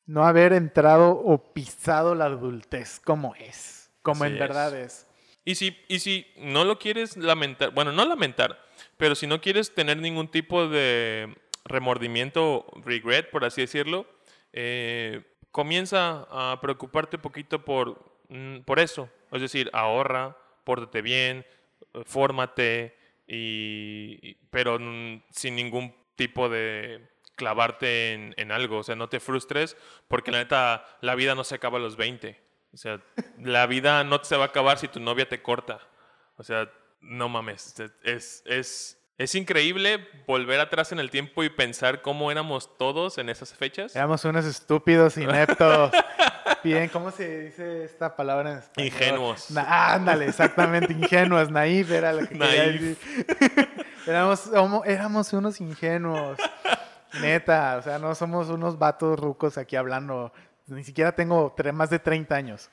no 0.06 0.26
haber 0.26 0.53
entrado 0.53 1.11
o 1.11 1.53
pisado 1.53 2.14
la 2.15 2.26
adultez 2.26 2.99
como 2.99 3.35
es, 3.35 3.90
como 4.02 4.23
Así 4.26 4.34
en 4.34 4.40
verdad 4.40 4.76
es. 4.77 5.07
Y 5.45 5.56
si, 5.56 5.77
y 5.88 5.99
si 5.99 6.27
no 6.38 6.64
lo 6.64 6.77
quieres 6.80 7.18
lamentar, 7.18 7.72
bueno, 7.72 7.91
no 7.91 8.06
lamentar, 8.06 8.57
pero 8.98 9.15
si 9.15 9.27
no 9.27 9.41
quieres 9.41 9.73
tener 9.73 9.98
ningún 9.98 10.27
tipo 10.30 10.68
de 10.68 11.35
remordimiento, 11.65 12.65
regret, 12.85 13.30
por 13.30 13.44
así 13.45 13.61
decirlo, 13.61 14.06
eh, 14.53 15.23
comienza 15.52 16.27
a 16.30 16.60
preocuparte 16.61 17.18
un 17.18 17.22
poquito 17.22 17.65
por, 17.65 18.02
mm, 18.30 18.60
por 18.60 18.80
eso. 18.80 19.10
Es 19.31 19.41
decir, 19.41 19.69
ahorra, 19.73 20.38
pórtate 20.64 21.02
bien, 21.02 21.45
fórmate, 22.06 22.95
y, 23.27 24.19
y- 24.22 24.38
pero 24.49 24.77
mm, 24.80 25.23
sin 25.31 25.56
ningún 25.56 25.94
tipo 26.15 26.48
de 26.49 27.07
clavarte 27.35 28.14
en, 28.14 28.34
en 28.38 28.51
algo. 28.51 28.77
O 28.80 28.84
sea, 28.84 28.95
no 28.95 29.10
te 29.10 29.19
frustres 29.19 29.76
porque 30.07 30.31
la 30.31 30.39
neta, 30.39 30.85
la 31.01 31.15
vida 31.15 31.35
no 31.35 31.43
se 31.43 31.55
acaba 31.55 31.77
a 31.77 31.81
los 31.81 31.95
20. 31.97 32.41
O 32.73 32.77
sea, 32.77 32.99
la 33.39 33.65
vida 33.68 34.03
no 34.03 34.19
se 34.23 34.35
va 34.35 34.45
a 34.45 34.47
acabar 34.47 34.77
si 34.77 34.88
tu 34.88 34.99
novia 34.99 35.27
te 35.30 35.41
corta. 35.41 35.80
O 36.38 36.43
sea, 36.43 36.69
no 37.01 37.30
mames. 37.30 37.76
Es, 38.03 38.41
es, 38.45 38.97
es 39.18 39.35
increíble 39.35 40.07
volver 40.26 40.60
atrás 40.60 40.91
en 40.91 40.99
el 40.99 41.11
tiempo 41.11 41.43
y 41.43 41.49
pensar 41.49 42.01
cómo 42.01 42.31
éramos 42.31 42.77
todos 42.77 43.18
en 43.19 43.30
esas 43.30 43.53
fechas. 43.53 43.95
Éramos 43.95 44.26
unos 44.26 44.45
estúpidos 44.45 45.18
ineptos. 45.18 45.91
Bien, 46.64 46.88
¿cómo 46.89 47.11
se 47.11 47.41
dice 47.45 47.84
esta 47.84 48.15
palabra 48.15 48.51
en 48.53 48.57
español? 48.60 48.88
Ingenuos. 48.88 49.51
Na- 49.51 49.93
ándale, 49.93 50.26
exactamente, 50.27 50.93
ingenuos. 50.93 51.51
Naif 51.51 51.91
era 51.91 52.14
lo 52.14 52.22
que 52.27 52.38
quería 52.39 52.64
decir. 52.72 52.97
éramos, 54.07 54.49
éramos 54.85 55.34
unos 55.34 55.60
ingenuos. 55.61 56.39
Neta, 57.22 57.77
o 57.77 57.81
sea, 57.81 57.99
no 57.99 58.15
somos 58.15 58.49
unos 58.49 58.77
vatos 58.80 59.19
rucos 59.19 59.57
aquí 59.57 59.76
hablando. 59.76 60.31
Ni 60.68 60.84
siquiera 60.84 61.11
tengo 61.14 61.53
más 61.73 61.90
de 61.90 61.99
30 61.99 62.35
años. 62.35 62.69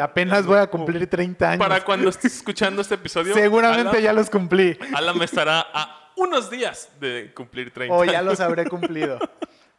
Apenas 0.00 0.46
voy 0.46 0.58
a 0.58 0.66
cumplir 0.66 1.08
30 1.08 1.50
años. 1.52 1.58
Para 1.58 1.82
cuando 1.84 2.08
estés 2.08 2.36
escuchando 2.36 2.82
este 2.82 2.94
episodio, 2.94 3.34
Seguramente 3.34 3.90
Alan, 3.90 4.02
ya 4.02 4.12
los 4.12 4.30
cumplí. 4.30 4.78
Alan 4.94 5.20
estará 5.22 5.66
a 5.72 6.12
unos 6.16 6.50
días 6.50 6.90
de 7.00 7.32
cumplir 7.34 7.72
30. 7.72 7.94
O 7.94 8.04
ya 8.04 8.22
los 8.22 8.40
habré 8.40 8.66
cumplido. 8.66 9.18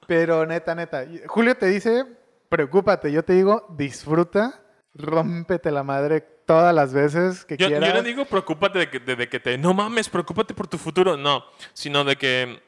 Pero 0.07 0.45
neta, 0.45 0.75
neta. 0.75 1.05
Julio 1.27 1.55
te 1.55 1.67
dice, 1.67 2.05
preocúpate. 2.49 3.11
Yo 3.11 3.23
te 3.23 3.33
digo, 3.33 3.65
disfruta, 3.77 4.61
rómpete 4.93 5.71
la 5.71 5.83
madre 5.83 6.21
todas 6.45 6.73
las 6.75 6.93
veces 6.93 7.43
que 7.45 7.57
Yo, 7.57 7.67
yo 7.69 7.77
quieras. 7.79 7.95
no 7.95 8.03
digo 8.03 8.25
preocúpate 8.25 8.77
de 8.77 8.89
que, 8.89 8.99
de- 8.99 9.15
de 9.15 9.27
que 9.29 9.39
te... 9.39 9.57
No 9.57 9.73
mames, 9.73 10.09
preocúpate 10.09 10.53
por 10.53 10.67
tu 10.67 10.77
futuro. 10.77 11.17
No, 11.17 11.43
sino 11.73 12.03
de 12.03 12.15
que 12.17 12.61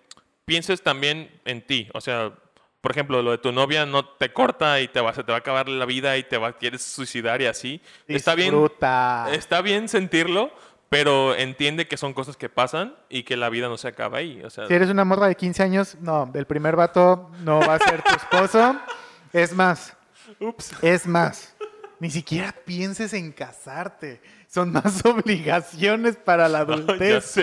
pienses 0.47 0.81
también 0.81 1.29
en 1.45 1.61
ti. 1.61 1.89
O 1.93 1.99
sea, 2.01 2.31
por 2.79 2.91
ejemplo, 2.91 3.21
lo 3.21 3.31
de 3.31 3.37
tu 3.37 3.51
novia 3.51 3.85
no 3.85 4.05
te 4.05 4.31
corta 4.31 4.79
y 4.79 4.87
te 4.87 5.01
va, 5.01 5.13
se 5.13 5.23
te 5.23 5.31
va 5.31 5.37
a 5.37 5.39
acabar 5.39 5.67
la 5.67 5.85
vida 5.85 6.15
y 6.17 6.23
te 6.23 6.37
va, 6.37 6.53
quieres 6.53 6.81
suicidar 6.83 7.41
y 7.41 7.45
así. 7.47 7.81
Está 8.07 8.33
bien, 8.33 8.51
Disfruta. 8.51 9.27
está 9.33 9.61
bien 9.61 9.89
sentirlo, 9.89 10.49
pero 10.87 11.35
entiende 11.35 11.87
que 11.89 11.97
son 11.97 12.13
cosas 12.13 12.37
que 12.37 12.47
pasan 12.47 12.95
y 13.09 13.23
que 13.23 13.35
la 13.35 13.49
vida 13.49 13.67
no 13.67 13.77
se 13.77 13.89
acaba 13.89 14.19
ahí. 14.19 14.41
O 14.45 14.49
sea, 14.49 14.67
Si 14.67 14.73
eres 14.73 14.89
una 14.89 15.03
morra 15.03 15.27
de 15.27 15.35
15 15.35 15.63
años, 15.63 15.97
no, 15.99 16.31
el 16.33 16.45
primer 16.45 16.77
vato 16.77 17.29
no 17.43 17.59
va 17.59 17.73
a 17.75 17.79
ser 17.79 18.01
tu 18.01 18.15
esposo. 18.15 18.75
Es 19.33 19.51
más, 19.53 19.93
ups. 20.39 20.71
es 20.81 21.05
más. 21.05 21.53
Ni 21.99 22.11
siquiera 22.11 22.53
pienses 22.65 23.13
en 23.13 23.31
casarte. 23.31 24.21
Son 24.47 24.71
más 24.71 25.01
obligaciones 25.05 26.15
para 26.15 26.47
la 26.47 26.59
adultez. 26.67 27.35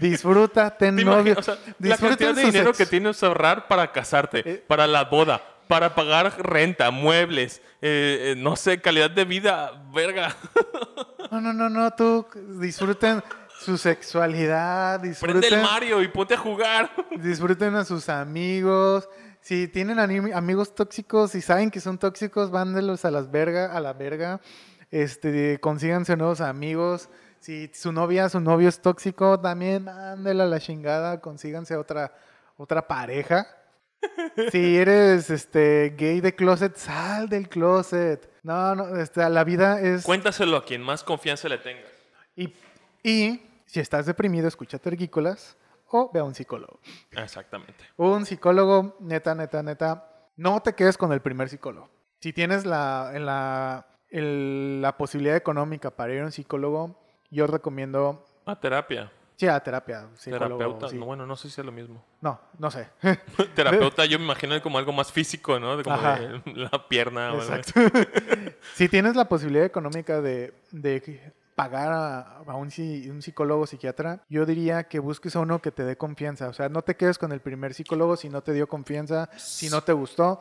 Disfruta, 0.00 0.76
ten 0.76 0.96
¿Te 0.96 1.04
novio. 1.04 1.36
O 1.38 1.42
sea, 1.42 1.56
la 1.78 1.96
cantidad 1.96 2.34
de 2.34 2.42
dinero 2.44 2.66
sexo. 2.72 2.78
que 2.84 2.86
tienes 2.90 3.22
ahorrar 3.22 3.68
para 3.68 3.92
casarte, 3.92 4.42
Eh. 4.44 4.64
para 4.66 4.86
la 4.86 5.04
boda, 5.04 5.42
para 5.68 5.94
pagar 5.94 6.34
renta, 6.42 6.90
muebles, 6.90 7.60
eh, 7.82 8.32
eh, 8.32 8.34
no 8.38 8.56
sé, 8.56 8.80
calidad 8.80 9.10
de 9.10 9.24
vida, 9.24 9.72
verga. 9.94 10.34
No, 11.30 11.42
no, 11.42 11.52
no, 11.52 11.68
no, 11.68 11.90
tú 11.90 12.26
disfruten 12.58 13.22
su 13.60 13.76
sexualidad, 13.76 14.98
Prende 15.20 15.48
el 15.48 15.60
Mario 15.60 16.02
y 16.02 16.08
ponte 16.08 16.32
a 16.32 16.38
jugar. 16.38 16.90
disfruten 17.16 17.74
a 17.74 17.84
sus 17.84 18.08
amigos. 18.08 19.06
Si 19.48 19.66
tienen 19.66 19.98
amigos 19.98 20.74
tóxicos 20.74 21.34
y 21.34 21.40
saben 21.40 21.70
que 21.70 21.80
son 21.80 21.96
tóxicos, 21.96 22.50
mándelos 22.50 23.06
a 23.06 23.10
las 23.10 23.30
verga, 23.30 23.74
a 23.74 23.80
la 23.80 23.94
verga. 23.94 24.42
Este, 24.90 25.58
consíganse 25.58 26.18
nuevos 26.18 26.42
amigos. 26.42 27.08
Si 27.40 27.70
su 27.72 27.90
novia, 27.90 28.28
su 28.28 28.40
novio 28.40 28.68
es 28.68 28.82
tóxico, 28.82 29.40
también 29.40 29.84
mándela 29.84 30.44
a 30.44 30.46
la 30.46 30.60
chingada, 30.60 31.22
consíganse 31.22 31.76
otra, 31.76 32.12
otra 32.58 32.86
pareja. 32.86 33.46
Si 34.52 34.76
eres 34.76 35.30
este 35.30 35.94
gay 35.96 36.20
de 36.20 36.34
closet, 36.34 36.76
sal 36.76 37.30
del 37.30 37.48
closet. 37.48 38.30
No, 38.42 38.74
no, 38.74 38.96
este, 38.98 39.26
la 39.30 39.44
vida 39.44 39.80
es 39.80 40.04
Cuéntaselo 40.04 40.58
a 40.58 40.64
quien 40.66 40.82
más 40.82 41.02
confianza 41.02 41.48
le 41.48 41.56
tenga. 41.56 41.88
y, 42.36 42.52
y 43.02 43.42
si 43.64 43.80
estás 43.80 44.04
deprimido, 44.04 44.46
escucha 44.46 44.78
tergícolas 44.78 45.56
o 45.90 46.10
ve 46.12 46.20
a 46.20 46.24
un 46.24 46.34
psicólogo. 46.34 46.80
Exactamente. 47.12 47.84
Un 47.96 48.24
psicólogo, 48.26 48.96
neta, 49.00 49.34
neta, 49.34 49.62
neta, 49.62 50.10
no 50.36 50.60
te 50.60 50.74
quedes 50.74 50.96
con 50.98 51.12
el 51.12 51.20
primer 51.20 51.48
psicólogo. 51.48 51.88
Si 52.20 52.32
tienes 52.32 52.64
la, 52.66 53.12
la, 53.18 53.86
el- 54.10 54.80
la 54.82 54.96
posibilidad 54.96 55.36
económica 55.36 55.90
para 55.90 56.12
ir 56.14 56.20
a 56.22 56.24
un 56.24 56.32
psicólogo, 56.32 56.98
yo 57.30 57.46
recomiendo, 57.46 58.24
Ah, 58.46 58.58
terapia. 58.58 59.12
sí, 59.36 59.46
a 59.46 59.60
terapia. 59.60 60.08
Terapeuta. 60.24 60.88
sí. 60.88 60.96
No, 60.98 61.04
bueno, 61.06 61.26
no 61.26 61.36
sé 61.36 61.50
si 61.50 61.60
es 61.60 61.64
lo 61.64 61.72
mismo. 61.72 62.04
No, 62.20 62.40
no 62.58 62.68
sé. 62.70 62.88
Terapeuta, 63.54 64.04
yo 64.06 64.18
me 64.18 64.24
imagino 64.24 64.60
como 64.60 64.78
algo 64.78 64.92
más 64.92 65.12
físico, 65.12 65.60
¿no? 65.60 65.76
De 65.76 65.84
Como 65.84 65.96
de 66.02 66.42
la 66.56 66.88
pierna. 66.88 67.32
Exacto. 67.34 67.80
si 68.74 68.88
tienes 68.88 69.14
la 69.14 69.28
posibilidad 69.28 69.64
económica 69.64 70.20
de, 70.20 70.52
de 70.72 71.32
pagar 71.58 71.92
a, 71.92 72.20
a 72.46 72.54
un, 72.54 72.68
un 73.10 73.20
psicólogo 73.20 73.66
psiquiatra, 73.66 74.22
yo 74.28 74.46
diría 74.46 74.84
que 74.84 75.00
busques 75.00 75.34
a 75.34 75.40
uno 75.40 75.60
que 75.60 75.72
te 75.72 75.82
dé 75.82 75.96
confianza. 75.96 76.48
O 76.48 76.52
sea, 76.52 76.68
no 76.68 76.82
te 76.82 76.94
quedes 76.94 77.18
con 77.18 77.32
el 77.32 77.40
primer 77.40 77.74
psicólogo 77.74 78.16
si 78.16 78.28
no 78.28 78.42
te 78.42 78.52
dio 78.52 78.68
confianza, 78.68 79.28
si 79.36 79.68
no 79.68 79.80
te 79.82 79.92
gustó. 79.92 80.40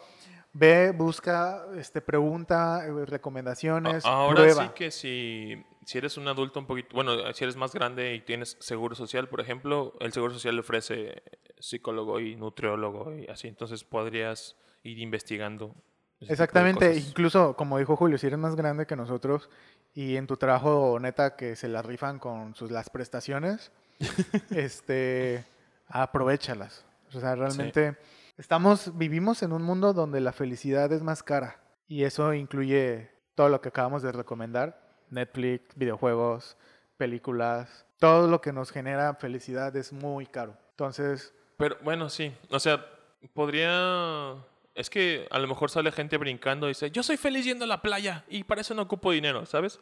Ve, 0.53 0.91
busca, 0.91 1.65
este, 1.75 2.01
pregunta, 2.01 2.85
eh, 2.85 3.05
recomendaciones, 3.07 4.05
Ahora 4.05 4.43
prueba. 4.43 4.63
sí 4.65 4.69
que 4.75 4.91
si, 4.91 5.65
si 5.85 5.97
eres 5.97 6.17
un 6.17 6.27
adulto 6.27 6.59
un 6.59 6.67
poquito, 6.67 6.89
bueno, 6.93 7.13
si 7.33 7.43
eres 7.43 7.55
más 7.55 7.73
grande 7.73 8.13
y 8.13 8.21
tienes 8.21 8.55
seguro 8.59 8.93
social, 8.93 9.27
por 9.27 9.41
ejemplo, 9.41 9.93
el 9.99 10.13
seguro 10.13 10.33
social 10.33 10.53
le 10.53 10.61
ofrece 10.61 11.23
psicólogo 11.57 12.19
y 12.19 12.35
nutriólogo 12.35 13.15
y 13.15 13.25
así, 13.25 13.47
entonces 13.47 13.83
podrías 13.83 14.55
ir 14.83 14.99
investigando. 14.99 15.73
Exactamente, 16.21 16.95
incluso 16.95 17.55
como 17.55 17.77
dijo 17.77 17.95
Julio, 17.95 18.17
si 18.17 18.27
eres 18.27 18.39
más 18.39 18.55
grande 18.55 18.87
que 18.87 18.95
nosotros 18.95 19.49
y 19.97 20.15
en 20.15 20.27
tu 20.27 20.37
trabajo 20.37 20.99
neta 20.99 21.35
que 21.35 21.55
se 21.55 21.67
la 21.67 21.81
rifan 21.81 22.19
con 22.19 22.53
sus 22.53 22.69
las 22.69 22.87
prestaciones, 22.87 23.71
este 24.51 25.43
aprovechalas. 25.87 26.85
O 27.15 27.19
sea, 27.19 27.33
realmente 27.33 27.97
estamos 28.37 28.95
vivimos 28.95 29.41
en 29.41 29.53
un 29.53 29.63
mundo 29.63 29.93
donde 29.93 30.21
la 30.21 30.33
felicidad 30.33 30.91
es 30.91 31.01
más 31.01 31.23
cara 31.23 31.59
y 31.87 32.03
eso 32.03 32.35
incluye 32.35 33.09
todo 33.33 33.49
lo 33.49 33.59
que 33.59 33.69
acabamos 33.69 34.03
de 34.03 34.11
recomendar, 34.11 34.79
Netflix, 35.09 35.75
videojuegos, 35.75 36.57
películas, 36.97 37.87
todo 37.97 38.27
lo 38.27 38.39
que 38.39 38.53
nos 38.53 38.69
genera 38.69 39.15
felicidad 39.15 39.75
es 39.75 39.91
muy 39.91 40.27
caro. 40.27 40.55
Entonces, 40.69 41.33
Pero 41.57 41.75
bueno, 41.81 42.07
sí, 42.11 42.31
o 42.51 42.59
sea, 42.59 42.85
podría... 43.33 44.35
Es 44.77 44.89
que 44.89 45.27
a 45.31 45.39
lo 45.39 45.47
mejor 45.47 45.69
sale 45.71 45.91
gente 45.91 46.17
brincando 46.17 46.67
y 46.67 46.69
dice, 46.69 46.91
yo 46.91 47.03
soy 47.03 47.17
feliz 47.17 47.45
yendo 47.45 47.65
a 47.65 47.67
la 47.67 47.81
playa 47.81 48.23
y 48.29 48.43
para 48.43 48.61
eso 48.61 48.73
no 48.73 48.83
ocupo 48.83 49.11
dinero, 49.11 49.45
¿sabes? 49.45 49.79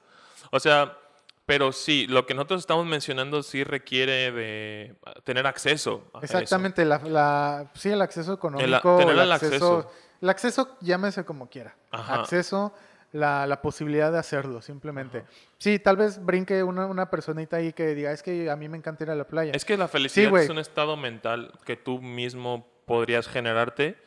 O 0.52 0.60
sea, 0.60 0.98
pero 1.46 1.72
sí, 1.72 2.08
lo 2.08 2.26
que 2.26 2.34
nosotros 2.34 2.62
estamos 2.62 2.86
mencionando 2.86 3.44
sí 3.44 3.64
requiere 3.64 4.32
de 4.32 4.96
tener 5.24 5.46
acceso 5.46 6.10
a 6.14 6.20
eso. 6.20 6.26
Exactamente, 6.40 6.86
la, 6.86 7.00
la- 7.00 7.72
sí, 7.76 7.90
el 7.90 8.02
acceso 8.02 8.34
económico, 8.34 8.98
tener 8.98 9.14
el 9.16 9.22
el 9.22 9.32
acceso, 9.32 9.54
acceso. 9.80 9.92
el 10.22 10.30
acceso, 10.30 10.78
llámese 10.82 11.24
como 11.26 11.50
quiera. 11.50 11.76
Ajá. 11.92 12.22
Acceso, 12.22 12.74
la, 13.12 13.46
la 13.48 13.62
posibilidad 13.62 14.12
de 14.12 14.18
hacerlo, 14.18 14.62
simplemente. 14.62 15.24
Sí, 15.58 15.78
tal 15.80 15.98
vez 15.98 16.24
brinque 16.24 16.64
una, 16.64 16.86
una 16.88 17.10
personita 17.10 17.58
ahí 17.58 17.74
que 17.74 17.94
diga, 17.96 18.12
es 18.12 18.24
que 18.24 18.50
a 18.50 18.56
mí 18.56 18.68
me 18.70 18.78
encanta 18.78 19.04
ir 19.04 19.12
a 19.12 19.16
la 19.16 19.28
playa. 19.28 19.52
Es 19.54 19.66
que 19.66 19.78
la 19.78 19.88
felicidad 19.88 20.36
es 20.38 20.50
un 20.50 20.58
estado 20.60 20.98
mental 20.98 21.52
que 21.66 21.76
tú 21.76 22.02
mismo 22.02 22.68
podrías 22.86 23.28
generarte, 23.28 23.98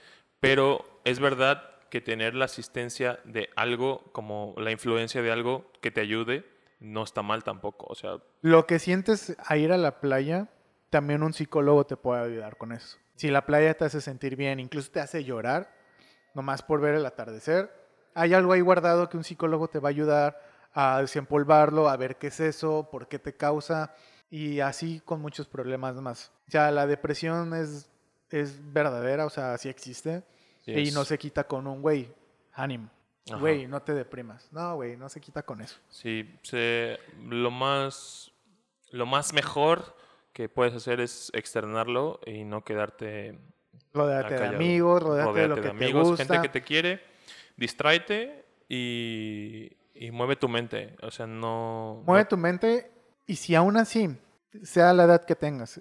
pero 0.41 0.85
es 1.05 1.21
verdad 1.21 1.63
que 1.91 2.01
tener 2.01 2.35
la 2.35 2.45
asistencia 2.45 3.19
de 3.25 3.51
algo, 3.57 4.05
como 4.13 4.55
la 4.59 4.71
influencia 4.71 5.23
de 5.23 5.33
algo 5.33 5.71
que 5.81 5.91
te 5.91 6.01
ayude, 6.01 6.45
no 6.81 7.03
está 7.03 7.23
mal 7.23 7.45
tampoco. 7.45 7.87
O 7.89 7.95
sea, 7.95 8.19
Lo 8.43 8.67
que 8.67 8.79
sientes 8.79 9.37
a 9.45 9.57
ir 9.57 9.73
a 9.73 9.79
la 9.79 10.01
playa, 10.01 10.49
también 10.91 11.23
un 11.23 11.33
psicólogo 11.33 11.87
te 11.87 11.97
puede 11.97 12.23
ayudar 12.23 12.57
con 12.57 12.73
eso. 12.73 12.99
Si 13.17 13.31
la 13.31 13.47
playa 13.47 13.75
te 13.75 13.85
hace 13.85 14.01
sentir 14.01 14.37
bien, 14.37 14.61
incluso 14.61 14.91
te 14.93 15.01
hace 15.01 15.25
llorar, 15.25 15.75
nomás 16.35 16.63
por 16.63 16.81
ver 16.81 16.95
el 16.95 17.07
atardecer, 17.07 17.73
hay 18.15 18.35
algo 18.35 18.53
ahí 18.53 18.61
guardado 18.61 19.09
que 19.09 19.17
un 19.17 19.25
psicólogo 19.25 19.69
te 19.69 19.81
va 19.81 19.89
a 19.89 19.91
ayudar 19.91 20.41
a 20.73 21.01
desempolvarlo, 21.01 21.89
a 21.89 21.97
ver 21.97 22.17
qué 22.17 22.29
es 22.29 22.41
eso, 22.41 22.89
por 22.91 23.09
qué 23.09 23.19
te 23.19 23.37
causa, 23.37 23.95
y 24.31 24.61
así 24.61 25.01
con 25.05 25.21
muchos 25.21 25.49
problemas 25.49 25.97
más. 25.97 26.33
O 26.47 26.51
sea, 26.51 26.71
la 26.71 26.87
depresión 26.87 27.55
es, 27.55 27.91
es 28.31 28.73
verdadera, 28.73 29.27
o 29.27 29.31
sea, 29.31 29.57
sí 29.59 29.69
existe, 29.69 30.23
sí 30.65 30.73
y 30.73 30.89
es- 30.89 30.95
no 30.95 31.05
se 31.05 31.19
quita 31.19 31.45
con 31.45 31.67
un 31.67 31.83
güey, 31.83 32.09
ánimo. 32.53 32.91
Güey, 33.41 33.67
no 33.67 33.83
te 33.83 33.93
deprimas. 33.93 34.49
No, 34.53 34.77
güey, 34.77 34.97
no 34.97 35.09
se 35.11 35.21
quita 35.21 35.43
con 35.43 35.61
eso. 35.61 35.77
Sí, 35.91 36.39
se- 36.43 36.99
lo 37.29 37.51
más 37.51 38.33
lo 38.91 39.05
más 39.05 39.35
mejor 39.35 39.95
que 40.33 40.49
puedes 40.49 40.73
hacer 40.73 41.01
es 41.01 41.31
externarlo 41.35 42.21
y 42.25 42.45
no 42.45 42.65
quedarte 42.65 43.39
Rodeate 43.93 44.35
de 44.35 44.47
amigos, 44.47 45.03
rodeate, 45.03 45.41
de 45.41 45.49
lo 45.49 45.55
que 45.57 45.61
de 45.61 45.67
te 45.69 45.71
amigos, 45.73 46.09
gusta. 46.09 46.25
gente 46.25 46.41
que 46.41 46.49
te 46.49 46.63
quiere, 46.65 47.03
distráete 47.59 48.47
y, 48.69 49.77
y 49.95 50.11
mueve 50.11 50.37
tu 50.37 50.49
mente. 50.49 50.97
O 51.03 51.11
sea, 51.11 51.27
no... 51.27 52.03
Mueve 52.07 52.23
no- 52.25 52.29
tu 52.29 52.37
mente 52.39 52.91
y 53.27 53.37
si 53.37 53.55
aún 53.55 53.77
así, 53.77 54.17
sea 54.63 54.93
la 54.95 55.05
edad 55.05 55.25
que 55.27 55.35
tengas, 55.37 55.81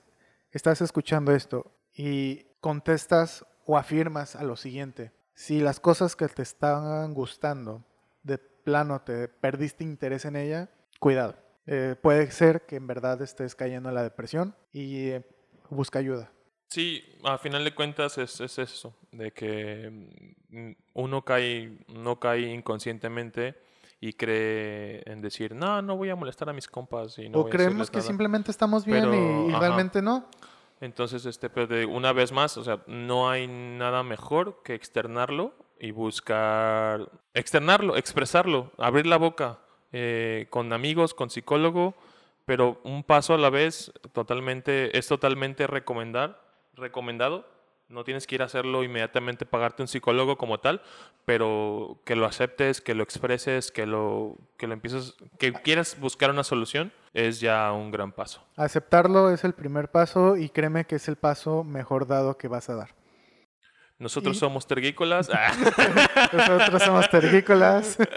estás 0.52 0.82
escuchando 0.82 1.32
esto 1.34 1.72
y 1.98 2.45
contestas 2.61 3.45
o 3.65 3.78
afirmas 3.78 4.36
a 4.36 4.44
lo 4.44 4.56
siguiente, 4.56 5.11
si 5.34 5.60
las 5.60 5.80
cosas 5.80 6.15
que 6.15 6.28
te 6.28 6.44
estaban 6.44 7.14
gustando 7.14 7.84
de 8.24 8.38
plano 8.38 9.02
te 9.02 9.28
perdiste 9.28 9.84
interés 9.84 10.26
en 10.26 10.36
ella, 10.36 10.69
cuidado. 10.99 11.36
Eh, 11.65 11.95
puede 12.02 12.32
ser 12.32 12.65
que 12.65 12.78
en 12.78 12.88
verdad 12.88 13.22
estés 13.22 13.56
cayendo 13.56 13.90
en 13.90 13.95
la 13.95 14.03
depresión 14.03 14.56
y 14.72 15.10
eh, 15.10 15.26
busca 15.69 15.99
ayuda. 15.99 16.32
Sí, 16.69 17.03
a 17.24 17.38
final 17.38 17.64
de 17.64 17.74
cuentas 17.74 18.18
es, 18.18 18.40
es 18.41 18.60
eso, 18.60 18.95
de 19.11 19.32
que 19.32 19.90
mm, 20.49 20.72
uno 20.94 21.24
cae, 21.24 21.78
no 21.88 22.19
cae 22.19 22.41
inconscientemente 22.41 23.56
y 23.99 24.14
cree 24.14 25.02
en 25.10 25.22
decir, 25.22 25.56
no, 25.56 25.82
no 25.82 25.98
voy 25.98 26.10
a 26.10 26.15
molestar 26.15 26.49
a 26.49 26.53
mis 26.53 26.68
compas 26.68 27.18
y 27.18 27.30
no 27.30 27.40
o 27.40 27.41
voy 27.44 27.52
creemos 27.52 27.90
que 27.90 27.98
nada". 27.98 28.07
simplemente 28.07 28.52
estamos 28.52 28.86
bien 28.86 29.10
Pero, 29.10 29.49
y, 29.49 29.52
realmente 29.53 30.02
no. 30.02 30.30
Entonces, 30.80 31.26
este, 31.26 31.49
pero 31.49 31.68
de 31.68 31.86
una 31.86 32.14
vez 32.14 32.32
más, 32.32 32.58
o 32.58 32.64
sea, 32.64 32.82
no 32.86 33.30
hay 33.30 33.48
nada 33.48 34.04
mejor 34.04 34.62
que 34.64 34.76
externarlo 34.76 35.54
y 35.80 35.91
buscar, 35.91 37.10
externarlo, 37.34 37.98
expresarlo, 37.98 38.72
abrir 38.78 39.08
la 39.08 39.18
boca 39.18 39.60
eh, 39.91 40.48
con 40.49 40.74
amigos, 40.74 41.14
con 41.14 41.30
psicólogo, 41.30 41.95
pero 42.45 42.80
un 42.84 43.04
paso 43.04 43.34
a 43.34 43.38
la 43.38 43.49
vez, 43.49 43.91
totalmente, 44.14 44.98
es 44.98 45.08
totalmente 45.08 45.68
recomendar, 45.68 46.41
recomendado. 46.74 47.45
No 47.89 48.03
tienes 48.03 48.27
que 48.27 48.35
ir 48.35 48.41
a 48.41 48.45
hacerlo 48.45 48.84
inmediatamente, 48.84 49.45
pagarte 49.45 49.81
un 49.81 49.88
psicólogo 49.88 50.38
como 50.38 50.59
tal, 50.59 50.81
pero 51.23 52.01
que 52.03 52.18
lo 52.18 52.26
aceptes, 52.26 52.81
que 52.81 52.93
lo 52.93 53.01
expreses, 53.03 53.72
que 53.72 53.85
lo, 53.85 54.35
que 54.57 54.68
lo 54.68 54.73
empieces, 54.73 55.15
que 55.39 55.53
quieras 55.53 55.97
buscar 55.99 56.30
una 56.30 56.43
solución, 56.43 56.91
es 57.14 57.39
ya 57.39 57.72
un 57.72 57.89
gran 57.91 58.11
paso. 58.11 58.43
Aceptarlo 58.57 59.31
es 59.31 59.45
el 59.45 59.53
primer 59.53 59.89
paso 59.89 60.35
y 60.35 60.49
créeme 60.49 60.84
que 60.85 60.95
es 60.95 61.07
el 61.07 61.15
paso 61.15 61.64
mejor 61.64 62.07
dado 62.07 62.38
que 62.38 62.49
vas 62.49 62.69
a 62.69 62.76
dar. 62.76 62.89
Nosotros 63.99 64.35
Y- 64.35 64.39
somos 64.39 64.68
tergícolas. 64.68 65.30
Ah. 65.34 65.51
Nosotros 66.34 66.84
somos 66.84 67.09
terrícolas. 67.09 67.97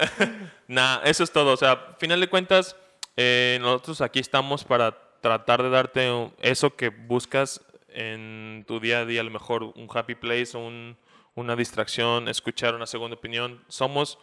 Nah, 0.68 1.00
eso 1.04 1.24
es 1.24 1.32
todo. 1.32 1.52
O 1.52 1.56
sea, 1.56 1.96
final 1.98 2.20
de 2.20 2.28
cuentas, 2.28 2.76
eh, 3.16 3.58
nosotros 3.60 4.00
aquí 4.02 4.20
estamos 4.20 4.62
para 4.62 4.96
tratar 5.20 5.64
de 5.64 5.70
darte 5.70 6.30
eso 6.42 6.76
que 6.76 6.90
buscas 6.90 7.60
en 7.92 8.64
tu 8.66 8.80
día 8.80 9.00
a 9.00 9.04
día, 9.04 9.20
a 9.20 9.24
lo 9.24 9.30
mejor 9.30 9.62
un 9.64 9.88
happy 9.92 10.14
place, 10.14 10.56
un- 10.56 10.96
una 11.34 11.56
distracción, 11.56 12.28
escuchar 12.28 12.74
una 12.74 12.86
segunda 12.86 13.16
opinión. 13.16 13.62
Somos 13.68 14.18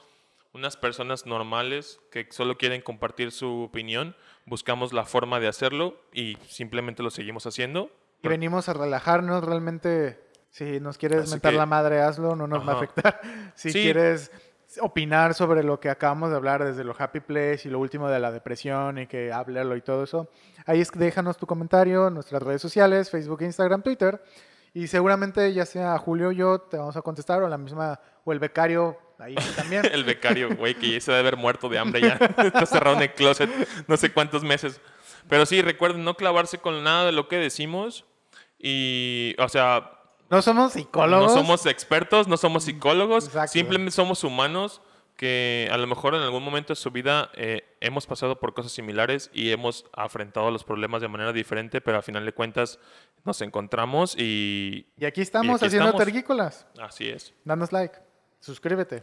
unas 0.53 0.76
personas 0.77 1.26
normales 1.26 1.99
que 2.11 2.27
solo 2.31 2.57
quieren 2.57 2.81
compartir 2.81 3.31
su 3.31 3.64
opinión. 3.64 4.15
Buscamos 4.45 4.91
la 4.94 5.06
forma 5.06 5.39
de 5.39 5.48
hacerlo 5.48 6.02
y 6.14 6.38
simplemente 6.48 7.03
lo 7.03 7.10
seguimos 7.10 7.45
haciendo. 7.45 7.91
Y 8.23 8.27
venimos 8.27 8.68
a 8.69 8.73
relajarnos 8.73 9.44
realmente. 9.44 10.19
Si 10.49 10.80
nos 10.80 10.98
quieres 10.98 11.23
Así 11.23 11.31
mentar 11.31 11.52
que- 11.52 11.57
la 11.57 11.65
madre, 11.65 12.02
hazlo, 12.02 12.35
no 12.35 12.48
nos 12.48 12.68
va 12.68 12.73
a 12.73 12.76
afectar. 12.77 13.22
Si 13.56 13.72
Sí. 13.72 13.81
quieres 13.84 14.31
opinar 14.81 15.33
sobre 15.33 15.63
lo 15.63 15.79
que 15.79 15.89
acabamos 15.89 16.29
de 16.29 16.35
hablar 16.35 16.63
desde 16.63 16.83
lo 16.83 16.95
happy 16.97 17.19
place 17.19 17.61
y 17.65 17.69
lo 17.69 17.79
último 17.79 18.09
de 18.09 18.19
la 18.19 18.31
depresión 18.31 18.97
y 18.97 19.07
que 19.07 19.31
hablarlo 19.31 19.75
y 19.75 19.81
todo 19.81 20.03
eso, 20.03 20.29
ahí 20.65 20.81
es 20.81 20.91
déjanos 20.91 21.37
tu 21.37 21.47
comentario 21.47 22.07
en 22.07 22.13
nuestras 22.13 22.41
redes 22.41 22.61
sociales, 22.61 23.09
Facebook, 23.09 23.41
Instagram, 23.41 23.81
Twitter. 23.81 24.21
Y 24.73 24.87
seguramente 24.87 25.51
ya 25.53 25.65
sea 25.65 25.97
Julio 25.97 26.29
o 26.29 26.31
yo 26.31 26.59
te 26.59 26.77
vamos 26.77 26.95
a 26.95 27.01
contestar 27.01 27.41
o 27.41 27.49
la 27.49 27.57
misma 27.57 27.99
o 28.23 28.31
el 28.31 28.39
becario 28.39 28.97
ahí 29.17 29.35
también. 29.55 29.83
El 29.91 30.03
becario, 30.03 30.55
güey, 30.55 30.75
que 30.75 30.91
ya 30.91 31.01
se 31.01 31.11
debe 31.11 31.21
haber 31.21 31.37
muerto 31.37 31.69
de 31.69 31.79
hambre 31.79 32.01
ya. 32.01 32.13
Está 32.37 32.65
cerrado 32.65 32.95
en 32.97 33.03
el 33.03 33.13
closet 33.13 33.49
no 33.87 33.97
sé 33.97 34.11
cuántos 34.11 34.43
meses. 34.43 34.79
Pero 35.27 35.45
sí, 35.45 35.61
recuerden 35.61 36.03
no 36.03 36.15
clavarse 36.15 36.59
con 36.59 36.83
nada 36.83 37.05
de 37.05 37.11
lo 37.11 37.27
que 37.27 37.37
decimos. 37.37 38.05
Y, 38.59 39.35
o 39.39 39.49
sea, 39.49 39.96
No 40.29 40.41
somos 40.41 40.73
psicólogos. 40.73 41.31
no 41.33 41.37
somos 41.41 41.65
expertos, 41.65 42.27
no 42.27 42.37
somos 42.37 42.63
psicólogos. 42.65 43.25
Exacto. 43.27 43.51
Simplemente 43.53 43.91
somos 43.91 44.23
humanos 44.23 44.81
que 45.15 45.67
a 45.71 45.77
lo 45.77 45.87
mejor 45.87 46.13
en 46.13 46.21
algún 46.21 46.43
momento 46.43 46.73
de 46.73 46.75
su 46.75 46.91
vida 46.91 47.31
eh, 47.33 47.63
hemos 47.81 48.05
pasado 48.05 48.39
por 48.39 48.53
cosas 48.53 48.71
similares 48.71 49.31
y 49.33 49.51
hemos 49.51 49.85
afrontado 49.93 50.51
los 50.51 50.63
problemas 50.63 51.01
de 51.01 51.07
manera 51.07 51.33
diferente, 51.33 51.81
pero 51.81 51.97
al 51.97 52.03
final 52.03 52.23
de 52.23 52.33
cuentas 52.33 52.77
nos 53.25 53.41
encontramos 53.41 54.15
y 54.17 54.85
Y 54.97 55.05
aquí 55.05 55.21
estamos 55.21 55.55
aquí 55.55 55.67
haciendo 55.67 55.87
estamos. 55.89 56.05
tergícolas. 56.05 56.67
así 56.79 57.09
es. 57.09 57.33
Danos 57.45 57.71
like, 57.71 57.97
suscríbete. 58.39 59.01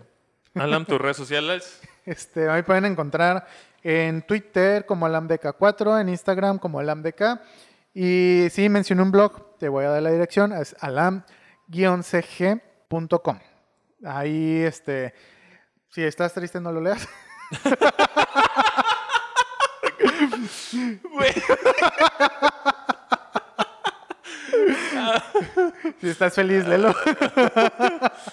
Alan, 0.54 0.86
tus 0.86 0.98
redes 1.00 1.16
sociales. 1.16 1.80
Este, 2.06 2.48
ahí 2.48 2.62
pueden 2.62 2.84
encontrar 2.84 3.46
en 3.82 4.22
Twitter 4.22 4.86
como 4.86 5.08
alamdk4, 5.08 6.00
en 6.00 6.10
Instagram 6.10 6.58
como 6.58 6.78
alamdk. 6.78 7.40
Y 7.94 8.48
sí, 8.50 8.68
mencioné 8.68 9.02
un 9.02 9.12
blog, 9.12 9.56
te 9.58 9.68
voy 9.68 9.84
a 9.84 9.90
dar 9.90 10.02
la 10.02 10.10
dirección, 10.10 10.52
es 10.52 10.74
alam-cg.com. 10.80 13.38
Ahí, 14.04 14.62
este, 14.62 15.14
si 15.90 16.02
estás 16.02 16.34
triste 16.34 16.60
no 16.60 16.72
lo 16.72 16.80
leas. 16.80 17.08
si 26.00 26.08
estás 26.08 26.34
feliz, 26.34 26.66
léelo. 26.66 26.92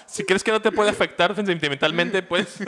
Si 0.06 0.24
crees 0.24 0.42
que 0.42 0.50
no 0.50 0.60
te 0.60 0.72
puede 0.72 0.90
afectar 0.90 1.36
sentimentalmente, 1.36 2.20
pues 2.22 2.58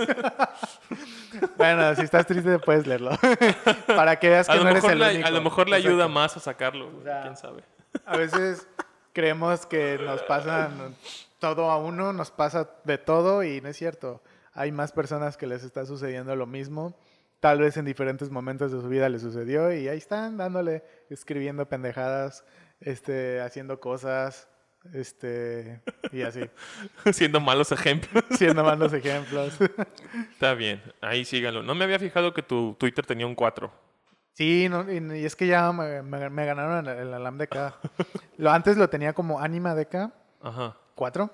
Bueno, 1.56 1.94
si 1.94 2.02
estás 2.02 2.27
triste 2.27 2.59
puedes 2.59 2.86
leerlo. 2.86 3.11
Para 3.86 4.16
que 4.19 4.28
veas 4.28 4.48
que 4.48 4.56
no 4.56 4.69
eres 4.69 4.85
el 4.85 5.01
único. 5.01 5.27
a 5.27 5.31
lo 5.31 5.43
mejor 5.43 5.69
le 5.69 5.77
ayuda 5.77 6.09
más 6.09 6.36
a 6.36 6.40
sacarlo. 6.40 6.90
sea, 7.02 7.23
¿Quién 7.23 7.36
sabe? 7.36 7.62
A 8.05 8.16
veces 8.16 8.66
creemos 9.12 9.66
que 9.66 9.98
nos 9.98 10.23
pasa 10.23 10.70
todo 11.39 11.70
a 11.70 11.78
uno, 11.78 12.12
nos 12.12 12.31
pasa 12.31 12.70
de 12.85 12.98
todo 12.98 13.43
y 13.43 13.61
no 13.61 13.69
es 13.69 13.77
cierto. 13.77 14.23
Hay 14.52 14.73
más 14.73 14.93
personas 14.93 15.36
que 15.36 15.47
les 15.47 15.65
está 15.65 15.86
sucediendo 15.86 16.35
lo 16.36 16.47
mismo. 16.47 16.97
Tal 17.40 17.59
vez 17.59 17.77
en 17.77 17.85
diferentes 17.85 18.31
momentos 18.31 18.73
de 18.73 18.81
su 18.81 18.89
vida 18.89 19.09
les 19.09 19.23
sucedió 19.23 19.73
y 19.73 19.89
ahí 19.89 19.98
están 19.98 20.36
dándole, 20.36 20.82
escribiendo 21.11 21.69
pendejadas, 21.69 22.44
este, 22.81 23.40
haciendo 23.40 23.81
cosas, 23.81 24.48
este, 24.93 25.81
y 26.12 26.23
así, 26.23 26.40
Siendo 27.12 27.40
malos 27.40 27.73
ejemplos. 27.73 28.24
siendo 28.32 28.62
malos 28.65 28.93
ejemplos. 28.93 29.55
Está 30.32 30.55
bien, 30.55 30.82
ahí 31.01 31.24
síganlo. 31.24 31.62
No 31.62 31.74
me 31.74 31.85
había 31.85 31.98
fijado 31.98 32.35
que 32.35 32.43
tu 32.43 32.74
Twitter 32.78 33.05
tenía 33.06 33.27
un 33.27 33.35
4. 33.35 33.73
Sí, 34.35 34.69
no, 34.69 34.90
y, 34.90 35.20
y 35.20 35.24
es 35.24 35.36
que 35.36 35.47
ya 35.47 35.70
me, 35.73 36.02
me- 36.02 36.28
me 36.28 36.44
ganaron 36.47 36.86
el, 36.89 36.98
el 36.98 37.15
Alam 37.15 37.39
DK. 37.39 37.56
Lo, 38.39 38.51
antes 38.51 38.77
lo 38.77 38.89
tenía 38.90 39.12
como 39.12 39.39
Anima 39.40 39.74
DK 39.74 40.11
Ajá. 40.43 40.77
4. 40.97 41.31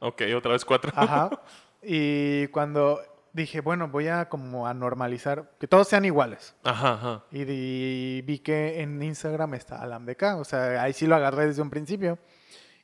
Ok, 0.00 0.22
otra 0.36 0.52
vez 0.52 0.64
4. 0.64 0.92
Ajá. 0.94 1.30
Y 1.82 2.46
cuando 2.48 3.00
dije, 3.32 3.60
bueno, 3.60 3.88
voy 3.88 4.06
a 4.06 4.28
como 4.28 4.66
a 4.68 4.72
normalizar, 4.74 5.50
que 5.58 5.66
todos 5.66 5.88
sean 5.88 6.04
iguales. 6.04 6.54
Ajá, 6.62 6.92
ajá. 6.94 7.24
Y, 7.32 8.22
vi 8.22 8.38
que 8.38 8.80
en 8.80 9.02
Instagram 9.02 9.54
está 9.54 9.82
AlamDK, 9.82 10.22
o 10.38 10.44
sea, 10.44 10.80
ahí 10.82 10.92
sí 10.92 11.06
lo 11.08 11.16
agarré 11.16 11.46
desde 11.46 11.60
un 11.60 11.70
principio. 11.70 12.18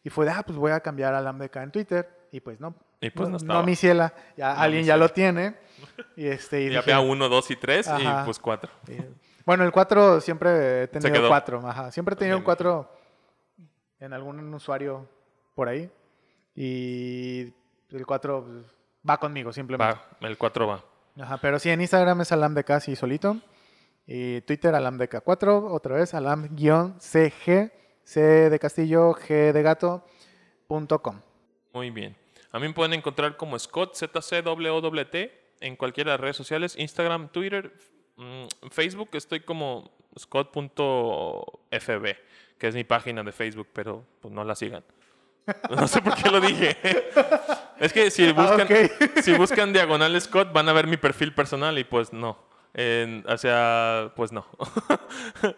Y 0.02 0.10
fue 0.10 0.24
de, 0.24 0.32
ah, 0.32 0.42
pues 0.46 0.58
voy 0.58 0.72
a 0.72 0.80
cambiar 0.80 1.14
a 1.14 1.18
AlamDK 1.18 1.56
en 1.56 1.70
Twitter. 1.72 2.08
Y 2.32 2.40
pues 2.40 2.60
no, 2.60 2.74
Y 3.00 3.10
pues 3.10 3.28
no, 3.28 3.32
no, 3.32 3.36
estaba. 3.38 3.62
mi 3.62 3.76
ciela. 3.76 4.14
Ya, 4.36 4.54
No, 4.54 4.60
alguien 4.60 4.82
mi 4.82 4.86
ya 4.86 4.96
lo 4.96 5.08
tiene. 5.08 5.56
Y 6.16 6.26
este. 6.26 6.60
y 6.60 6.64
Y 6.64 6.68
dije, 6.68 6.78
había 6.78 7.00
uno, 7.00 7.28
dos 7.28 7.50
y 7.50 7.56
tres, 7.56 7.88
Ajá. 7.88 8.22
y 8.22 8.24
pues 8.24 8.38
cuatro. 8.38 8.70
eh, 8.88 9.10
Bueno, 9.44 9.64
el 9.64 9.72
4 9.72 10.20
siempre 10.20 10.82
he 10.84 10.88
tenido. 10.88 11.28
4. 11.28 11.66
Ajá. 11.68 11.90
Siempre 11.90 12.14
he 12.14 12.16
tenido 12.18 12.36
Me 12.36 12.40
un 12.40 12.44
4 12.44 12.90
en 14.00 14.12
algún 14.12 14.54
usuario 14.54 15.08
por 15.54 15.68
ahí. 15.68 15.90
Y 16.54 17.52
el 17.90 18.06
4 18.06 18.44
pues, 18.44 18.64
va 19.08 19.16
conmigo 19.18 19.52
simplemente. 19.52 19.98
Va, 20.20 20.28
el 20.28 20.38
cuatro 20.38 20.66
va. 20.68 20.84
Ajá, 21.20 21.38
pero 21.38 21.58
sí, 21.58 21.70
en 21.70 21.80
Instagram 21.80 22.20
es 22.20 22.32
alamdk 22.32 22.70
así 22.70 22.94
solito. 22.96 23.36
Y 24.06 24.40
Twitter 24.42 24.72
alamdk4, 24.74 25.70
otra 25.72 25.96
vez 25.96 26.14
alam-cg, 26.14 27.72
c 28.10 28.20
de 28.20 28.58
castillo, 28.58 29.14
g 29.14 29.52
de 29.52 29.62
gato, 29.62 30.04
punto 30.66 31.00
com. 31.00 31.20
Muy 31.72 31.90
bien. 31.90 32.16
A 32.50 32.58
mí 32.58 32.66
me 32.66 32.74
pueden 32.74 32.92
encontrar 32.94 33.36
como 33.36 33.56
Scott, 33.56 33.94
ZCWT, 33.94 35.14
en 35.60 35.76
cualquiera 35.76 36.10
de 36.10 36.14
las 36.14 36.20
redes 36.20 36.36
sociales, 36.36 36.74
Instagram, 36.76 37.28
Twitter, 37.28 37.72
mm, 38.16 38.46
Facebook, 38.72 39.10
estoy 39.12 39.40
como 39.40 39.92
scott.fb, 40.18 42.16
que 42.58 42.66
es 42.66 42.74
mi 42.74 42.82
página 42.82 43.22
de 43.22 43.30
Facebook, 43.30 43.68
pero 43.72 44.04
pues 44.20 44.34
no 44.34 44.42
la 44.44 44.56
sigan. 44.56 44.82
No 45.70 45.86
sé 45.88 46.02
por 46.02 46.14
qué 46.16 46.30
lo 46.30 46.40
dije. 46.40 46.76
Es 47.80 47.92
que 47.94 48.10
si 48.10 48.30
buscan, 48.32 48.62
ok. 48.62 48.72
si 49.22 49.32
buscan 49.32 49.72
diagonal 49.72 50.20
Scott 50.20 50.52
van 50.52 50.68
a 50.68 50.72
ver 50.74 50.86
mi 50.86 50.98
perfil 50.98 51.32
personal 51.32 51.78
y 51.78 51.84
pues 51.84 52.12
no. 52.12 52.36
En- 52.74 53.24
o 53.26 53.38
sea, 53.38 54.12
pues 54.16 54.32
no. 54.32 54.44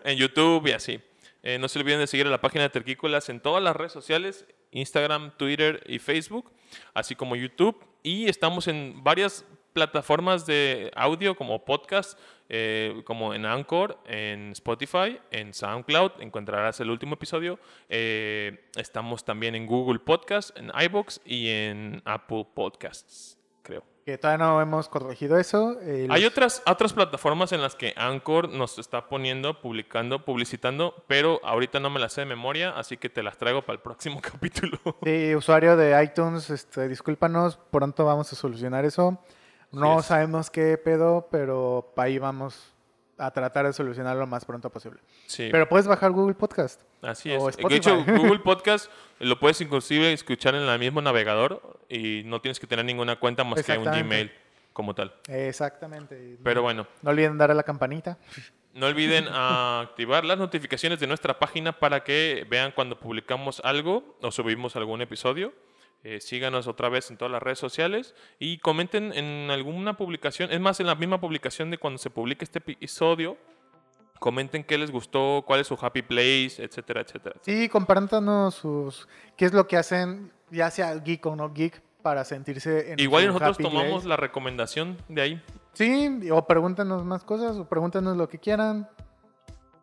en 0.04 0.16
YouTube 0.18 0.68
y 0.68 0.72
así. 0.72 1.02
Eh, 1.42 1.58
no 1.58 1.68
se 1.68 1.78
olviden 1.78 1.98
de 2.00 2.06
seguir 2.06 2.26
a 2.26 2.30
la 2.30 2.40
página 2.40 2.64
de 2.64 2.70
Terquícolas 2.70 3.28
en 3.28 3.40
todas 3.40 3.62
las 3.62 3.74
redes 3.74 3.92
sociales, 3.92 4.46
Instagram, 4.70 5.36
Twitter 5.36 5.82
y 5.86 5.98
Facebook, 5.98 6.52
así 6.94 7.14
como 7.14 7.36
YouTube. 7.36 7.84
Y 8.02 8.28
estamos 8.28 8.68
en 8.68 9.02
varias 9.02 9.44
plataformas 9.72 10.46
de 10.46 10.90
audio 10.94 11.34
como 11.34 11.64
podcast, 11.64 12.18
eh, 12.48 13.02
como 13.04 13.34
en 13.34 13.46
Anchor, 13.46 13.98
en 14.06 14.52
Spotify, 14.52 15.18
en 15.30 15.54
SoundCloud, 15.54 16.20
encontrarás 16.20 16.80
el 16.80 16.90
último 16.90 17.14
episodio. 17.14 17.58
Eh, 17.88 18.68
estamos 18.76 19.24
también 19.24 19.54
en 19.54 19.66
Google 19.66 20.00
Podcast, 20.00 20.56
en 20.58 20.70
iBox 20.74 21.20
y 21.24 21.48
en 21.48 22.02
Apple 22.04 22.46
Podcasts. 22.54 23.41
Que 24.04 24.18
todavía 24.18 24.44
no 24.44 24.60
hemos 24.60 24.88
corregido 24.88 25.38
eso. 25.38 25.76
eh, 25.80 26.08
Hay 26.10 26.22
los- 26.22 26.32
otras, 26.32 26.62
otras 26.66 26.92
plataformas 26.92 27.52
en 27.52 27.62
las 27.62 27.76
que 27.76 27.94
Anchor 27.96 28.48
nos 28.48 28.78
está 28.78 29.08
poniendo, 29.08 29.60
publicando, 29.60 30.24
publicitando, 30.24 31.04
pero 31.06 31.40
ahorita 31.44 31.78
no 31.78 31.88
me 31.88 32.00
las 32.00 32.14
sé 32.14 32.22
de 32.22 32.26
memoria, 32.26 32.70
así 32.70 32.96
que 32.96 33.08
te 33.08 33.22
las 33.22 33.38
traigo 33.38 33.62
para 33.62 33.74
el 33.76 33.80
próximo 33.80 34.20
capítulo. 34.22 34.78
Sí, 35.04 35.34
usuario 35.36 35.76
de 35.76 36.02
iTunes, 36.02 36.50
este, 36.50 36.88
discúlpanos, 36.88 37.58
pronto 37.70 38.04
vamos 38.04 38.32
a 38.32 38.36
solucionar 38.36 38.84
eso. 38.84 39.18
No 39.70 40.00
es. 40.00 40.06
sabemos 40.06 40.50
qué 40.50 40.76
pedo, 40.78 41.28
pero 41.30 41.92
ahí 41.96 42.18
vamos 42.18 42.72
a 43.18 43.30
tratar 43.30 43.66
de 43.66 43.72
solucionarlo 43.72 44.20
lo 44.20 44.26
más 44.26 44.44
pronto 44.44 44.70
posible. 44.70 44.98
Sí, 45.26 45.48
Pero 45.52 45.68
puedes 45.68 45.86
bajar 45.86 46.10
Google 46.12 46.34
Podcast. 46.34 46.80
así 47.02 47.32
es. 47.32 47.56
De 47.56 47.76
hecho. 47.76 48.04
Google 48.06 48.40
Podcast 48.40 48.90
lo 49.18 49.38
puedes 49.38 49.60
inclusive 49.60 50.12
escuchar 50.12 50.54
en 50.54 50.62
el 50.62 50.78
mismo 50.78 51.00
navegador 51.00 51.78
y 51.88 52.22
no 52.24 52.40
tienes 52.40 52.58
que 52.58 52.66
tener 52.66 52.84
ninguna 52.84 53.16
cuenta 53.16 53.44
más 53.44 53.62
que 53.62 53.78
un. 53.78 53.84
Gmail 53.84 54.32
como 54.72 54.94
tal. 54.94 55.12
Exactamente. 55.28 56.38
Pero 56.42 56.62
bueno, 56.62 56.86
No 57.02 57.10
olviden 57.10 57.38
darle 57.38 57.52
a 57.52 57.56
la 57.56 57.62
campanita. 57.62 58.18
No 58.74 58.86
olviden 58.86 59.26
activar 59.32 60.24
las 60.24 60.38
notificaciones 60.38 60.98
de 60.98 61.06
nuestra 61.06 61.38
página 61.38 61.72
para 61.72 62.02
que 62.02 62.46
vean 62.48 62.72
cuando 62.72 62.98
publicamos 62.98 63.60
algo 63.64 64.16
o 64.22 64.30
subimos 64.30 64.76
algún 64.76 65.02
episodio. 65.02 65.52
Eh, 66.04 66.20
síganos 66.20 66.66
otra 66.66 66.88
vez 66.88 67.10
en 67.10 67.16
todas 67.16 67.30
las 67.30 67.42
redes 67.42 67.60
sociales 67.60 68.14
y 68.40 68.58
comenten 68.58 69.12
en 69.12 69.50
alguna 69.50 69.96
publicación. 69.96 70.50
Es 70.50 70.60
más, 70.60 70.80
en 70.80 70.86
la 70.86 70.96
misma 70.96 71.20
publicación 71.20 71.70
de 71.70 71.78
cuando 71.78 71.98
se 71.98 72.10
publique 72.10 72.44
este 72.44 72.58
episodio, 72.58 73.36
comenten 74.18 74.64
qué 74.64 74.78
les 74.78 74.90
gustó, 74.90 75.44
cuál 75.46 75.60
es 75.60 75.68
su 75.68 75.78
happy 75.80 76.02
place, 76.02 76.54
etcétera, 76.58 77.02
etcétera. 77.02 77.36
Sí, 77.42 77.68
compártanos 77.68 78.56
sus 78.56 79.08
qué 79.36 79.44
es 79.44 79.52
lo 79.52 79.68
que 79.68 79.76
hacen, 79.76 80.32
ya 80.50 80.70
sea 80.70 80.94
geek 80.96 81.24
o 81.26 81.36
no 81.36 81.52
geek, 81.52 81.80
para 82.02 82.24
sentirse 82.24 82.92
en 82.92 82.98
Igual 82.98 83.28
nosotros 83.28 83.56
happy 83.56 83.62
tomamos 83.62 83.90
place. 83.90 84.08
la 84.08 84.16
recomendación 84.16 84.98
de 85.08 85.22
ahí. 85.22 85.42
Sí, 85.72 86.30
o 86.32 86.46
pregúntenos 86.46 87.04
más 87.04 87.22
cosas, 87.22 87.56
o 87.56 87.68
pregúntenos 87.68 88.16
lo 88.16 88.28
que 88.28 88.38
quieran. 88.38 88.88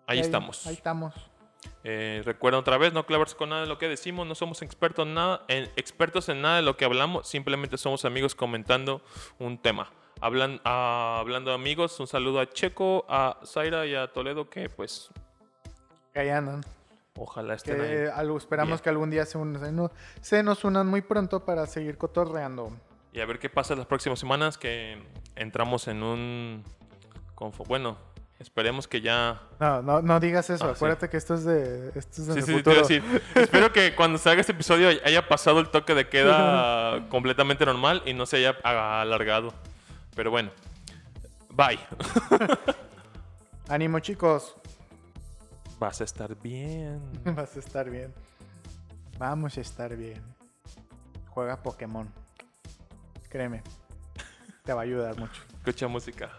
Ahí 0.06 0.20
estamos. 0.20 0.68
Ahí 0.68 0.74
estamos. 0.74 1.14
Eh, 1.84 2.22
recuerda 2.26 2.60
otra 2.60 2.78
vez, 2.78 2.94
no 2.94 3.06
clavarse 3.06 3.36
con 3.36 3.50
nada 3.50 3.62
de 3.62 3.68
lo 3.68 3.78
que 3.78 3.88
decimos, 3.88 4.28
no 4.28 4.36
somos 4.36 4.62
expertos 4.62 5.06
en, 5.08 5.14
nada, 5.14 5.44
en, 5.48 5.64
expertos 5.76 6.28
en 6.30 6.42
nada 6.42 6.58
de 6.58 6.62
lo 6.62 6.76
que 6.78 6.86
hablamos, 6.86 7.28
simplemente 7.28 7.78
somos 7.78 8.06
amigos 8.06 8.36
comentando 8.36 9.02
un 9.40 9.58
tema. 9.58 9.92
Hablan, 10.22 10.60
ah, 10.66 11.18
hablando 11.20 11.52
de 11.52 11.56
amigos, 11.56 11.98
un 12.00 12.08
saludo 12.08 12.42
a 12.42 12.50
Checo, 12.50 13.06
a 13.08 13.40
Zaira 13.46 13.86
y 13.86 13.96
a 13.96 14.08
Toledo, 14.12 14.50
que 14.50 14.70
pues 14.70 15.10
Que 16.14 16.20
ahí 16.20 16.30
andan. 16.30 16.62
ojalá 17.18 17.54
estén 17.54 17.78
Que 17.78 17.82
ahí. 17.82 18.08
algo, 18.14 18.38
esperamos 18.38 18.82
que 18.82 18.90
algún 18.90 19.10
día 19.10 19.26
se, 19.26 19.38
un- 19.38 19.58
se 19.58 19.72
no- 19.72 19.92
se 20.22 20.44
nos 20.44 20.64
unan 20.66 20.88
muy 20.88 21.02
pronto 21.02 21.46
para 21.46 21.66
seguir 21.68 21.98
cotorreando. 21.98 22.72
Y 23.14 23.22
a 23.22 23.26
ver 23.26 23.40
qué 23.40 23.50
pasa 23.50 23.76
las 23.76 23.86
próximas 23.86 24.20
semanas, 24.20 24.58
que 24.58 25.02
entramos 25.36 25.88
en 25.88 26.04
un... 26.04 26.64
Bueno, 27.68 27.98
esperemos 28.40 28.88
que 28.88 29.02
ya... 29.02 29.42
No, 29.60 29.82
no, 29.82 30.02
no 30.02 30.20
digas 30.20 30.50
eso. 30.50 30.66
Ah, 30.66 30.70
sí. 30.70 30.76
Acuérdate 30.78 31.10
que 31.10 31.18
esto 31.18 31.36
es 31.36 31.44
de, 31.44 31.90
esto 31.96 32.22
es 32.22 32.28
de 32.28 32.34
Sí, 32.36 32.40
sí, 32.42 32.46
te 32.46 32.52
iba 32.52 32.58
futuro. 32.60 32.78
a 32.78 32.82
decir. 32.82 33.22
Espero 33.36 33.72
que 33.72 33.94
cuando 33.96 34.18
salga 34.18 34.42
este 34.42 34.54
episodio 34.54 34.90
haya 35.04 35.28
pasado 35.28 35.60
el 35.60 35.70
toque 35.70 35.94
de 35.94 36.08
queda 36.08 37.08
completamente 37.10 37.66
normal 37.66 38.02
y 38.06 38.14
no 38.14 38.26
se 38.26 38.38
haya 38.38 38.52
alargado. 38.64 39.54
Pero 40.16 40.32
bueno, 40.32 40.52
bye. 41.52 41.80
Ánimo, 43.70 44.00
chicos. 44.00 44.56
Vas 45.80 46.02
a 46.02 46.04
estar 46.04 46.36
bien. 46.36 47.00
Vas 47.24 47.56
a 47.56 47.60
estar 47.60 47.90
bien. 47.90 48.14
Vamos 49.18 49.58
a 49.58 49.62
estar 49.62 49.96
bien. 49.96 50.22
Juega 51.28 51.62
Pokémon. 51.62 52.12
Créeme. 53.30 53.62
Te 54.64 54.74
va 54.74 54.82
a 54.82 54.84
ayudar 54.84 55.18
mucho. 55.18 55.42
Escucha 55.60 55.88
música. 55.88 56.30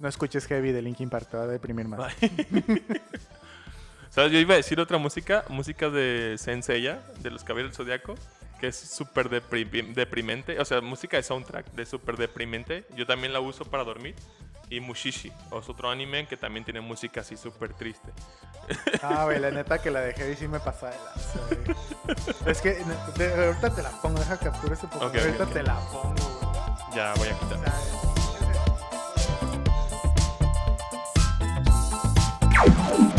No 0.00 0.08
escuches 0.08 0.46
Heavy 0.46 0.72
de 0.72 0.82
Linkin 0.82 1.08
Park, 1.10 1.28
te 1.30 1.36
va 1.36 1.44
a 1.44 1.46
deprimir 1.46 1.86
más. 1.86 2.12
¿Sabes? 4.10 4.32
Yo 4.32 4.38
iba 4.38 4.54
a 4.54 4.56
decir 4.56 4.80
otra 4.80 4.98
música, 4.98 5.44
música 5.48 5.88
de 5.90 6.34
Senseiya, 6.38 7.00
de 7.20 7.30
los 7.30 7.44
Caballeros 7.44 7.76
del 7.76 7.86
Zodiaco, 7.86 8.14
que 8.58 8.68
es 8.68 8.76
súper 8.76 9.28
depri- 9.30 9.92
deprimente. 9.94 10.58
O 10.58 10.64
sea, 10.64 10.80
música 10.80 11.16
de 11.16 11.22
soundtrack 11.22 11.72
de 11.72 11.86
súper 11.86 12.16
deprimente. 12.16 12.86
Yo 12.96 13.06
también 13.06 13.32
la 13.32 13.40
uso 13.40 13.64
para 13.64 13.84
dormir. 13.84 14.16
Y 14.68 14.80
Mushishi, 14.80 15.28
es 15.28 15.68
otro 15.68 15.90
anime 15.90 16.26
que 16.28 16.36
también 16.36 16.64
tiene 16.64 16.80
música 16.80 17.20
así 17.20 17.36
súper 17.36 17.74
triste. 17.74 18.10
Ah, 19.02 19.24
güey, 19.24 19.40
la 19.40 19.50
neta 19.50 19.78
que 19.82 19.90
la 19.90 20.00
de 20.00 20.12
Heavy 20.14 20.36
sí 20.36 20.46
me 20.46 20.60
pasa 20.60 20.90
de 20.90 21.56
güey. 21.56 21.76
Es 22.46 22.60
que 22.60 22.74
de- 23.16 23.34
ahorita 23.46 23.74
te 23.74 23.82
la 23.82 23.90
pongo, 24.00 24.20
deja 24.20 24.36
captura 24.38 24.74
ese 24.74 24.86
Pokémon. 24.86 25.08
Ok, 25.08 25.16
ok, 25.16 25.22
ahorita 25.24 25.46
te 25.46 25.62
la 25.64 25.74
pongo, 25.90 26.14
güey. 26.14 26.94
Ya 26.96 27.14
voy 27.14 27.28
a 27.28 27.38
quitar. 27.38 28.09
Bye. 32.60 33.09